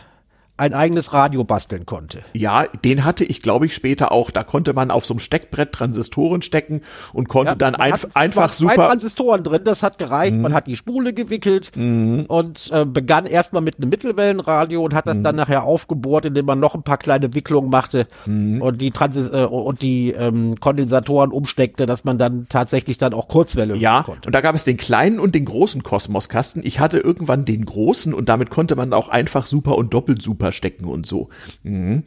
ein 0.56 0.76
eigenes 0.76 1.14
Radio 1.14 1.44
basteln 1.44 1.88
konnte. 1.88 2.24
Ja, 2.34 2.66
den 2.86 3.04
hatte 3.04 3.26
ich, 3.26 3.42
glaube 3.42 3.66
ich, 3.66 3.74
später 3.74 4.12
auch. 4.12 4.30
Da 4.30 4.44
konnte 4.44 4.74
man 4.74 4.92
auf 4.92 5.04
so 5.04 5.16
einem 5.16 5.20
Steckbrett 5.20 5.72
Transistoren 5.72 6.44
stecken 6.44 6.82
und 7.12 7.28
konnte 7.28 7.54
ja, 7.54 7.56
dann 7.56 7.74
einf 7.74 8.08
einfach 8.14 8.54
super. 8.54 8.76
Zwei 8.76 8.88
Transistoren 8.88 9.44
drin, 9.44 9.62
das 9.66 9.82
hat 9.82 9.98
gereicht. 9.98 10.36
Mhm. 10.36 10.42
Man 10.42 10.54
hat 10.54 10.68
die 10.68 10.76
Spule 10.76 11.14
gewickelt 11.14 11.72
mhm. 11.76 12.26
und 12.28 12.70
äh, 12.72 12.86
begann 12.86 13.26
erstmal 13.26 13.64
mit 13.64 13.78
einem 13.78 13.90
Mittelwellenradio 13.90 14.84
und 14.84 14.94
hat 14.94 15.08
das 15.08 15.18
mhm. 15.18 15.24
dann 15.24 15.36
nachher 15.38 15.64
aufgebohrt, 15.64 16.26
indem 16.26 16.46
man 16.46 16.60
noch 16.60 16.76
ein 16.76 16.84
paar 16.84 16.98
kleine 16.98 17.34
Wicklungen 17.34 17.72
machte 17.72 18.08
mhm. 18.28 18.62
und 18.62 18.80
die 18.80 18.92
Transis 18.92 19.32
äh, 19.32 19.46
und 19.46 19.82
die 19.82 20.12
ähm, 20.12 20.60
Kondensatoren 20.60 21.32
umsteckte, 21.32 21.88
dass 21.88 22.04
man 22.04 22.20
dann 22.20 22.46
tatsächlich 22.48 23.00
dann 23.00 23.16
auch 23.16 23.28
Kurzwelle 23.28 23.76
ja, 23.76 24.04
konnte. 24.04 24.28
Und 24.28 24.34
da 24.34 24.42
gab 24.42 24.54
es 24.54 24.66
den 24.66 24.78
kleinen 24.78 25.20
und 25.20 25.34
den 25.34 25.46
großen 25.46 25.82
Kosmoskasten. 25.82 26.62
Ich 26.64 26.80
hatte 26.80 27.00
irgendwann 27.00 27.44
den 27.44 27.66
großen 27.66 28.14
und 28.14 28.30
damit 28.30 28.52
konnte 28.52 28.76
man 28.76 28.94
auch 28.94 29.10
einfach 29.10 29.48
super 29.48 29.76
und 29.80 29.96
doppelt 29.96 30.22
super 30.22 30.43
stecken 30.52 30.86
und 30.86 31.06
so. 31.06 31.30
Mhm. 31.64 32.04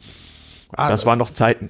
Ah, 0.71 0.89
das 0.89 1.05
waren 1.05 1.19
noch 1.19 1.31
Zeiten. 1.31 1.69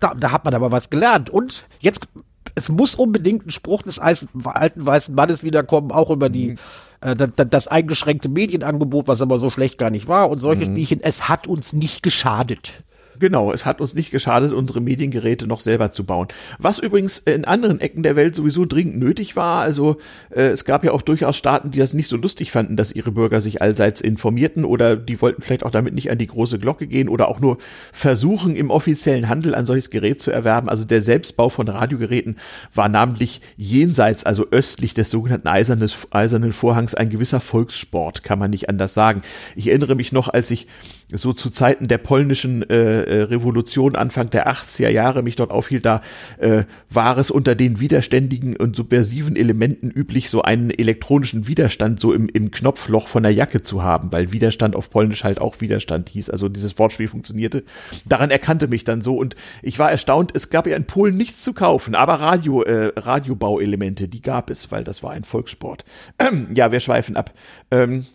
Da, 0.00 0.14
da 0.14 0.32
hat 0.32 0.44
man 0.44 0.54
aber 0.54 0.72
was 0.72 0.90
gelernt. 0.90 1.30
Und 1.30 1.66
jetzt, 1.80 2.06
es 2.54 2.68
muss 2.68 2.94
unbedingt 2.94 3.46
ein 3.46 3.50
Spruch 3.50 3.82
des 3.82 3.98
alten 3.98 4.44
weißen 4.86 5.14
Mannes 5.14 5.44
wiederkommen, 5.44 5.92
auch 5.92 6.10
über 6.10 6.28
die, 6.28 6.50
mhm. 6.50 6.58
äh, 7.00 7.16
das, 7.16 7.30
das, 7.48 7.68
eingeschränkte 7.68 8.28
Medienangebot, 8.28 9.08
was 9.08 9.22
aber 9.22 9.38
so 9.38 9.50
schlecht 9.50 9.78
gar 9.78 9.90
nicht 9.90 10.08
war 10.08 10.30
und 10.30 10.40
solche 10.40 10.66
mhm. 10.66 10.72
Spielchen. 10.72 11.00
Es 11.00 11.28
hat 11.28 11.46
uns 11.46 11.72
nicht 11.72 12.02
geschadet. 12.02 12.72
Genau, 13.18 13.52
es 13.52 13.64
hat 13.64 13.80
uns 13.80 13.94
nicht 13.94 14.10
geschadet, 14.10 14.52
unsere 14.52 14.80
Mediengeräte 14.80 15.46
noch 15.46 15.60
selber 15.60 15.92
zu 15.92 16.04
bauen. 16.04 16.28
Was 16.58 16.78
übrigens 16.78 17.18
in 17.18 17.44
anderen 17.44 17.80
Ecken 17.80 18.02
der 18.02 18.16
Welt 18.16 18.34
sowieso 18.34 18.64
dringend 18.64 18.98
nötig 18.98 19.36
war. 19.36 19.62
Also 19.62 19.98
äh, 20.30 20.48
es 20.48 20.64
gab 20.64 20.84
ja 20.84 20.92
auch 20.92 21.02
durchaus 21.02 21.36
Staaten, 21.36 21.70
die 21.70 21.78
das 21.78 21.94
nicht 21.94 22.08
so 22.08 22.16
lustig 22.16 22.50
fanden, 22.50 22.76
dass 22.76 22.92
ihre 22.92 23.12
Bürger 23.12 23.40
sich 23.40 23.62
allseits 23.62 24.00
informierten 24.00 24.64
oder 24.64 24.96
die 24.96 25.20
wollten 25.20 25.42
vielleicht 25.42 25.64
auch 25.64 25.70
damit 25.70 25.94
nicht 25.94 26.10
an 26.10 26.18
die 26.18 26.26
große 26.26 26.58
Glocke 26.58 26.86
gehen 26.86 27.08
oder 27.08 27.28
auch 27.28 27.40
nur 27.40 27.58
versuchen, 27.92 28.56
im 28.56 28.70
offiziellen 28.70 29.28
Handel 29.28 29.54
ein 29.54 29.66
solches 29.66 29.90
Gerät 29.90 30.20
zu 30.20 30.30
erwerben. 30.30 30.68
Also 30.68 30.84
der 30.84 31.02
Selbstbau 31.02 31.48
von 31.48 31.68
Radiogeräten 31.68 32.36
war 32.74 32.88
namentlich 32.88 33.40
jenseits, 33.56 34.24
also 34.24 34.46
östlich 34.50 34.94
des 34.94 35.10
sogenannten 35.10 35.48
Eisernes, 35.48 35.96
Eisernen 36.10 36.52
Vorhangs 36.52 36.94
ein 36.94 37.10
gewisser 37.10 37.40
Volkssport, 37.40 38.22
kann 38.22 38.38
man 38.38 38.50
nicht 38.50 38.68
anders 38.68 38.94
sagen. 38.94 39.22
Ich 39.56 39.68
erinnere 39.68 39.94
mich 39.94 40.12
noch, 40.12 40.28
als 40.28 40.50
ich 40.50 40.66
so 41.12 41.32
zu 41.32 41.50
Zeiten 41.50 41.88
der 41.88 41.98
polnischen 41.98 42.68
äh, 42.68 43.02
äh 43.02 43.22
Revolution 43.24 43.96
Anfang 43.96 44.30
der 44.30 44.50
80er 44.50 44.88
Jahre 44.88 45.22
mich 45.22 45.36
dort 45.36 45.50
aufhielt, 45.50 45.84
da 45.84 46.02
äh, 46.38 46.64
war 46.90 47.18
es 47.18 47.30
unter 47.30 47.54
den 47.54 47.80
widerständigen 47.80 48.56
und 48.56 48.74
subversiven 48.76 49.36
Elementen 49.36 49.90
üblich, 49.90 50.30
so 50.30 50.42
einen 50.42 50.70
elektronischen 50.70 51.46
Widerstand 51.46 52.00
so 52.00 52.12
im, 52.12 52.28
im 52.28 52.50
Knopfloch 52.50 53.08
von 53.08 53.22
der 53.22 53.32
Jacke 53.32 53.62
zu 53.62 53.82
haben, 53.82 54.12
weil 54.12 54.32
Widerstand 54.32 54.76
auf 54.76 54.90
Polnisch 54.90 55.24
halt 55.24 55.40
auch 55.40 55.60
Widerstand 55.60 56.08
hieß. 56.08 56.30
Also 56.30 56.48
dieses 56.48 56.78
Wortspiel 56.78 57.08
funktionierte. 57.08 57.64
Daran 58.04 58.30
erkannte 58.30 58.68
mich 58.68 58.84
dann 58.84 59.02
so 59.02 59.16
und 59.16 59.36
ich 59.62 59.78
war 59.78 59.90
erstaunt, 59.90 60.32
es 60.34 60.50
gab 60.50 60.66
ja 60.66 60.76
in 60.76 60.86
Polen 60.86 61.16
nichts 61.16 61.44
zu 61.44 61.52
kaufen, 61.52 61.94
aber 61.94 62.14
Radio, 62.14 62.62
äh, 62.62 62.92
Radiobauelemente, 62.96 64.08
die 64.08 64.22
gab 64.22 64.50
es, 64.50 64.72
weil 64.72 64.84
das 64.84 65.02
war 65.02 65.12
ein 65.12 65.24
Volkssport. 65.24 65.84
Ähm, 66.18 66.48
ja, 66.54 66.72
wir 66.72 66.80
schweifen 66.80 67.16
ab. 67.16 67.32
Ähm, 67.70 68.06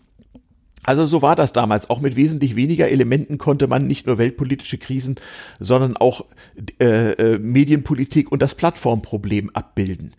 also 0.83 1.05
so 1.05 1.21
war 1.21 1.35
das 1.35 1.53
damals. 1.53 1.89
Auch 1.89 1.99
mit 1.99 2.15
wesentlich 2.15 2.55
weniger 2.55 2.89
Elementen 2.89 3.37
konnte 3.37 3.67
man 3.67 3.87
nicht 3.87 4.07
nur 4.07 4.17
weltpolitische 4.17 4.77
Krisen, 4.77 5.15
sondern 5.59 5.97
auch 5.97 6.25
äh, 6.79 7.11
äh, 7.11 7.39
Medienpolitik 7.39 8.31
und 8.31 8.41
das 8.41 8.55
Plattformproblem 8.55 9.49
abbilden. 9.51 10.13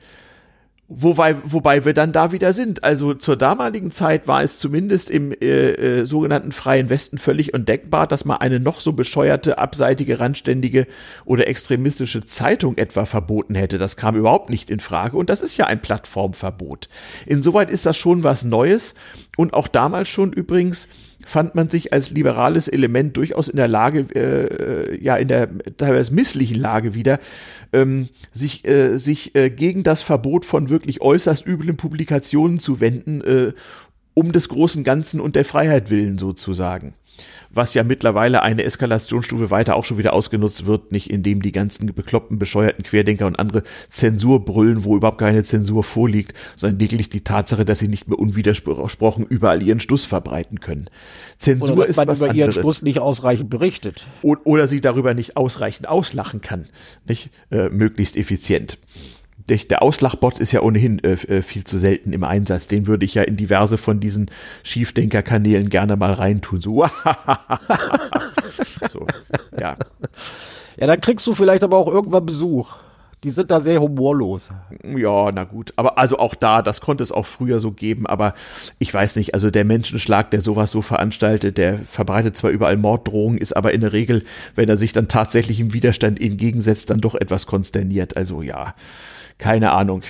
Wobei, 0.93 1.37
wobei 1.45 1.85
wir 1.85 1.95
dann 1.95 2.11
da 2.11 2.33
wieder 2.33 2.53
sind. 2.53 2.83
Also 2.83 3.15
zur 3.15 3.37
damaligen 3.37 3.93
Zeit 3.93 4.27
war 4.27 4.43
es 4.43 4.59
zumindest 4.59 5.09
im 5.09 5.31
äh, 5.31 6.01
äh, 6.01 6.05
sogenannten 6.05 6.51
Freien 6.51 6.91
Westen 6.91 7.17
völlig 7.17 7.55
undenkbar, 7.55 8.09
dass 8.09 8.25
man 8.25 8.39
eine 8.39 8.59
noch 8.59 8.81
so 8.81 8.93
bescheuerte, 8.93 9.59
abseitige, 9.59 10.19
randständige 10.19 10.89
oder 11.25 11.47
extremistische 11.47 12.25
Zeitung 12.27 12.77
etwa 12.77 13.07
verboten 13.07 13.55
hätte. 13.55 13.79
Das 13.79 13.97
kam 13.97 14.17
überhaupt 14.17 14.51
nicht 14.51 14.69
in 14.69 14.81
Frage. 14.81 15.17
Und 15.17 15.31
das 15.31 15.43
ist 15.43 15.57
ja 15.57 15.67
ein 15.67 15.81
Plattformverbot. 15.81 16.89
Insoweit 17.25 17.71
ist 17.71 17.87
das 17.87 17.97
schon 17.97 18.25
was 18.25 18.43
Neues. 18.43 18.97
Und 19.37 19.55
auch 19.55 19.69
damals 19.69 20.09
schon 20.09 20.33
übrigens 20.33 20.89
fand 21.25 21.55
man 21.55 21.69
sich 21.69 21.93
als 21.93 22.11
liberales 22.11 22.69
Element 22.69 23.17
durchaus 23.17 23.49
in 23.49 23.57
der 23.57 23.69
Lage, 23.69 24.07
äh, 24.15 25.03
ja, 25.03 25.17
in 25.17 25.29
der 25.29 25.49
teilweise 25.77 26.15
misslichen 26.15 26.59
Lage 26.59 26.95
wieder, 26.95 27.19
ähm, 27.73 28.09
sich, 28.33 28.67
äh, 28.67 28.97
sich 28.97 29.35
äh, 29.35 29.51
gegen 29.51 29.83
das 29.83 30.03
Verbot 30.03 30.45
von 30.45 30.69
wirklich 30.69 31.01
äußerst 31.01 31.47
üblen 31.47 31.77
Publikationen 31.77 32.59
zu 32.59 32.81
wenden, 32.81 33.21
äh, 33.21 33.53
um 34.15 34.33
des 34.33 34.49
großen 34.49 34.85
Ganzen 34.85 35.21
und 35.21 35.37
der 35.37 35.45
Freiheit 35.45 35.91
willen 35.91 36.19
sozusagen 36.19 36.95
was 37.53 37.75
ja 37.75 37.83
mittlerweile 37.83 38.43
eine 38.43 38.63
Eskalationsstufe 38.63 39.51
weiter 39.51 39.77
auch 39.77 39.85
schon 39.85 39.99
wieder 39.99 40.13
ausgenutzt 40.13 40.67
wird, 40.67 40.93
nicht 40.93 41.11
indem 41.11 41.43
die 41.43 41.53
ganzen 41.53 41.93
bekloppten, 41.93 42.39
bescheuerten 42.39 42.85
Querdenker 42.85 43.27
und 43.27 43.39
andere 43.39 43.65
Zensur 43.89 44.45
brüllen, 44.45 44.85
wo 44.85 44.97
überhaupt 44.97 45.19
keine 45.19 45.43
Zensur 45.45 45.85
vorliegt, 45.85 46.35
sondern 46.57 46.79
lediglich 46.79 47.09
die 47.09 47.23
Tatsache, 47.23 47.65
dass 47.65 47.81
sie 47.81 47.89
nicht 47.89 48.09
mehr 48.09 48.19
unwidersprochen 48.19 49.27
überall 49.27 49.63
ihren 49.63 49.81
Stuss 49.81 50.05
verbreiten 50.05 50.61
können. 50.61 50.87
Zensur 51.39 51.73
oder 51.73 51.87
ist 51.87 51.97
man 51.97 52.09
was 52.09 52.19
über 52.21 52.31
anderes. 52.31 52.55
ihren 52.55 52.63
Stuss 52.63 52.83
nicht 52.83 53.01
ausreichend 53.01 53.51
berichtet. 53.51 54.07
Oder 54.23 54.69
sie 54.69 54.81
darüber 54.81 55.15
nicht 55.15 55.37
ausreichend 55.37 55.89
auslachen 55.89 56.41
kann, 56.41 56.67
nicht 57.07 57.31
äh, 57.51 57.69
möglichst 57.69 58.17
effizient 58.17 58.79
der 59.49 59.83
Auslachbot 59.83 60.39
ist 60.39 60.53
ja 60.53 60.63
ohnehin 60.63 61.03
äh, 61.03 61.13
äh, 61.13 61.43
viel 61.43 61.65
zu 61.65 61.79
selten 61.79 62.13
im 62.13 62.25
Einsatz. 62.25 62.69
Den 62.69 62.87
würde 62.87 63.05
ich 63.05 63.15
ja 63.15 63.23
in 63.23 63.37
diverse 63.37 63.79
von 63.79 64.01
diesen 64.01 64.31
Schiefdenker-Kanälen 64.63 65.71
gerne 65.71 65.97
mal 65.97 66.13
reintun. 66.13 66.61
So, 66.61 66.85
so, 68.91 69.07
ja. 69.59 69.77
Ja, 70.79 70.87
dann 70.87 71.01
kriegst 71.01 71.27
du 71.27 71.35
vielleicht 71.35 71.65
aber 71.65 71.77
auch 71.77 71.89
irgendwann 71.89 72.27
Besuch. 72.27 72.71
Die 73.23 73.31
sind 73.31 73.51
da 73.51 73.61
sehr 73.61 73.83
humorlos. 73.83 74.49
Ja, 74.83 75.31
na 75.31 75.45
gut. 75.45 75.75
Aber 75.77 75.99
also 75.99 76.19
auch 76.19 76.35
da, 76.35 76.63
das 76.63 76.81
konnte 76.81 77.03
es 77.03 77.13
auch 77.13 77.27
früher 77.27 77.61
so 77.61 77.71
geben, 77.71 78.07
aber 78.07 78.33
ich 78.79 78.93
weiß 78.93 79.17
nicht, 79.17 79.35
also 79.35 79.51
der 79.51 79.67
Menschenschlag, 79.67 80.31
der 80.31 80.41
sowas 80.41 80.71
so 80.71 80.81
veranstaltet, 80.81 81.59
der 81.59 81.79
verbreitet 81.79 82.39
zwar 82.39 82.51
überall 82.51 82.79
Morddrohungen, 82.79 83.37
ist 83.37 83.55
aber 83.55 83.75
in 83.75 83.83
der 83.83 83.93
Regel, 83.93 84.25
wenn 84.55 84.71
er 84.71 84.79
sich 84.79 84.95
dann 84.95 85.09
tatsächlich 85.09 85.61
im 85.61 85.75
Widerstand 85.75 86.19
entgegensetzt, 86.19 86.89
dann 86.89 87.03
doch 87.03 87.15
etwas 87.15 87.47
konsterniert. 87.47 88.17
Also 88.17 88.41
ja. 88.41 88.75
Keine 89.41 89.73
Ahnung. 89.73 90.03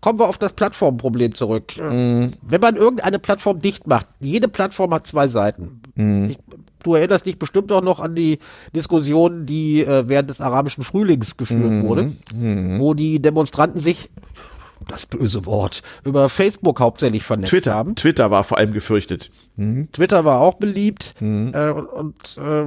Kommen 0.00 0.20
wir 0.20 0.28
auf 0.28 0.38
das 0.38 0.52
Plattformproblem 0.52 1.34
zurück. 1.34 1.74
Mhm. 1.76 2.34
Wenn 2.42 2.60
man 2.60 2.76
irgendeine 2.76 3.18
Plattform 3.18 3.60
dicht 3.60 3.86
macht, 3.86 4.06
jede 4.20 4.46
Plattform 4.46 4.94
hat 4.94 5.06
zwei 5.06 5.26
Seiten. 5.26 5.80
Mhm. 5.96 6.30
Ich, 6.30 6.38
Du 6.84 6.94
erinnerst 6.94 7.26
dich 7.26 7.38
bestimmt 7.40 7.72
auch 7.72 7.82
noch 7.82 7.98
an 7.98 8.14
die 8.14 8.38
Diskussion, 8.74 9.46
die 9.46 9.80
äh, 9.80 10.04
während 10.06 10.30
des 10.30 10.40
arabischen 10.40 10.84
Frühlings 10.84 11.36
geführt 11.36 11.72
mhm. 11.72 11.82
wurde, 11.82 12.12
mhm. 12.32 12.78
wo 12.78 12.94
die 12.94 13.20
Demonstranten 13.20 13.80
sich 13.80 14.10
das 14.86 15.06
böse 15.06 15.44
Wort, 15.44 15.82
über 16.04 16.28
Facebook 16.28 16.78
hauptsächlich 16.78 17.24
vernetzt 17.24 17.50
Twitter, 17.50 17.74
haben. 17.74 17.96
Twitter 17.96 18.30
war 18.30 18.44
vor 18.44 18.58
allem 18.58 18.72
gefürchtet. 18.72 19.32
Mhm. 19.56 19.88
Twitter 19.92 20.24
war 20.24 20.40
auch 20.40 20.54
beliebt. 20.54 21.16
Mhm. 21.18 21.52
Äh, 21.52 21.70
und 21.70 22.38
äh, 22.38 22.64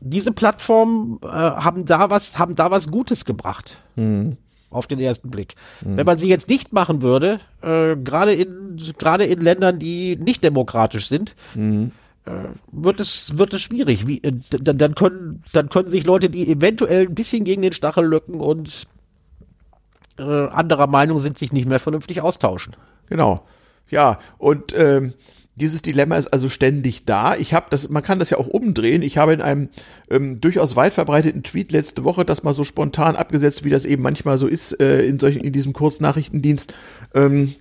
diese 0.00 0.32
Plattformen 0.32 1.18
äh, 1.22 1.26
haben 1.26 1.84
da 1.84 2.08
was, 2.08 2.38
haben 2.38 2.54
da 2.54 2.70
was 2.70 2.90
Gutes 2.90 3.26
gebracht. 3.26 3.76
Mhm. 3.96 4.38
Auf 4.70 4.86
den 4.86 5.00
ersten 5.00 5.30
Blick. 5.30 5.54
Mhm. 5.80 5.96
Wenn 5.96 6.06
man 6.06 6.18
sie 6.18 6.28
jetzt 6.28 6.48
nicht 6.48 6.72
machen 6.72 7.00
würde, 7.00 7.40
äh, 7.62 7.96
gerade 7.96 8.34
in, 8.34 8.78
gerade 8.98 9.24
in 9.24 9.40
Ländern, 9.40 9.78
die 9.78 10.16
nicht 10.16 10.44
demokratisch 10.44 11.08
sind, 11.08 11.34
mhm. 11.54 11.92
äh, 12.26 12.30
wird 12.70 13.00
es, 13.00 13.38
wird 13.38 13.54
es 13.54 13.62
schwierig. 13.62 14.06
Wie, 14.06 14.22
äh, 14.22 14.32
dann, 14.50 14.76
dann 14.76 14.94
können, 14.94 15.42
dann 15.52 15.70
können 15.70 15.88
sich 15.88 16.04
Leute, 16.04 16.28
die 16.28 16.50
eventuell 16.50 17.06
ein 17.06 17.14
bisschen 17.14 17.44
gegen 17.44 17.62
den 17.62 17.72
Stachel 17.72 18.04
löcken 18.04 18.40
und 18.40 18.86
äh, 20.18 20.22
anderer 20.22 20.86
Meinung 20.86 21.20
sind, 21.20 21.38
sich 21.38 21.52
nicht 21.52 21.66
mehr 21.66 21.80
vernünftig 21.80 22.20
austauschen. 22.20 22.76
Genau. 23.08 23.46
Ja, 23.88 24.18
und 24.36 24.74
ähm, 24.76 25.14
dieses 25.58 25.82
Dilemma 25.82 26.16
ist 26.16 26.28
also 26.28 26.48
ständig 26.48 27.04
da. 27.04 27.36
Ich 27.36 27.54
habe 27.54 27.66
das, 27.70 27.88
man 27.88 28.02
kann 28.02 28.18
das 28.18 28.30
ja 28.30 28.38
auch 28.38 28.46
umdrehen. 28.46 29.02
Ich 29.02 29.18
habe 29.18 29.32
in 29.32 29.42
einem 29.42 29.68
ähm, 30.10 30.40
durchaus 30.40 30.76
weit 30.76 30.94
verbreiteten 30.94 31.42
Tweet 31.42 31.72
letzte 31.72 32.04
Woche 32.04 32.24
das 32.24 32.42
mal 32.42 32.54
so 32.54 32.64
spontan 32.64 33.16
abgesetzt, 33.16 33.64
wie 33.64 33.70
das 33.70 33.84
eben 33.84 34.02
manchmal 34.02 34.38
so 34.38 34.46
ist 34.46 34.80
äh, 34.80 35.02
in 35.02 35.18
solchen 35.18 35.42
in 35.42 35.52
diesem 35.52 35.72
Kurznachrichtendienst. 35.72 36.72
Ähm, 37.14 37.54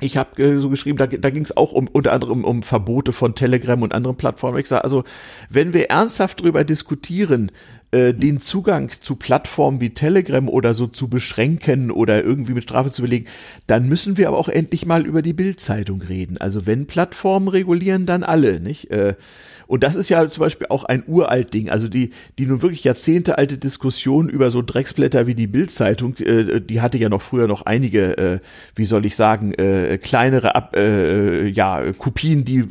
ich 0.00 0.16
habe 0.16 0.42
äh, 0.42 0.58
so 0.58 0.68
geschrieben, 0.68 0.98
da, 0.98 1.06
da 1.06 1.30
ging 1.30 1.44
es 1.44 1.56
auch 1.56 1.72
um 1.72 1.88
unter 1.88 2.12
anderem 2.12 2.44
um 2.44 2.62
Verbote 2.62 3.12
von 3.12 3.34
Telegram 3.34 3.80
und 3.82 3.94
anderen 3.94 4.16
Plattformen. 4.16 4.58
Ich 4.58 4.68
sage 4.68 4.84
also, 4.84 5.04
wenn 5.48 5.72
wir 5.72 5.90
ernsthaft 5.90 6.40
darüber 6.40 6.64
diskutieren, 6.64 7.52
äh, 7.92 8.14
den 8.14 8.40
Zugang 8.40 8.90
zu 9.00 9.16
Plattformen 9.16 9.80
wie 9.80 9.90
Telegram 9.90 10.48
oder 10.48 10.74
so 10.74 10.86
zu 10.86 11.08
beschränken 11.08 11.90
oder 11.90 12.24
irgendwie 12.24 12.54
mit 12.54 12.64
Strafe 12.64 12.90
zu 12.90 13.02
belegen, 13.02 13.26
dann 13.66 13.88
müssen 13.88 14.16
wir 14.16 14.28
aber 14.28 14.38
auch 14.38 14.48
endlich 14.48 14.86
mal 14.86 15.06
über 15.06 15.22
die 15.22 15.34
Bildzeitung 15.34 16.02
reden. 16.02 16.38
Also 16.38 16.66
wenn 16.66 16.86
Plattformen 16.86 17.48
regulieren, 17.48 18.06
dann 18.06 18.22
alle, 18.22 18.60
nicht? 18.60 18.90
Äh, 18.90 19.14
und 19.72 19.82
das 19.82 19.94
ist 19.94 20.10
ja 20.10 20.28
zum 20.28 20.42
Beispiel 20.42 20.66
auch 20.68 20.84
ein 20.84 21.02
uralt 21.06 21.54
Ding. 21.54 21.70
Also 21.70 21.88
die, 21.88 22.10
die 22.38 22.44
nun 22.44 22.60
wirklich 22.60 22.84
jahrzehntealte 22.84 23.56
Diskussion 23.56 24.28
über 24.28 24.50
so 24.50 24.60
Drecksblätter 24.60 25.26
wie 25.26 25.34
die 25.34 25.46
Bildzeitung, 25.46 26.16
äh, 26.18 26.60
die 26.60 26.82
hatte 26.82 26.98
ja 26.98 27.08
noch 27.08 27.22
früher 27.22 27.46
noch 27.46 27.62
einige, 27.62 28.18
äh, 28.18 28.38
wie 28.74 28.84
soll 28.84 29.06
ich 29.06 29.16
sagen, 29.16 29.54
äh, 29.54 29.96
kleinere 29.96 30.54
Ab, 30.56 30.76
äh, 30.76 31.46
ja, 31.48 31.80
Kopien, 31.96 32.44
die 32.44 32.64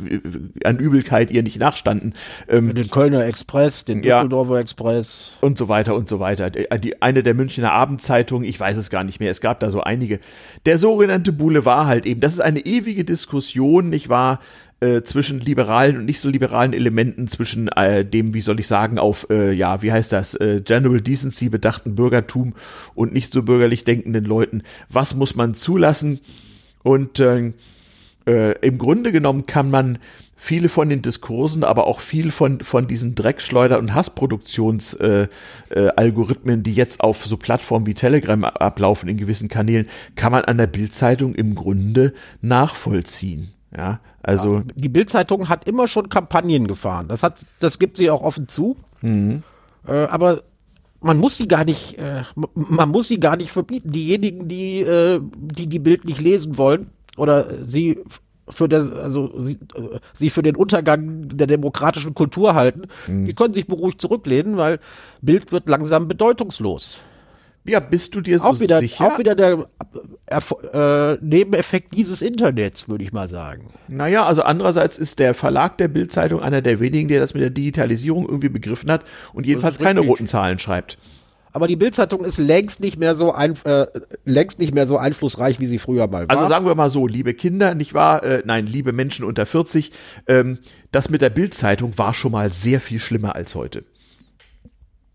an 0.64 0.78
Übelkeit 0.78 1.32
ihr 1.32 1.42
nicht 1.42 1.60
nachstanden. 1.60 2.14
Ähm, 2.48 2.74
den 2.76 2.92
Kölner 2.92 3.26
Express, 3.26 3.84
den 3.84 4.04
Düsseldorfer 4.04 4.56
ja, 4.56 4.62
Express. 4.62 5.11
Und 5.42 5.58
so 5.58 5.68
weiter 5.68 5.96
und 5.96 6.08
so 6.08 6.20
weiter. 6.20 6.52
Äh, 6.56 6.80
die, 6.80 7.02
eine 7.02 7.24
der 7.24 7.34
Münchner 7.34 7.72
Abendzeitungen, 7.72 8.48
ich 8.48 8.60
weiß 8.60 8.78
es 8.78 8.90
gar 8.90 9.04
nicht 9.04 9.20
mehr, 9.20 9.32
es 9.32 9.42
gab 9.42 9.60
da 9.60 9.72
so 9.72 9.82
einige. 9.82 10.20
Der 10.66 10.78
sogenannte 10.78 11.32
Boulevard 11.32 11.88
halt 11.88 12.06
eben, 12.06 12.22
das 12.22 12.34
ist 12.34 12.42
eine 12.42 12.60
ewige 12.60 13.06
Diskussion, 13.06 13.90
nicht 13.90 14.10
wahr? 14.10 14.40
äh, 14.82 15.04
zwischen 15.04 15.40
liberalen 15.40 15.98
und 15.98 16.06
nicht 16.06 16.20
so 16.20 16.30
liberalen 16.30 16.74
Elementen, 16.74 17.28
zwischen 17.28 17.68
äh, 17.70 18.04
dem, 18.04 18.34
wie 18.34 18.42
soll 18.42 18.60
ich 18.60 18.68
sagen, 18.68 18.98
auf, 18.98 19.28
äh, 19.30 19.54
ja, 19.54 19.82
wie 19.82 19.92
heißt 19.92 20.12
das, 20.12 20.34
äh, 20.36 20.62
General 20.66 21.00
Decency 21.00 21.50
bedachten 21.50 21.96
Bürgertum 21.96 22.54
und 22.96 23.14
nicht 23.14 23.32
so 23.32 23.44
bürgerlich 23.44 23.84
denkenden 23.84 24.26
Leuten. 24.26 24.64
Was 24.90 25.16
muss 25.16 25.36
man 25.36 25.54
zulassen? 25.54 26.20
Und 26.84 27.20
äh, 27.20 27.54
äh, 28.26 28.56
im 28.62 28.80
Grunde 28.80 29.12
genommen 29.12 29.46
kann 29.46 29.70
man 29.70 30.00
viele 30.44 30.70
von 30.70 30.90
den 30.90 31.04
Diskursen, 31.04 31.64
aber 31.64 31.86
auch 31.86 32.00
viel 32.00 32.32
von, 32.32 32.62
von 32.62 32.88
diesen 32.88 33.14
Dreckschleuder- 33.14 33.78
und 33.78 33.94
Hassproduktionsalgorithmen, 33.94 36.56
äh, 36.56 36.60
äh, 36.60 36.64
die 36.64 36.74
jetzt 36.74 37.02
auf 37.02 37.24
so 37.28 37.38
Plattformen 37.38 37.86
wie 37.86 37.94
Telegram 37.94 38.44
ablaufen 38.46 39.08
in 39.08 39.18
gewissen 39.18 39.50
Kanälen, 39.50 39.88
kann 40.16 40.32
man 40.32 40.44
an 40.46 40.58
der 40.58 40.66
Bildzeitung 40.66 41.36
im 41.36 41.54
Grunde 41.54 42.16
nachvollziehen. 42.42 43.52
Ja, 43.78 44.00
also. 44.24 44.56
Ja, 44.56 44.64
die 44.74 44.90
Bildzeitung 44.90 45.48
hat 45.48 45.68
immer 45.68 45.88
schon 45.88 46.10
Kampagnen 46.10 46.68
gefahren. 46.68 47.08
Das 47.08 47.22
hat, 47.22 47.46
das 47.60 47.78
gibt 47.78 47.98
sie 47.98 48.10
auch 48.10 48.24
offen 48.24 48.48
zu. 48.48 48.78
Mhm. 49.02 49.44
Äh, 49.88 50.06
aber 50.06 50.42
man 51.02 51.20
muss 51.20 51.38
sie 51.38 51.48
gar 51.48 51.66
nicht, 51.66 52.00
äh, 52.00 52.24
man 52.56 52.90
muss 52.90 53.10
sie 53.10 53.20
gar 53.20 53.38
nicht 53.38 53.52
verbieten. 53.52 53.92
Diejenigen, 53.92 54.48
die, 54.48 54.82
äh, 54.82 55.20
die 55.36 55.68
die 55.68 55.80
Bild 55.80 56.04
nicht 56.04 56.20
lesen 56.20 56.58
wollen 56.58 56.90
oder 57.16 57.64
sie 57.64 58.00
für 58.52 58.70
der, 58.70 58.92
also 59.02 59.34
sie, 59.40 59.54
äh, 59.76 60.00
sie 60.14 60.30
für 60.30 60.44
den 60.44 60.56
Untergang 60.56 61.30
der 61.30 61.48
demokratischen 61.48 62.14
Kultur 62.14 62.54
halten, 62.56 62.84
mhm. 63.08 63.26
die 63.26 63.34
können 63.34 63.54
sich 63.54 63.68
beruhigt 63.68 64.02
zurücklehnen, 64.02 64.58
weil 64.58 64.80
Bild 65.22 65.52
wird 65.52 65.68
langsam 65.68 66.08
bedeutungslos. 66.08 66.98
Ja, 67.64 67.80
bist 67.80 68.16
du 68.16 68.22
dir 68.22 68.40
so 68.40 68.46
auch 68.46 68.60
wieder, 68.60 68.80
sicher? 68.80 69.06
Auch 69.06 69.20
wieder 69.20 69.36
der 69.36 69.68
äh, 70.74 71.18
Nebeneffekt 71.24 71.94
dieses 71.94 72.24
Internets, 72.24 72.90
würde 72.90 73.04
ich 73.04 73.14
mal 73.14 73.30
sagen. 73.30 73.72
Naja, 73.88 74.26
also 74.26 74.42
andererseits 74.42 74.98
ist 74.98 75.20
der 75.20 75.36
Verlag 75.36 75.78
der 75.78 75.88
Bildzeitung 75.88 76.42
einer 76.42 76.64
der 76.64 76.80
wenigen, 76.80 77.08
der 77.08 77.20
das 77.20 77.36
mit 77.36 77.44
der 77.44 77.52
Digitalisierung 77.52 78.26
irgendwie 78.26 78.50
begriffen 78.50 78.90
hat 78.90 79.04
und 79.34 79.46
jedenfalls 79.46 79.78
keine 79.78 80.00
roten 80.00 80.26
Zahlen 80.26 80.58
schreibt. 80.58 80.98
Aber 81.54 81.68
die 81.68 81.76
Bildzeitung 81.76 82.24
ist 82.24 82.38
längst 82.38 82.80
nicht 82.80 82.98
mehr 82.98 83.18
so 83.18 83.34
ein, 83.34 83.56
äh, 83.66 83.88
längst 84.26 84.60
nicht 84.60 84.74
mehr 84.74 84.88
so 84.88 84.98
einflussreich, 84.98 85.60
wie 85.60 85.68
sie 85.68 85.80
früher 85.80 86.08
mal 86.08 86.28
war. 86.28 86.38
Also 86.38 86.48
sagen 86.48 86.66
wir 86.66 86.76
mal 86.76 86.90
so, 86.90 87.08
liebe 87.08 87.34
Kinder, 87.34 87.76
nicht 87.76 87.94
wahr? 87.94 88.24
Äh, 88.24 88.44
nein, 88.46 88.66
liebe 88.66 88.94
Menschen 88.94 89.26
unter 89.26 89.46
40, 89.46 89.92
ähm, 90.28 90.60
das 90.92 91.10
mit 91.10 91.22
der 91.22 91.30
Bildzeitung 91.30 91.98
war 91.98 92.14
schon 92.14 92.32
mal 92.32 92.52
sehr 92.52 92.80
viel 92.80 93.00
schlimmer 93.00 93.36
als 93.36 93.56
heute. 93.56 93.84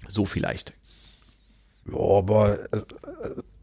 So 0.08 0.26
vielleicht. 0.26 0.74
Ja, 1.90 1.98
aber 1.98 2.58
äh, 2.72 2.82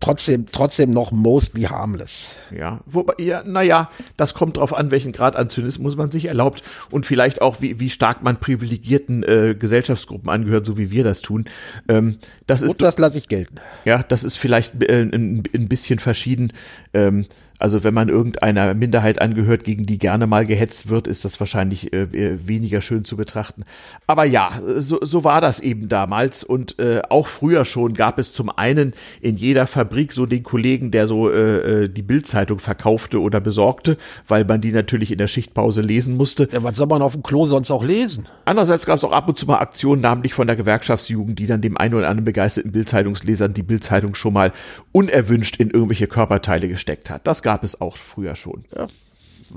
trotzdem, 0.03 0.47
trotzdem 0.51 0.91
noch 0.91 1.11
mostly 1.11 1.63
harmless. 1.63 2.35
Ja, 2.55 2.81
wobei, 2.85 3.13
ja, 3.19 3.43
naja, 3.43 3.89
das 4.17 4.33
kommt 4.33 4.57
drauf 4.57 4.73
an, 4.73 4.91
welchen 4.91 5.13
Grad 5.13 5.35
an 5.35 5.49
Zynismus 5.49 5.95
man 5.95 6.11
sich 6.11 6.25
erlaubt 6.25 6.61
und 6.91 7.05
vielleicht 7.05 7.41
auch, 7.41 7.61
wie, 7.61 7.79
wie 7.79 7.89
stark 7.89 8.21
man 8.21 8.37
privilegierten 8.39 9.23
äh, 9.23 9.55
Gesellschaftsgruppen 9.57 10.29
angehört, 10.29 10.65
so 10.65 10.77
wie 10.77 10.91
wir 10.91 11.03
das 11.03 11.21
tun. 11.21 11.45
Ähm, 11.87 12.17
das 12.47 12.61
ist, 12.61 12.69
und 12.69 12.81
das 12.81 12.97
lasse 12.97 13.17
ich 13.17 13.29
gelten. 13.29 13.55
Ja, 13.85 14.03
das 14.03 14.23
ist 14.23 14.37
vielleicht 14.37 14.83
äh, 14.83 15.03
ein, 15.03 15.43
ein 15.53 15.67
bisschen 15.69 15.99
verschieden. 15.99 16.51
Ähm, 16.93 17.25
also 17.59 17.83
wenn 17.83 17.93
man 17.93 18.09
irgendeiner 18.09 18.73
Minderheit 18.73 19.21
angehört, 19.21 19.63
gegen 19.63 19.85
die 19.85 19.97
gerne 19.97 20.27
mal 20.27 20.45
gehetzt 20.45 20.89
wird, 20.89 21.07
ist 21.07 21.25
das 21.25 21.39
wahrscheinlich 21.39 21.93
äh, 21.93 22.47
weniger 22.47 22.81
schön 22.81 23.05
zu 23.05 23.15
betrachten. 23.15 23.63
Aber 24.07 24.25
ja, 24.25 24.51
so, 24.77 24.99
so 25.01 25.23
war 25.23 25.41
das 25.41 25.59
eben 25.59 25.89
damals 25.89 26.43
und 26.43 26.79
äh, 26.79 27.01
auch 27.09 27.27
früher 27.27 27.65
schon 27.65 27.93
gab 27.93 28.19
es 28.19 28.33
zum 28.33 28.49
einen 28.49 28.93
in 29.21 29.35
jeder 29.35 29.67
Fabrik 29.67 30.13
so 30.13 30.25
den 30.25 30.43
Kollegen, 30.43 30.91
der 30.91 31.07
so 31.07 31.29
äh, 31.29 31.83
äh, 31.83 31.89
die 31.89 32.01
Bildzeitung 32.01 32.59
verkaufte 32.59 33.21
oder 33.21 33.39
besorgte, 33.39 33.97
weil 34.27 34.45
man 34.45 34.61
die 34.61 34.71
natürlich 34.71 35.11
in 35.11 35.17
der 35.17 35.27
Schichtpause 35.27 35.81
lesen 35.81 36.17
musste. 36.17 36.49
Ja, 36.51 36.63
was 36.63 36.77
soll 36.77 36.87
man 36.87 37.01
auf 37.01 37.13
dem 37.13 37.23
Klo 37.23 37.45
sonst 37.45 37.71
auch 37.71 37.83
lesen? 37.83 38.27
Andererseits 38.45 38.85
gab 38.85 38.97
es 38.97 39.03
auch 39.03 39.11
ab 39.11 39.27
und 39.27 39.37
zu 39.37 39.45
mal 39.45 39.59
Aktionen, 39.59 40.01
namentlich 40.01 40.33
von 40.33 40.47
der 40.47 40.55
Gewerkschaftsjugend, 40.55 41.39
die 41.39 41.45
dann 41.45 41.61
dem 41.61 41.77
einen 41.77 41.93
oder 41.93 42.09
anderen 42.09 42.25
begeisterten 42.25 42.71
Bildzeitungslesern 42.71 43.53
die 43.53 43.63
Bildzeitung 43.63 44.15
schon 44.15 44.33
mal 44.33 44.51
unerwünscht 44.91 45.57
in 45.57 45.69
irgendwelche 45.69 46.07
Körperteile 46.07 46.67
gesteckt 46.67 47.09
hat. 47.09 47.27
Das 47.27 47.42
gab 47.43 47.63
es 47.63 47.79
auch 47.79 47.97
früher 47.97 48.35
schon. 48.35 48.65
Ja. 48.75 48.87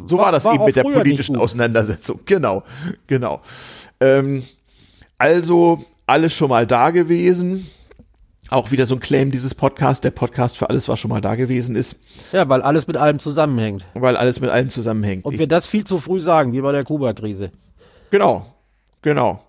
So 0.06 0.18
war, 0.18 0.26
war 0.26 0.32
das 0.32 0.44
war 0.44 0.54
eben 0.54 0.64
mit 0.64 0.76
der 0.76 0.82
politischen 0.82 1.36
Auseinandersetzung. 1.36 2.20
Genau, 2.26 2.62
genau. 3.06 3.40
Ähm, 4.00 4.42
also 5.16 5.84
alles 6.06 6.34
schon 6.34 6.50
mal 6.50 6.66
da 6.66 6.90
gewesen. 6.90 7.66
Auch 8.48 8.70
wieder 8.70 8.86
so 8.86 8.94
ein 8.94 9.00
Claim 9.00 9.30
dieses 9.32 9.54
Podcast, 9.54 10.04
der 10.04 10.12
Podcast 10.12 10.56
für 10.56 10.70
alles, 10.70 10.88
was 10.88 11.00
schon 11.00 11.08
mal 11.08 11.20
da 11.20 11.34
gewesen 11.34 11.74
ist. 11.74 12.00
Ja, 12.30 12.48
weil 12.48 12.62
alles 12.62 12.86
mit 12.86 12.96
allem 12.96 13.18
zusammenhängt. 13.18 13.84
Weil 13.94 14.16
alles 14.16 14.40
mit 14.40 14.50
allem 14.50 14.70
zusammenhängt. 14.70 15.24
Und 15.24 15.38
wir 15.38 15.48
das 15.48 15.66
viel 15.66 15.84
zu 15.84 15.98
früh 15.98 16.20
sagen, 16.20 16.52
wie 16.52 16.60
bei 16.60 16.70
der 16.70 16.84
Kuba-Krise. 16.84 17.50
Genau, 18.10 18.46
genau. 19.02 19.42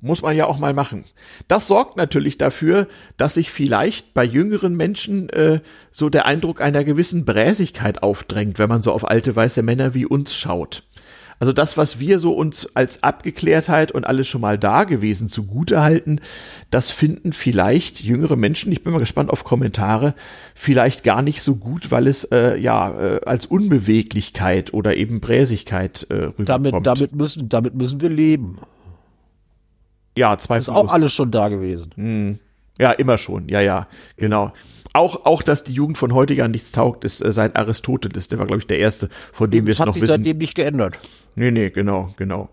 Muss 0.00 0.22
man 0.22 0.36
ja 0.36 0.46
auch 0.46 0.58
mal 0.58 0.74
machen. 0.74 1.04
Das 1.48 1.66
sorgt 1.66 1.96
natürlich 1.96 2.38
dafür, 2.38 2.86
dass 3.16 3.34
sich 3.34 3.50
vielleicht 3.50 4.14
bei 4.14 4.24
jüngeren 4.24 4.76
Menschen 4.76 5.28
äh, 5.30 5.60
so 5.90 6.08
der 6.08 6.24
Eindruck 6.26 6.60
einer 6.60 6.84
gewissen 6.84 7.24
Bräsigkeit 7.24 8.02
aufdrängt, 8.02 8.60
wenn 8.60 8.68
man 8.68 8.82
so 8.82 8.92
auf 8.92 9.08
alte 9.08 9.34
weiße 9.34 9.62
Männer 9.62 9.94
wie 9.94 10.06
uns 10.06 10.34
schaut. 10.36 10.84
Also 11.40 11.52
das, 11.52 11.76
was 11.76 12.00
wir 12.00 12.18
so 12.18 12.32
uns 12.32 12.74
als 12.74 13.02
Abgeklärtheit 13.02 13.92
und 13.92 14.06
alles 14.06 14.26
schon 14.26 14.40
mal 14.40 14.58
da 14.58 14.84
gewesen 14.84 15.28
zugute 15.28 15.82
halten, 15.82 16.20
das 16.70 16.90
finden 16.90 17.32
vielleicht 17.32 18.00
jüngere 18.00 18.36
Menschen, 18.36 18.72
ich 18.72 18.82
bin 18.82 18.92
mal 18.92 18.98
gespannt 18.98 19.30
auf 19.30 19.44
Kommentare, 19.44 20.14
vielleicht 20.54 21.04
gar 21.04 21.22
nicht 21.22 21.42
so 21.42 21.56
gut, 21.56 21.90
weil 21.90 22.08
es 22.08 22.24
äh, 22.24 22.56
ja 22.56 22.90
äh, 22.98 23.20
als 23.24 23.46
Unbeweglichkeit 23.46 24.74
oder 24.74 24.96
eben 24.96 25.20
Bräsigkeit 25.20 26.06
äh, 26.10 26.14
rüberkommt. 26.14 26.48
Damit, 26.48 26.86
damit, 26.86 27.14
müssen, 27.14 27.48
damit 27.48 27.74
müssen 27.74 28.00
wir 28.00 28.10
leben. 28.10 28.58
Ja, 30.18 30.36
zwei 30.36 30.58
Ist 30.58 30.68
auch 30.68 30.92
alles 30.92 31.12
schon 31.12 31.30
da 31.30 31.48
gewesen. 31.48 31.92
Hm. 31.94 32.38
Ja, 32.78 32.90
immer 32.90 33.18
schon. 33.18 33.48
Ja, 33.48 33.60
ja, 33.60 33.86
genau. 34.16 34.52
Auch, 34.92 35.24
auch, 35.26 35.42
dass 35.42 35.62
die 35.62 35.72
Jugend 35.72 35.96
von 35.96 36.12
heute 36.12 36.34
ja 36.34 36.48
nichts 36.48 36.72
taugt, 36.72 37.04
ist 37.04 37.20
äh, 37.20 37.32
seit 37.32 37.56
Aristoteles. 37.56 38.26
Der 38.26 38.40
war, 38.40 38.46
glaube 38.46 38.58
ich, 38.58 38.66
der 38.66 38.80
erste, 38.80 39.10
von 39.32 39.48
dem 39.48 39.66
wir 39.66 39.72
es 39.72 39.78
noch 39.78 39.94
wissen. 39.94 40.00
Das 40.00 40.10
hat 40.10 40.16
sich 40.16 40.24
seitdem 40.24 40.38
nicht 40.38 40.54
geändert. 40.56 40.98
Nee, 41.36 41.52
nee, 41.52 41.70
genau, 41.70 42.10
genau. 42.16 42.48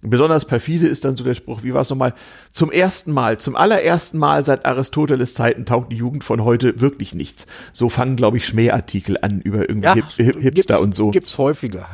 Besonders 0.00 0.44
perfide 0.44 0.86
ist 0.86 1.04
dann 1.04 1.16
so 1.16 1.24
der 1.24 1.34
Spruch, 1.34 1.64
wie 1.64 1.74
war 1.74 1.80
es 1.80 1.90
nochmal? 1.90 2.14
Zum 2.52 2.70
ersten 2.70 3.10
Mal, 3.10 3.38
zum 3.38 3.56
allerersten 3.56 4.18
Mal 4.18 4.44
seit 4.44 4.64
Aristoteles 4.64 5.34
Zeiten 5.34 5.64
taugt 5.64 5.90
die 5.90 5.96
Jugend 5.96 6.22
von 6.22 6.44
heute 6.44 6.80
wirklich 6.80 7.16
nichts. 7.16 7.48
So 7.72 7.88
fangen, 7.88 8.14
glaube 8.14 8.36
ich, 8.36 8.46
Schmähartikel 8.46 9.18
an 9.20 9.40
über 9.40 9.68
irgendwie 9.68 9.86
Ja, 9.86 9.94
Hip 9.94 10.12
Hip 10.16 10.40
Hipster 10.40 10.80
und 10.80 10.94
so. 10.94 11.10
Gibt's 11.10 11.36
häufiger. 11.36 11.88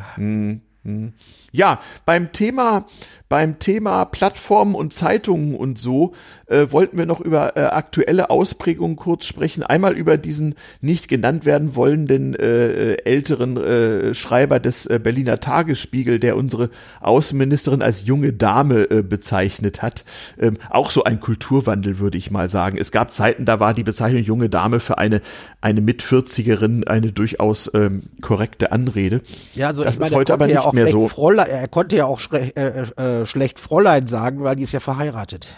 Ja, 1.51 1.81
beim 2.05 2.33
Thema, 2.33 2.87
beim 3.29 3.59
Thema 3.59 4.05
Plattformen 4.05 4.75
und 4.75 4.93
Zeitungen 4.93 5.55
und 5.55 5.79
so 5.79 6.15
äh, 6.47 6.67
wollten 6.71 6.99
wir 6.99 7.07
noch 7.07 7.21
über 7.21 7.57
äh, 7.57 7.61
aktuelle 7.61 8.31
Ausprägungen 8.31 8.97
kurz 8.97 9.25
sprechen. 9.25 9.63
Einmal 9.63 9.95
über 9.95 10.19
diesen 10.19 10.55
nicht 10.81 11.09
genannt 11.09 11.47
werden 11.47 11.75
wollenden 11.75 12.35
äh, 12.35 12.93
äh, 12.93 13.05
älteren 13.05 13.57
äh, 13.57 14.15
Schreiber 14.15 14.61
des 14.61 14.87
äh, 14.87 15.01
Berliner 15.03 15.41
Tagesspiegel, 15.41 16.21
der 16.21 16.37
unsere 16.37 16.71
Außenministerin 17.01 17.83
als 17.83 18.07
junge 18.07 18.33
Dame 18.33 18.91
äh, 18.91 19.03
bezeichnet 19.03 19.81
hat. 19.81 20.05
Ähm, 20.39 20.59
auch 20.71 20.91
so 20.91 21.05
ein 21.05 21.19
Kulturwandel, 21.21 21.99
würde 21.99 22.19
ich 22.19 22.31
mal 22.31 22.51
sagen. 22.51 22.77
Es 22.79 22.93
gab 22.93 23.15
Zeiten, 23.15 23.47
da 23.47 23.59
war 23.59 23.73
die 23.73 23.85
Bezeichnung 23.85 24.23
junge 24.23 24.51
Dame 24.51 24.81
für 24.81 24.99
eine, 24.99 25.23
eine 25.61 25.81
Mitvierzigerin 25.81 26.87
eine 26.87 27.11
durchaus 27.11 27.71
ähm, 27.75 28.03
korrekte 28.21 28.71
Anrede. 28.71 29.23
Ja, 29.55 29.69
also 29.69 29.83
das 29.83 29.99
meine, 29.99 30.11
ist 30.11 30.17
heute 30.17 30.33
aber 30.35 30.47
ja 30.47 30.57
nicht 30.57 30.67
auch 30.67 30.73
mehr 30.73 30.89
so. 30.89 31.09
Fräulein, 31.09 31.49
er 31.49 31.69
konnte 31.69 31.97
ja 31.97 32.05
auch 32.05 32.21
schle 32.21 32.55
äh, 32.55 32.85
äh, 33.23 33.27
schlecht 33.27 33.61
Fräulein 33.61 34.07
sagen, 34.07 34.43
weil 34.43 34.57
die 34.57 34.63
ist 34.65 34.73
ja 34.73 34.81
verheiratet. 34.81 35.49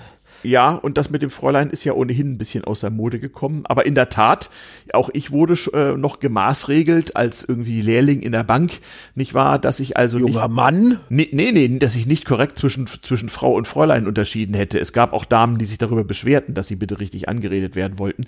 Ja, 0.42 0.74
und 0.74 0.96
das 0.96 1.10
mit 1.10 1.22
dem 1.22 1.30
Fräulein 1.30 1.70
ist 1.70 1.82
ja 1.84 1.94
ohnehin 1.94 2.32
ein 2.32 2.38
bisschen 2.38 2.62
aus 2.62 2.80
der 2.80 2.90
Mode 2.90 3.18
gekommen. 3.18 3.64
Aber 3.66 3.84
in 3.86 3.96
der 3.96 4.10
Tat, 4.10 4.50
auch 4.92 5.10
ich 5.12 5.32
wurde 5.32 5.54
äh, 5.72 5.96
noch 5.96 6.20
gemaßregelt 6.20 7.16
als 7.16 7.42
irgendwie 7.42 7.80
Lehrling 7.80 8.20
in 8.20 8.30
der 8.32 8.44
Bank, 8.44 8.74
nicht 9.16 9.34
wahr, 9.34 9.58
dass 9.58 9.80
ich 9.80 9.96
also 9.96 10.18
nicht, 10.18 10.34
Junger 10.34 10.46
Mann. 10.48 11.00
nee, 11.08 11.28
nee, 11.32 11.50
nee, 11.50 11.78
dass 11.78 11.96
ich 11.96 12.06
nicht 12.06 12.26
korrekt 12.26 12.58
zwischen, 12.58 12.86
zwischen 12.86 13.28
Frau 13.28 13.54
und 13.54 13.66
Fräulein 13.66 14.06
unterschieden 14.06 14.54
hätte. 14.54 14.78
Es 14.78 14.92
gab 14.92 15.14
auch 15.14 15.24
Damen, 15.24 15.58
die 15.58 15.64
sich 15.64 15.78
darüber 15.78 16.04
beschwerten, 16.04 16.54
dass 16.54 16.68
sie 16.68 16.76
bitte 16.76 17.00
richtig 17.00 17.28
angeredet 17.28 17.74
werden 17.74 17.98
wollten. 17.98 18.26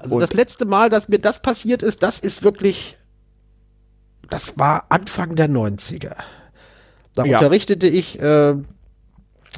Also 0.00 0.16
Und- 0.16 0.20
das 0.22 0.34
letzte 0.34 0.66
Mal, 0.66 0.90
dass 0.90 1.08
mir 1.08 1.18
das 1.20 1.40
passiert 1.40 1.82
ist, 1.82 2.02
das 2.02 2.18
ist 2.18 2.42
wirklich, 2.42 2.96
das 4.28 4.58
war 4.58 4.86
Anfang 4.90 5.36
der 5.36 5.48
90er. 5.48 6.16
Da 7.14 7.24
Ja. 7.24 7.38
unterrichtete 7.38 7.86
ich 7.86 8.18
äh, 8.20 8.54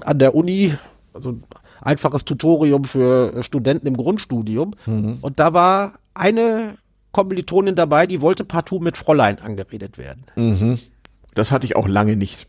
an 0.04 0.18
der 0.18 0.34
Uni, 0.34 0.74
also 1.14 1.30
ein 1.30 1.44
einfaches 1.80 2.24
Tutorium 2.24 2.84
für 2.84 3.42
Studenten 3.42 3.86
im 3.86 3.96
Grundstudium. 3.96 4.74
Mhm. 4.86 5.18
Und 5.20 5.38
da 5.40 5.52
war 5.54 5.94
eine 6.14 6.76
Kommilitonin 7.12 7.76
dabei, 7.76 8.06
die 8.06 8.20
wollte 8.20 8.44
partout 8.44 8.80
mit 8.80 8.96
Fräulein 8.98 9.38
angeredet 9.38 9.96
werden. 9.96 10.24
Das 11.34 11.50
hatte 11.50 11.64
ich 11.66 11.76
auch 11.76 11.88
lange 11.88 12.16
nicht. 12.16 12.46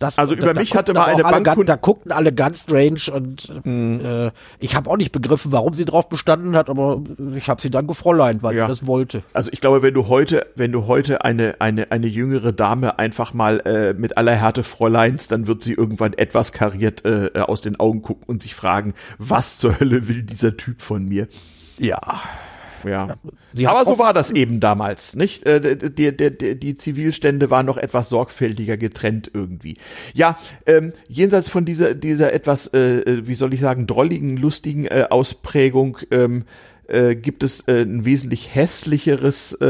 Das, 0.00 0.16
Also 0.18 0.34
über 0.34 0.54
da 0.54 0.60
mich 0.60 0.70
guckten 0.70 0.78
hatte 0.78 0.94
mal 0.94 1.04
eine 1.14 1.24
alle 1.26 1.42
ganz, 1.42 1.66
Da 1.66 1.76
guckten 1.76 2.10
alle 2.10 2.32
ganz 2.32 2.62
strange 2.62 3.00
und 3.14 3.50
äh, 3.66 4.30
ich 4.58 4.74
habe 4.74 4.88
auch 4.90 4.96
nicht 4.96 5.12
begriffen, 5.12 5.52
warum 5.52 5.74
sie 5.74 5.84
drauf 5.84 6.08
bestanden 6.08 6.56
hat, 6.56 6.70
aber 6.70 7.02
ich 7.34 7.48
habe 7.50 7.60
sie 7.60 7.70
dann 7.70 7.86
gefräulein, 7.86 8.42
weil 8.42 8.56
Ja. 8.56 8.64
sie 8.64 8.68
das 8.70 8.86
wollte. 8.86 9.22
Also 9.34 9.50
ich 9.52 9.60
glaube, 9.60 9.82
wenn 9.82 9.92
du 9.92 10.08
heute, 10.08 10.46
wenn 10.56 10.72
du 10.72 10.86
heute 10.86 11.22
eine, 11.22 11.56
eine, 11.60 11.92
eine 11.92 12.06
jüngere 12.06 12.52
Dame 12.52 12.98
einfach 12.98 13.34
mal 13.34 13.60
äh, 13.66 13.92
mit 13.92 14.16
aller 14.16 14.34
Härte 14.34 14.62
Fräuleins, 14.62 15.28
dann 15.28 15.46
wird 15.46 15.62
sie 15.62 15.74
irgendwann 15.74 16.14
etwas 16.14 16.52
kariert 16.52 17.04
äh, 17.04 17.26
äh, 17.26 17.40
aus 17.40 17.60
den 17.60 17.78
Augen 17.78 18.00
gucken 18.00 18.24
und 18.26 18.40
sich 18.40 18.54
fragen, 18.54 18.94
was 19.18 19.58
zur 19.58 19.80
Hölle 19.80 20.08
will 20.08 20.22
dieser 20.22 20.56
Typ 20.56 20.80
von 20.80 21.04
mir? 21.04 21.28
Ja. 21.78 22.00
Ja. 22.84 23.08
Hat 23.08 23.66
Aber 23.66 23.84
so 23.84 23.98
war 23.98 24.12
das 24.12 24.30
eben 24.30 24.60
damals, 24.60 25.16
nicht? 25.16 25.44
Äh, 25.46 25.76
die, 25.76 26.16
die, 26.16 26.36
die, 26.36 26.58
die 26.58 26.74
Zivilstände 26.74 27.50
waren 27.50 27.66
noch 27.66 27.76
etwas 27.76 28.08
sorgfältiger 28.08 28.76
getrennt 28.76 29.30
irgendwie. 29.32 29.76
Ja, 30.14 30.38
ähm, 30.66 30.92
jenseits 31.08 31.48
von 31.48 31.64
dieser, 31.64 31.94
dieser 31.94 32.32
etwas, 32.32 32.68
äh, 32.68 33.00
äh, 33.00 33.26
wie 33.26 33.34
soll 33.34 33.54
ich 33.54 33.60
sagen, 33.60 33.86
drolligen, 33.86 34.36
lustigen 34.36 34.86
äh, 34.86 35.06
Ausprägung, 35.10 35.98
ähm, 36.10 36.44
äh, 36.90 37.14
gibt 37.16 37.42
es 37.42 37.66
äh, 37.68 37.82
ein 37.82 38.04
wesentlich 38.04 38.54
hässlicheres 38.54 39.56
äh, 39.60 39.66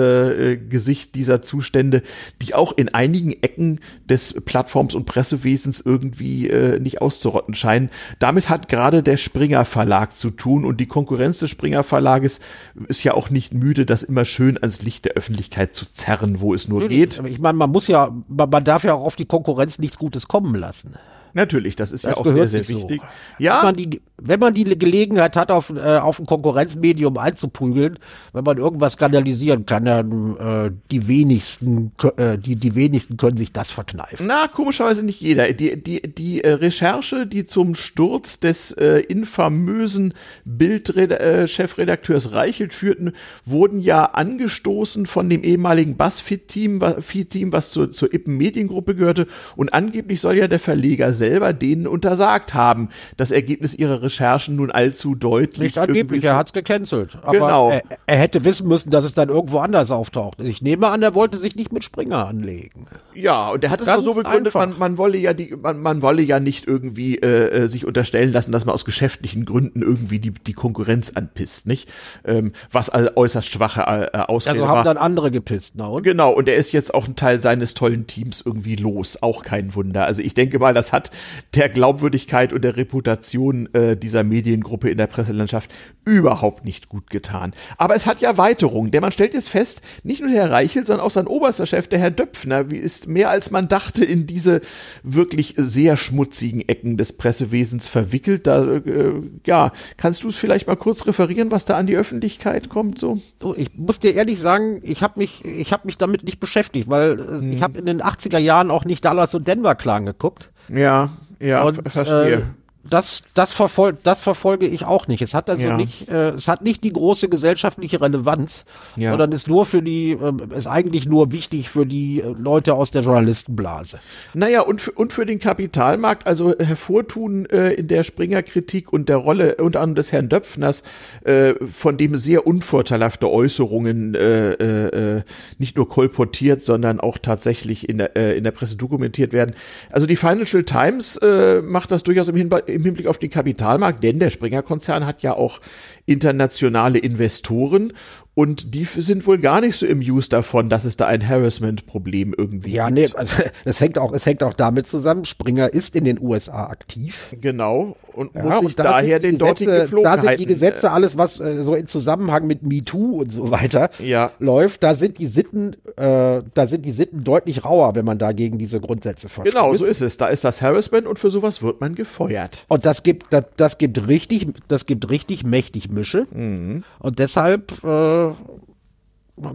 äh, 0.53 0.57
Gesicht 0.57 1.15
dieser 1.15 1.43
Zustände, 1.43 2.03
die 2.43 2.55
auch 2.55 2.73
in 2.77 2.89
einigen 2.95 3.31
Ecken 3.43 3.81
des 4.09 4.35
Plattforms- 4.45 4.95
und 4.95 5.05
Pressewesens 5.07 5.81
irgendwie 5.81 6.49
äh, 6.49 6.79
nicht 6.81 7.01
auszurotten 7.03 7.55
scheinen. 7.55 7.91
Damit 8.19 8.49
hat 8.49 8.69
gerade 8.69 9.03
der 9.03 9.17
Springer 9.17 9.65
Verlag 9.65 10.17
zu 10.17 10.31
tun 10.31 10.65
und 10.65 10.79
die 10.81 10.87
Konkurrenz 10.87 11.39
des 11.39 11.51
Springer 11.51 11.83
Verlages 11.85 12.41
ist 12.89 13.05
ja 13.05 13.15
auch 13.15 13.31
nicht 13.31 13.53
müde, 13.55 13.87
das 13.87 14.03
immer 14.03 14.25
schön 14.25 14.57
ans 14.59 14.83
Licht 14.83 15.05
der 15.05 15.13
Öffentlichkeit 15.13 15.75
zu 15.75 15.87
zerren, 15.93 16.41
wo 16.41 16.55
es 16.55 16.69
nur 16.69 16.89
geht. 16.89 17.21
Ich 17.27 17.39
meine, 17.39 17.59
man 17.59 17.71
muss 17.71 17.87
ja, 17.89 18.15
man, 18.29 18.51
man 18.51 18.65
darf 18.65 18.85
ja 18.85 18.95
auch 18.95 19.05
auf 19.05 19.17
die 19.17 19.27
Konkurrenz 19.27 19.79
nichts 19.79 19.99
Gutes 19.99 20.29
kommen 20.29 20.55
lassen. 20.55 20.95
Natürlich, 21.33 21.77
das 21.77 21.93
ist 21.93 22.03
ja 22.05 22.11
Das 22.11 22.19
auch 22.19 22.27
sehr, 22.27 22.49
sehr 22.49 22.65
so. 22.65 22.75
wichtig. 22.77 23.01
Wenn 23.39 23.45
Ja, 23.47 23.61
man, 23.63 23.77
die, 23.77 24.01
wenn 24.23 24.41
man 24.41 24.55
die 24.55 24.65
Gelegenheit 24.65 25.37
hat, 25.37 25.51
auf, 25.51 25.71
äh, 25.71 25.99
auf 25.99 26.19
ein 26.19 26.27
Konkurrenzmedium 26.27 27.17
einzuprügeln, 27.17 27.99
wenn 28.33 28.45
man 28.45 28.59
irgendwas 28.59 28.95
skandalisieren 28.95 29.67
kann, 29.67 29.85
dann 29.85 30.37
äh, 30.37 30.71
die 30.91 31.09
wenigsten, 31.09 31.93
äh, 32.17 32.39
die, 32.39 32.57
die 32.57 32.75
wenigsten 32.75 33.17
können 33.17 33.37
sich 33.37 33.53
das 33.53 33.71
verkneifen. 33.71 34.27
Na, 34.27 34.49
komischerweise 34.49 35.05
nicht 35.05 35.21
jeder. 35.21 35.53
Die, 35.53 35.83
die, 35.83 36.03
die 36.03 36.45
äh, 36.45 36.53
Recherche, 36.53 37.27
die 37.27 37.47
zum 37.47 37.75
Sturz 37.75 38.41
des 38.41 38.73
äh, 38.73 39.01
infamösen 39.01 40.15
Bild-Chefredakteurs 40.45 42.33
Reichelt 42.33 42.75
führten, 42.75 43.13
wurden 43.45 43.81
ja 43.81 44.05
angestoßen 44.05 45.07
von 45.07 45.29
dem 45.29 45.43
ehemaligen 45.43 45.97
BuzzFeed-Team, 45.97 46.81
Feed-Team, 47.01 47.53
was 47.53 47.71
zur, 47.71 47.91
zur 47.91 48.13
Ippen 48.13 48.37
Mediengruppe 48.37 48.95
gehörte. 48.95 49.27
Und 49.57 49.73
angeblich 49.73 50.21
soll 50.21 50.37
ja 50.37 50.49
der 50.49 50.59
Verleger 50.59 51.13
selber 51.13 51.53
denen 51.53 51.87
untersagt 51.87 52.55
haben, 52.55 52.91
das 53.17 53.31
Ergebnis 53.31 53.75
ihrer 53.75 54.03
Recherchen 54.11 54.57
nun 54.57 54.71
allzu 54.71 55.15
deutlich. 55.15 55.77
Nicht 55.77 55.79
angeblich, 55.79 56.25
er 56.25 56.37
hat's 56.37 56.53
gecancelt. 56.53 57.17
Aber 57.23 57.33
Genau. 57.33 57.71
er, 57.71 57.83
er 58.07 58.17
hätte 58.19 58.45
wissen 58.45 58.67
müssen, 58.69 58.91
dass 58.91 59.05
es 59.05 59.15
dann 59.15 59.29
irgendwo 59.29 59.59
anders 59.59 59.91
auftaucht. 59.91 60.41
Ich 60.41 60.61
nehme 60.63 60.89
an, 60.89 61.01
er 61.03 61.15
wollte 61.15 61.37
sich 61.37 61.55
nicht 61.55 61.73
mit 61.73 61.85
Springer 61.85 62.27
anlegen. 62.27 62.87
Ja, 63.15 63.51
und 63.51 63.63
er 63.65 63.71
hat 63.71 63.81
es 63.81 63.87
mal 63.87 64.03
so 64.03 64.15
begründet, 64.15 64.55
man, 64.55 64.79
man 64.79 64.99
wolle 64.99 65.19
ja 65.19 65.33
die, 65.33 65.55
man, 65.61 65.81
man 65.81 66.03
wolle 66.03 66.23
ja 66.23 66.41
nicht 66.41 66.67
irgendwie 66.67 67.17
äh, 67.19 67.63
äh, 67.63 67.67
sich 67.69 67.85
unterstellen 67.87 68.33
lassen, 68.33 68.51
dass 68.53 68.65
man 68.65 68.75
aus 68.75 68.85
geschäftlichen 68.85 69.45
Gründen 69.45 69.83
irgendwie 69.83 70.19
die, 70.19 70.31
die 70.33 70.53
Konkurrenz 70.53 71.11
anpisst, 71.15 71.67
nicht? 71.67 71.89
Ähm, 72.25 72.53
was 72.73 72.91
all 72.91 73.13
äußerst 73.15 73.49
schwache 73.49 73.83
äh, 73.83 74.17
Ausrede 74.19 74.55
Also 74.57 74.69
haben 74.69 74.77
war. 74.79 74.85
dann 74.85 74.97
andere 74.97 75.31
gepisst, 75.31 75.75
na 75.77 75.87
und? 75.87 76.03
Genau, 76.03 76.33
und 76.33 76.49
er 76.49 76.57
ist 76.57 76.73
jetzt 76.73 76.93
auch 76.95 77.07
ein 77.07 77.17
Teil 77.17 77.41
seines 77.41 77.75
tollen 77.75 78.07
Teams 78.07 78.43
irgendwie 78.45 78.77
los. 78.77 79.23
Auch 79.23 79.43
kein 79.43 79.75
Wunder. 79.75 80.07
Also 80.07 80.23
ich 80.23 80.35
denke 80.35 80.59
mal, 80.59 80.75
das 80.75 80.93
hat 80.93 81.11
der 81.55 81.69
Glaubwürdigkeit 81.69 82.53
und 82.53 82.63
der 82.63 82.77
Reputation 82.77 83.69
äh, 83.75 83.97
dieser 84.01 84.25
Mediengruppe 84.25 84.91
in 84.91 84.99
der 84.99 85.07
Presselandschaft 85.07 85.71
überhaupt 86.05 86.65
nicht 86.65 86.89
gut 86.89 87.11
getan. 87.11 87.53
Aber 87.79 87.95
es 87.95 88.07
hat 88.07 88.21
ja 88.21 88.37
Weiterung, 88.39 88.91
denn 88.91 89.03
man 89.03 89.13
stellt 89.13 89.35
jetzt 89.35 89.49
fest, 89.51 89.83
nicht 90.03 90.21
nur 90.21 90.31
der 90.31 90.43
Herr 90.45 90.51
Reichelt, 90.51 90.87
sondern 90.87 91.07
auch 91.07 91.11
sein 91.11 91.27
oberster 91.27 91.67
Chef, 91.67 91.87
der 91.89 91.99
Herr 91.99 92.11
Döpfner, 92.11 92.71
wie 92.71 92.79
ist 92.79 93.07
mehr 93.07 93.31
als 93.31 93.51
man 93.51 93.69
dachte 93.69 94.05
in 94.05 94.27
diese 94.27 94.61
wirklich 95.03 95.55
sehr 95.57 95.97
schmutzigen 95.97 96.61
Ecken 96.69 96.97
des 96.97 97.13
Pressewesens 97.13 97.87
verwickelt. 97.89 98.47
Da, 98.47 98.65
äh, 98.77 99.13
ja, 99.47 99.73
kannst 99.97 100.25
du 100.25 100.29
es 100.29 100.37
vielleicht 100.37 100.67
mal 100.67 100.77
kurz 100.77 101.07
referieren, 101.07 101.51
was 101.51 101.65
da 101.65 101.77
an 101.77 101.87
die 101.87 101.97
Öffentlichkeit 101.97 102.69
kommt 102.69 102.99
so? 102.99 103.21
Ich 103.57 103.71
muss 103.77 104.01
dir 104.01 104.15
ehrlich 104.15 104.41
sagen, 104.41 104.81
ich 104.83 105.03
habe 105.03 105.21
mich, 105.21 105.45
ich 105.45 105.73
habe 105.73 105.87
mich 105.87 105.99
damit 105.99 106.25
nicht 106.25 106.41
beschäftigt, 106.41 106.89
weil 106.89 107.17
Mhm. 107.17 107.53
ich 107.53 107.63
habe 107.63 107.79
in 107.79 107.87
den 107.87 108.03
80er 108.03 108.39
Jahren 108.39 108.71
auch 108.71 108.85
nicht 108.85 109.05
Dallas 109.05 109.35
und 109.35 109.47
Denver 109.47 109.75
Clan 109.75 110.07
geguckt. 110.07 110.51
Ja, 110.69 111.11
ja, 111.41 111.63
und 111.65 111.75
ver- 111.77 111.91
verstehe. 111.91 112.35
Äh, 112.35 112.43
das, 112.91 113.23
das, 113.35 113.53
verfol 113.53 113.97
das 114.03 114.21
verfolge 114.21 114.67
ich 114.67 114.85
auch 114.85 115.09
nicht. 115.09 115.23
Es 115.23 115.33
hat 115.35 115.49
also 115.49 115.65
Ja. 115.65 115.77
nicht, 115.77 116.09
äh, 116.09 116.31
es 116.31 116.49
hat 116.49 116.63
nicht 116.63 116.85
die 116.85 116.93
große 116.93 117.29
gesellschaftliche 117.29 118.01
Relevanz, 118.01 118.65
Ja. 118.97 119.11
sondern 119.11 119.33
ist 119.33 119.49
nur 119.49 119.65
für 119.67 119.83
die, 119.83 120.11
äh, 120.13 120.33
ist 120.57 120.67
eigentlich 120.67 121.07
nur 121.07 121.33
wichtig 121.33 121.71
für 121.71 121.87
die 121.87 122.21
äh, 122.21 122.35
Leute 122.39 122.75
aus 122.75 122.91
der 122.91 123.03
Journalistenblase. 123.03 124.01
Naja, 124.35 124.63
und 124.63 124.81
für, 124.81 124.93
und 124.93 125.13
für 125.13 125.25
den 125.27 125.39
Kapitalmarkt, 125.39 126.27
also 126.27 126.55
hervortun 126.59 127.47
äh, 127.47 127.73
in 127.75 127.89
der 127.89 128.05
Springer-Kritik 128.05 128.93
und 128.93 129.09
der 129.09 129.17
Rolle 129.17 129.57
unter 129.57 129.81
anderem 129.81 129.95
des 129.97 130.13
Herrn 130.13 130.29
Döpfners, 130.29 130.83
äh, 131.25 131.55
von 131.71 131.97
dem 131.97 132.17
sehr 132.17 132.47
unvorteilhafte 132.47 133.31
Äußerungen 133.31 134.15
äh, 134.15 134.53
äh, 134.53 135.17
äh, 135.19 135.23
nicht 135.59 135.77
nur 135.77 135.89
kolportiert, 135.89 136.65
sondern 136.65 137.01
auch 137.01 137.19
tatsächlich 137.19 137.89
in 137.89 137.99
der, 137.99 138.17
äh, 138.17 138.37
in 138.37 138.45
der 138.45 138.51
Presse 138.51 138.77
dokumentiert 138.77 139.33
werden. 139.33 139.55
Also 139.93 140.07
die 140.07 140.17
Financial 140.17 140.63
Times 140.65 141.17
äh, 141.19 141.63
macht 141.63 141.91
das 141.91 142.03
durchaus 142.03 142.29
im, 142.29 142.37
Hinba 142.37 142.59
im 142.81 142.85
Hinblick 142.85 143.07
auf 143.07 143.19
den 143.19 143.31
Kapitalmarkt, 143.31 144.03
denn 144.03 144.19
der 144.19 144.31
Springer-Konzern 144.31 145.07
hat 145.07 145.23
ja 145.23 145.35
auch 145.35 145.61
internationale 146.07 146.99
Investoren 146.99 147.93
Und 148.35 148.75
die 148.75 148.85
sind 148.85 149.27
wohl 149.27 149.39
gar 149.39 149.61
nicht 149.61 149.77
so 149.77 149.87
im 149.87 149.99
Use 149.99 150.29
davon, 150.29 150.69
dass 150.69 150.85
es 150.85 150.97
da 150.97 151.07
ein 151.07 151.27
Harassment-Problem 151.27 152.35
irgendwie 152.37 152.71
ja, 152.71 152.89
gibt. 152.89 152.99
Ja, 152.99 153.07
nee, 153.09 153.19
also, 153.19 153.43
es 153.65 153.81
hängt 153.81 153.99
auch, 153.99 154.13
es 154.13 154.25
hängt 154.25 154.43
auch 154.43 154.55
damit 154.55 154.87
zusammen. 154.87 155.25
Springer 155.25 155.73
ist 155.73 155.97
in 155.97 156.05
den 156.05 156.21
USA 156.21 156.67
aktiv. 156.67 157.35
Genau. 157.41 157.97
Und 158.13 158.35
ja, 158.35 158.43
muss 158.43 158.61
sich 158.61 158.77
da 158.77 158.85
daher 158.85 159.19
den 159.19 159.33
Gesetze, 159.33 159.45
dortigen 159.45 159.75
Geflogenheiten. 159.75 160.25
Da 160.25 160.31
sind 160.31 160.41
die 160.41 160.47
Gesetze, 160.47 160.91
alles 160.91 161.17
was 161.17 161.41
äh, 161.41 161.63
so 161.63 161.75
in 161.75 161.87
Zusammenhang 161.87 162.47
mit 162.47 162.63
MeToo 162.63 163.21
und 163.21 163.33
so 163.33 163.51
weiter 163.51 163.91
ja. 163.99 164.31
läuft, 164.39 164.83
da 164.83 164.95
sind 164.95 165.19
die 165.19 165.27
Sitten, 165.27 165.77
äh, 165.97 166.43
da 166.55 166.67
sind 166.67 166.85
die 166.85 166.93
Sitten 166.93 167.25
deutlich 167.25 167.65
rauer, 167.65 167.95
wenn 167.95 168.05
man 168.05 168.19
da 168.19 168.33
gegen 168.33 168.59
diese 168.59 168.81
Grundsätze 168.81 169.29
verstößt. 169.29 169.57
Genau, 169.57 169.75
so 169.75 169.85
ist 169.85 170.01
es. 170.03 170.17
Da 170.17 170.29
ist 170.29 170.45
das 170.45 170.61
Harassment 170.63 171.07
und 171.07 171.19
für 171.19 171.31
sowas 171.31 171.63
wird 171.63 171.81
man 171.81 171.95
gefeuert. 171.95 172.65
Und 172.69 172.85
das 172.87 173.03
gibt, 173.03 173.33
das, 173.33 173.45
das 173.57 173.79
gibt 173.79 174.07
richtig, 174.07 174.49
das 174.69 174.87
gibt 174.87 175.09
richtig 175.11 175.45
mächtig 175.45 175.91
Mische. 175.91 176.27
Mhm. 176.33 176.85
Und 176.99 177.19
deshalb 177.19 177.73
äh, 177.85 178.20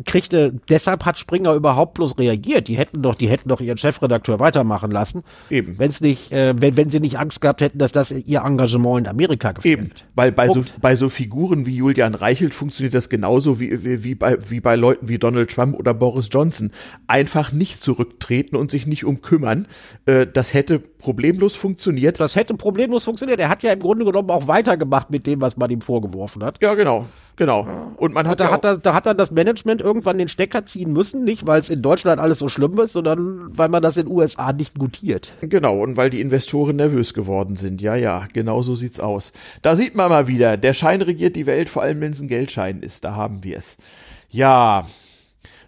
kriegte, 0.05 0.53
deshalb 0.69 1.05
hat 1.05 1.17
Springer 1.17 1.53
überhaupt 1.53 1.95
bloß 1.95 2.17
reagiert. 2.17 2.67
Die 2.67 2.75
hätten 2.75 3.01
doch, 3.01 3.15
die 3.15 3.29
hätten 3.29 3.49
doch 3.49 3.61
ihren 3.61 3.77
Chefredakteur 3.77 4.39
weitermachen 4.39 4.91
lassen. 4.91 5.23
Eben. 5.49 5.77
Wenn's 5.77 6.01
nicht, 6.01 6.31
äh, 6.31 6.53
wenn, 6.57 6.77
wenn 6.77 6.89
sie 6.89 6.99
nicht 6.99 7.19
Angst 7.19 7.41
gehabt 7.41 7.61
hätten, 7.61 7.77
dass 7.77 7.91
das 7.91 8.11
ihr 8.11 8.41
Engagement 8.41 9.05
in 9.05 9.07
Amerika 9.07 9.51
gefällt. 9.51 9.79
Eben. 9.79 9.91
Weil 10.15 10.31
bei 10.31 10.47
so, 10.49 10.63
bei 10.81 10.95
so 10.95 11.09
Figuren 11.09 11.65
wie 11.65 11.75
Julian 11.75 12.15
Reichelt 12.15 12.53
funktioniert 12.53 12.93
das 12.93 13.09
genauso 13.09 13.59
wie, 13.59 13.83
wie, 13.83 14.03
wie, 14.03 14.15
bei, 14.15 14.37
wie 14.49 14.59
bei 14.59 14.75
Leuten 14.75 15.07
wie 15.07 15.19
Donald 15.19 15.51
Trump 15.51 15.77
oder 15.77 15.93
Boris 15.93 16.29
Johnson. 16.31 16.71
Einfach 17.07 17.51
nicht 17.51 17.83
zurücktreten 17.83 18.55
und 18.55 18.71
sich 18.71 18.87
nicht 18.87 19.05
umkümmern. 19.05 19.67
Äh, 20.05 20.27
das 20.27 20.53
hätte 20.53 20.81
problemlos 21.05 21.55
funktioniert. 21.55 22.19
Das 22.19 22.35
hätte 22.35 22.55
problemlos 22.55 23.03
funktioniert. 23.03 23.39
Er 23.39 23.49
hat 23.49 23.61
ja 23.61 23.71
im 23.71 23.79
Grunde 23.79 24.05
genommen 24.05 24.31
auch 24.31 24.47
weitergemacht 24.47 25.11
mit 25.11 25.27
dem, 25.27 25.39
was 25.39 25.55
man 25.55 25.69
ihm 25.69 25.81
vorgeworfen 25.81 26.43
hat. 26.43 26.57
Ja, 26.63 26.73
genau. 26.73 27.05
Genau. 27.35 27.67
Und 27.97 28.15
man 28.15 28.27
hat 28.27 28.39
da, 28.39 28.45
ja 28.45 28.51
hat 28.51 28.65
da, 28.65 28.75
da 28.75 28.95
hat 28.95 29.05
dann 29.05 29.15
das 29.15 29.29
Management 29.29 29.81
irgendwann 29.81 30.17
den 30.17 30.29
Stecker 30.29 30.65
ziehen 30.65 30.93
müssen, 30.93 31.23
nicht 31.23 31.45
weil 31.45 31.59
es 31.59 31.69
in 31.69 31.83
Deutschland 31.83 32.19
alles 32.19 32.39
so 32.39 32.49
schlimm 32.49 32.79
ist, 32.79 32.93
sondern 32.93 33.55
weil 33.55 33.69
man 33.69 33.83
das 33.83 33.97
in 33.97 34.07
den 34.07 34.15
USA 34.15 34.51
nicht 34.51 34.79
gutiert. 34.79 35.33
Genau, 35.41 35.83
und 35.83 35.95
weil 35.95 36.09
die 36.09 36.21
Investoren 36.21 36.77
nervös 36.77 37.13
geworden 37.13 37.55
sind. 37.55 37.81
Ja, 37.81 37.93
ja, 37.93 38.27
genau 38.33 38.63
so 38.63 38.73
sieht's 38.73 38.99
aus. 38.99 39.31
Da 39.61 39.75
sieht 39.75 39.93
man 39.93 40.09
mal 40.09 40.27
wieder, 40.27 40.57
der 40.57 40.73
Schein 40.73 41.03
regiert 41.03 41.35
die 41.35 41.45
Welt, 41.45 41.69
vor 41.69 41.83
allem 41.83 42.01
wenn 42.01 42.13
es 42.13 42.21
ein 42.21 42.29
Geldschein 42.29 42.79
ist. 42.79 43.03
Da 43.03 43.15
haben 43.15 43.43
wir 43.43 43.57
es. 43.57 43.77
Ja, 44.31 44.87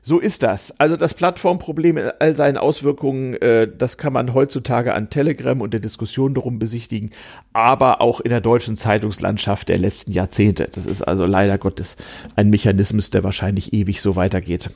so 0.08 0.20
ist 0.20 0.42
das. 0.42 0.80
Also 0.80 0.96
das 0.96 1.14
Plattformproblem 1.14 1.98
in 1.98 2.12
all 2.20 2.34
seinen 2.34 2.56
Auswirkungen, 2.56 3.34
äh, 3.34 3.68
das 3.68 3.98
kann 3.98 4.14
man 4.14 4.34
heutzutage 4.34 4.94
an 4.94 5.10
Telegram 5.10 5.60
und 5.60 5.74
der 5.74 5.82
Diskussion 5.82 6.34
darum 6.34 6.60
besichtigen, 6.60 7.12
aber 7.52 8.00
auch 8.00 8.22
in 8.22 8.30
der 8.30 8.40
deutschen 8.40 8.78
Zeitungslandschaft 8.78 9.68
der 9.68 9.78
letzten 9.78 10.14
Jahrzehnte. 10.14 10.70
Das 10.72 10.86
ist 10.86 11.02
also 11.02 11.26
leider 11.26 11.58
Gottes 11.58 11.98
ein 12.38 12.50
Mechanismus, 12.50 13.10
der 13.10 13.26
wahrscheinlich 13.26 13.74
ewig 13.74 14.02
so 14.02 14.16
weitergeht. 14.16 14.70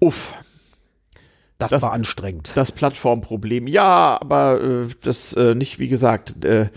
Uff. 0.00 0.34
Das, 1.56 1.70
das 1.70 1.80
war 1.80 1.92
anstrengend. 1.94 2.50
Das 2.54 2.72
Plattformproblem. 2.72 3.68
Ja, 3.68 4.20
aber 4.20 4.60
äh, 4.60 4.88
das 5.00 5.32
äh, 5.32 5.54
nicht, 5.54 5.78
wie 5.78 5.88
gesagt, 5.88 6.44
äh, 6.44 6.68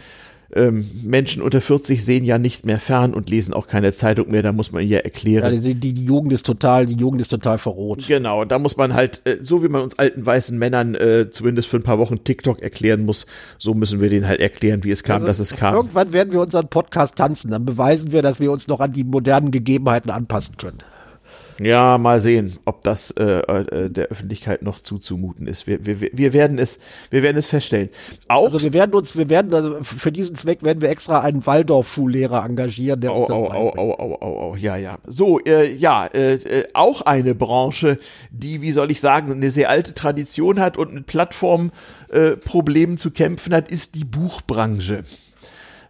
ähm, 0.55 0.89
Menschen 1.03 1.41
unter 1.41 1.61
40 1.61 2.03
sehen 2.03 2.23
ja 2.23 2.37
nicht 2.37 2.65
mehr 2.65 2.79
fern 2.79 3.13
und 3.13 3.29
lesen 3.29 3.53
auch 3.53 3.67
keine 3.67 3.93
Zeitung 3.93 4.31
mehr, 4.31 4.41
da 4.41 4.51
muss 4.51 4.71
man 4.71 4.87
ja 4.87 4.99
erklären. 4.99 5.53
Ja, 5.53 5.59
die, 5.59 5.75
die 5.75 6.05
Jugend 6.05 6.33
ist 6.33 6.45
total, 6.45 6.85
die 6.85 6.95
Jugend 6.95 7.21
ist 7.21 7.29
total 7.29 7.57
verroht. 7.57 8.05
Genau, 8.07 8.45
da 8.45 8.57
muss 8.57 8.77
man 8.77 8.93
halt, 8.93 9.21
äh, 9.25 9.37
so 9.41 9.63
wie 9.63 9.67
man 9.67 9.81
uns 9.81 9.99
alten 9.99 10.25
weißen 10.25 10.57
Männern 10.57 10.95
äh, 10.95 11.29
zumindest 11.29 11.67
für 11.67 11.77
ein 11.77 11.83
paar 11.83 11.99
Wochen 11.99 12.23
TikTok 12.23 12.61
erklären 12.61 13.05
muss, 13.05 13.25
so 13.57 13.73
müssen 13.73 13.99
wir 13.99 14.09
denen 14.09 14.27
halt 14.27 14.39
erklären, 14.39 14.83
wie 14.83 14.91
es 14.91 15.03
kam, 15.03 15.15
also, 15.15 15.27
dass 15.27 15.39
es 15.39 15.51
kam. 15.51 15.75
Irgendwann 15.75 16.13
werden 16.13 16.31
wir 16.31 16.41
unseren 16.41 16.67
Podcast 16.67 17.17
tanzen, 17.17 17.51
dann 17.51 17.65
beweisen 17.65 18.11
wir, 18.11 18.21
dass 18.21 18.39
wir 18.39 18.51
uns 18.51 18.67
noch 18.67 18.79
an 18.79 18.93
die 18.93 19.03
modernen 19.03 19.51
Gegebenheiten 19.51 20.09
anpassen 20.09 20.57
können. 20.57 20.79
Ja, 21.59 21.97
mal 21.97 22.19
sehen, 22.19 22.57
ob 22.65 22.83
das 22.83 23.11
äh, 23.11 23.23
äh, 23.23 23.89
der 23.89 24.07
Öffentlichkeit 24.07 24.61
noch 24.61 24.79
zuzumuten 24.79 25.47
ist. 25.47 25.67
Wir, 25.67 25.85
wir, 25.85 26.01
wir 26.11 26.33
werden 26.33 26.59
es, 26.59 26.79
wir 27.09 27.23
werden 27.23 27.37
es 27.37 27.47
feststellen. 27.47 27.89
Auch 28.27 28.45
also 28.45 28.61
wir 28.61 28.73
werden 28.73 28.93
uns, 28.93 29.15
wir 29.15 29.29
werden 29.29 29.53
also 29.53 29.81
für 29.83 30.11
diesen 30.11 30.35
Zweck 30.35 30.63
werden 30.63 30.81
wir 30.81 30.89
extra 30.89 31.21
einen 31.21 31.45
Waldorf-Schullehrer 31.45 32.43
engagieren. 32.43 32.99
Der 32.99 33.11
au, 33.11 33.25
au, 33.29 33.51
au, 33.51 33.69
au, 33.77 33.93
au, 33.93 34.17
au, 34.21 34.39
au, 34.51 34.55
ja, 34.55 34.75
ja. 34.75 34.97
So, 35.05 35.39
äh, 35.39 35.73
ja, 35.73 36.07
äh, 36.07 36.33
äh, 36.33 36.67
auch 36.73 37.01
eine 37.01 37.35
Branche, 37.35 37.99
die, 38.31 38.61
wie 38.61 38.73
soll 38.73 38.91
ich 38.91 38.99
sagen, 38.99 39.31
eine 39.31 39.51
sehr 39.51 39.69
alte 39.69 39.93
Tradition 39.93 40.59
hat 40.59 40.77
und 40.77 40.93
mit 40.93 41.05
Plattformproblemen 41.05 42.95
äh, 42.95 42.99
zu 42.99 43.11
kämpfen 43.11 43.53
hat, 43.53 43.71
ist 43.71 43.95
die 43.95 44.03
Buchbranche. 44.03 45.05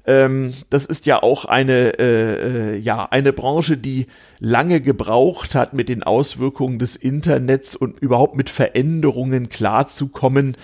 Ähm, 0.08 0.54
das 0.70 0.86
ist 0.86 1.06
ja 1.06 1.22
auch 1.24 1.46
eine, 1.46 1.98
äh, 2.00 2.74
äh, 2.74 2.78
ja, 2.78 3.06
eine 3.06 3.34
Branche, 3.34 3.78
die 3.78 4.08
lange 4.40 4.82
gebraucht 4.82 5.56
hat, 5.56 5.74
mit 5.74 5.90
den 5.90 6.04
Auswirkungen 6.04 6.80
des 6.80 6.96
Internets 6.96 7.76
und 7.76 8.00
überhaupt 8.00 8.36
mit 8.36 8.50
Veränderungen 8.50 9.50
klarzukommen. 9.50 10.58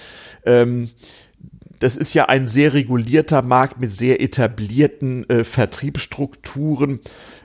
Ähm, 0.46 0.90
das 1.80 1.98
ist 1.98 2.14
ja 2.14 2.26
ein 2.26 2.48
sehr 2.48 2.74
regulierter 2.74 3.42
Markt 3.42 3.80
mit 3.80 3.92
sehr 3.92 4.22
etablierten 4.22 5.28
äh, 5.30 5.44
Vertriebsstrukturen. 5.44 7.00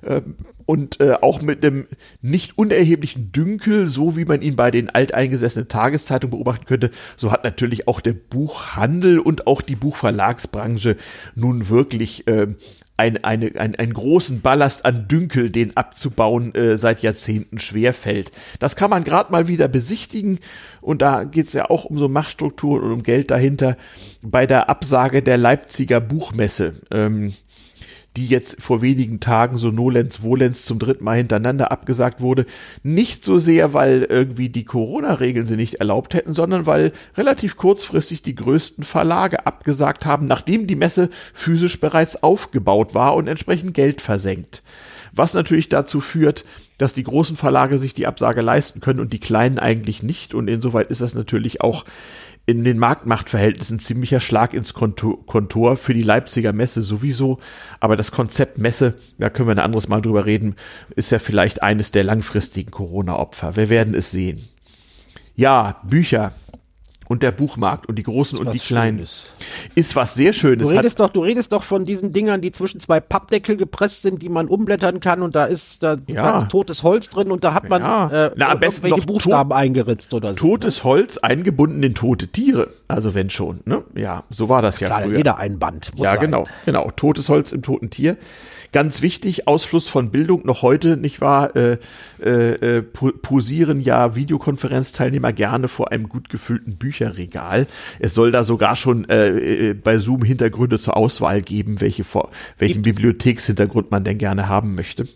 Ähm, 0.05 0.37
und 0.67 1.01
äh, 1.01 1.15
auch 1.21 1.41
mit 1.41 1.65
einem 1.65 1.87
nicht 2.21 2.59
unerheblichen 2.59 3.33
Dünkel, 3.33 3.89
so 3.89 4.17
wie 4.17 4.25
man 4.25 4.43
ihn 4.43 4.57
bei 4.57 4.71
den 4.71 4.91
alteingesessenen 4.91 5.69
Tageszeitungen 5.69 6.33
beobachten 6.33 6.67
könnte, 6.67 6.91
so 7.17 7.31
hat 7.33 7.45
natürlich 7.45 7.89
auch 7.89 8.01
der 8.01 8.15
Buchhandel 8.15 9.21
und 9.21 9.47
auch 9.47 9.63
die 9.63 9.77
Buchverlagsbranche 9.77 10.97
nun 11.35 11.69
wirklich 11.69 12.27
äh, 12.27 12.49
ein, 12.97 13.23
eine, 13.25 13.53
ein, 13.59 13.75
einen 13.75 13.93
großen 13.93 14.41
Ballast 14.41 14.85
an 14.87 15.07
Dünkel, 15.07 15.51
den 15.51 15.77
abzubauen, 15.77 16.55
äh, 16.55 16.79
seit 16.79 17.03
Jahrzehnten 17.03 17.59
schwerfällt. 17.59 18.33
Das 18.59 18.75
kann 18.75 18.91
man 18.91 19.05
gerade 19.05 19.31
mal 19.31 19.49
wieder 19.49 19.69
besichtigen 19.69 20.39
und 20.81 21.03
da 21.03 21.25
geht 21.25 21.47
es 21.47 21.53
ja 21.53 21.69
auch 21.69 21.85
um 21.85 21.99
so 21.99 22.09
Machtstrukturen 22.09 22.83
und 22.83 22.93
um 22.93 23.03
Geld 23.03 23.31
dahinter 23.31 23.77
bei 24.23 24.47
der 24.47 24.71
Absage 24.71 25.23
der 25.23 25.37
Leipziger 25.37 26.01
Buchmesse. 26.01 26.81
Ähm, 26.91 27.35
die 28.17 28.27
jetzt 28.27 28.63
vor 28.63 28.83
wenigen 28.83 29.21
Tagen 29.21 29.57
so 29.57 29.71
nolens 29.71 30.23
volens 30.23 30.65
zum 30.65 30.79
dritten 30.79 31.05
Mal 31.05 31.19
hintereinander 31.19 31.71
abgesagt 31.71 32.21
wurde. 32.21 32.47
Nicht 32.83 33.25
so 33.25 33.39
sehr, 33.39 33.75
weil 33.75 34.07
irgendwie 34.09 34.49
die 34.49 34.65
Corona-Regeln 34.65 35.47
sie 35.47 35.57
nicht 35.57 35.75
erlaubt 35.75 36.15
hätten, 36.15 36.33
sondern 36.33 36.67
weil 36.67 36.93
relativ 37.17 37.57
kurzfristig 37.57 38.23
die 38.23 38.35
größten 38.35 38.85
Verlage 38.85 39.47
abgesagt 39.47 40.07
haben, 40.07 40.27
nachdem 40.27 40.67
die 40.67 40.77
Messe 40.77 41.11
physisch 41.35 41.79
bereits 41.79 42.23
aufgebaut 42.23 42.95
war 42.95 43.15
und 43.15 43.29
entsprechend 43.29 43.75
Geld 43.75 44.01
versenkt. 44.01 44.63
Was 45.13 45.35
natürlich 45.35 45.69
dazu 45.69 46.01
führt, 46.01 46.45
dass 46.79 46.95
die 46.95 47.05
großen 47.05 47.37
Verlage 47.37 47.79
sich 47.79 47.95
die 47.95 48.07
Absage 48.07 48.43
leisten 48.43 48.81
können 48.81 49.01
und 49.01 49.13
die 49.13 49.19
kleinen 49.19 49.59
eigentlich 49.59 50.03
nicht. 50.03 50.35
Und 50.35 50.49
insoweit 50.49 50.89
ist 50.89 51.01
das 51.01 51.15
natürlich 51.15 51.61
auch 51.63 51.85
in 52.47 52.63
den 52.63 52.79
Marktmachtverhältnissen 52.79 53.81
ziemlicher 53.81 54.21
Schlag 54.21 54.55
ins 54.55 54.73
Kontor 54.73 55.77
für 55.77 55.95
die 55.95 56.03
Leipziger 56.03 56.53
Messe 56.53 56.81
sowieso. 56.83 57.41
Aber 57.81 57.97
das 57.97 58.13
Konzept 58.13 58.59
Messe, 58.59 58.95
da 59.19 59.31
können 59.31 59.49
wir 59.49 59.55
ein 59.57 59.59
anderes 59.59 59.89
Mal 59.89 60.01
drüber 60.01 60.27
reden, 60.27 60.55
ist 60.95 61.11
ja 61.11 61.19
vielleicht 61.19 61.65
eines 61.65 61.91
der 61.91 62.05
langfristigen 62.05 62.71
Corona-Opfer. 62.71 63.57
Wir 63.57 63.69
werden 63.69 63.95
es 63.95 64.13
sehen. 64.13 64.49
Ja, 65.35 65.81
Bücher 65.83 66.33
und 67.09 67.23
der 67.23 67.33
Buchmarkt 67.33 67.87
und 67.87 67.97
die 67.97 68.03
großen 68.03 68.39
und 68.39 68.53
die 68.53 68.59
kleinen 68.59 68.99
Schönes. 68.99 69.25
ist 69.75 69.97
was 69.97 70.15
sehr 70.15 70.33
Schönes. 70.33 70.69
Du 70.69 70.75
redest 70.75 71.01
doch, 71.01 71.11
du 71.11 71.23
redest 71.23 71.53
doch 71.53 71.63
von 71.63 71.85
diesen 71.85 72.13
Dingern, 72.13 72.41
die 72.41 72.53
zwischen 72.53 72.81
zwei 72.81 73.01
Pappdeckel 73.01 73.57
gepresst 73.57 74.03
sind, 74.03 74.23
die 74.23 74.29
man 74.29 74.49
umblättern 74.49 75.01
kann 75.01 75.23
und 75.23 75.35
da 75.35 75.45
ist 75.45 75.83
da, 75.83 75.97
ja. 76.07 76.39
ist 76.39 76.49
totes 76.49 76.83
Holz 76.83 77.09
drin 77.11 77.31
und 77.31 77.45
da 77.45 77.55
hat 77.55 77.69
man 77.69 77.83
ja. 77.83 78.27
äh, 78.27 78.31
Na, 78.37 78.49
am 78.51 78.61
besten 78.61 78.89
noch 78.89 79.05
Buchstaben 79.05 79.51
tot, 79.51 79.59
eingeritzt 79.59 80.15
oder 80.15 80.31
so. 80.31 80.37
Totes 80.37 80.85
Holz 80.85 81.19
eingebunden 81.19 81.83
in 81.83 81.95
tote 81.95 82.29
Tiere, 82.29 82.71
also 82.89 83.15
wenn 83.15 83.31
schon, 83.31 83.61
ne? 83.65 83.85
Ja, 83.95 84.25
so 84.31 84.49
war 84.49 84.63
das 84.63 84.81
ja 84.81 84.89
Klar, 84.89 85.03
früher. 85.03 85.17
jeder 85.17 85.39
ein 85.39 85.59
Band. 85.59 85.93
Ja, 85.97 86.13
sein. 86.13 86.21
genau, 86.21 86.47
genau, 86.65 86.91
totes 86.95 87.29
Holz 87.29 87.53
im 87.53 87.63
toten 87.63 87.91
Tier. 87.91 88.17
Ganz 88.73 89.03
wichtig, 89.03 89.49
Ausfluss 89.49 89.89
von 89.89 90.11
Bildung 90.11 90.45
noch 90.45 90.63
heute, 90.63 90.97
nicht 90.97 91.21
wahr? 91.21 91.55
Äh, 91.57 91.79
äh, 92.23 92.79
äh 92.79 92.83
posieren 92.83 93.81
ja 93.81 94.15
Videokonferenzteilnehmer 94.15 95.33
gerne 95.33 95.69
vor 95.69 95.93
einem 95.93 96.09
gut 96.09 96.29
gefüllten 96.29 96.77
Bücherregal. 96.77 97.67
Es 97.99 98.15
soll 98.15 98.33
da 98.33 98.45
sogar 98.45 98.77
schon 98.77 99.09
äh, 99.09 99.71
äh 99.71 99.75
bei 99.75 99.99
Zoom 99.99 100.23
Hintergründe 100.23 100.79
zur 100.79 100.97
Auswahl 100.97 101.43
geben, 101.43 101.81
welche 101.81 102.05
vor, 102.05 102.31
welchen 102.59 102.83
Gibt's? 102.83 102.97
Bibliothekshintergrund 102.97 103.91
man 103.91 104.05
denn 104.05 104.19
gerne 104.19 104.49
haben 104.49 104.75
möchte. 104.75 105.09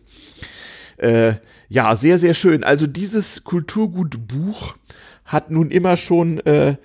Äh, 0.96 1.34
ja, 1.68 1.96
sehr, 1.96 2.18
sehr 2.18 2.34
schön. 2.34 2.64
Also 2.64 2.86
dieses 2.86 3.44
Kulturgutbuch 3.44 4.76
hat 5.24 5.50
nun 5.50 5.70
immer 5.70 5.96
schon 5.96 6.40
äh, 6.40 6.76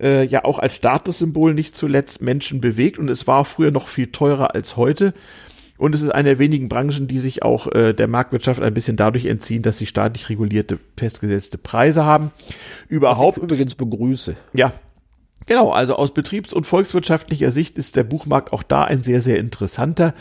äh, 0.00 0.26
ja 0.26 0.44
auch 0.44 0.58
als 0.58 0.74
Statussymbol 0.74 1.54
nicht 1.54 1.76
zuletzt 1.76 2.20
Menschen 2.20 2.60
bewegt 2.60 2.98
und 2.98 3.08
es 3.08 3.26
war 3.26 3.44
früher 3.44 3.70
noch 3.70 3.88
viel 3.88 4.08
teurer 4.08 4.54
als 4.54 4.76
heute. 4.76 5.14
Und 5.78 5.94
es 5.94 6.02
ist 6.02 6.10
eine 6.10 6.30
der 6.30 6.38
wenigen 6.38 6.68
Branchen, 6.68 7.08
die 7.08 7.18
sich 7.18 7.42
auch 7.42 7.66
äh, 7.72 7.92
der 7.92 8.08
Marktwirtschaft 8.08 8.62
ein 8.62 8.74
bisschen 8.74 8.96
dadurch 8.96 9.26
entziehen, 9.26 9.62
dass 9.62 9.78
sie 9.78 9.86
staatlich 9.86 10.28
regulierte, 10.28 10.78
festgesetzte 10.96 11.58
Preise 11.58 12.04
haben. 12.04 12.30
Überhaupt. 12.88 13.38
übrigens 13.38 13.74
begrüße. 13.74 14.36
Ja. 14.52 14.72
Genau, 15.46 15.70
also 15.70 15.96
aus 15.96 16.14
betriebs- 16.14 16.52
und 16.52 16.66
volkswirtschaftlicher 16.66 17.50
Sicht 17.50 17.76
ist 17.76 17.96
der 17.96 18.04
Buchmarkt 18.04 18.52
auch 18.52 18.62
da 18.62 18.84
ein 18.84 19.02
sehr, 19.02 19.20
sehr 19.20 19.38
interessanter. 19.38 20.14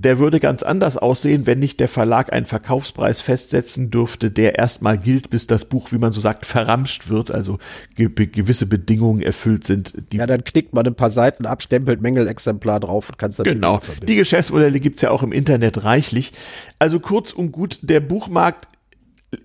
Der 0.00 0.20
würde 0.20 0.38
ganz 0.38 0.62
anders 0.62 0.96
aussehen, 0.96 1.46
wenn 1.46 1.58
nicht 1.58 1.80
der 1.80 1.88
Verlag 1.88 2.32
einen 2.32 2.46
Verkaufspreis 2.46 3.20
festsetzen 3.20 3.90
dürfte, 3.90 4.30
der 4.30 4.56
erstmal 4.56 4.96
gilt, 4.96 5.28
bis 5.28 5.48
das 5.48 5.64
Buch, 5.64 5.90
wie 5.90 5.98
man 5.98 6.12
so 6.12 6.20
sagt, 6.20 6.46
verramscht 6.46 7.08
wird, 7.08 7.32
also 7.32 7.58
ge 7.96 8.08
gewisse 8.08 8.66
Bedingungen 8.66 9.22
erfüllt 9.22 9.64
sind. 9.64 9.94
ja, 10.12 10.26
dann 10.28 10.44
knickt 10.44 10.72
man 10.72 10.86
ein 10.86 10.94
paar 10.94 11.10
Seiten 11.10 11.46
ab, 11.46 11.62
stempelt 11.62 12.00
Mängelexemplar 12.00 12.78
drauf 12.78 13.08
und 13.08 13.18
kann 13.18 13.30
es 13.30 13.36
dann 13.36 13.44
Genau. 13.44 13.80
Die 14.06 14.14
Geschäftsmodelle 14.14 14.78
gibt's 14.78 15.02
ja 15.02 15.10
auch 15.10 15.24
im 15.24 15.32
Internet 15.32 15.82
reichlich. 15.82 16.32
Also 16.78 17.00
kurz 17.00 17.32
und 17.32 17.50
gut, 17.50 17.80
der 17.82 17.98
Buchmarkt 17.98 18.68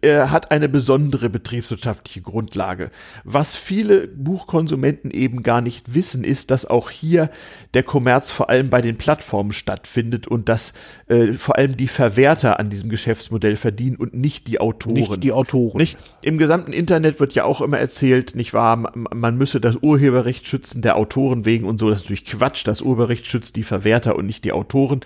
er 0.01 0.31
hat 0.31 0.51
eine 0.51 0.69
besondere 0.69 1.29
betriebswirtschaftliche 1.29 2.21
Grundlage. 2.21 2.89
Was 3.25 3.57
viele 3.57 4.07
Buchkonsumenten 4.07 5.11
eben 5.11 5.43
gar 5.43 5.59
nicht 5.59 5.93
wissen, 5.93 6.23
ist, 6.23 6.51
dass 6.51 6.65
auch 6.65 6.89
hier 6.89 7.29
der 7.73 7.83
Kommerz 7.83 8.31
vor 8.31 8.49
allem 8.49 8.69
bei 8.69 8.81
den 8.81 8.97
Plattformen 8.97 9.51
stattfindet 9.51 10.25
und 10.25 10.47
dass 10.47 10.73
äh, 11.07 11.33
vor 11.33 11.57
allem 11.57 11.75
die 11.75 11.89
Verwerter 11.89 12.61
an 12.61 12.69
diesem 12.69 12.89
Geschäftsmodell 12.89 13.57
verdienen 13.57 13.97
und 13.97 14.13
nicht 14.13 14.47
die 14.47 14.61
Autoren. 14.61 14.93
Nicht 14.93 15.23
die 15.23 15.33
Autoren. 15.33 15.77
Nicht? 15.77 15.97
Im 16.21 16.37
gesamten 16.37 16.71
Internet 16.71 17.19
wird 17.19 17.33
ja 17.33 17.43
auch 17.43 17.59
immer 17.59 17.77
erzählt, 17.77 18.35
nicht 18.35 18.53
wahr, 18.53 18.93
man 18.95 19.37
müsse 19.37 19.59
das 19.59 19.75
Urheberrecht 19.81 20.47
schützen 20.47 20.81
der 20.81 20.95
Autoren 20.95 21.43
wegen 21.43 21.65
und 21.65 21.77
so. 21.77 21.89
Das 21.89 21.97
ist 21.97 22.03
natürlich 22.05 22.25
Quatsch. 22.25 22.65
Das 22.65 22.81
Urheberrecht 22.81 23.27
schützt 23.27 23.57
die 23.57 23.63
Verwerter 23.63 24.15
und 24.15 24.27
nicht 24.27 24.45
die 24.45 24.53
Autoren. 24.53 25.01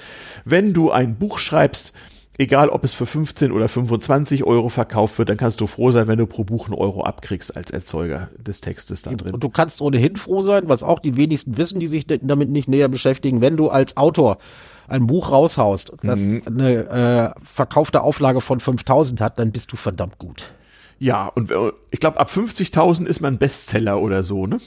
Wenn 0.45 0.73
du 0.73 0.91
ein 0.91 1.15
Buch 1.15 1.39
schreibst, 1.39 1.93
egal 2.37 2.69
ob 2.69 2.83
es 2.83 2.93
für 2.93 3.05
15 3.05 3.51
oder 3.51 3.67
25 3.67 4.43
Euro 4.43 4.69
verkauft 4.69 5.17
wird, 5.17 5.29
dann 5.29 5.37
kannst 5.37 5.61
du 5.61 5.67
froh 5.67 5.91
sein, 5.91 6.07
wenn 6.07 6.19
du 6.19 6.27
pro 6.27 6.43
Buch 6.43 6.67
einen 6.67 6.75
Euro 6.75 7.03
abkriegst 7.03 7.55
als 7.55 7.71
Erzeuger 7.71 8.29
des 8.37 8.61
Textes 8.61 9.01
da 9.01 9.11
drin. 9.11 9.33
Und 9.33 9.43
du 9.43 9.49
kannst 9.49 9.81
ohnehin 9.81 10.15
froh 10.15 10.41
sein, 10.41 10.63
was 10.67 10.83
auch 10.83 10.99
die 10.99 11.17
wenigsten 11.17 11.57
wissen, 11.57 11.79
die 11.79 11.87
sich 11.87 12.05
damit 12.07 12.49
nicht 12.49 12.67
näher 12.67 12.89
beschäftigen, 12.89 13.41
wenn 13.41 13.57
du 13.57 13.69
als 13.69 13.97
Autor 13.97 14.37
ein 14.87 15.07
Buch 15.07 15.31
raushaust, 15.31 15.93
das 16.01 16.19
mhm. 16.19 16.41
eine 16.45 17.33
äh, 17.35 17.41
verkaufte 17.43 18.01
Auflage 18.01 18.41
von 18.41 18.59
5000 18.59 19.19
hat, 19.19 19.37
dann 19.39 19.51
bist 19.51 19.71
du 19.71 19.75
verdammt 19.75 20.17
gut. 20.17 20.51
Ja, 20.99 21.27
und 21.27 21.51
ich 21.91 21.99
glaube, 21.99 22.19
ab 22.19 22.29
50.000 22.29 23.05
ist 23.05 23.21
man 23.21 23.37
Bestseller 23.37 24.01
oder 24.01 24.23
so, 24.23 24.47
ne? 24.47 24.59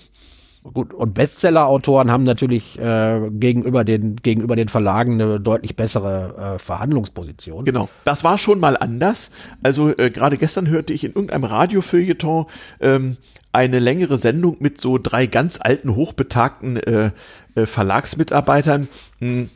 Gut, 0.62 0.92
und 0.92 1.14
Bestseller-Autoren 1.14 2.10
haben 2.10 2.24
natürlich 2.24 2.78
äh, 2.78 3.30
gegenüber, 3.30 3.82
den, 3.82 4.16
gegenüber 4.16 4.56
den 4.56 4.68
Verlagen 4.68 5.14
eine 5.14 5.40
deutlich 5.40 5.74
bessere 5.74 6.56
äh, 6.56 6.58
Verhandlungsposition. 6.58 7.64
Genau, 7.64 7.88
das 8.04 8.24
war 8.24 8.36
schon 8.36 8.60
mal 8.60 8.76
anders. 8.76 9.30
Also 9.62 9.96
äh, 9.96 10.10
gerade 10.10 10.36
gestern 10.36 10.68
hörte 10.68 10.92
ich 10.92 11.02
in 11.02 11.12
irgendeinem 11.12 11.44
Radiofeuilleton 11.44 12.44
ähm, 12.80 13.16
eine 13.52 13.78
längere 13.78 14.18
Sendung 14.18 14.58
mit 14.60 14.78
so 14.80 14.98
drei 14.98 15.24
ganz 15.26 15.58
alten, 15.62 15.96
hochbetagten 15.96 16.76
äh, 16.76 17.10
äh, 17.54 17.64
Verlagsmitarbeitern. 17.64 18.88
Hm, 19.20 19.48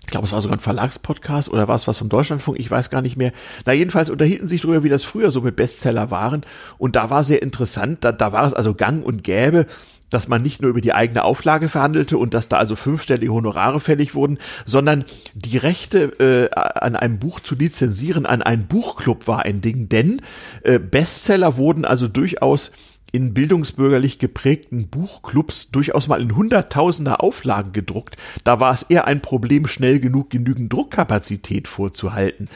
ich 0.00 0.10
glaube, 0.10 0.26
es 0.26 0.32
war 0.32 0.40
sogar 0.40 0.56
ein 0.56 0.60
Verlagspodcast 0.60 1.52
oder 1.52 1.68
war 1.68 1.76
es 1.76 1.86
was 1.86 1.98
vom 1.98 2.08
Deutschlandfunk, 2.08 2.58
ich 2.58 2.70
weiß 2.70 2.90
gar 2.90 3.02
nicht 3.02 3.16
mehr. 3.16 3.32
Na, 3.64 3.74
jedenfalls 3.74 4.10
unterhielten 4.10 4.48
sich 4.48 4.62
darüber, 4.62 4.82
wie 4.82 4.88
das 4.88 5.04
früher 5.04 5.30
so 5.30 5.42
mit 5.42 5.54
Bestseller 5.54 6.10
waren. 6.10 6.42
Und 6.78 6.96
da 6.96 7.10
war 7.10 7.22
sehr 7.22 7.42
interessant, 7.42 8.04
da, 8.04 8.10
da 8.10 8.32
war 8.32 8.46
es 8.46 8.54
also 8.54 8.74
gang 8.74 9.04
und 9.04 9.22
gäbe, 9.22 9.66
dass 10.10 10.28
man 10.28 10.42
nicht 10.42 10.62
nur 10.62 10.70
über 10.70 10.80
die 10.80 10.94
eigene 10.94 11.24
Auflage 11.24 11.68
verhandelte 11.68 12.18
und 12.18 12.34
dass 12.34 12.48
da 12.48 12.58
also 12.58 12.76
fünfstellige 12.76 13.32
Honorare 13.32 13.80
fällig 13.80 14.14
wurden, 14.14 14.38
sondern 14.66 15.04
die 15.34 15.58
Rechte 15.58 16.50
äh, 16.52 16.54
an 16.54 16.96
einem 16.96 17.18
Buch 17.18 17.40
zu 17.40 17.54
lizenzieren 17.54 18.26
an 18.26 18.42
einen 18.42 18.66
Buchclub 18.66 19.26
war 19.26 19.44
ein 19.44 19.60
Ding, 19.60 19.88
denn 19.88 20.20
äh, 20.62 20.78
Bestseller 20.78 21.56
wurden 21.56 21.84
also 21.84 22.08
durchaus 22.08 22.72
in 23.12 23.32
bildungsbürgerlich 23.32 24.18
geprägten 24.18 24.88
Buchclubs 24.88 25.70
durchaus 25.70 26.08
mal 26.08 26.20
in 26.20 26.36
hunderttausender 26.36 27.22
Auflagen 27.22 27.72
gedruckt. 27.72 28.16
Da 28.44 28.60
war 28.60 28.72
es 28.72 28.82
eher 28.82 29.06
ein 29.06 29.22
Problem, 29.22 29.66
schnell 29.66 29.98
genug 29.98 30.30
genügend 30.30 30.72
Druckkapazität 30.72 31.68
vorzuhalten. 31.68 32.48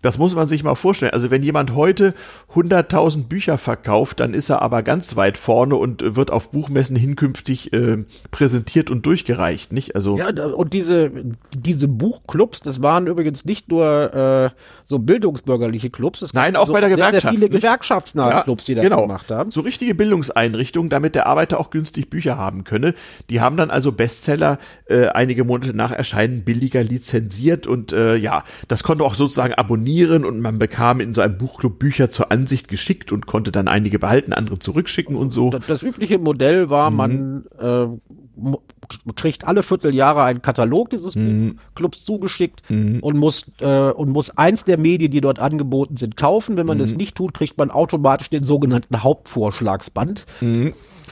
Das 0.00 0.16
muss 0.16 0.34
man 0.34 0.46
sich 0.46 0.62
mal 0.62 0.76
vorstellen. 0.76 1.12
Also 1.12 1.30
wenn 1.30 1.42
jemand 1.42 1.74
heute 1.74 2.14
100.000 2.54 3.24
Bücher 3.24 3.58
verkauft, 3.58 4.20
dann 4.20 4.32
ist 4.32 4.48
er 4.48 4.62
aber 4.62 4.82
ganz 4.82 5.16
weit 5.16 5.36
vorne 5.36 5.74
und 5.74 6.16
wird 6.16 6.30
auf 6.30 6.50
Buchmessen 6.50 6.96
hinkünftig 6.96 7.72
äh, 7.72 8.04
präsentiert 8.30 8.90
und 8.90 9.04
durchgereicht, 9.06 9.72
nicht? 9.72 9.94
Also 9.96 10.16
ja, 10.16 10.28
und 10.28 10.72
diese 10.72 11.10
diese 11.54 11.88
Buchclubs, 11.88 12.60
das 12.60 12.80
waren 12.82 13.06
übrigens 13.06 13.44
nicht 13.44 13.68
nur 13.68 14.14
äh, 14.14 14.50
so 14.84 14.98
bildungsbürgerliche 14.98 15.90
Clubs, 15.90 16.24
nein, 16.32 16.56
auch 16.56 16.66
so 16.66 16.72
bei 16.72 16.80
der 16.80 16.90
Gewerkschaft, 16.90 17.22
sehr, 17.22 17.30
sehr 17.32 17.40
viele 17.40 17.48
gewerkschaftsnahe 17.48 18.30
ja, 18.30 18.42
Clubs, 18.42 18.64
die 18.64 18.74
das 18.74 18.84
genau. 18.84 19.02
gemacht 19.02 19.30
haben. 19.30 19.50
So 19.50 19.62
richtige 19.62 19.94
Bildungseinrichtungen, 19.94 20.90
damit 20.90 21.14
der 21.14 21.26
Arbeiter 21.26 21.58
auch 21.58 21.70
günstig 21.70 22.08
Bücher 22.08 22.38
haben 22.38 22.64
könne. 22.64 22.94
Die 23.30 23.40
haben 23.40 23.56
dann 23.56 23.70
also 23.70 23.92
Bestseller 23.92 24.58
äh, 24.86 25.06
einige 25.08 25.44
Monate 25.44 25.74
nach 25.74 25.92
Erscheinen 25.92 26.44
billiger 26.44 26.82
lizenziert 26.82 27.66
und 27.66 27.92
äh, 27.92 28.16
ja, 28.16 28.44
das 28.68 28.82
konnte 28.82 29.04
auch 29.04 29.14
sozusagen 29.14 29.54
abonnieren 29.88 30.24
und 30.24 30.40
man 30.40 30.58
bekam 30.58 31.00
in 31.00 31.14
so 31.14 31.20
einem 31.20 31.38
Buchclub 31.38 31.78
Bücher 31.78 32.10
zur 32.10 32.30
Ansicht 32.30 32.68
geschickt 32.68 33.12
und 33.12 33.26
konnte 33.26 33.52
dann 33.52 33.68
einige 33.68 33.98
behalten, 33.98 34.32
andere 34.32 34.58
zurückschicken 34.58 35.16
und 35.16 35.32
so. 35.32 35.50
Das, 35.50 35.66
das 35.66 35.82
übliche 35.82 36.18
Modell 36.18 36.70
war, 36.70 36.90
mhm. 36.90 36.96
man 36.96 37.44
äh, 37.58 39.12
kriegt 39.16 39.46
alle 39.46 39.62
Vierteljahre 39.62 40.22
einen 40.22 40.42
Katalog 40.42 40.90
dieses 40.90 41.14
mhm. 41.14 41.58
Clubs 41.74 42.04
zugeschickt 42.04 42.62
mhm. 42.68 43.00
und 43.00 43.16
muss 43.16 43.50
äh, 43.60 43.90
und 43.90 44.10
muss 44.10 44.36
eins 44.36 44.64
der 44.64 44.78
Medien, 44.78 45.10
die 45.10 45.20
dort 45.20 45.38
angeboten 45.38 45.96
sind, 45.96 46.16
kaufen. 46.16 46.56
Wenn 46.56 46.66
man 46.66 46.78
mhm. 46.78 46.82
das 46.82 46.94
nicht 46.94 47.16
tut, 47.16 47.34
kriegt 47.34 47.58
man 47.58 47.70
automatisch 47.70 48.30
den 48.30 48.44
sogenannten 48.44 49.02
Hauptvorschlagsband. 49.02 50.26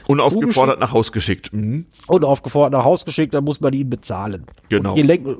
Mhm. 0.07 0.13
Unaufgefordert 0.13 0.79
nach 0.79 0.91
Haus 0.91 1.11
geschickt. 1.11 1.51
Mhm. 1.53 1.85
Unaufgefordert 2.07 2.73
nach 2.73 2.85
Haus 2.85 3.05
geschickt, 3.05 3.33
dann 3.33 3.43
muss 3.43 3.61
man 3.61 3.73
ihn 3.73 3.89
bezahlen. 3.89 4.45
Genau. 4.69 4.91
Und 4.91 4.97
je 4.97 5.03
länger, 5.03 5.35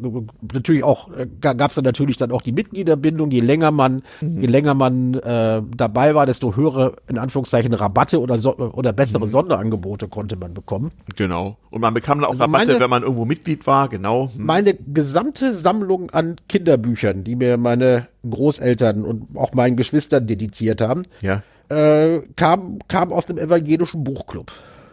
natürlich 0.54 0.84
auch, 0.84 1.10
äh, 1.16 1.28
gab 1.42 1.70
es 1.70 1.76
dann 1.76 1.86
natürlich 1.86 2.18
dann 2.18 2.32
auch 2.32 2.42
die 2.42 2.52
Mitgliederbindung. 2.52 3.32
Je 3.32 3.40
länger 3.40 3.72
man, 3.72 4.04
mhm. 4.22 4.42
je 4.42 4.48
länger 4.48 4.74
man 4.74 5.14
äh, 5.16 5.62
dabei 5.76 6.16
war, 6.16 6.26
desto 6.26 6.56
höhere, 6.56 6.96
in 7.08 7.18
Anführungszeichen, 7.18 7.74
Rabatte 7.74 8.20
oder, 8.20 8.40
so, 8.40 8.58
oder 8.58 8.94
bessere 8.94 9.26
mhm. 9.26 9.30
Sonderangebote 9.30 10.08
konnte 10.08 10.36
man 10.36 10.54
bekommen. 10.54 10.92
Genau. 11.16 11.58
Und 11.70 11.82
man 11.82 11.94
bekam 11.94 12.20
dann 12.20 12.26
auch 12.26 12.32
also 12.32 12.44
Rabatte, 12.44 12.68
meine, 12.68 12.80
wenn 12.80 12.90
man 12.90 13.04
irgendwo 13.04 13.26
Mitglied 13.26 13.66
war, 13.68 13.90
genau. 13.90 14.32
Mhm. 14.36 14.46
Meine 14.46 14.74
gesamte 14.74 15.56
Sammlung 15.56 16.10
an 16.12 16.38
Kinderbüchern, 16.50 17.24
die 17.24 17.36
mir 17.36 17.58
meine 17.58 18.08
Großeltern 18.30 19.04
und 19.04 19.28
auch 19.36 19.54
meinen 19.54 19.78
Geschwistern 19.78 20.28
dediziert 20.28 20.82
haben, 20.82 21.04
ja 21.22 21.44
äh, 21.70 22.22
kam, 22.36 22.80
kam 22.88 23.12
aus 23.12 23.26
dem 23.26 23.38
evangelischen 23.38 24.04
Buchclub. 24.04 24.52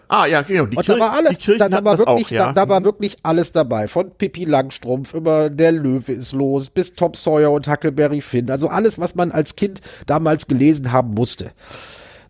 Ah, 0.09 0.27
ja, 0.27 0.43
genau. 0.43 0.67
Die 0.67 0.77
und 0.77 0.89
da 0.89 0.99
war 0.99 1.13
alles, 1.13 1.39
da, 1.59 1.69
da 1.69 1.85
war 1.85 1.99
wirklich, 1.99 2.27
auch, 2.27 2.31
ja. 2.31 2.47
da, 2.53 2.53
da, 2.53 2.69
war 2.69 2.85
wirklich 2.85 3.17
alles 3.23 3.53
dabei. 3.53 3.89
Von 3.89 4.11
Pippi 4.11 4.45
Langstrumpf 4.45 5.15
über 5.15 5.51
Der 5.51 5.73
Löwe 5.73 6.13
ist 6.13 6.33
los 6.33 6.71
bis 6.71 6.95
Tom 6.95 7.15
Sawyer 7.15 7.51
und 7.51 7.69
Huckleberry 7.69 8.21
Finn. 8.21 8.51
Also 8.51 8.69
alles, 8.69 8.99
was 8.99 9.15
man 9.15 9.33
als 9.33 9.57
Kind 9.57 9.81
damals 10.07 10.47
gelesen 10.47 10.93
haben 10.93 11.15
musste. 11.15 11.53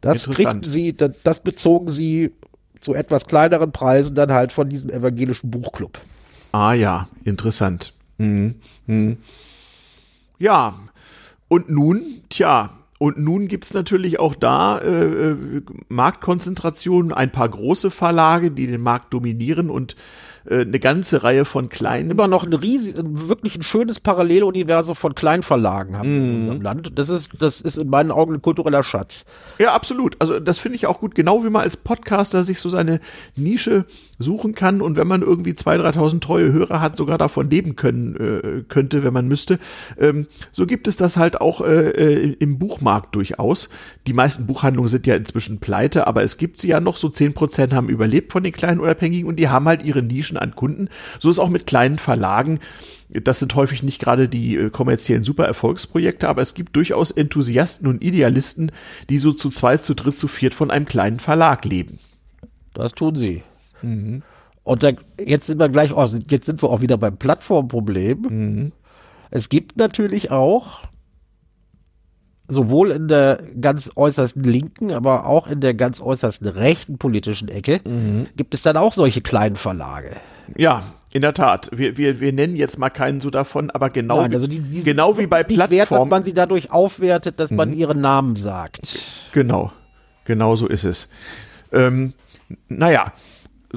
Das 0.00 0.28
kriegten 0.28 0.64
sie, 0.64 0.94
das, 0.94 1.12
das 1.24 1.40
bezogen 1.40 1.90
sie 1.90 2.32
zu 2.80 2.94
etwas 2.94 3.26
kleineren 3.26 3.72
Preisen 3.72 4.14
dann 4.14 4.32
halt 4.32 4.52
von 4.52 4.68
diesem 4.68 4.90
evangelischen 4.90 5.50
Buchclub. 5.50 5.98
Ah 6.52 6.74
ja, 6.74 7.08
interessant. 7.24 7.94
Mhm. 8.18 8.56
Mhm. 8.86 9.16
Ja, 10.38 10.74
und 11.48 11.70
nun, 11.70 12.22
tja, 12.28 12.70
und 13.04 13.18
nun 13.18 13.48
gibt's 13.48 13.74
natürlich 13.74 14.18
auch 14.18 14.34
da 14.34 14.78
äh, 14.78 15.32
äh 15.32 15.36
Marktkonzentrationen, 15.88 17.12
ein 17.12 17.30
paar 17.30 17.50
große 17.50 17.90
Verlage, 17.90 18.50
die 18.50 18.66
den 18.66 18.80
Markt 18.80 19.12
dominieren 19.12 19.68
und 19.68 19.94
äh, 20.46 20.62
eine 20.62 20.80
ganze 20.80 21.22
Reihe 21.22 21.44
von 21.44 21.68
kleinen. 21.68 22.10
Immer 22.10 22.28
noch 22.28 22.44
ein 22.44 22.54
riesig, 22.54 22.94
wirklich 22.96 23.56
ein 23.56 23.62
schönes 23.62 24.00
Paralleluniversum 24.00 24.96
von 24.96 25.14
Kleinverlagen 25.14 25.98
haben 25.98 26.12
mm. 26.12 26.16
in 26.16 26.30
mhm. 26.30 26.36
unserem 26.38 26.62
Land. 26.62 26.98
Das 26.98 27.10
ist, 27.10 27.28
das 27.38 27.60
ist 27.60 27.76
in 27.76 27.90
meinen 27.90 28.10
Augen 28.10 28.32
ein 28.32 28.40
kultureller 28.40 28.82
Schatz. 28.82 29.26
Ja, 29.58 29.74
absolut. 29.74 30.16
Also 30.20 30.40
das 30.40 30.58
finde 30.58 30.76
ich 30.76 30.86
auch 30.86 31.00
gut. 31.00 31.14
Genau 31.14 31.44
wie 31.44 31.50
man 31.50 31.60
als 31.60 31.76
Podcaster 31.76 32.42
sich 32.42 32.58
so 32.58 32.70
seine 32.70 33.00
Nische 33.36 33.84
suchen 34.18 34.54
kann 34.54 34.80
und 34.80 34.96
wenn 34.96 35.06
man 35.06 35.22
irgendwie 35.22 35.52
2.000, 35.52 35.94
3.000 35.94 36.20
treue 36.20 36.52
Hörer 36.52 36.80
hat, 36.80 36.96
sogar 36.96 37.18
davon 37.18 37.50
leben 37.50 37.76
können 37.76 38.16
äh, 38.16 38.62
könnte, 38.68 39.02
wenn 39.04 39.12
man 39.12 39.28
müsste. 39.28 39.58
Ähm, 39.98 40.26
so 40.52 40.66
gibt 40.66 40.88
es 40.88 40.96
das 40.96 41.16
halt 41.16 41.40
auch 41.40 41.60
äh, 41.60 41.90
äh 41.90 42.36
im 42.38 42.58
Buchmarkt 42.58 43.14
durchaus. 43.14 43.68
Die 44.06 44.12
meisten 44.12 44.46
Buchhandlungen 44.46 44.90
sind 44.90 45.06
ja 45.06 45.14
inzwischen 45.14 45.58
pleite, 45.58 46.06
aber 46.06 46.22
es 46.22 46.36
gibt 46.36 46.58
sie 46.58 46.68
ja 46.68 46.80
noch. 46.80 46.96
So 46.96 47.08
10% 47.08 47.72
haben 47.72 47.88
überlebt 47.88 48.32
von 48.32 48.42
den 48.42 48.52
kleinen 48.52 48.80
Unabhängigen 48.80 49.28
und 49.28 49.36
die 49.36 49.48
haben 49.48 49.66
halt 49.66 49.84
ihre 49.84 50.02
Nischen 50.02 50.36
an 50.36 50.54
Kunden. 50.54 50.88
So 51.18 51.30
ist 51.30 51.38
auch 51.38 51.48
mit 51.48 51.66
kleinen 51.66 51.98
Verlagen. 51.98 52.60
Das 53.10 53.38
sind 53.38 53.54
häufig 53.54 53.82
nicht 53.82 54.00
gerade 54.00 54.28
die 54.28 54.56
äh, 54.56 54.70
kommerziellen 54.70 55.24
Supererfolgsprojekte, 55.24 56.28
aber 56.28 56.42
es 56.42 56.54
gibt 56.54 56.74
durchaus 56.76 57.10
Enthusiasten 57.10 57.86
und 57.86 58.02
Idealisten, 58.02 58.72
die 59.08 59.18
so 59.18 59.32
zu 59.32 59.50
zweit, 59.50 59.84
zu 59.84 59.94
dritt, 59.94 60.18
zu 60.18 60.26
viert 60.26 60.54
von 60.54 60.70
einem 60.70 60.86
kleinen 60.86 61.20
Verlag 61.20 61.64
leben. 61.64 61.98
Das 62.72 62.92
tun 62.92 63.14
sie. 63.14 63.42
Mhm. 63.84 64.22
Und 64.62 64.82
da, 64.82 64.92
jetzt 65.22 65.46
sind 65.46 65.60
wir 65.60 65.68
gleich, 65.68 65.94
oh, 65.94 66.06
jetzt 66.28 66.46
sind 66.46 66.62
wir 66.62 66.70
auch 66.70 66.80
wieder 66.80 66.96
beim 66.96 67.16
Plattformproblem. 67.16 68.18
Mhm. 68.20 68.72
Es 69.30 69.48
gibt 69.48 69.76
natürlich 69.76 70.30
auch 70.30 70.82
sowohl 72.48 72.90
in 72.90 73.08
der 73.08 73.42
ganz 73.60 73.90
äußersten 73.94 74.42
linken, 74.42 74.90
aber 74.90 75.26
auch 75.26 75.46
in 75.46 75.60
der 75.60 75.74
ganz 75.74 76.00
äußersten 76.00 76.46
rechten 76.48 76.98
politischen 76.98 77.48
Ecke 77.48 77.80
mhm. 77.84 78.26
gibt 78.36 78.54
es 78.54 78.62
dann 78.62 78.76
auch 78.76 78.92
solche 78.92 79.22
kleinen 79.22 79.56
Verlage. 79.56 80.16
Ja, 80.56 80.82
in 81.12 81.20
der 81.20 81.32
Tat. 81.32 81.70
Wir, 81.72 81.96
wir, 81.96 82.20
wir 82.20 82.32
nennen 82.32 82.56
jetzt 82.56 82.78
mal 82.78 82.90
keinen 82.90 83.20
so 83.20 83.30
davon, 83.30 83.70
aber 83.70 83.88
genau, 83.88 84.20
Nein, 84.20 84.34
also 84.34 84.46
die, 84.46 84.60
die 84.60 84.82
genau 84.82 85.16
wie 85.16 85.26
bei 85.26 85.42
Plattformen. 85.44 85.70
Wert, 85.70 85.90
dass 85.90 86.06
man 86.06 86.24
sie 86.24 86.34
dadurch 86.34 86.70
aufwertet, 86.70 87.38
dass 87.38 87.50
mhm. 87.50 87.56
man 87.56 87.72
ihren 87.72 88.00
Namen 88.00 88.36
sagt. 88.36 88.98
Genau. 89.32 89.72
Genau 90.24 90.56
so 90.56 90.66
ist 90.66 90.84
es. 90.84 91.08
Ähm, 91.72 92.14
naja. 92.68 93.12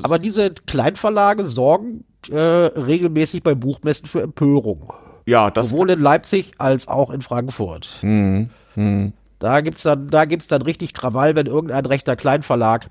Aber 0.03 0.19
diese 0.19 0.51
Kleinverlage 0.51 1.45
sorgen 1.45 2.03
äh, 2.29 2.37
regelmäßig 2.37 3.43
bei 3.43 3.55
Buchmessen 3.55 4.07
für 4.07 4.21
Empörung. 4.21 4.91
Ja, 5.25 5.51
das. 5.51 5.69
Sowohl 5.69 5.91
in 5.91 5.99
Leipzig 5.99 6.53
als 6.57 6.87
auch 6.87 7.09
in 7.09 7.21
Frankfurt. 7.21 7.97
Mhm. 8.01 8.49
Mhm. 8.75 9.13
Da 9.39 9.61
gibt's 9.61 9.83
dann, 9.83 10.09
da 10.09 10.25
gibt's 10.25 10.47
dann 10.47 10.61
richtig 10.61 10.93
Krawall, 10.93 11.35
wenn 11.35 11.45
irgendein 11.45 11.85
rechter 11.85 12.15
Kleinverlag 12.15 12.89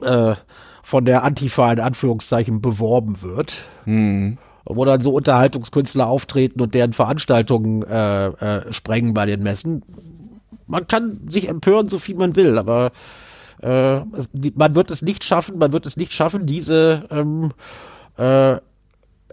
äh, 0.00 0.34
von 0.82 1.04
der 1.04 1.24
Antifa 1.24 1.72
in 1.72 1.80
Anführungszeichen 1.80 2.60
beworben 2.60 3.22
wird. 3.22 3.56
Mhm. 3.84 4.38
Wo 4.64 4.84
dann 4.84 5.00
so 5.00 5.12
Unterhaltungskünstler 5.12 6.06
auftreten 6.06 6.60
und 6.60 6.74
deren 6.74 6.92
Veranstaltungen 6.92 7.82
äh, 7.82 8.26
äh, 8.26 8.72
sprengen 8.72 9.12
bei 9.12 9.26
den 9.26 9.42
Messen. 9.42 9.82
Man 10.68 10.86
kann 10.86 11.20
sich 11.28 11.48
empören, 11.48 11.88
so 11.88 11.98
viel 11.98 12.14
man 12.14 12.36
will, 12.36 12.58
aber 12.58 12.92
äh, 13.62 14.00
man 14.54 14.74
wird 14.74 14.90
es 14.90 15.02
nicht 15.02 15.24
schaffen, 15.24 15.58
man 15.58 15.72
wird 15.72 15.86
es 15.86 15.96
nicht 15.96 16.12
schaffen, 16.12 16.46
diese 16.46 17.06
ähm, 17.10 17.52
äh, 18.18 18.56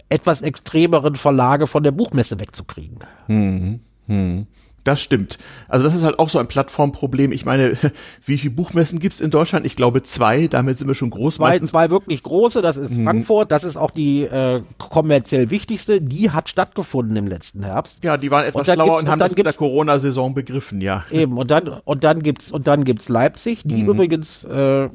etwas 0.08 0.42
extremeren 0.42 1.16
Verlage 1.16 1.66
von 1.66 1.82
der 1.82 1.92
Buchmesse 1.92 2.38
wegzukriegen. 2.40 2.98
Hm, 3.26 3.80
hm. 4.06 4.46
Das 4.84 5.00
stimmt. 5.00 5.38
Also 5.68 5.84
das 5.84 5.94
ist 5.94 6.04
halt 6.04 6.18
auch 6.18 6.28
so 6.28 6.38
ein 6.38 6.48
Plattformproblem. 6.48 7.32
Ich 7.32 7.44
meine, 7.44 7.76
wie 8.24 8.38
viele 8.38 8.54
Buchmessen 8.54 8.98
gibt's 8.98 9.20
in 9.20 9.30
Deutschland? 9.30 9.66
Ich 9.66 9.76
glaube 9.76 10.02
zwei, 10.02 10.46
damit 10.46 10.78
sind 10.78 10.88
wir 10.88 10.94
schon 10.94 11.10
groß. 11.10 11.36
Zwei, 11.36 11.58
zwei 11.60 11.90
wirklich 11.90 12.22
große, 12.22 12.62
das 12.62 12.76
ist 12.76 12.90
mhm. 12.90 13.04
Frankfurt, 13.04 13.52
das 13.52 13.64
ist 13.64 13.76
auch 13.76 13.90
die 13.90 14.22
äh, 14.22 14.62
kommerziell 14.78 15.50
wichtigste, 15.50 16.00
die 16.00 16.30
hat 16.30 16.48
stattgefunden 16.48 17.16
im 17.16 17.26
letzten 17.26 17.62
Herbst. 17.62 18.02
Ja, 18.02 18.16
die 18.16 18.30
waren 18.30 18.44
etwas 18.44 18.68
und 18.68 18.74
schlauer 18.74 18.98
und 18.98 19.06
haben 19.06 19.12
und 19.14 19.20
das 19.20 19.36
mit 19.36 19.46
der 19.46 19.52
Corona-Saison 19.52 20.34
begriffen, 20.34 20.80
ja. 20.80 21.04
Eben, 21.10 21.36
und 21.36 21.50
dann, 21.50 21.68
und 21.68 22.04
dann 22.04 22.22
gibt's, 22.22 22.50
und 22.50 22.66
dann 22.66 22.84
gibt's 22.84 23.08
Leipzig, 23.08 23.62
die 23.64 23.82
mhm. 23.82 23.88
übrigens 23.88 24.44
äh, 24.44 24.88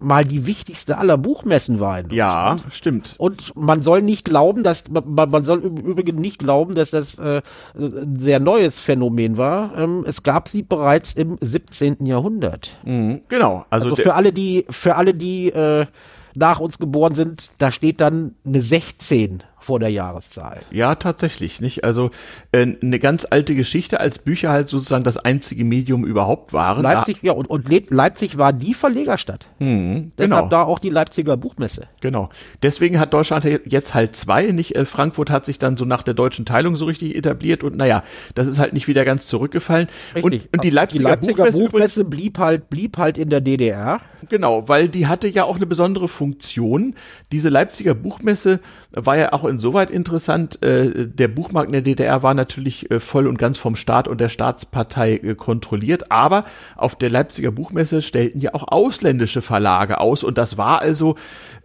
mal 0.00 0.24
die 0.24 0.46
wichtigste 0.46 0.98
aller 0.98 1.18
Buchmessen 1.18 1.80
war 1.80 1.98
in 1.98 2.08
Deutschland. 2.08 2.60
Ja, 2.64 2.70
stimmt. 2.70 3.14
Und 3.18 3.52
man 3.54 3.82
soll 3.82 4.02
nicht 4.02 4.24
glauben, 4.24 4.62
dass 4.62 4.84
man, 4.88 5.30
man 5.30 5.44
soll 5.44 5.60
übrigens 5.60 6.18
nicht 6.18 6.38
glauben, 6.38 6.74
dass 6.74 6.90
das 6.90 7.18
äh, 7.18 7.42
ein 7.76 8.18
sehr 8.18 8.40
neues 8.40 8.78
Phänomen 8.78 9.36
war. 9.36 9.76
Ähm, 9.76 10.04
es 10.06 10.22
gab 10.22 10.48
sie 10.48 10.62
bereits 10.62 11.12
im 11.12 11.36
17. 11.40 12.06
Jahrhundert. 12.06 12.70
Mhm, 12.84 13.22
genau. 13.28 13.64
Also, 13.70 13.90
also 13.90 13.96
für 13.96 14.14
alle, 14.14 14.32
die 14.32 14.66
für 14.70 14.96
alle, 14.96 15.14
die 15.14 15.50
äh, 15.50 15.86
nach 16.34 16.60
uns 16.60 16.78
geboren 16.78 17.14
sind, 17.14 17.50
da 17.58 17.72
steht 17.72 18.00
dann 18.00 18.34
eine 18.44 18.62
16 18.62 19.42
vor 19.60 19.78
der 19.78 19.90
Jahreszahl. 19.90 20.62
Ja, 20.70 20.94
tatsächlich, 20.94 21.60
nicht? 21.60 21.84
Also 21.84 22.10
äh, 22.52 22.66
eine 22.82 22.98
ganz 22.98 23.26
alte 23.28 23.54
Geschichte, 23.54 24.00
als 24.00 24.18
Bücher 24.18 24.50
halt 24.50 24.68
sozusagen 24.68 25.04
das 25.04 25.18
einzige 25.18 25.64
Medium 25.64 26.04
überhaupt 26.04 26.52
waren. 26.52 26.82
Leipzig, 26.82 27.18
ja, 27.22 27.32
und, 27.32 27.46
und 27.48 27.68
Leipzig 27.90 28.38
war 28.38 28.52
die 28.52 28.74
Verlegerstadt. 28.74 29.48
Mhm, 29.58 30.12
Deshalb 30.18 30.30
genau. 30.30 30.48
da 30.48 30.62
auch 30.62 30.78
die 30.78 30.90
Leipziger 30.90 31.36
Buchmesse. 31.36 31.88
Genau. 32.00 32.30
Deswegen 32.62 32.98
hat 32.98 33.12
Deutschland 33.12 33.44
jetzt 33.66 33.94
halt 33.94 34.16
zwei, 34.16 34.50
nicht? 34.52 34.74
Äh, 34.76 34.86
Frankfurt 34.86 35.30
hat 35.30 35.44
sich 35.44 35.58
dann 35.58 35.76
so 35.76 35.84
nach 35.84 36.02
der 36.02 36.14
deutschen 36.14 36.46
Teilung 36.46 36.74
so 36.76 36.86
richtig 36.86 37.14
etabliert 37.14 37.62
und 37.62 37.76
naja, 37.76 38.02
das 38.34 38.46
ist 38.46 38.58
halt 38.58 38.72
nicht 38.72 38.88
wieder 38.88 39.04
ganz 39.04 39.26
zurückgefallen. 39.26 39.88
Richtig. 40.14 40.24
Und, 40.24 40.54
und 40.54 40.64
die 40.64 40.70
Leipziger, 40.70 41.04
die 41.04 41.10
Leipziger 41.10 41.44
Buchmesse, 41.44 41.70
Buchmesse 41.70 42.04
blieb 42.04 42.38
halt, 42.38 42.70
blieb 42.70 42.96
halt 42.98 43.18
in 43.18 43.30
der 43.30 43.40
DDR. 43.40 44.00
Genau, 44.28 44.68
weil 44.68 44.88
die 44.88 45.06
hatte 45.06 45.28
ja 45.28 45.44
auch 45.44 45.56
eine 45.56 45.66
besondere 45.66 46.08
Funktion. 46.08 46.94
Diese 47.32 47.48
Leipziger 47.48 47.94
Buchmesse 47.94 48.60
war 48.92 49.16
ja 49.16 49.32
auch 49.32 49.44
insoweit 49.60 49.90
interessant. 49.90 50.62
Äh, 50.62 51.06
der 51.06 51.28
Buchmarkt 51.28 51.68
in 51.68 51.74
der 51.74 51.82
DDR 51.82 52.22
war 52.22 52.32
natürlich 52.32 52.90
äh, 52.90 52.98
voll 52.98 53.26
und 53.26 53.38
ganz 53.38 53.58
vom 53.58 53.76
Staat 53.76 54.08
und 54.08 54.18
der 54.18 54.30
Staatspartei 54.30 55.16
äh, 55.16 55.34
kontrolliert, 55.34 56.10
aber 56.10 56.46
auf 56.76 56.96
der 56.96 57.10
Leipziger 57.10 57.50
Buchmesse 57.50 58.00
stellten 58.00 58.40
ja 58.40 58.54
auch 58.54 58.68
ausländische 58.68 59.42
Verlage 59.42 60.00
aus 60.00 60.24
und 60.24 60.38
das 60.38 60.56
war 60.56 60.80
also 60.80 61.16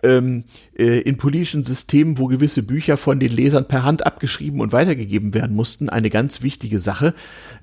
ähm, 0.04 0.44
äh, 0.78 1.00
in 1.00 1.16
politischen 1.16 1.64
Systemen, 1.64 2.18
wo 2.18 2.28
gewisse 2.28 2.64
Bücher 2.64 2.98
von 2.98 3.20
den 3.22 3.32
Lesern 3.32 3.66
per 3.66 3.84
Hand 3.84 4.06
abgeschrieben 4.06 4.60
und 4.60 4.74
weitergegeben 4.74 5.34
werden 5.34 5.56
mussten, 5.56 5.88
eine 5.90 6.10
ganz 6.10 6.42
wichtige 6.42 6.80
Sache. 6.80 7.14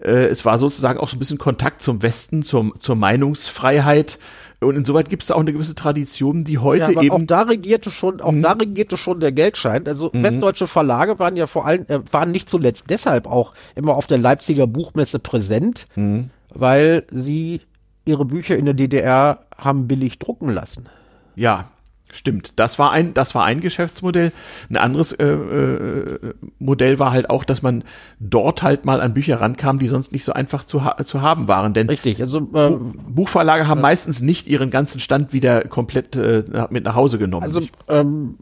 Äh, 0.03 0.29
es 0.29 0.47
war 0.47 0.57
sozusagen 0.57 0.99
auch 0.99 1.11
so 1.11 1.17
ein 1.17 1.19
bisschen 1.19 1.39
Kontakt 1.39 1.83
zum 1.83 2.03
Westen, 2.03 2.43
zum, 2.43 2.73
zur 2.79 2.97
Meinungsfreiheit 2.97 4.19
und 4.63 4.77
insoweit 4.77 5.09
gibt 5.09 5.23
es 5.23 5.31
auch 5.31 5.41
eine 5.41 5.53
gewisse 5.53 5.75
Tradition, 5.75 6.45
die 6.45 6.59
heute 6.59 6.93
ja, 6.93 7.03
eben. 7.03 7.11
Auch 7.11 7.27
da 7.27 7.43
regierte 7.43 7.91
schon, 7.91 8.21
auch 8.21 8.33
mhm. 8.33 8.43
da 8.43 8.53
regierte 8.53 8.97
schon 8.97 9.21
der 9.21 9.33
Geldschein. 9.33 9.87
Also 9.87 10.11
mhm. 10.13 10.23
westdeutsche 10.23 10.67
Verlage 10.67 11.19
waren 11.19 11.37
ja 11.37 11.47
vor 11.47 11.67
allem, 11.67 11.85
äh, 11.89 12.01
waren 12.11 12.31
nicht 12.31 12.49
zuletzt 12.49 12.91
deshalb 12.91 13.27
auch 13.27 13.55
immer 13.75 13.97
auf 13.97 14.07
der 14.07 14.19
Leipziger 14.19 14.67
Buchmesse 14.67 15.19
präsent, 15.19 15.87
mhm. 15.97 16.31
weil 16.51 17.05
sie 17.11 17.61
ihre 18.05 18.25
Bücher 18.25 18.57
in 18.57 18.65
der 18.65 18.75
DDR 18.75 19.41
haben 19.57 19.89
billig 19.89 20.19
drucken 20.19 20.51
lassen. 20.51 20.89
Ja, 21.35 21.71
Stimmt, 22.15 22.53
das 22.57 22.79
war 22.79 22.93
ein, 22.93 23.15
das 23.15 23.35
war 23.35 23.45
ein 23.45 23.61
Geschäftsmodell. 23.61 24.33
Ein 24.69 24.77
anderes 24.77 25.13
äh, 25.13 25.25
äh, 25.25 26.35
Modell 26.59 26.99
war 26.99 27.11
halt 27.11 27.31
auch, 27.31 27.43
dass 27.43 27.63
man 27.63 27.85
dort 28.21 28.63
halt 28.63 28.85
mal 28.85 29.01
an 29.01 29.15
Bücher 29.15 29.41
rankam, 29.41 29.79
die 29.79 29.89
sonst 29.89 30.13
nicht 30.13 30.25
so 30.25 30.35
einfach 30.35 30.65
zu, 30.65 30.85
ha 30.85 31.03
zu 31.03 31.23
haben 31.23 31.49
waren. 31.49 31.73
Denn 31.73 31.89
Richtig, 31.89 32.21
also 32.21 32.39
äh, 32.53 32.71
Buchverlage 33.09 33.67
haben 33.67 33.81
meistens 33.81 34.21
nicht 34.21 34.47
ihren 34.47 34.69
ganzen 34.69 35.01
Stand 35.01 35.33
wieder 35.33 35.63
komplett 35.63 36.15
äh, 36.15 36.45
mit 36.69 36.85
nach 36.85 36.97
Hause 36.97 37.17
genommen. 37.17 37.45
Also 37.45 37.63
ähm, 37.89 38.37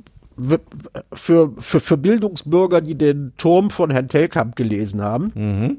für, 1.13 1.53
für, 1.61 1.81
für 1.81 1.97
Bildungsbürger, 1.97 2.81
die 2.81 2.97
den 2.97 3.35
Turm 3.37 3.71
von 3.71 3.91
Herrn 3.91 4.09
Telkamp 4.09 4.57
gelesen 4.57 5.01
haben, 5.01 5.31
mhm 5.37 5.77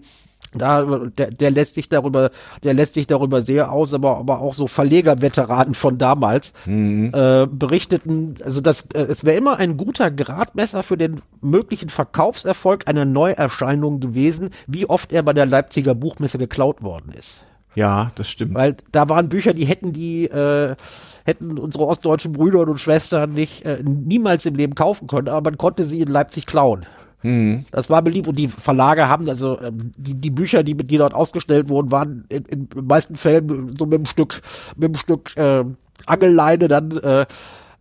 da, 0.53 0.83
der, 1.17 1.31
der 1.31 1.51
lässt 1.51 1.75
sich 1.75 1.89
darüber, 1.89 2.31
der 2.63 2.73
lässt 2.73 2.93
sich 2.93 3.07
darüber 3.07 3.41
sehr 3.41 3.71
aus, 3.71 3.93
aber, 3.93 4.17
aber 4.17 4.41
auch 4.41 4.53
so 4.53 4.67
Verlegerveteranen 4.67 5.75
von 5.75 5.97
damals 5.97 6.51
mhm. 6.65 7.11
äh, 7.13 7.47
berichteten, 7.47 8.35
also 8.43 8.61
das, 8.61 8.81
äh, 8.93 9.03
es 9.03 9.23
wäre 9.23 9.37
immer 9.37 9.57
ein 9.57 9.77
guter 9.77 10.11
Gradmesser 10.11 10.83
für 10.83 10.97
den 10.97 11.21
möglichen 11.41 11.89
Verkaufserfolg 11.89 12.87
einer 12.87 13.05
Neuerscheinung 13.05 13.99
gewesen, 13.99 14.49
wie 14.67 14.85
oft 14.85 15.13
er 15.13 15.23
bei 15.23 15.33
der 15.33 15.45
Leipziger 15.45 15.95
Buchmesse 15.95 16.37
geklaut 16.37 16.81
worden 16.81 17.13
ist. 17.17 17.43
Ja, 17.73 18.11
das 18.15 18.29
stimmt. 18.29 18.53
Weil 18.53 18.75
da 18.91 19.07
waren 19.07 19.29
Bücher, 19.29 19.53
die 19.53 19.65
hätten 19.65 19.93
die, 19.93 20.25
äh, 20.25 20.75
hätten 21.23 21.57
unsere 21.57 21.85
ostdeutschen 21.85 22.33
Brüder 22.33 22.59
und 22.59 22.79
Schwestern 22.79 23.33
nicht 23.33 23.65
äh, 23.65 23.81
niemals 23.83 24.45
im 24.45 24.55
Leben 24.55 24.75
kaufen 24.75 25.07
können, 25.07 25.29
aber 25.29 25.51
man 25.51 25.57
konnte 25.57 25.85
sie 25.85 26.01
in 26.01 26.09
Leipzig 26.09 26.45
klauen. 26.45 26.85
Mhm. 27.23 27.65
Das 27.71 27.89
war 27.89 28.01
beliebt 28.01 28.27
und 28.27 28.37
die 28.37 28.47
Verlage 28.47 29.07
haben, 29.07 29.29
also 29.29 29.59
ähm, 29.61 29.91
die, 29.97 30.15
die 30.15 30.31
Bücher, 30.31 30.63
die, 30.63 30.75
die 30.75 30.97
dort 30.97 31.13
ausgestellt 31.13 31.69
wurden, 31.69 31.91
waren 31.91 32.25
in, 32.29 32.45
in 32.45 32.69
den 32.69 32.85
meisten 32.85 33.15
Fällen 33.15 33.75
so 33.77 33.85
mit 33.85 33.99
einem 33.99 34.05
Stück, 34.05 34.41
mit 34.75 34.89
einem 34.89 34.95
Stück 34.95 35.35
äh, 35.37 35.63
Angelleine 36.05 36.67
dann 36.67 36.91
äh, 36.97 37.25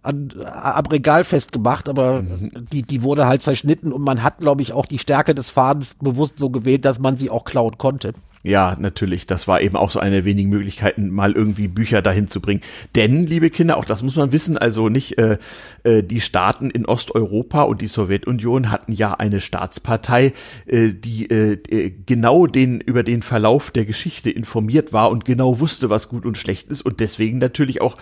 an, 0.03 0.33
äh, 0.39 0.45
am 0.47 0.87
Regal 0.87 1.25
festgemacht, 1.25 1.89
aber 1.89 2.23
mhm. 2.23 2.51
die, 2.73 2.83
die 2.83 3.03
wurde 3.03 3.27
halt 3.27 3.43
zerschnitten 3.43 3.93
und 3.93 4.03
man 4.03 4.23
hat, 4.23 4.39
glaube 4.39 4.62
ich, 4.62 4.73
auch 4.73 4.87
die 4.87 4.99
Stärke 4.99 5.35
des 5.35 5.51
Fadens 5.51 5.95
bewusst 6.01 6.39
so 6.39 6.51
gewählt, 6.51 6.85
dass 6.85 6.99
man 6.99 7.17
sie 7.17 7.31
auch 7.31 7.45
klauen 7.45 7.79
konnte. 7.79 8.15
Ja, 8.43 8.75
natürlich. 8.81 9.27
Das 9.27 9.47
war 9.49 9.61
eben 9.61 9.77
auch 9.77 9.91
so 9.91 10.01
eine 10.01 10.17
der 10.17 10.25
wenigen 10.25 10.49
Möglichkeiten, 10.49 11.11
mal 11.11 11.33
irgendwie 11.33 11.69
Bücher 11.69 12.01
dahin 12.01 12.29
zu 12.29 12.41
bringen. 12.41 12.62
Denn, 12.95 13.27
liebe 13.27 13.51
Kinder, 13.51 13.77
auch 13.77 13.85
das 13.85 14.03
muss 14.03 14.17
man 14.17 14.33
wissen, 14.33 14.57
also 14.57 14.89
nicht 14.89 15.19
äh, 15.19 15.37
äh, 15.83 16.03
die 16.03 16.23
Staaten 16.23 16.71
in 16.71 16.87
Osteuropa 16.87 17.62
und 17.65 17.83
die 17.83 17.87
Sowjetunion 17.87 18.71
hatten 18.71 18.93
ja 18.93 19.12
eine 19.12 19.41
Staatspartei, 19.41 20.33
äh, 20.67 20.95
die 20.95 21.29
äh, 21.31 21.59
äh, 21.69 21.93
genau 22.07 22.47
den 22.47 22.81
über 22.81 23.03
den 23.03 23.21
Verlauf 23.21 23.71
der 23.73 23.85
Geschichte 23.85 24.31
informiert 24.31 24.95
war 24.95 25.11
und 25.11 25.27
genau 25.27 25.61
wusste, 25.61 25.91
was 25.91 26.09
gut 26.09 26.25
und 26.25 26.39
schlecht 26.39 26.71
ist 26.71 26.81
und 26.81 27.01
deswegen 27.01 27.37
natürlich 27.37 27.83
auch 27.83 27.99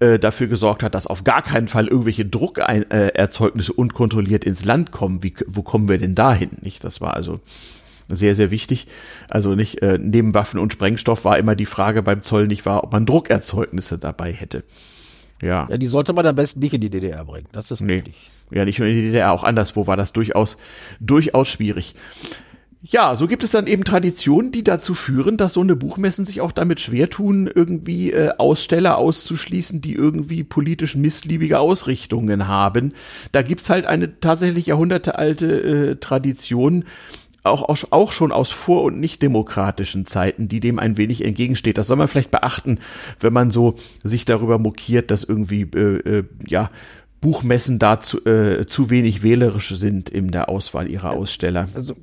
äh, 0.00 0.18
dafür 0.18 0.46
gesorgt 0.46 0.82
hat, 0.82 0.94
dass 0.94 1.06
auf 1.06 1.22
gar 1.22 1.42
keinen 1.42 1.68
Fall 1.68 1.86
irgendwelche 1.86 2.24
Druckerzeugnisse 2.24 3.74
unkontrolliert 3.74 4.44
ins 4.44 4.64
Land 4.64 4.90
kommen. 4.90 5.22
Wie, 5.22 5.34
wo 5.46 5.62
kommen 5.62 5.90
wir 5.90 5.98
denn 5.98 6.14
dahin? 6.14 6.52
Nicht? 6.62 6.82
Das 6.82 7.02
war 7.02 7.12
also 7.12 7.40
sehr, 8.08 8.34
sehr 8.34 8.50
wichtig. 8.50 8.86
Also 9.28 9.54
nicht 9.54 9.82
äh, 9.82 9.98
neben 10.00 10.34
Waffen 10.34 10.58
und 10.60 10.72
Sprengstoff 10.72 11.24
war 11.24 11.38
immer 11.38 11.54
die 11.56 11.66
Frage 11.66 12.02
beim 12.02 12.22
Zoll 12.22 12.46
nicht 12.46 12.66
wahr, 12.66 12.84
ob 12.84 12.92
man 12.92 13.06
Druckerzeugnisse 13.06 13.98
dabei 13.98 14.32
hätte. 14.32 14.64
Ja. 15.40 15.66
Ja, 15.70 15.76
die 15.76 15.88
sollte 15.88 16.12
man 16.12 16.26
am 16.26 16.36
besten 16.36 16.60
nicht 16.60 16.72
in 16.72 16.80
die 16.80 16.90
DDR 16.90 17.24
bringen. 17.24 17.48
Das 17.52 17.70
ist 17.70 17.80
nee. 17.80 17.94
richtig. 17.94 18.14
Ja, 18.50 18.64
nicht 18.64 18.78
nur 18.78 18.88
in 18.88 18.94
die 18.94 19.02
DDR, 19.02 19.32
auch 19.32 19.44
anderswo 19.44 19.86
war 19.86 19.96
das 19.96 20.12
durchaus, 20.12 20.58
durchaus 21.00 21.48
schwierig. 21.48 21.94
Ja, 22.84 23.14
so 23.14 23.28
gibt 23.28 23.44
es 23.44 23.52
dann 23.52 23.68
eben 23.68 23.84
Traditionen, 23.84 24.50
die 24.50 24.64
dazu 24.64 24.94
führen, 24.94 25.36
dass 25.36 25.52
so 25.52 25.60
eine 25.60 25.76
Buchmessen 25.76 26.24
sich 26.24 26.40
auch 26.40 26.50
damit 26.50 26.80
schwer 26.80 27.08
tun, 27.08 27.48
irgendwie 27.52 28.10
äh, 28.10 28.30
Aussteller 28.38 28.98
auszuschließen, 28.98 29.80
die 29.80 29.94
irgendwie 29.94 30.42
politisch 30.42 30.96
missliebige 30.96 31.60
Ausrichtungen 31.60 32.48
haben. 32.48 32.92
Da 33.30 33.42
gibt's 33.42 33.70
halt 33.70 33.86
eine 33.86 34.18
tatsächlich 34.18 34.66
jahrhundertealte 34.66 35.46
äh, 35.46 35.96
Tradition, 35.96 36.84
auch, 37.44 37.62
auch, 37.68 37.78
auch 37.90 38.12
schon 38.12 38.32
aus 38.32 38.50
vor- 38.52 38.84
und 38.84 39.00
nicht 39.00 39.22
demokratischen 39.22 40.06
Zeiten, 40.06 40.48
die 40.48 40.60
dem 40.60 40.78
ein 40.78 40.96
wenig 40.96 41.24
entgegensteht. 41.24 41.78
Das 41.78 41.86
soll 41.86 41.96
man 41.96 42.08
vielleicht 42.08 42.30
beachten, 42.30 42.78
wenn 43.20 43.32
man 43.32 43.50
so 43.50 43.76
sich 44.02 44.24
darüber 44.24 44.58
mokiert, 44.58 45.10
dass 45.10 45.24
irgendwie, 45.24 45.62
äh, 45.62 46.18
äh, 46.18 46.24
ja, 46.46 46.70
Buchmessen 47.20 47.78
da 47.78 48.00
zu, 48.00 48.24
äh, 48.26 48.66
zu 48.66 48.90
wenig 48.90 49.22
wählerisch 49.22 49.74
sind 49.76 50.10
in 50.10 50.30
der 50.32 50.48
Auswahl 50.48 50.90
ihrer 50.90 51.10
Aussteller. 51.10 51.68
Also 51.74 51.94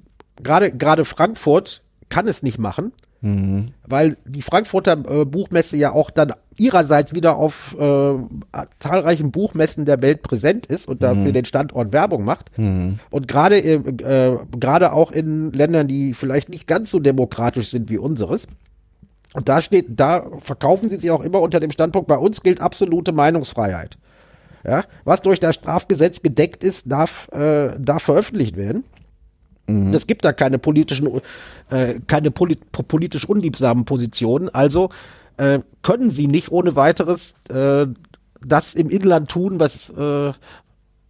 gerade 0.41 0.71
gerade 0.71 1.03
Frankfurt 1.03 1.81
kann 2.07 2.27
es 2.27 2.41
nicht 2.41 2.57
machen, 2.57 2.93
mhm. 3.21 3.67
weil 3.85 4.17
die 4.25 4.41
Frankfurter 4.41 4.93
äh, 4.93 5.25
Buchmesse 5.25 5.77
ja 5.77 5.91
auch 5.91 6.09
dann 6.09 6.33
ihrerseits 6.57 7.13
wieder 7.13 7.37
auf 7.37 7.75
äh, 7.79 8.13
zahlreichen 8.79 9.31
Buchmessen 9.31 9.85
der 9.85 10.01
Welt 10.01 10.21
präsent 10.21 10.65
ist 10.65 10.87
und 10.87 11.01
dafür 11.01 11.29
mhm. 11.29 11.33
den 11.33 11.45
Standort 11.45 11.93
Werbung 11.93 12.25
macht. 12.25 12.57
Mhm. 12.57 12.99
Und 13.09 13.27
gerade 13.27 13.59
äh, 13.59 13.75
äh, 13.75 14.37
gerade 14.59 14.93
auch 14.93 15.11
in 15.11 15.51
Ländern, 15.51 15.87
die 15.87 16.13
vielleicht 16.13 16.49
nicht 16.49 16.67
ganz 16.67 16.91
so 16.91 16.99
demokratisch 16.99 17.69
sind 17.69 17.89
wie 17.89 17.97
unseres. 17.97 18.47
Und 19.33 19.47
da 19.47 19.61
steht, 19.61 19.99
da 19.99 20.25
verkaufen 20.41 20.89
sie 20.89 20.97
sich 20.97 21.11
auch 21.11 21.21
immer 21.21 21.41
unter 21.41 21.59
dem 21.59 21.71
Standpunkt, 21.71 22.07
bei 22.07 22.17
uns 22.17 22.41
gilt 22.41 22.61
absolute 22.61 23.11
Meinungsfreiheit. 23.11 23.97
Ja, 24.65 24.83
was 25.05 25.21
durch 25.21 25.39
das 25.39 25.55
Strafgesetz 25.55 26.21
gedeckt 26.21 26.63
ist, 26.65 26.91
darf, 26.91 27.29
äh, 27.31 27.71
darf 27.79 28.03
veröffentlicht 28.03 28.57
werden. 28.57 28.83
Mhm. 29.69 29.93
Es 29.93 30.07
gibt 30.07 30.25
da 30.25 30.33
keine 30.33 30.59
politischen, 30.59 31.21
äh, 31.69 31.99
keine 32.07 32.31
polit 32.31 32.71
politisch 32.71 33.25
unliebsamen 33.25 33.85
Positionen. 33.85 34.49
Also 34.49 34.89
äh, 35.37 35.59
können 35.81 36.11
sie 36.11 36.27
nicht 36.27 36.51
ohne 36.51 36.75
weiteres 36.75 37.35
äh, 37.49 37.87
das 38.45 38.73
im 38.73 38.89
Inland 38.89 39.29
tun, 39.29 39.59
was, 39.59 39.89
äh, 39.89 40.33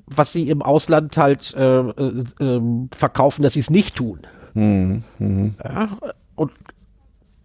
was 0.08 0.34
sie 0.34 0.50
im 0.50 0.62
Ausland 0.62 1.18
halt 1.18 1.54
äh, 1.56 1.80
äh, 1.80 2.24
äh 2.40 2.62
verkaufen, 2.96 3.44
dass 3.44 3.54
sie 3.54 3.60
es 3.60 3.70
nicht 3.70 3.96
tun. 3.96 4.20
Mhm. 4.54 5.04
Mhm. 5.20 5.56
Ja, 5.64 5.90
und 6.36 6.52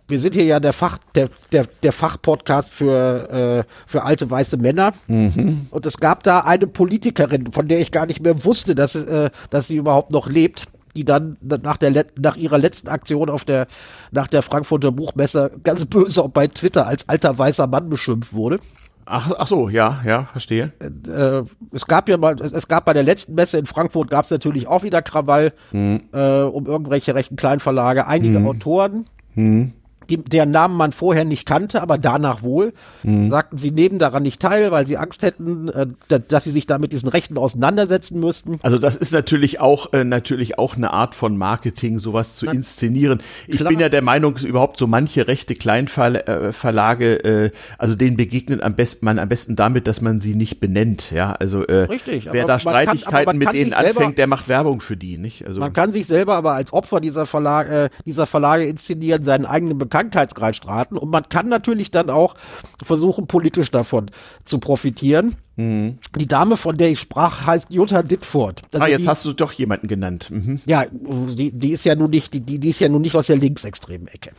wir 0.08 0.20
sind 0.20 0.34
hier 0.34 0.44
ja 0.44 0.60
der 0.60 0.72
Fach, 0.72 0.98
der, 1.14 1.28
der, 1.52 1.66
der 1.82 1.92
Fachpodcast 1.92 2.70
für, 2.70 3.64
äh, 3.66 3.70
für 3.86 4.02
alte 4.02 4.30
weiße 4.30 4.56
Männer. 4.56 4.92
Mhm. 5.06 5.66
Und 5.70 5.86
es 5.86 5.98
gab 5.98 6.22
da 6.22 6.40
eine 6.40 6.66
Politikerin, 6.66 7.52
von 7.52 7.68
der 7.68 7.80
ich 7.80 7.90
gar 7.90 8.06
nicht 8.06 8.22
mehr 8.22 8.44
wusste, 8.44 8.74
dass, 8.74 8.94
äh, 8.94 9.30
dass 9.50 9.68
sie 9.68 9.76
überhaupt 9.76 10.10
noch 10.10 10.28
lebt 10.28 10.66
die 10.96 11.04
dann 11.04 11.36
nach 11.40 11.76
der 11.76 12.06
nach 12.16 12.36
ihrer 12.36 12.58
letzten 12.58 12.88
Aktion 12.88 13.30
auf 13.30 13.44
der 13.44 13.66
nach 14.10 14.28
der 14.28 14.42
Frankfurter 14.42 14.92
Buchmesse 14.92 15.52
ganz 15.62 15.86
böse 15.86 16.22
auch 16.22 16.28
bei 16.28 16.46
Twitter 16.46 16.86
als 16.86 17.08
alter 17.08 17.36
weißer 17.38 17.66
Mann 17.66 17.88
beschimpft 17.88 18.32
wurde. 18.32 18.60
Ach, 19.06 19.32
ach 19.36 19.46
so, 19.46 19.68
ja, 19.68 20.00
ja, 20.06 20.24
verstehe. 20.24 20.72
Äh, 20.80 21.42
es 21.72 21.86
gab 21.86 22.08
ja 22.08 22.16
mal, 22.16 22.40
es 22.40 22.68
gab 22.68 22.86
bei 22.86 22.94
der 22.94 23.02
letzten 23.02 23.34
Messe 23.34 23.58
in 23.58 23.66
Frankfurt 23.66 24.08
gab 24.08 24.24
es 24.24 24.30
natürlich 24.30 24.66
auch 24.66 24.82
wieder 24.82 25.02
Krawall 25.02 25.52
hm. 25.72 26.04
äh, 26.12 26.42
um 26.42 26.64
irgendwelche 26.64 27.14
rechten 27.14 27.36
Kleinverlage, 27.36 28.06
einige 28.06 28.38
hm. 28.38 28.46
Autoren. 28.46 29.04
Hm 29.34 29.72
die, 30.08 30.18
deren 30.18 30.50
Namen 30.50 30.76
man 30.76 30.92
vorher 30.92 31.24
nicht 31.24 31.46
kannte, 31.46 31.82
aber 31.82 31.98
danach 31.98 32.42
wohl, 32.42 32.72
mhm. 33.02 33.30
sagten, 33.30 33.58
sie 33.58 33.70
nehmen 33.70 33.98
daran 33.98 34.22
nicht 34.22 34.40
teil, 34.40 34.70
weil 34.70 34.86
sie 34.86 34.96
Angst 34.96 35.22
hätten, 35.22 35.68
äh, 35.68 35.86
dass 36.28 36.44
sie 36.44 36.50
sich 36.50 36.66
da 36.66 36.78
mit 36.78 36.92
diesen 36.92 37.08
Rechten 37.08 37.38
auseinandersetzen 37.38 38.20
müssten. 38.20 38.58
Also 38.62 38.78
das 38.78 38.96
ist 38.96 39.12
natürlich 39.12 39.60
auch 39.60 39.92
äh, 39.92 40.04
natürlich 40.04 40.58
auch 40.58 40.76
eine 40.76 40.92
Art 40.92 41.14
von 41.14 41.36
Marketing, 41.36 41.98
sowas 41.98 42.36
zu 42.36 42.46
inszenieren. 42.46 43.20
Ich 43.46 43.58
klar. 43.58 43.70
bin 43.70 43.80
ja 43.80 43.88
der 43.88 44.02
Meinung, 44.02 44.36
überhaupt 44.36 44.78
so 44.78 44.86
manche 44.86 45.28
rechte 45.28 45.54
Kleinverlage, 45.54 47.24
äh, 47.24 47.50
also 47.78 47.94
denen 47.94 48.16
begegnet 48.16 48.62
am 48.62 48.74
besten 48.74 49.04
man 49.04 49.18
am 49.18 49.28
besten 49.28 49.56
damit, 49.56 49.86
dass 49.86 50.00
man 50.00 50.20
sie 50.20 50.34
nicht 50.34 50.60
benennt. 50.60 51.10
Ja, 51.10 51.32
also 51.32 51.64
äh, 51.66 51.84
Richtig, 51.84 52.28
wer 52.30 52.46
da 52.46 52.58
Streitigkeiten 52.58 53.26
kann, 53.26 53.38
mit 53.38 53.52
denen 53.52 53.72
anfängt, 53.72 54.18
der 54.18 54.26
macht 54.26 54.48
Werbung 54.48 54.80
für 54.80 54.96
die, 54.96 55.18
nicht? 55.18 55.46
Also 55.46 55.60
man 55.60 55.72
kann 55.72 55.92
sich 55.92 56.06
selber 56.06 56.34
aber 56.34 56.54
als 56.54 56.72
Opfer 56.72 57.00
dieser 57.00 57.26
Verlage, 57.26 57.84
äh, 57.84 57.88
dieser 58.04 58.26
Verlage 58.26 58.64
inszenieren, 58.64 59.24
seinen 59.24 59.46
eigenen 59.46 59.78
Bekannten 59.78 59.93
Bekanntheitsgrad 59.94 60.56
straten 60.56 60.96
und 60.96 61.08
man 61.10 61.28
kann 61.28 61.48
natürlich 61.48 61.92
dann 61.92 62.10
auch 62.10 62.34
versuchen, 62.82 63.28
politisch 63.28 63.70
davon 63.70 64.10
zu 64.44 64.58
profitieren. 64.58 65.36
Mhm. 65.54 65.98
Die 66.18 66.26
Dame, 66.26 66.56
von 66.56 66.76
der 66.76 66.90
ich 66.90 66.98
sprach, 66.98 67.46
heißt 67.46 67.70
Jutta 67.70 68.02
Ditford. 68.02 68.62
Also 68.72 68.84
ah, 68.84 68.88
jetzt 68.88 69.02
die, 69.02 69.08
hast 69.08 69.24
du 69.24 69.32
doch 69.32 69.52
jemanden 69.52 69.86
genannt. 69.86 70.30
Mhm. 70.32 70.60
Ja, 70.66 70.86
die, 70.90 71.52
die 71.52 71.70
ist 71.70 71.84
ja 71.84 71.94
nun 71.94 72.10
nicht, 72.10 72.34
die, 72.34 72.40
die 72.40 72.68
ist 72.68 72.80
ja 72.80 72.88
nun 72.88 73.02
nicht 73.02 73.14
aus 73.14 73.28
der 73.28 73.36
linksextremen 73.36 74.08
Ecke. 74.08 74.30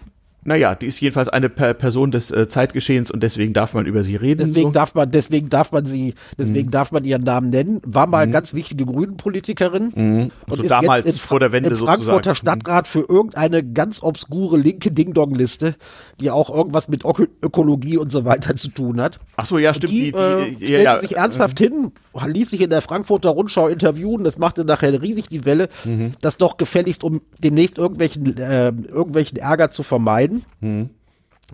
Naja, 0.48 0.76
die 0.76 0.86
ist 0.86 1.02
jedenfalls 1.02 1.28
eine 1.28 1.50
per 1.50 1.74
Person 1.74 2.12
des 2.12 2.30
äh, 2.30 2.48
Zeitgeschehens 2.48 3.10
und 3.10 3.24
deswegen 3.24 3.52
darf 3.54 3.74
man 3.74 3.88
über 3.88 4.04
sie 4.04 4.16
reden. 4.16 4.48
Deswegen 4.48 4.70
so. 4.70 4.74
darf 4.74 4.94
man, 4.94 5.10
deswegen 5.10 5.50
darf 5.50 5.72
man 5.72 5.88
sie, 5.88 6.14
deswegen 6.38 6.68
mhm. 6.68 6.72
darf 6.72 6.92
man 6.92 7.04
ihren 7.04 7.24
Namen 7.24 7.50
nennen. 7.50 7.82
War 7.84 8.06
mal 8.06 8.28
mhm. 8.28 8.32
ganz 8.32 8.54
wichtige 8.54 8.86
Grünen-Politikerin 8.86 9.92
mhm. 9.96 10.32
und 10.48 10.58
so 10.58 10.62
ist 10.62 10.70
damals 10.70 11.08
jetzt 11.08 11.16
in, 11.16 11.22
vor 11.22 11.40
der 11.40 11.52
Wende 11.52 11.70
im 11.70 11.78
Frankfurter 11.78 12.36
sozusagen. 12.36 12.58
Mhm. 12.58 12.62
Stadtrat 12.62 12.88
für 12.88 13.00
irgendeine 13.10 13.64
ganz 13.64 14.04
obskure 14.04 14.58
linke 14.58 14.92
Ding-Dong-Liste, 14.92 15.78
die 16.20 16.30
auch 16.30 16.54
irgendwas 16.54 16.90
mit 16.90 17.04
Ök 17.06 17.28
Ökologie 17.42 17.98
und 17.98 18.12
so 18.12 18.26
weiter 18.26 18.56
zu 18.56 18.68
tun 18.70 19.02
hat. 19.02 19.20
Ach 19.38 19.48
so, 19.48 19.58
ja, 19.58 19.74
stimmt. 19.74 19.94
Die, 19.94 20.12
die, 20.12 20.18
äh, 20.18 20.52
die 20.52 20.66
ja, 20.68 20.80
ja, 20.80 21.00
sich 21.00 21.18
ernsthaft 21.18 21.58
hin, 21.58 21.92
ließ 22.24 22.52
sich 22.52 22.62
in 22.62 22.70
der 22.70 22.82
Frankfurter 22.82 23.30
Rundschau 23.30 23.68
interviewen. 23.68 24.24
Das 24.24 24.38
machte 24.38 24.64
nachher 24.64 25.02
riesig 25.02 25.28
die 25.28 25.44
Welle, 25.44 25.70
mhm. 25.86 26.12
das 26.22 26.38
doch 26.38 26.58
gefälligst, 26.58 27.04
um 27.04 27.22
demnächst 27.40 27.80
irgendwelchen, 27.80 28.38
äh, 28.38 28.68
irgendwelchen 28.68 29.40
Ärger 29.40 29.72
zu 29.72 29.82
vermeiden. 29.82 30.35
Mhm 30.60 30.90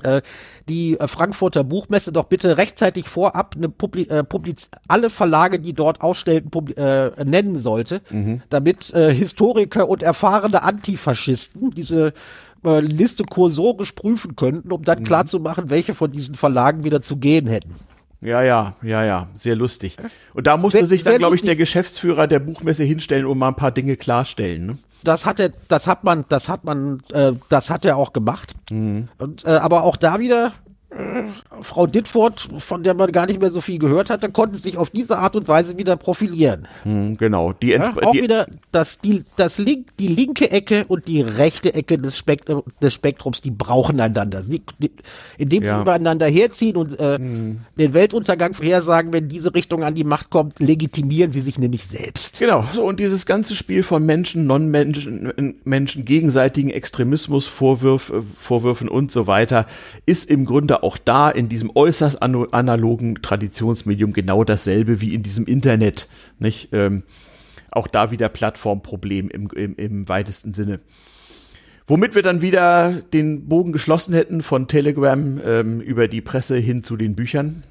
äh, 0.03 0.21
die 0.69 0.97
äh, 0.99 1.07
Frankfurter 1.07 1.63
Buchmesse 1.63 2.11
doch 2.13 2.25
bitte 2.25 2.57
rechtzeitig 2.57 3.09
vorab 3.09 3.55
eine 3.57 3.67
Publi 3.67 4.03
äh, 4.03 4.23
Publiz 4.23 4.69
alle 4.87 5.09
Verlage, 5.09 5.59
die 5.59 5.73
dort 5.73 6.01
ausstellten, 6.01 6.49
äh, 6.77 7.25
nennen 7.25 7.59
sollte, 7.59 8.01
mhm. 8.09 8.41
damit 8.49 8.85
Historiker 8.85 9.89
und 9.89 10.01
erfahrene 10.01 10.63
Antifaschisten 10.63 11.71
diese 11.71 12.13
Liste 12.63 13.23
kursorisch 13.23 13.93
prüfen 13.93 14.35
könnten, 14.35 14.71
um 14.71 14.83
dann 14.83 14.99
mhm. 14.99 15.03
klarzumachen, 15.03 15.69
welche 15.69 15.95
von 15.95 16.11
diesen 16.11 16.35
Verlagen 16.35 16.83
wieder 16.83 17.01
zu 17.01 17.17
gehen 17.17 17.47
hätten. 17.47 17.73
Ja, 18.21 18.43
ja, 18.43 18.75
ja, 18.83 19.03
ja, 19.03 19.29
sehr 19.33 19.55
lustig. 19.55 19.97
Und 20.35 20.45
da 20.45 20.57
musste 20.57 20.79
sehr, 20.79 20.87
sich 20.87 21.03
dann, 21.03 21.17
glaube 21.17 21.35
ich, 21.35 21.41
der 21.41 21.55
Geschäftsführer 21.55 22.27
der 22.27 22.39
Buchmesse 22.39 22.83
hinstellen 22.83 23.25
und 23.25 23.39
mal 23.39 23.47
ein 23.47 23.55
paar 23.55 23.71
Dinge 23.71 23.97
klarstellen. 23.97 24.65
Ne? 24.67 24.77
Das 25.03 25.25
hat 25.25 25.39
er, 25.39 25.51
das 25.67 25.87
hat 25.87 26.03
man, 26.03 26.25
das 26.29 26.49
hat 26.49 26.63
man, 26.63 27.01
äh, 27.11 27.33
das 27.49 27.69
hat 27.69 27.85
er 27.85 27.97
auch 27.97 28.13
gemacht. 28.13 28.53
Mhm. 28.69 29.09
Und, 29.17 29.45
äh, 29.45 29.49
aber 29.49 29.83
auch 29.83 29.95
da 29.95 30.19
wieder 30.19 30.53
Frau 31.61 31.87
Ditford, 31.87 32.49
von 32.57 32.83
der 32.83 32.93
man 32.93 33.11
gar 33.13 33.25
nicht 33.25 33.39
mehr 33.39 33.49
so 33.49 33.61
viel 33.61 33.79
gehört 33.79 34.09
hatte, 34.09 34.29
konnte 34.29 34.59
sich 34.59 34.77
auf 34.77 34.89
diese 34.89 35.17
Art 35.17 35.37
und 35.37 35.47
Weise 35.47 35.77
wieder 35.77 35.95
profilieren. 35.95 36.67
Hm, 36.83 37.15
genau. 37.15 37.53
Die 37.53 37.69
ja, 37.69 37.93
auch 38.01 38.11
die 38.11 38.23
wieder 38.23 38.47
das, 38.73 38.99
die, 38.99 39.23
das 39.37 39.57
Link, 39.57 39.87
die 39.99 40.09
linke 40.09 40.51
Ecke 40.51 40.83
und 40.89 41.07
die 41.07 41.21
rechte 41.21 41.73
Ecke 41.73 41.97
des, 41.97 42.17
Spekt 42.17 42.49
des 42.81 42.93
Spektrums, 42.93 43.39
die 43.39 43.51
brauchen 43.51 44.01
einander. 44.01 44.43
Sie, 44.43 44.63
die, 44.79 44.91
indem 45.37 45.63
ja. 45.63 45.75
sie 45.75 45.81
übereinander 45.81 46.27
herziehen 46.27 46.75
und 46.75 46.99
äh, 46.99 47.17
hm. 47.17 47.61
den 47.77 47.93
Weltuntergang 47.93 48.53
vorhersagen, 48.53 49.13
wenn 49.13 49.29
diese 49.29 49.53
Richtung 49.53 49.83
an 49.83 49.95
die 49.95 50.03
Macht 50.03 50.29
kommt, 50.29 50.59
legitimieren 50.59 51.31
sie 51.31 51.41
sich 51.41 51.57
nämlich 51.57 51.85
selbst. 51.85 52.39
Genau. 52.39 52.65
So, 52.73 52.83
und 52.83 52.99
dieses 52.99 53.25
ganze 53.25 53.55
Spiel 53.55 53.83
von 53.83 54.05
Menschen, 54.05 54.45
Non-Menschen, 54.45 55.55
Menschen, 55.63 56.03
gegenseitigen 56.03 56.69
Extremismus, 56.69 57.47
Vorwürf, 57.47 58.11
Vorwürfen 58.37 58.89
und 58.89 59.11
so 59.11 59.25
weiter, 59.27 59.67
ist 60.05 60.29
im 60.29 60.43
Grunde 60.43 60.80
auch 60.83 60.97
da 60.97 61.29
in 61.29 61.49
diesem 61.49 61.71
äußerst 61.73 62.21
analogen 62.21 63.21
Traditionsmedium 63.21 64.13
genau 64.13 64.43
dasselbe 64.43 65.01
wie 65.01 65.13
in 65.13 65.23
diesem 65.23 65.45
Internet. 65.45 66.07
Nicht? 66.39 66.69
Ähm, 66.71 67.03
auch 67.71 67.87
da 67.87 68.11
wieder 68.11 68.29
Plattformproblem 68.29 69.29
im, 69.29 69.49
im, 69.49 69.75
im 69.75 70.09
weitesten 70.09 70.53
Sinne. 70.53 70.81
Womit 71.87 72.15
wir 72.15 72.21
dann 72.21 72.41
wieder 72.41 73.01
den 73.13 73.47
Bogen 73.47 73.71
geschlossen 73.71 74.13
hätten 74.13 74.41
von 74.41 74.67
Telegram 74.67 75.41
ähm, 75.43 75.81
über 75.81 76.07
die 76.07 76.21
Presse 76.21 76.57
hin 76.57 76.83
zu 76.83 76.95
den 76.95 77.15
Büchern. 77.15 77.63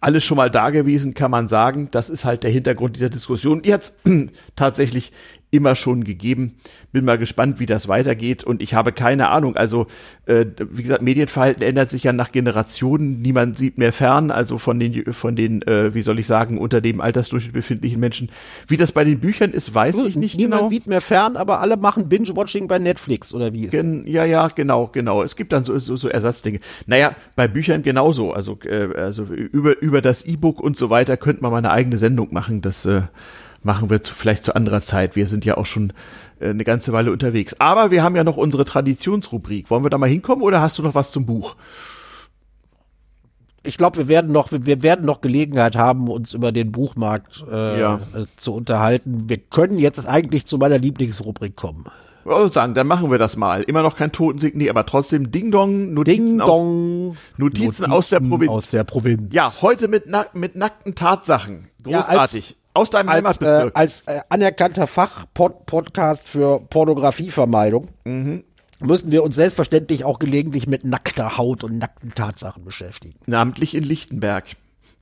Alles 0.00 0.24
schon 0.24 0.36
mal 0.36 0.50
da 0.50 0.70
gewesen, 0.70 1.14
kann 1.14 1.30
man 1.30 1.48
sagen. 1.48 1.88
Das 1.90 2.10
ist 2.10 2.24
halt 2.24 2.44
der 2.44 2.50
Hintergrund 2.50 2.96
dieser 2.96 3.10
Diskussion. 3.10 3.62
Die 3.62 3.72
hat 3.72 3.92
tatsächlich 4.56 5.12
immer 5.52 5.76
schon 5.76 6.02
gegeben. 6.02 6.54
Bin 6.92 7.04
mal 7.04 7.18
gespannt, 7.18 7.60
wie 7.60 7.66
das 7.66 7.86
weitergeht 7.86 8.42
und 8.42 8.62
ich 8.62 8.72
habe 8.74 8.90
keine 8.90 9.28
Ahnung. 9.28 9.54
Also, 9.54 9.86
äh, 10.24 10.46
wie 10.58 10.82
gesagt, 10.82 11.02
Medienverhalten 11.02 11.62
ändert 11.62 11.90
sich 11.90 12.04
ja 12.04 12.12
nach 12.12 12.32
Generationen. 12.32 13.20
Niemand 13.20 13.58
sieht 13.58 13.76
mehr 13.76 13.92
fern, 13.92 14.30
also 14.30 14.56
von 14.56 14.80
den, 14.80 15.12
von 15.12 15.36
den, 15.36 15.60
äh, 15.62 15.94
wie 15.94 16.00
soll 16.00 16.18
ich 16.18 16.26
sagen, 16.26 16.56
unter 16.56 16.80
dem 16.80 17.02
Altersdurchschnitt 17.02 17.52
befindlichen 17.52 18.00
Menschen. 18.00 18.30
Wie 18.66 18.78
das 18.78 18.92
bei 18.92 19.04
den 19.04 19.20
Büchern 19.20 19.50
ist, 19.50 19.74
weiß 19.74 19.98
ich 19.98 20.16
nicht 20.16 20.38
Niemand 20.38 20.60
genau. 20.62 20.70
sieht 20.70 20.86
mehr 20.86 21.02
fern, 21.02 21.36
aber 21.36 21.60
alle 21.60 21.76
machen 21.76 22.08
Binge-Watching 22.08 22.66
bei 22.66 22.78
Netflix 22.78 23.34
oder 23.34 23.52
wie? 23.52 23.66
Gen 23.66 24.06
ja, 24.06 24.24
ja, 24.24 24.48
genau, 24.48 24.86
genau. 24.86 25.22
Es 25.22 25.36
gibt 25.36 25.52
dann 25.52 25.64
so, 25.64 25.78
so, 25.78 25.96
so 25.96 26.08
Ersatzdinge. 26.08 26.60
Naja, 26.86 27.14
bei 27.36 27.46
Büchern 27.46 27.82
genauso. 27.82 28.32
Also, 28.32 28.58
äh, 28.64 28.88
also 28.96 29.24
über, 29.24 29.80
über 29.82 30.00
das 30.00 30.24
E-Book 30.24 30.60
und 30.60 30.78
so 30.78 30.88
weiter 30.88 31.18
könnte 31.18 31.42
man 31.42 31.52
mal 31.52 31.58
eine 31.58 31.70
eigene 31.70 31.98
Sendung 31.98 32.32
machen. 32.32 32.62
Das, 32.62 32.86
äh, 32.86 33.02
machen 33.64 33.90
wir 33.90 34.02
zu, 34.02 34.14
vielleicht 34.14 34.44
zu 34.44 34.54
anderer 34.54 34.80
Zeit. 34.82 35.16
Wir 35.16 35.26
sind 35.26 35.44
ja 35.44 35.56
auch 35.56 35.66
schon 35.66 35.92
äh, 36.40 36.50
eine 36.50 36.64
ganze 36.64 36.92
Weile 36.92 37.12
unterwegs. 37.12 37.56
Aber 37.58 37.90
wir 37.90 38.02
haben 38.02 38.16
ja 38.16 38.24
noch 38.24 38.36
unsere 38.36 38.64
Traditionsrubrik. 38.64 39.70
Wollen 39.70 39.84
wir 39.84 39.90
da 39.90 39.98
mal 39.98 40.08
hinkommen 40.08 40.42
oder 40.42 40.60
hast 40.60 40.78
du 40.78 40.82
noch 40.82 40.94
was 40.94 41.12
zum 41.12 41.26
Buch? 41.26 41.56
Ich 43.64 43.76
glaube, 43.78 43.96
wir 43.98 44.08
werden 44.08 44.32
noch, 44.32 44.48
wir 44.50 44.82
werden 44.82 45.04
noch 45.06 45.20
Gelegenheit 45.20 45.76
haben, 45.76 46.08
uns 46.08 46.32
über 46.34 46.50
den 46.50 46.72
Buchmarkt 46.72 47.44
äh, 47.48 47.80
ja. 47.80 48.00
äh, 48.14 48.24
zu 48.36 48.54
unterhalten. 48.54 49.28
Wir 49.28 49.38
können 49.38 49.78
jetzt 49.78 50.04
eigentlich 50.06 50.46
zu 50.46 50.58
meiner 50.58 50.78
Lieblingsrubrik 50.78 51.54
kommen. 51.54 51.84
Sagen, 52.50 52.74
dann 52.74 52.86
machen 52.86 53.10
wir 53.10 53.18
das 53.18 53.36
mal. 53.36 53.62
Immer 53.62 53.82
noch 53.82 53.96
kein 53.96 54.12
Totensignal, 54.12 54.70
aber 54.70 54.86
trotzdem 54.86 55.32
Ding 55.32 55.50
Dong, 55.50 55.92
Notizen, 55.92 56.26
Ding 56.26 56.40
aus, 56.40 56.48
Dong. 56.48 57.16
Notizen, 57.36 57.90
aus 57.90 58.08
der 58.10 58.20
Provinz. 58.20 58.50
Aus 58.50 58.70
der 58.70 58.84
Provinz. 58.84 59.34
ja, 59.34 59.52
heute 59.60 59.88
mit, 59.88 60.06
nack 60.08 60.34
mit 60.34 60.54
nackten 60.54 60.94
Tatsachen. 60.94 61.66
Ja, 61.84 61.98
als- 61.98 62.06
Großartig. 62.08 62.56
Aus 62.74 62.90
deinem 62.90 63.08
als, 63.08 63.18
äh, 63.18 63.44
Heimatbezirk. 63.44 63.76
als 63.76 64.00
äh, 64.06 64.20
anerkannter 64.28 64.86
Fachpodcast 64.86 66.28
für 66.28 66.60
Pornografievermeidung 66.60 67.88
Mhm. 68.04 68.44
müssen 68.80 69.10
wir 69.12 69.22
uns 69.22 69.34
selbstverständlich 69.34 70.04
auch 70.04 70.18
gelegentlich 70.18 70.66
mit 70.66 70.84
nackter 70.84 71.36
Haut 71.38 71.64
und 71.64 71.78
nackten 71.78 72.14
Tatsachen 72.14 72.64
beschäftigen. 72.64 73.18
namentlich 73.26 73.74
in 73.74 73.84
Lichtenberg. 73.84 74.44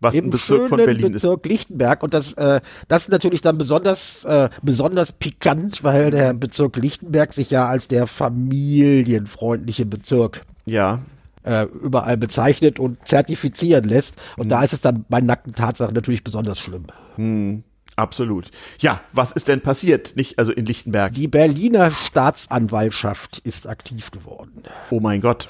Was 0.02 0.14
ein 0.14 0.24
Im 0.24 0.30
Bezirk 0.30 0.68
von 0.70 0.78
schönen 0.78 0.86
Berlin 0.96 1.12
Bezirk 1.12 1.44
Lichtenberg 1.44 2.02
und 2.02 2.14
das 2.14 2.32
äh, 2.32 2.62
das 2.88 3.02
ist 3.02 3.08
natürlich 3.10 3.42
dann 3.42 3.58
besonders 3.58 4.24
äh, 4.24 4.48
besonders 4.62 5.12
pikant, 5.12 5.84
weil 5.84 6.10
der 6.10 6.32
Bezirk 6.32 6.76
Lichtenberg 6.76 7.34
sich 7.34 7.50
ja 7.50 7.66
als 7.68 7.86
der 7.86 8.06
familienfreundliche 8.06 9.86
Bezirk 9.86 10.36
ist. 10.38 10.44
Ja. 10.72 11.00
Äh, 11.42 11.64
überall 11.64 12.16
bezeichnet 12.16 12.78
und 12.78 13.06
zertifizieren 13.06 13.84
lässt 13.88 14.16
und 14.36 14.48
da 14.50 14.62
ist 14.62 14.72
es 14.72 14.80
dann 14.80 15.04
bei 15.08 15.20
nackten 15.20 15.54
Tatsachen 15.54 15.94
natürlich 15.94 16.22
besonders 16.24 16.58
schlimm. 16.58 16.86
Absolut. 17.96 18.50
Ja, 18.78 19.00
was 19.12 19.32
ist 19.32 19.48
denn 19.48 19.60
passiert? 19.60 20.16
Nicht, 20.16 20.38
also 20.38 20.52
in 20.52 20.64
Lichtenberg. 20.64 21.12
Die 21.14 21.28
Berliner 21.28 21.90
Staatsanwaltschaft 21.90 23.38
ist 23.38 23.66
aktiv 23.66 24.10
geworden. 24.10 24.62
Oh 24.90 25.00
mein 25.00 25.20
Gott. 25.20 25.48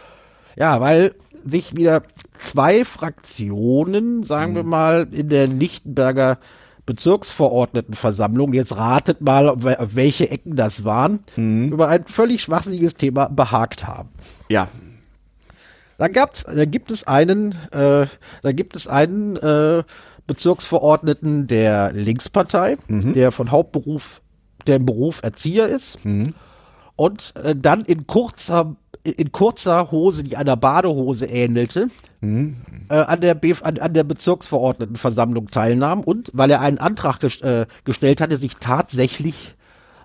Ja, 0.57 0.81
weil 0.81 1.15
sich 1.45 1.77
wieder 1.77 2.03
zwei 2.39 2.85
Fraktionen, 2.85 4.25
sagen 4.25 4.55
wir 4.55 4.63
mal, 4.65 5.07
in 5.13 5.29
der 5.29 5.47
Lichtenberger 5.47 6.39
Bezirksverordnetenversammlung, 6.87 8.53
jetzt 8.53 8.77
ratet 8.77 9.21
mal, 9.21 9.49
auf 9.49 9.65
wel- 9.65 9.77
auf 9.79 9.95
welche 9.95 10.29
Ecken 10.31 10.57
das 10.57 10.85
waren, 10.85 11.21
über 11.37 11.89
ein 11.89 12.05
völlig 12.07 12.43
schwachsinniges 12.43 12.95
Thema 12.95 13.29
behagt 13.29 13.87
haben. 13.87 14.09
Ja. 14.49 14.69
Da 16.01 16.09
gab's, 16.09 16.45
da 16.45 16.65
gibt 16.65 16.91
es 16.91 17.07
einen, 17.07 17.53
äh, 17.73 18.07
da 18.43 18.53
gibt 18.53 18.75
es 18.75 18.89
einen 18.89 19.37
äh, 19.37 19.83
Bezirksverordneten 20.27 21.47
der 21.47 21.93
Linkspartei, 21.93 22.79
der 22.89 23.33
von 23.33 23.51
Hauptberuf, 23.51 24.23
der 24.67 24.77
im 24.77 24.87
Beruf 24.87 25.23
Erzieher 25.23 25.69
ist. 25.69 25.99
Und 26.97 27.35
äh, 27.37 27.55
dann 27.55 27.83
in 27.83 28.07
kurzer 28.07 28.77
in 29.03 29.31
kurzer 29.31 29.91
Hose, 29.91 30.25
die 30.25 30.39
einer 30.39 30.57
Badehose 30.57 31.27
ähnelte, 31.27 31.89
äh, 32.23 32.95
an, 32.95 33.21
der 33.21 33.35
Bf 33.35 33.63
an, 33.63 33.77
an 33.79 33.93
der 33.93 34.05
Bezirksverordnetenversammlung 34.05 35.51
teilnahm. 35.51 36.01
Und 36.01 36.31
weil 36.33 36.51
er 36.51 36.63
einen 36.63 36.79
Antrag 36.79 37.21
ges 37.21 37.43
äh, 37.43 37.67
gestellt 37.85 38.23
hatte, 38.23 38.39
sich 38.39 38.57
tatsächlich 38.57 39.55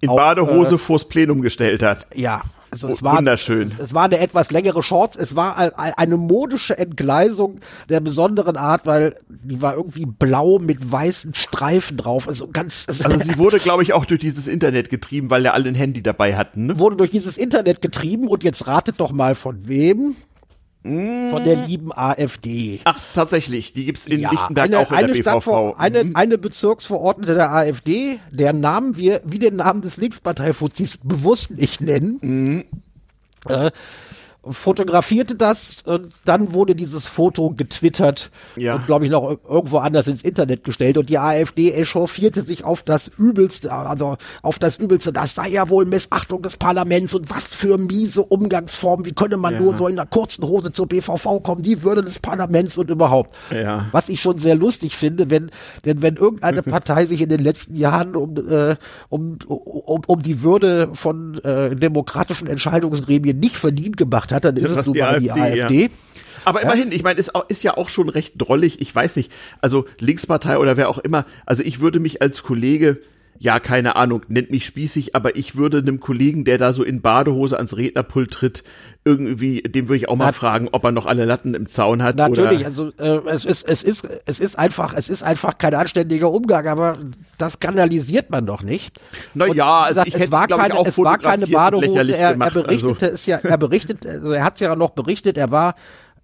In 0.01 0.09
Auch, 0.09 0.17
Badehose 0.17 0.77
vors 0.77 1.07
Plenum 1.07 1.41
gestellt 1.41 1.81
hat. 1.81 2.07
ja, 2.13 2.41
also 2.83 2.87
Oh, 2.89 2.91
es 2.91 3.03
war 3.03 3.17
wunderschön. 3.17 3.71
Es 3.77 3.93
war 3.93 4.03
eine 4.05 4.19
etwas 4.19 4.51
längere 4.51 4.83
Shorts. 4.83 5.15
Es 5.15 5.35
war 5.35 5.57
ein- 5.57 5.73
ein- 5.75 5.93
eine 5.93 6.17
modische 6.17 6.77
Entgleisung 6.77 7.59
der 7.89 7.99
besonderen 8.01 8.57
Art, 8.57 8.85
weil 8.85 9.15
die 9.29 9.61
war 9.61 9.75
irgendwie 9.75 10.05
blau 10.05 10.59
mit 10.59 10.91
weißen 10.91 11.33
Streifen 11.33 11.97
drauf. 11.97 12.27
Also 12.27 12.49
ganz. 12.49 12.85
Also 12.87 13.03
sie 13.19 13.37
wurde, 13.37 13.59
glaube 13.59 13.83
ich, 13.83 13.93
auch 13.93 14.05
durch 14.05 14.19
dieses 14.19 14.47
Internet 14.47 14.89
getrieben, 14.89 15.29
weil 15.29 15.43
ja 15.45 15.53
alle 15.53 15.69
ein 15.69 15.75
Handy 15.75 16.03
dabei 16.03 16.35
hatten. 16.35 16.65
Ne? 16.67 16.79
wurde 16.79 16.97
durch 16.97 17.11
dieses 17.11 17.37
Internet 17.37 17.81
getrieben 17.81 18.27
und 18.27 18.43
jetzt 18.43 18.67
ratet 18.67 18.95
doch 18.99 19.11
mal 19.11 19.35
von 19.35 19.67
wem? 19.67 20.15
Von 20.85 21.43
der 21.43 21.65
lieben 21.65 21.91
AfD. 21.91 22.79
Ach, 22.83 22.99
tatsächlich. 23.15 23.73
Die 23.73 23.85
gibt's 23.85 24.05
in 24.05 24.19
Ja, 24.19 24.29
Lichtenberg 24.29 24.65
eine, 24.67 24.79
auch 24.79 24.91
in 24.91 24.97
eine 24.97 25.07
der 25.07 25.13
BVV. 25.15 25.47
Stadtvor- 25.47 25.77
eine, 25.77 26.11
eine 26.13 26.37
Bezirksverordnete 26.37 27.33
der 27.33 27.51
AfD, 27.51 28.19
deren 28.31 28.59
Namen 28.59 28.95
wir 28.95 29.21
wie 29.25 29.39
den 29.39 29.55
Namen 29.55 29.81
des 29.81 29.97
Linksparteifuzis 29.97 30.97
bewusst 31.03 31.57
nicht 31.57 31.81
nennen, 31.81 32.19
Mhm. 32.21 32.63
äh, 33.49 33.71
fotografierte 34.49 35.35
das 35.35 35.81
und 35.85 36.13
dann 36.25 36.53
wurde 36.53 36.75
dieses 36.75 37.05
Foto 37.07 37.51
getwittert 37.51 38.29
Ja. 38.55 38.75
und 38.75 38.85
glaube 38.85 39.05
ich 39.05 39.11
noch 39.11 39.23
ir- 39.31 39.39
irgendwo 39.49 39.77
anders 39.77 40.07
ins 40.07 40.21
Internet 40.21 40.63
gestellt 40.63 40.97
und 40.97 41.09
die 41.09 41.17
AfD 41.17 41.71
echauffierte 41.71 42.41
sich 42.41 42.63
auf 42.63 42.83
das 42.83 43.07
Übelste, 43.17 43.71
also 43.71 44.17
auf 44.41 44.59
das 44.59 44.77
Übelste, 44.77 45.13
das 45.13 45.35
sei 45.35 45.49
ja 45.49 45.69
wohl 45.69 45.85
Missachtung 45.85 46.41
des 46.41 46.57
Parlaments 46.57 47.13
und 47.13 47.29
was 47.29 47.45
für 47.45 47.77
miese 47.77 48.21
Umgangsformen, 48.23 49.05
wie 49.05 49.13
könne 49.13 49.37
man 49.37 49.53
Ja. 49.55 49.59
nur 49.61 49.75
so 49.75 49.87
in 49.87 49.97
einer 49.99 50.07
kurzen 50.07 50.45
Hose 50.45 50.71
zur 50.71 50.87
BVV 50.87 51.39
kommen, 51.41 51.63
die 51.63 51.81
Würde 51.83 52.03
des 52.03 52.19
Parlaments 52.19 52.77
und 52.77 52.89
überhaupt. 52.89 53.33
Ja. 53.51 53.87
Was 53.91 54.09
ich 54.09 54.21
schon 54.21 54.37
sehr 54.37 54.55
lustig 54.55 54.95
finde, 54.95 55.29
wenn, 55.29 55.49
denn 55.85 56.01
wenn 56.01 56.15
irgendeine 56.17 56.61
Partei 56.63 57.05
sich 57.05 57.21
in 57.21 57.29
den 57.29 57.39
letzten 57.41 57.75
Jahren 57.75 58.15
um, 58.15 58.35
äh, 58.49 58.75
um, 59.09 59.37
um, 59.47 60.01
um 60.05 60.21
die 60.21 60.41
Würde 60.43 60.89
von 60.93 61.39
äh, 61.43 61.75
demokratischen 61.75 62.47
Entscheidungsgremien 62.47 63.39
nicht 63.39 63.55
verdient 63.57 63.97
gemacht 63.97 64.31
hat, 64.31 64.34
dann 64.39 64.55
ist 64.57 64.63
Das 64.63 64.71
es 64.77 64.85
nun 64.85 64.93
die 64.93 64.99
die 64.99 65.03
AfD, 65.31 65.55
ja. 65.55 65.65
AfD. 65.65 65.89
Aber 66.45 66.61
immerhin, 66.61 66.91
ich 66.91 67.03
meine, 67.03 67.19
ist, 67.19 67.31
ist 67.47 67.63
ja 67.63 67.75
auch 67.75 67.89
schon 67.89 68.07
recht 68.07 68.33
drollig. 68.37 68.79
Ich 68.79 68.93
weiß 68.93 69.15
nicht, 69.15 69.31
also 69.61 69.85
Linkspartei 69.99 70.57
oder 70.59 70.77
wer 70.77 70.89
auch 70.89 70.99
immer. 70.99 71.25
Also 71.45 71.63
ich 71.63 71.79
würde 71.79 71.99
mich 71.99 72.21
als 72.21 72.43
Kollege, 72.43 72.99
ja, 73.37 73.59
keine 73.59 73.95
Ahnung, 73.95 74.21
nennt 74.29 74.49
mich 74.49 74.65
spießig, 74.65 75.15
aber 75.15 75.35
ich 75.35 75.55
würde 75.55 75.79
einem 75.79 75.99
Kollegen, 75.99 76.45
der 76.45 76.57
da 76.57 76.71
so 76.73 76.83
in 76.83 77.01
Badehose 77.01 77.57
ans 77.57 77.75
Rednerpult 77.75 78.31
tritt, 78.31 78.63
irgendwie, 79.03 79.61
dem 79.61 79.87
würde 79.87 79.97
ich 79.97 80.09
auch 80.09 80.15
mal 80.15 80.27
Na- 80.27 80.31
fragen, 80.31 80.69
ob 80.71 80.83
er 80.83 80.91
noch 80.91 81.05
alle 81.05 81.25
Latten 81.25 81.53
im 81.53 81.67
Zaun 81.67 82.01
hat. 82.01 82.15
Natürlich, 82.15 82.61
Oder, 82.61 82.65
also 82.65 82.91
äh, 82.97 83.19
es 83.29 83.45
ist 83.45 83.67
es 83.67 83.83
ist 83.83 84.07
es 84.25 84.39
ist 84.39 84.57
einfach 84.57 84.93
es 84.95 85.09
ist 85.09 85.21
einfach 85.21 85.57
kein 85.57 85.75
anständiger 85.75 86.31
Umgang, 86.31 86.67
aber 86.67 86.97
das 87.37 87.53
skandalisiert 87.53 88.29
man 88.31 88.45
doch 88.45 88.63
nicht. 88.63 88.99
Na 89.33 89.45
Und 89.45 89.55
ja, 89.55 89.83
wie 89.83 89.87
also 89.89 90.01
ich 90.05 90.13
es 90.15 90.19
hätte, 90.21 90.31
war 90.31 90.47
glaub 90.47 90.59
ich, 90.61 90.67
keine 90.69 90.79
auch 90.79 90.87
es 90.87 90.97
war 90.97 91.17
keine 91.17 91.45
Badehose. 91.45 91.85
lächerlich 91.87 92.15
Er, 92.15 92.29
er 92.31 92.51
berichtete 92.51 93.05
also. 93.05 93.13
es 93.15 93.25
ja 93.27 93.37
er 93.43 93.57
berichtet 93.57 94.05
also 94.07 94.31
er 94.31 94.43
hat 94.43 94.59
ja 94.59 94.75
noch 94.75 94.91
berichtet, 94.91 95.37
er 95.37 95.51
war 95.51 95.75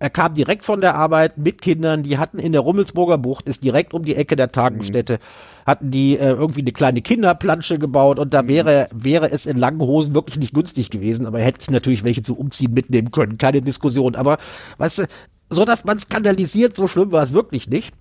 er 0.02 0.10
kam 0.10 0.34
direkt 0.34 0.66
von 0.66 0.82
der 0.82 0.96
Arbeit 0.96 1.38
mit 1.38 1.62
Kindern, 1.62 2.02
die 2.02 2.18
hatten 2.18 2.40
in 2.40 2.54
der 2.54 2.62
Rummelsburger 2.62 3.20
Bucht, 3.20 3.48
ist 3.48 3.64
direkt 3.64 3.94
um 3.94 4.04
die 4.04 4.16
Ecke 4.16 4.36
der 4.36 4.52
Tagesstätte, 4.52 5.20
hatten 5.68 5.92
die 5.92 6.18
äh, 6.18 6.32
irgendwie 6.32 6.62
eine 6.62 6.72
kleine 6.72 7.02
Kinderplansche 7.02 7.78
gebaut 7.78 8.18
und 8.18 8.34
da 8.34 8.48
wäre, 8.48 8.88
wäre 8.92 9.30
es 9.30 9.46
in 9.46 9.58
langen 9.58 9.80
Hosen 9.80 10.16
wirklich 10.16 10.40
nicht 10.40 10.56
günstig 10.56 10.90
gewesen, 10.90 11.28
aber 11.28 11.38
er 11.38 11.46
hätte 11.46 11.72
natürlich 11.72 12.04
welche 12.04 12.24
zu 12.24 12.36
umziehen 12.36 12.74
mitnehmen 12.74 13.12
können, 13.12 13.38
keine 13.38 13.62
Diskussion. 13.62 14.16
Aber 14.16 14.40
weißt 14.80 14.98
du, 14.98 15.04
so 15.52 15.66
dass 15.66 15.84
man 15.84 16.00
skandalisiert, 16.00 16.78
so 16.78 16.88
schlimm 16.88 17.12
war 17.12 17.24
es 17.24 17.34
wirklich 17.34 17.68
nicht. 17.68 17.94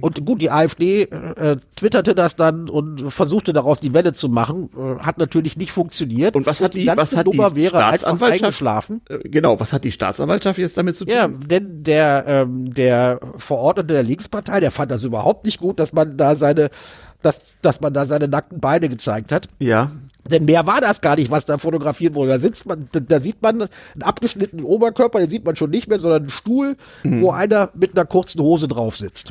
Und 0.00 0.24
gut, 0.24 0.40
die 0.40 0.50
AfD 0.50 1.02
äh, 1.02 1.56
twitterte 1.76 2.14
das 2.14 2.36
dann 2.36 2.70
und 2.70 3.12
versuchte 3.12 3.52
daraus 3.52 3.80
die 3.80 3.92
Welle 3.92 4.14
zu 4.14 4.28
machen, 4.30 4.70
äh, 4.76 5.04
hat 5.04 5.18
natürlich 5.18 5.56
nicht 5.58 5.72
funktioniert. 5.72 6.34
Und 6.34 6.46
was 6.46 6.62
hat 6.62 6.72
die, 6.74 6.86
ganze 6.86 7.02
was 7.02 7.16
hat 7.16 7.26
die 7.26 7.36
Nummer 7.36 7.48
einfach 7.54 7.68
Staatsanwaltschaft? 7.68 8.42
eingeschlafen. 8.44 9.02
Äh, 9.08 9.28
Genau, 9.28 9.60
was 9.60 9.72
hat 9.74 9.84
die 9.84 9.92
Staatsanwaltschaft 9.92 10.58
jetzt 10.58 10.78
damit 10.78 10.96
zu 10.96 11.04
tun? 11.04 11.14
Ja, 11.14 11.28
denn 11.28 11.82
der, 11.84 12.24
ähm, 12.26 12.72
der 12.72 13.20
Verordnete 13.36 13.92
der 13.92 14.02
Linkspartei, 14.02 14.60
der 14.60 14.70
fand 14.70 14.90
das 14.90 15.02
überhaupt 15.02 15.44
nicht 15.44 15.58
gut, 15.60 15.78
dass 15.78 15.92
man 15.92 16.16
da 16.16 16.36
seine, 16.36 16.70
dass, 17.22 17.40
dass 17.60 17.80
man 17.82 17.92
da 17.92 18.06
seine 18.06 18.28
nackten 18.28 18.60
Beine 18.60 18.88
gezeigt 18.88 19.32
hat. 19.32 19.48
Ja. 19.58 19.90
Denn 20.30 20.44
mehr 20.44 20.66
war 20.66 20.80
das 20.80 21.00
gar 21.00 21.16
nicht, 21.16 21.30
was 21.30 21.44
da 21.44 21.58
fotografiert 21.58 22.14
wurde. 22.14 22.30
Da 22.32 22.38
sitzt 22.38 22.66
man, 22.66 22.88
da, 22.92 23.00
da 23.00 23.20
sieht 23.20 23.42
man 23.42 23.62
einen 23.62 24.02
abgeschnittenen 24.02 24.64
Oberkörper, 24.64 25.18
den 25.20 25.30
sieht 25.30 25.44
man 25.44 25.56
schon 25.56 25.70
nicht 25.70 25.88
mehr, 25.88 25.98
sondern 25.98 26.22
einen 26.22 26.30
Stuhl, 26.30 26.76
wo 27.02 27.30
einer 27.30 27.70
mit 27.74 27.96
einer 27.96 28.04
kurzen 28.06 28.40
Hose 28.40 28.68
drauf 28.68 28.96
sitzt. 28.96 29.30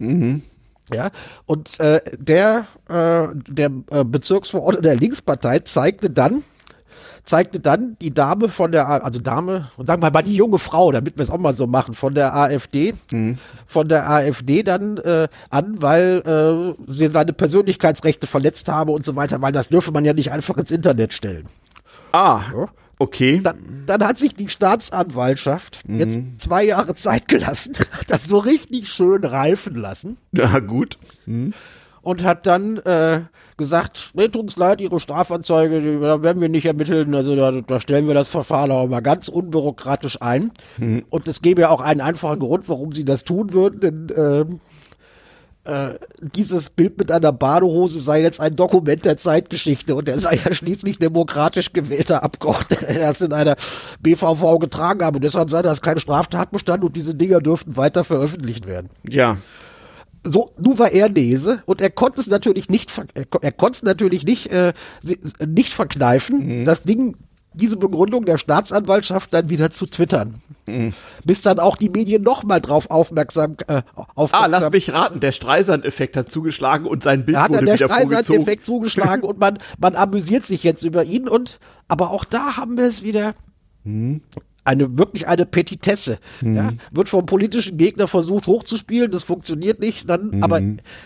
Ja, 0.94 1.10
und 1.46 1.80
äh, 1.80 2.00
der, 2.18 2.68
äh, 2.88 3.28
der 3.48 3.72
äh, 3.90 4.04
Bezirksverordnete 4.04 4.84
der 4.84 4.96
Linkspartei 4.98 5.60
zeigte 5.60 6.12
dann, 6.12 6.44
zeigte 7.26 7.60
dann 7.60 7.97
die 7.99 8.14
Dame 8.14 8.49
von 8.49 8.72
der, 8.72 9.03
also 9.03 9.19
Dame, 9.19 9.69
und 9.77 9.88
sagen 9.88 10.02
wir 10.02 10.11
mal 10.11 10.22
die 10.22 10.35
junge 10.35 10.60
Frau, 10.60 10.91
damit 10.91 11.18
wir 11.18 11.23
es 11.23 11.30
auch 11.30 11.39
mal 11.39 11.56
so 11.56 11.68
machen, 11.68 11.95
von 11.95 12.14
der 12.14 12.35
AfD, 12.35 12.93
von 13.65 13.88
der 13.88 14.10
AfD 14.10 14.64
dann 14.64 14.97
äh, 14.97 15.27
an, 15.49 15.81
weil 15.81 16.22
äh, 16.26 16.91
sie 16.91 17.07
seine 17.07 17.34
Persönlichkeitsrechte 17.34 18.27
verletzt 18.27 18.69
habe 18.69 18.91
und 18.91 19.06
so 19.06 19.15
weiter, 19.15 19.41
weil 19.41 19.52
das 19.52 19.69
dürfe 19.69 19.91
man 19.91 20.06
ja 20.06 20.14
nicht 20.14 20.31
einfach 20.31 20.57
ins 20.57 20.72
Internet 20.72 21.14
stellen. 21.14 21.47
Ah, 22.11 22.41
okay. 22.99 23.41
Dann, 23.43 23.84
dann 23.85 24.03
hat 24.03 24.19
sich 24.19 24.35
die 24.35 24.49
Staatsanwaltschaft 24.49 25.81
jetzt 25.88 26.19
zwei 26.38 26.64
Jahre 26.64 26.95
Zeit 26.95 27.27
gelassen, 27.27 27.76
das 28.07 28.26
so 28.26 28.38
richtig 28.38 28.89
schön 28.89 29.23
reifen 29.23 29.76
lassen 29.76 30.18
Ja, 30.31 30.60
gut. 30.60 30.97
Und 32.06 32.23
hat 32.23 32.45
dann 32.45 32.77
äh, 32.77 33.22
gesagt, 33.57 34.11
nee, 34.14 34.27
tut 34.27 34.44
uns 34.44 34.57
leid, 34.57 34.80
Ihre 34.80 34.99
Strafanzeige, 34.99 35.82
die, 35.82 35.99
da 35.99 36.22
werden 36.22 36.40
wir 36.40 36.49
nicht 36.49 36.65
ermitteln, 36.65 37.15
also 37.15 37.36
da, 37.36 37.52
da 37.52 37.80
stellen 37.80 38.07
wir 38.07 38.14
das 38.14 38.30
Verfahren 38.30 38.69
aber 38.69 38.88
mal 38.88 39.02
ganz 39.02 39.27
unbürokratisch 39.27 40.22
ein. 40.22 40.52
Und 41.10 41.27
es 41.27 41.41
gäbe 41.41 41.61
ja 41.61 41.69
auch 41.69 41.82
einen 41.82 42.02
einfachen 42.02 42.40
Grund, 42.40 42.69
warum 42.69 42.91
Sie 42.91 43.06
das 43.06 43.23
tun 43.23 43.53
würden, 43.53 43.80
denn 43.80 44.07
ähm, 44.15 44.60
äh, 45.64 45.98
dieses 46.19 46.69
Bild 46.69 46.99
mit 46.99 47.11
einer 47.11 47.32
Badehose 47.32 47.99
sei 47.99 48.22
jetzt 48.22 48.40
ein 48.40 48.56
Dokument 48.56 49.03
der 49.03 49.18
Zeitgeschichte 49.18 49.95
und 49.95 50.07
er 50.07 50.19
sei 50.19 50.40
ja 50.45 50.53
schließlich 50.53 50.99
demokratisch 50.99 51.73
gewählter 51.73 52.22
Abgeordneter, 52.22 52.86
der 52.94 53.10
es 53.10 53.22
in 53.22 53.34
einer 53.34 53.56
BVV 53.99 54.60
getragen 54.60 55.03
habe. 55.03 55.15
Und 55.15 55.23
deshalb 55.23 55.49
sei 55.49 55.64
das 55.64 55.82
kein 55.82 55.98
Straftatbestand 55.98 56.84
und 56.84 56.95
diese 56.95 57.15
Dinger 57.15 57.40
dürften 57.40 57.76
weiter 57.77 58.03
veröffentlicht 58.03 58.68
werden 58.68 58.91
Ja. 59.10 59.38
So, 60.26 60.52
nun 60.60 60.77
war 60.80 60.91
er 60.91 61.07
Lese 61.10 61.61
und 61.65 61.80
er 61.81 61.89
konnte 61.91 62.19
es 62.19 62.27
natürlich 62.27 62.68
nicht, 62.69 62.91
er, 63.14 63.26
ko- 63.26 63.39
er 63.41 63.52
konnte 63.52 63.77
es 63.77 63.84
natürlich 63.84 64.23
nicht, 64.26 64.47
äh, 64.47 64.73
nicht 65.45 65.73
verkneifen, 65.73 66.65
das 66.65 66.84
Ding 66.84 67.15
diese 67.53 67.77
Begründung 67.77 68.26
der 68.26 68.38
Staatsanwaltschaft 68.38 69.34
dann 69.34 69.47
wieder 69.49 69.72
zu 69.72 69.85
twittern. 69.85 70.41
Mhm. 70.68 70.91
Bis 71.23 71.41
dann 71.41 71.60
auch 71.60 71.77
die 71.77 71.88
Medien 71.89 72.22
nochmal 72.22 72.60
drauf 72.60 72.89
aufmerksam, 72.91 73.56
äh, 73.68 73.81
aufmerksam. 74.15 74.53
Ah, 74.53 74.60
lass 74.60 74.72
mich 74.72 74.91
raten, 74.91 75.22
der 75.22 75.31
Streisand-Effekt 75.31 76.18
hat 76.18 76.30
zugeschlagen 76.30 76.85
und 76.85 77.02
sein 77.03 77.23
Bild 77.23 77.38
da 77.38 77.43
hat 77.43 77.52
wurde 77.52 77.65
der 77.65 77.76
wieder 77.76 77.88
Streisand-Effekt 77.88 78.65
zugeschlagen 78.65 79.23
und 79.30 79.39
man, 79.39 79.60
man 79.80 79.95
amüsiert 79.95 80.45
sich 80.45 80.64
jetzt 80.64 80.84
über 80.84 81.06
ihn 81.06 81.30
und, 81.30 81.60
aber 81.88 82.10
auch 82.10 82.26
da 82.26 82.57
haben 82.57 82.76
wir 82.77 82.85
es 82.85 83.03
wieder. 83.03 83.35
Mhm 83.85 84.22
eine 84.66 84.98
wirklich 84.98 85.28
eine 85.28 85.46
Petitesse. 85.46 86.18
Mhm. 86.42 86.56
Ja, 86.56 86.74
wird 86.92 87.10
vom 87.10 87.26
politischen 87.26 87.78
Gegner 87.78 88.08
versucht 88.08 88.48
hochzuspielen, 88.48 89.12
das 89.12 89.24
funktioniert 89.24 89.80
nicht. 89.80 90.10
Dann, 90.10 90.32
mhm. 90.32 90.44
aber 90.44 90.62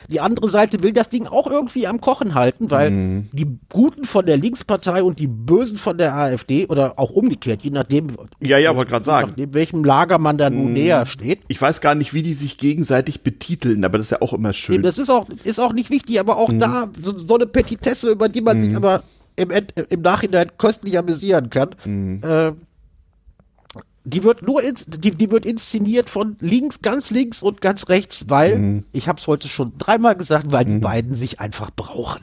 die 0.07 0.19
andere 0.19 0.49
Seite 0.49 0.81
will 0.81 0.93
das 0.93 1.09
Ding 1.09 1.27
auch 1.27 1.47
irgendwie 1.47 1.85
am 1.85 2.01
Kochen 2.01 2.33
halten, 2.33 2.71
weil 2.71 2.91
mhm. 2.91 3.29
die 3.33 3.59
Guten 3.69 4.05
von 4.05 4.25
der 4.25 4.37
Linkspartei 4.37 5.03
und 5.03 5.19
die 5.19 5.27
Bösen 5.27 5.77
von 5.77 5.97
der 5.97 6.15
AfD 6.15 6.65
oder 6.67 6.97
auch 6.97 7.11
umgekehrt, 7.11 7.61
je 7.61 7.69
nachdem, 7.69 8.15
ja, 8.39 8.57
ja, 8.57 8.75
wollte 8.75 8.91
gerade 8.91 9.05
sagen, 9.05 9.27
nachdem 9.29 9.53
welchem 9.53 9.83
Lager 9.83 10.17
man 10.17 10.37
da 10.37 10.49
nun 10.49 10.67
mhm. 10.67 10.73
näher 10.73 11.05
steht. 11.05 11.41
Ich 11.47 11.61
weiß 11.61 11.81
gar 11.81 11.95
nicht, 11.95 12.13
wie 12.13 12.23
die 12.23 12.33
sich 12.33 12.57
gegenseitig 12.57 13.21
betiteln, 13.21 13.83
aber 13.83 13.97
das 13.97 14.07
ist 14.07 14.11
ja 14.11 14.21
auch 14.21 14.33
immer 14.33 14.53
schön. 14.53 14.81
Das 14.81 14.97
ist 14.97 15.09
auch 15.09 15.27
ist 15.43 15.59
auch 15.59 15.73
nicht 15.73 15.89
wichtig, 15.89 16.19
aber 16.19 16.37
auch 16.37 16.49
mhm. 16.49 16.59
da 16.59 16.89
so, 17.01 17.17
so, 17.17 17.35
eine 17.35 17.45
Petitesse, 17.45 18.11
über 18.11 18.29
die 18.29 18.41
man 18.41 18.61
sich 18.61 18.71
mhm. 18.71 18.77
aber 18.77 19.03
im, 19.35 19.51
im 19.89 20.01
Nachhinein 20.01 20.51
köstlich 20.57 20.97
amüsieren 20.97 21.49
kann. 21.49 21.69
Äh, 22.21 22.53
die 24.03 24.23
wird 24.23 24.41
nur 24.41 24.63
ins, 24.63 24.85
die, 24.85 25.11
die 25.11 25.31
wird 25.31 25.45
inszeniert 25.45 26.09
von 26.09 26.37
links, 26.39 26.81
ganz 26.81 27.09
links 27.11 27.41
und 27.41 27.61
ganz 27.61 27.89
rechts, 27.89 28.25
weil 28.29 28.57
mhm. 28.57 28.85
ich 28.91 29.07
habe 29.07 29.19
es 29.19 29.27
heute 29.27 29.47
schon 29.47 29.73
dreimal 29.77 30.15
gesagt, 30.15 30.51
weil 30.51 30.65
mhm. 30.65 30.69
die 30.69 30.77
beiden 30.79 31.15
sich 31.15 31.39
einfach 31.39 31.69
brauchen. 31.75 32.21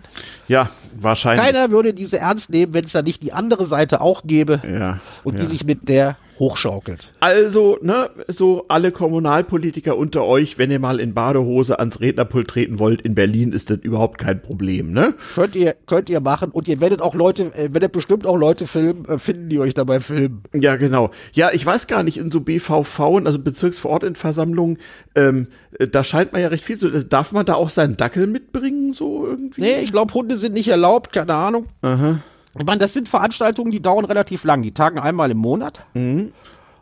Ja, 0.48 0.70
wahrscheinlich. 0.98 1.44
Keiner 1.44 1.70
würde 1.70 1.92
diese 1.94 2.18
ernst 2.18 2.50
nehmen, 2.50 2.72
wenn 2.74 2.84
es 2.84 2.92
da 2.92 3.02
nicht 3.02 3.22
die 3.22 3.32
andere 3.32 3.66
Seite 3.66 4.00
auch 4.00 4.22
gäbe 4.24 4.62
ja, 4.64 5.00
und 5.22 5.34
ja. 5.34 5.40
die 5.40 5.46
sich 5.46 5.64
mit 5.64 5.88
der 5.88 6.16
hochschaukelt. 6.38 7.12
Also, 7.20 7.78
ne, 7.80 8.10
so 8.28 8.66
alle 8.68 8.92
Kommunalpolitiker 8.92 9.96
unter 9.96 10.24
euch, 10.24 10.58
wenn 10.58 10.70
ihr 10.70 10.78
mal 10.78 11.00
in 11.00 11.14
Badehose 11.14 11.78
ans 11.78 12.00
Rednerpult 12.00 12.48
treten 12.48 12.78
wollt 12.78 13.02
in 13.02 13.14
Berlin, 13.14 13.52
ist 13.52 13.70
das 13.70 13.78
überhaupt 13.78 14.18
kein 14.18 14.42
Problem, 14.42 14.92
ne? 14.92 15.14
Könnt 15.34 15.56
ihr, 15.56 15.74
könnt 15.86 16.08
ihr 16.08 16.20
machen 16.20 16.50
und 16.50 16.68
ihr 16.68 16.80
werdet 16.80 17.00
auch 17.00 17.14
Leute, 17.14 17.54
äh, 17.54 17.72
werdet 17.72 17.92
bestimmt 17.92 18.26
auch 18.26 18.36
Leute 18.36 18.66
filmen, 18.66 19.04
äh, 19.06 19.18
finden, 19.18 19.48
die 19.48 19.58
euch 19.58 19.74
dabei 19.74 20.00
filmen. 20.00 20.42
Ja, 20.52 20.76
genau. 20.76 21.10
Ja, 21.32 21.50
ich 21.52 21.64
weiß 21.64 21.86
gar 21.86 22.02
nicht, 22.02 22.18
in 22.18 22.30
so 22.30 22.40
BVV, 22.40 23.00
also 23.24 23.38
Bezirksverordnetenversammlungen, 23.38 24.78
ähm, 25.14 25.48
äh, 25.78 25.88
da 25.88 26.04
scheint 26.04 26.32
man 26.32 26.42
ja 26.42 26.48
recht 26.48 26.64
viel 26.64 26.78
zu, 26.78 26.90
darf 27.04 27.32
man 27.32 27.46
da 27.46 27.54
auch 27.54 27.70
seinen 27.70 27.96
Dackel 27.96 28.26
mitbringen, 28.26 28.92
so 28.92 29.26
irgendwie? 29.26 29.60
Nee, 29.60 29.80
ich 29.80 29.90
glaube, 29.90 30.12
Hunde 30.14 30.36
sind 30.36 30.54
nicht 30.54 30.68
erlaubt, 30.68 31.12
keine 31.12 31.34
Ahnung. 31.34 31.66
Aha. 31.82 32.20
Ich 32.58 32.66
meine, 32.66 32.78
das 32.78 32.92
sind 32.92 33.08
Veranstaltungen, 33.08 33.70
die 33.70 33.80
dauern 33.80 34.04
relativ 34.04 34.44
lang. 34.44 34.62
Die 34.62 34.72
tagen 34.72 34.98
einmal 34.98 35.30
im 35.30 35.38
Monat. 35.38 35.84
Mhm. 35.94 36.32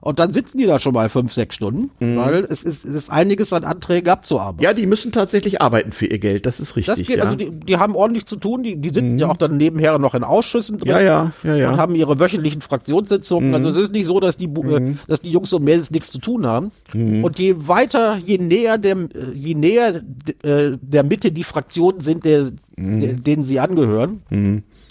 Und 0.04 0.18
dann 0.18 0.34
sitzen 0.34 0.58
die 0.58 0.66
da 0.66 0.78
schon 0.78 0.92
mal 0.92 1.08
fünf, 1.08 1.32
sechs 1.32 1.56
Stunden, 1.56 1.88
mhm. 1.98 2.18
weil 2.18 2.44
es 2.50 2.62
ist, 2.62 2.84
es 2.84 2.94
ist 2.94 3.10
einiges 3.10 3.54
an 3.54 3.64
Anträgen 3.64 4.10
abzuarbeiten. 4.10 4.62
Ja, 4.62 4.74
die 4.74 4.84
müssen 4.84 5.12
tatsächlich 5.12 5.62
arbeiten 5.62 5.92
für 5.92 6.04
ihr 6.04 6.18
Geld, 6.18 6.44
das 6.44 6.60
ist 6.60 6.76
richtig. 6.76 6.98
Das 6.98 7.06
geht, 7.06 7.16
ja. 7.16 7.24
also 7.24 7.36
die, 7.36 7.50
die 7.50 7.78
haben 7.78 7.96
ordentlich 7.96 8.26
zu 8.26 8.36
tun, 8.36 8.62
die, 8.62 8.76
die 8.76 8.90
sitzen 8.90 9.12
mhm. 9.12 9.18
ja 9.18 9.30
auch 9.30 9.38
dann 9.38 9.56
nebenher 9.56 9.98
noch 9.98 10.14
in 10.14 10.22
Ausschüssen 10.22 10.76
drin 10.76 10.90
ja, 10.90 11.00
ja, 11.00 11.32
ja, 11.42 11.56
ja. 11.56 11.70
und 11.70 11.78
haben 11.78 11.94
ihre 11.94 12.20
wöchentlichen 12.20 12.60
Fraktionssitzungen. 12.60 13.48
Mhm. 13.48 13.54
Also 13.54 13.70
es 13.70 13.76
ist 13.76 13.92
nicht 13.92 14.04
so, 14.04 14.20
dass 14.20 14.36
die, 14.36 14.44
äh, 14.44 14.80
mhm. 14.80 14.98
dass 15.08 15.22
die 15.22 15.30
Jungs 15.30 15.50
und 15.54 15.64
Mädels 15.64 15.90
nichts 15.90 16.10
zu 16.10 16.18
tun 16.18 16.46
haben. 16.46 16.70
Mhm. 16.92 17.24
Und 17.24 17.38
je 17.38 17.54
weiter, 17.66 18.18
je 18.18 18.36
näher 18.36 18.76
dem, 18.76 19.08
je 19.32 19.54
näher 19.54 20.02
äh, 20.42 20.72
der 20.82 21.04
Mitte 21.04 21.32
die 21.32 21.44
Fraktionen 21.44 22.00
sind, 22.00 22.26
der, 22.26 22.50
mhm. 22.76 23.00
der 23.00 23.12
denen 23.14 23.46
sie 23.46 23.58
angehören, 23.58 24.20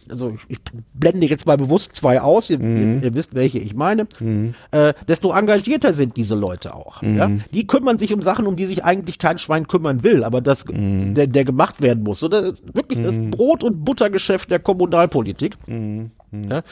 also 0.09 0.35
ich, 0.35 0.41
ich, 0.47 0.57
blende 0.93 1.27
jetzt 1.27 1.45
mal 1.45 1.57
bewusst 1.57 1.95
zwei 1.95 2.21
aus, 2.21 2.49
ihr, 2.49 2.59
mhm. 2.59 2.77
ihr, 2.77 3.03
ihr 3.03 3.15
wisst, 3.15 3.34
welche 3.34 3.57
ich 3.59 3.73
meine, 3.75 4.07
mhm. 4.19 4.53
äh, 4.71 4.93
desto 5.07 5.34
engagierter 5.34 5.93
sind 5.93 6.17
diese 6.17 6.35
Leute 6.35 6.75
auch. 6.75 7.01
Mhm. 7.01 7.17
Ja? 7.17 7.31
Die 7.53 7.65
kümmern 7.67 7.97
sich 7.97 8.13
um 8.13 8.21
Sachen, 8.21 8.45
um 8.45 8.55
die 8.55 8.65
sich 8.65 8.84
eigentlich 8.84 9.17
kein 9.17 9.39
Schwein 9.39 9.67
kümmern 9.67 10.03
will, 10.03 10.23
aber 10.23 10.41
das, 10.41 10.65
mhm. 10.65 11.13
der, 11.13 11.27
der 11.27 11.45
gemacht 11.45 11.81
werden 11.81 12.03
muss. 12.03 12.23
Oder 12.23 12.53
wirklich 12.73 13.01
das 13.01 13.17
Mhm. 13.23 13.31
Brot- 13.31 13.63
und 13.63 13.85
Buttergeschäft 13.85 14.51
der 14.51 14.59
Kommunalpolitik. 14.59 15.55
Mhm. 15.67 16.11
Ja? 16.31 16.63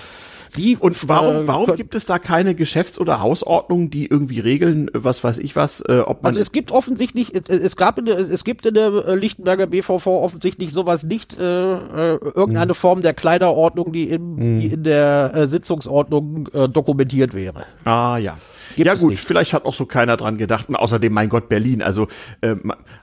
Die, 0.58 0.78
Und 0.78 1.08
warum, 1.08 1.44
äh, 1.44 1.48
warum 1.48 1.76
gibt 1.76 1.96
es 1.96 2.06
da 2.06 2.20
keine 2.20 2.56
Geschäfts- 2.56 3.00
oder 3.00 3.22
Hausordnung, 3.22 3.90
die 3.90 4.08
irgendwie 4.08 4.40
regeln, 4.40 4.90
was 4.94 5.24
weiß 5.24 5.40
ich 5.40 5.56
was, 5.56 5.82
äh, 5.82 6.00
ob 6.06 6.24
man 6.24 6.30
Also 6.30 6.40
es 6.40 6.52
gibt 6.52 6.72
offensichtlich, 6.72 7.34
es, 7.48 7.76
gab 7.76 7.98
in 7.98 8.06
der, 8.06 8.20
es 8.20 8.44
gibt 8.44 8.66
in 8.66 8.74
der 8.74 8.92
äh, 9.08 9.16
Lichtenberger 9.16 9.68
BVV 9.68 10.08
offensichtlich 10.08 10.74
sowas 10.74 11.04
nicht, 11.04 11.40
äh, 11.40 11.44
äh, 11.44 12.20
irgendeine 12.36 12.74
Form 12.74 13.02
der 13.02 13.14
Kleiderordnung, 13.14 13.94
die 13.94 14.10
in, 14.10 14.60
die 14.60 14.68
in 14.68 14.84
der 14.84 15.32
äh, 15.34 15.48
Sitzungsordnung 15.48 16.50
äh, 16.54 16.68
dokumentiert 16.68 17.34
wäre. 17.34 17.66
Ah 17.86 18.18
ja. 18.18 18.38
Gibt 18.76 18.88
ja 18.88 18.96
gut, 18.96 19.12
nicht. 19.12 19.24
vielleicht 19.24 19.54
hat 19.54 19.66
auch 19.66 19.74
so 19.74 19.86
keiner 19.86 20.18
dran 20.18 20.38
gedacht. 20.38 20.70
Und 20.70 20.76
außerdem, 20.76 21.12
mein 21.14 21.30
Gott, 21.30 21.50
Berlin. 21.50 21.82
Also, 21.82 22.08
äh, 22.42 22.56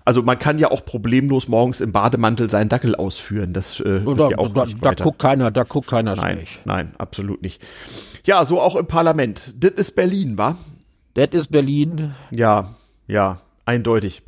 also 0.04 0.22
man 0.22 0.38
kann 0.38 0.58
ja 0.58 0.70
auch 0.70 0.84
problemlos 0.84 1.48
morgens 1.48 1.80
im 1.80 1.92
Bademantel 1.92 2.50
seinen 2.50 2.68
Dackel 2.68 2.94
ausführen. 2.94 3.52
Das 3.52 3.80
äh, 3.80 4.00
Da, 4.00 4.28
ja 4.30 4.38
auch 4.38 4.48
da, 4.52 4.66
da 4.80 4.94
guckt 4.94 5.18
keiner, 5.18 5.50
da 5.50 5.62
guckt 5.64 5.88
keiner 5.88 6.16
Nein, 6.16 6.36
schlecht. 6.38 6.60
nein, 6.64 6.94
absolut 6.98 7.42
nicht. 7.42 7.62
Ja, 8.24 8.44
so 8.44 8.60
auch 8.60 8.76
im 8.76 8.86
Parlament. 8.86 9.54
Das 9.62 9.72
ist 9.72 9.96
Berlin, 9.96 10.36
wa? 10.38 10.56
Das 11.14 11.28
ist 11.32 11.48
Berlin. 11.50 12.14
Ja, 12.34 12.74
ja, 13.06 13.40
eindeutig. 13.64 14.22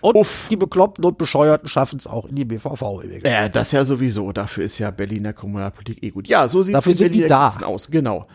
Und 0.00 0.16
Uff. 0.16 0.48
die 0.50 0.56
Bekloppten 0.56 1.02
und 1.04 1.16
Bescheuerten 1.16 1.66
schaffen 1.66 1.98
es 1.98 2.06
auch 2.06 2.26
in 2.26 2.36
die 2.36 2.44
BVV. 2.44 3.02
übrigens. 3.04 3.24
Äh, 3.24 3.48
das 3.48 3.72
ja 3.72 3.84
sowieso. 3.86 4.32
Dafür 4.32 4.64
ist 4.64 4.78
ja 4.78 4.90
Berliner 4.90 5.32
Kommunalpolitik 5.32 6.02
eh 6.02 6.10
gut. 6.10 6.28
Ja, 6.28 6.46
so 6.48 6.62
sieht 6.62 6.74
Dafür 6.74 6.92
es 6.92 6.98
sind 6.98 7.12
die 7.14 7.26
da. 7.26 7.48
aus. 7.64 7.90
Genau. 7.90 8.26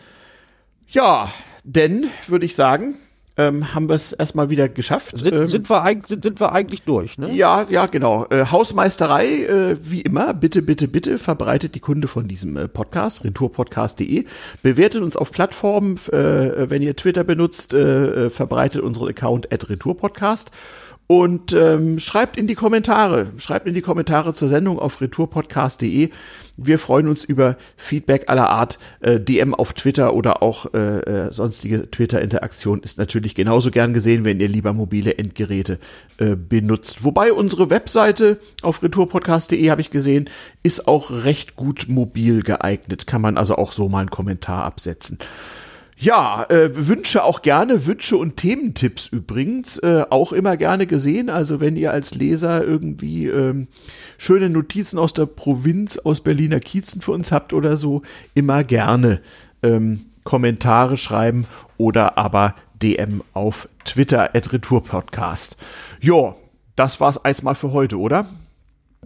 Ja, 0.88 1.30
denn 1.64 2.06
würde 2.26 2.46
ich 2.46 2.54
sagen, 2.54 2.94
ähm, 3.40 3.74
haben 3.74 3.88
wir 3.88 3.94
es 3.94 4.12
erstmal 4.12 4.50
wieder 4.50 4.68
geschafft. 4.68 5.16
Sind, 5.16 5.34
ähm, 5.34 5.46
sind, 5.46 5.70
wir 5.70 5.82
eigentlich, 5.82 6.08
sind, 6.08 6.24
sind 6.24 6.40
wir 6.40 6.52
eigentlich 6.52 6.82
durch, 6.82 7.16
ne? 7.16 7.32
Ja, 7.32 7.66
ja, 7.68 7.86
genau. 7.86 8.26
Äh, 8.28 8.46
Hausmeisterei, 8.46 9.44
äh, 9.44 9.76
wie 9.82 10.02
immer, 10.02 10.34
bitte, 10.34 10.62
bitte, 10.62 10.88
bitte 10.88 11.18
verbreitet 11.18 11.74
die 11.74 11.80
Kunde 11.80 12.08
von 12.08 12.28
diesem 12.28 12.56
äh, 12.56 12.68
Podcast, 12.68 13.24
retourpodcast.de. 13.24 14.26
Bewertet 14.62 15.02
uns 15.02 15.16
auf 15.16 15.32
Plattformen, 15.32 15.96
äh, 16.12 16.68
wenn 16.68 16.82
ihr 16.82 16.96
Twitter 16.96 17.24
benutzt, 17.24 17.72
äh, 17.72 18.26
äh, 18.26 18.30
verbreitet 18.30 18.82
unseren 18.82 19.08
Account 19.08 19.52
at 19.52 19.68
retourpodcast. 19.68 20.50
Und 21.10 21.52
ähm, 21.54 21.98
schreibt 21.98 22.36
in 22.36 22.46
die 22.46 22.54
Kommentare, 22.54 23.32
schreibt 23.36 23.66
in 23.66 23.74
die 23.74 23.80
Kommentare 23.80 24.32
zur 24.32 24.48
Sendung 24.48 24.78
auf 24.78 25.00
retourpodcast.de. 25.00 26.10
Wir 26.56 26.78
freuen 26.78 27.08
uns 27.08 27.24
über 27.24 27.56
Feedback 27.76 28.30
aller 28.30 28.48
Art. 28.48 28.78
Äh, 29.00 29.18
DM 29.18 29.52
auf 29.52 29.72
Twitter 29.72 30.14
oder 30.14 30.40
auch 30.40 30.72
äh, 30.72 31.00
äh, 31.00 31.32
sonstige 31.32 31.90
Twitter-Interaktion 31.90 32.80
ist 32.84 32.98
natürlich 32.98 33.34
genauso 33.34 33.72
gern 33.72 33.92
gesehen, 33.92 34.24
wenn 34.24 34.38
ihr 34.38 34.46
lieber 34.46 34.72
mobile 34.72 35.18
Endgeräte 35.18 35.80
äh, 36.18 36.36
benutzt. 36.36 37.02
Wobei 37.02 37.32
unsere 37.32 37.70
Webseite 37.70 38.38
auf 38.62 38.80
retourpodcast.de 38.80 39.68
habe 39.68 39.80
ich 39.80 39.90
gesehen, 39.90 40.30
ist 40.62 40.86
auch 40.86 41.10
recht 41.10 41.56
gut 41.56 41.86
mobil 41.88 42.44
geeignet. 42.44 43.08
Kann 43.08 43.20
man 43.20 43.36
also 43.36 43.56
auch 43.56 43.72
so 43.72 43.88
mal 43.88 43.98
einen 43.98 44.10
Kommentar 44.10 44.62
absetzen. 44.62 45.18
Ja, 46.02 46.46
äh, 46.48 46.70
Wünsche 46.88 47.22
auch 47.24 47.42
gerne, 47.42 47.84
Wünsche 47.84 48.16
und 48.16 48.38
Thementipps 48.38 49.08
übrigens, 49.08 49.76
äh, 49.80 50.06
auch 50.08 50.32
immer 50.32 50.56
gerne 50.56 50.86
gesehen. 50.86 51.28
Also 51.28 51.60
wenn 51.60 51.76
ihr 51.76 51.92
als 51.92 52.14
Leser 52.14 52.64
irgendwie 52.64 53.26
ähm, 53.26 53.68
schöne 54.16 54.48
Notizen 54.48 54.98
aus 54.98 55.12
der 55.12 55.26
Provinz, 55.26 55.98
aus 55.98 56.22
Berliner 56.22 56.58
Kiezen 56.58 57.02
für 57.02 57.12
uns 57.12 57.32
habt 57.32 57.52
oder 57.52 57.76
so, 57.76 58.00
immer 58.32 58.64
gerne 58.64 59.20
ähm, 59.62 60.06
Kommentare 60.24 60.96
schreiben 60.96 61.46
oder 61.76 62.16
aber 62.16 62.54
DM 62.82 63.22
auf 63.34 63.68
Twitter, 63.84 64.34
at 64.34 64.54
Retourpodcast. 64.54 65.58
Jo, 66.00 66.34
das 66.76 66.98
war's 67.00 67.18
erstmal 67.22 67.54
für 67.54 67.72
heute, 67.72 67.98
oder? 67.98 68.26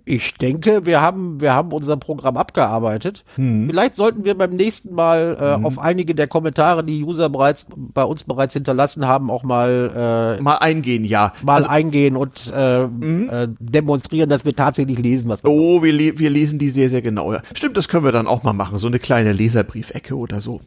Ich 0.07 0.35
denke, 0.35 0.85
wir 0.85 1.01
haben, 1.01 1.41
wir 1.41 1.55
haben 1.55 1.73
unser 1.73 1.97
Programm 1.97 2.37
abgearbeitet. 2.37 3.25
Hm. 3.37 3.69
Vielleicht 3.69 3.97
sollten 3.97 4.25
wir 4.25 4.37
beim 4.37 4.55
nächsten 4.55 4.95
Mal 4.95 5.37
äh, 5.41 5.65
auf 5.65 5.79
einige 5.79 6.15
der 6.15 6.27
Kommentare, 6.27 6.85
die 6.85 7.03
User 7.03 7.31
bereits 7.31 7.67
bei 7.75 8.05
uns 8.05 8.25
bereits 8.25 8.53
hinterlassen 8.53 9.07
haben, 9.07 9.31
auch 9.31 9.45
mal, 9.45 10.37
äh, 10.39 10.43
Mal 10.43 10.57
eingehen, 10.57 11.05
ja. 11.05 11.33
mal 11.43 11.65
eingehen 11.65 12.17
und 12.17 12.53
äh, 12.55 12.83
äh, 12.85 13.49
demonstrieren, 13.59 14.29
dass 14.29 14.45
wir 14.45 14.55
tatsächlich 14.55 14.99
lesen, 14.99 15.31
was 15.31 15.43
wir 15.43 15.51
Oh, 15.51 15.83
wir, 15.83 15.93
le 15.93 16.19
wir 16.19 16.29
lesen 16.29 16.59
die 16.59 16.69
sehr, 16.69 16.91
sehr 16.91 17.01
genau. 17.01 17.33
Ja. 17.33 17.41
Stimmt, 17.55 17.77
das 17.77 17.89
können 17.89 18.05
wir 18.05 18.13
dann 18.13 18.27
auch 18.27 18.43
mal 18.43 18.53
machen. 18.53 18.77
So 18.77 18.89
eine 18.89 18.99
kleine 18.99 19.33
Leserbriefecke 19.33 20.15
oder 20.15 20.41
so. 20.41 20.61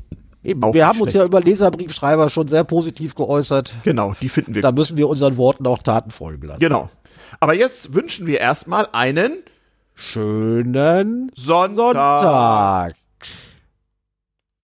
Eben, 0.44 0.64
auch 0.64 0.74
wir 0.74 0.88
haben 0.88 1.02
uns 1.02 1.12
schlecht. 1.12 1.24
ja 1.24 1.26
über 1.26 1.42
Leserbriefschreiber 1.42 2.30
schon 2.30 2.48
sehr 2.48 2.64
positiv 2.64 3.16
geäußert. 3.16 3.76
Genau, 3.84 4.14
die 4.22 4.30
finden 4.30 4.56
wir 4.56 4.62
Da 4.62 4.72
müssen 4.72 4.96
wir 4.96 5.10
unseren 5.10 5.36
Worten 5.36 5.68
auch 5.68 5.80
Taten 5.80 6.10
folgen 6.10 6.48
lassen. 6.48 6.60
Genau. 6.60 6.90
Aber 7.40 7.54
jetzt 7.54 7.94
wünschen 7.94 8.26
wir 8.26 8.40
erstmal 8.40 8.88
einen 8.92 9.44
Schönen 9.94 11.32
Sonntag. 11.36 11.94
Sonntag. 11.96 12.96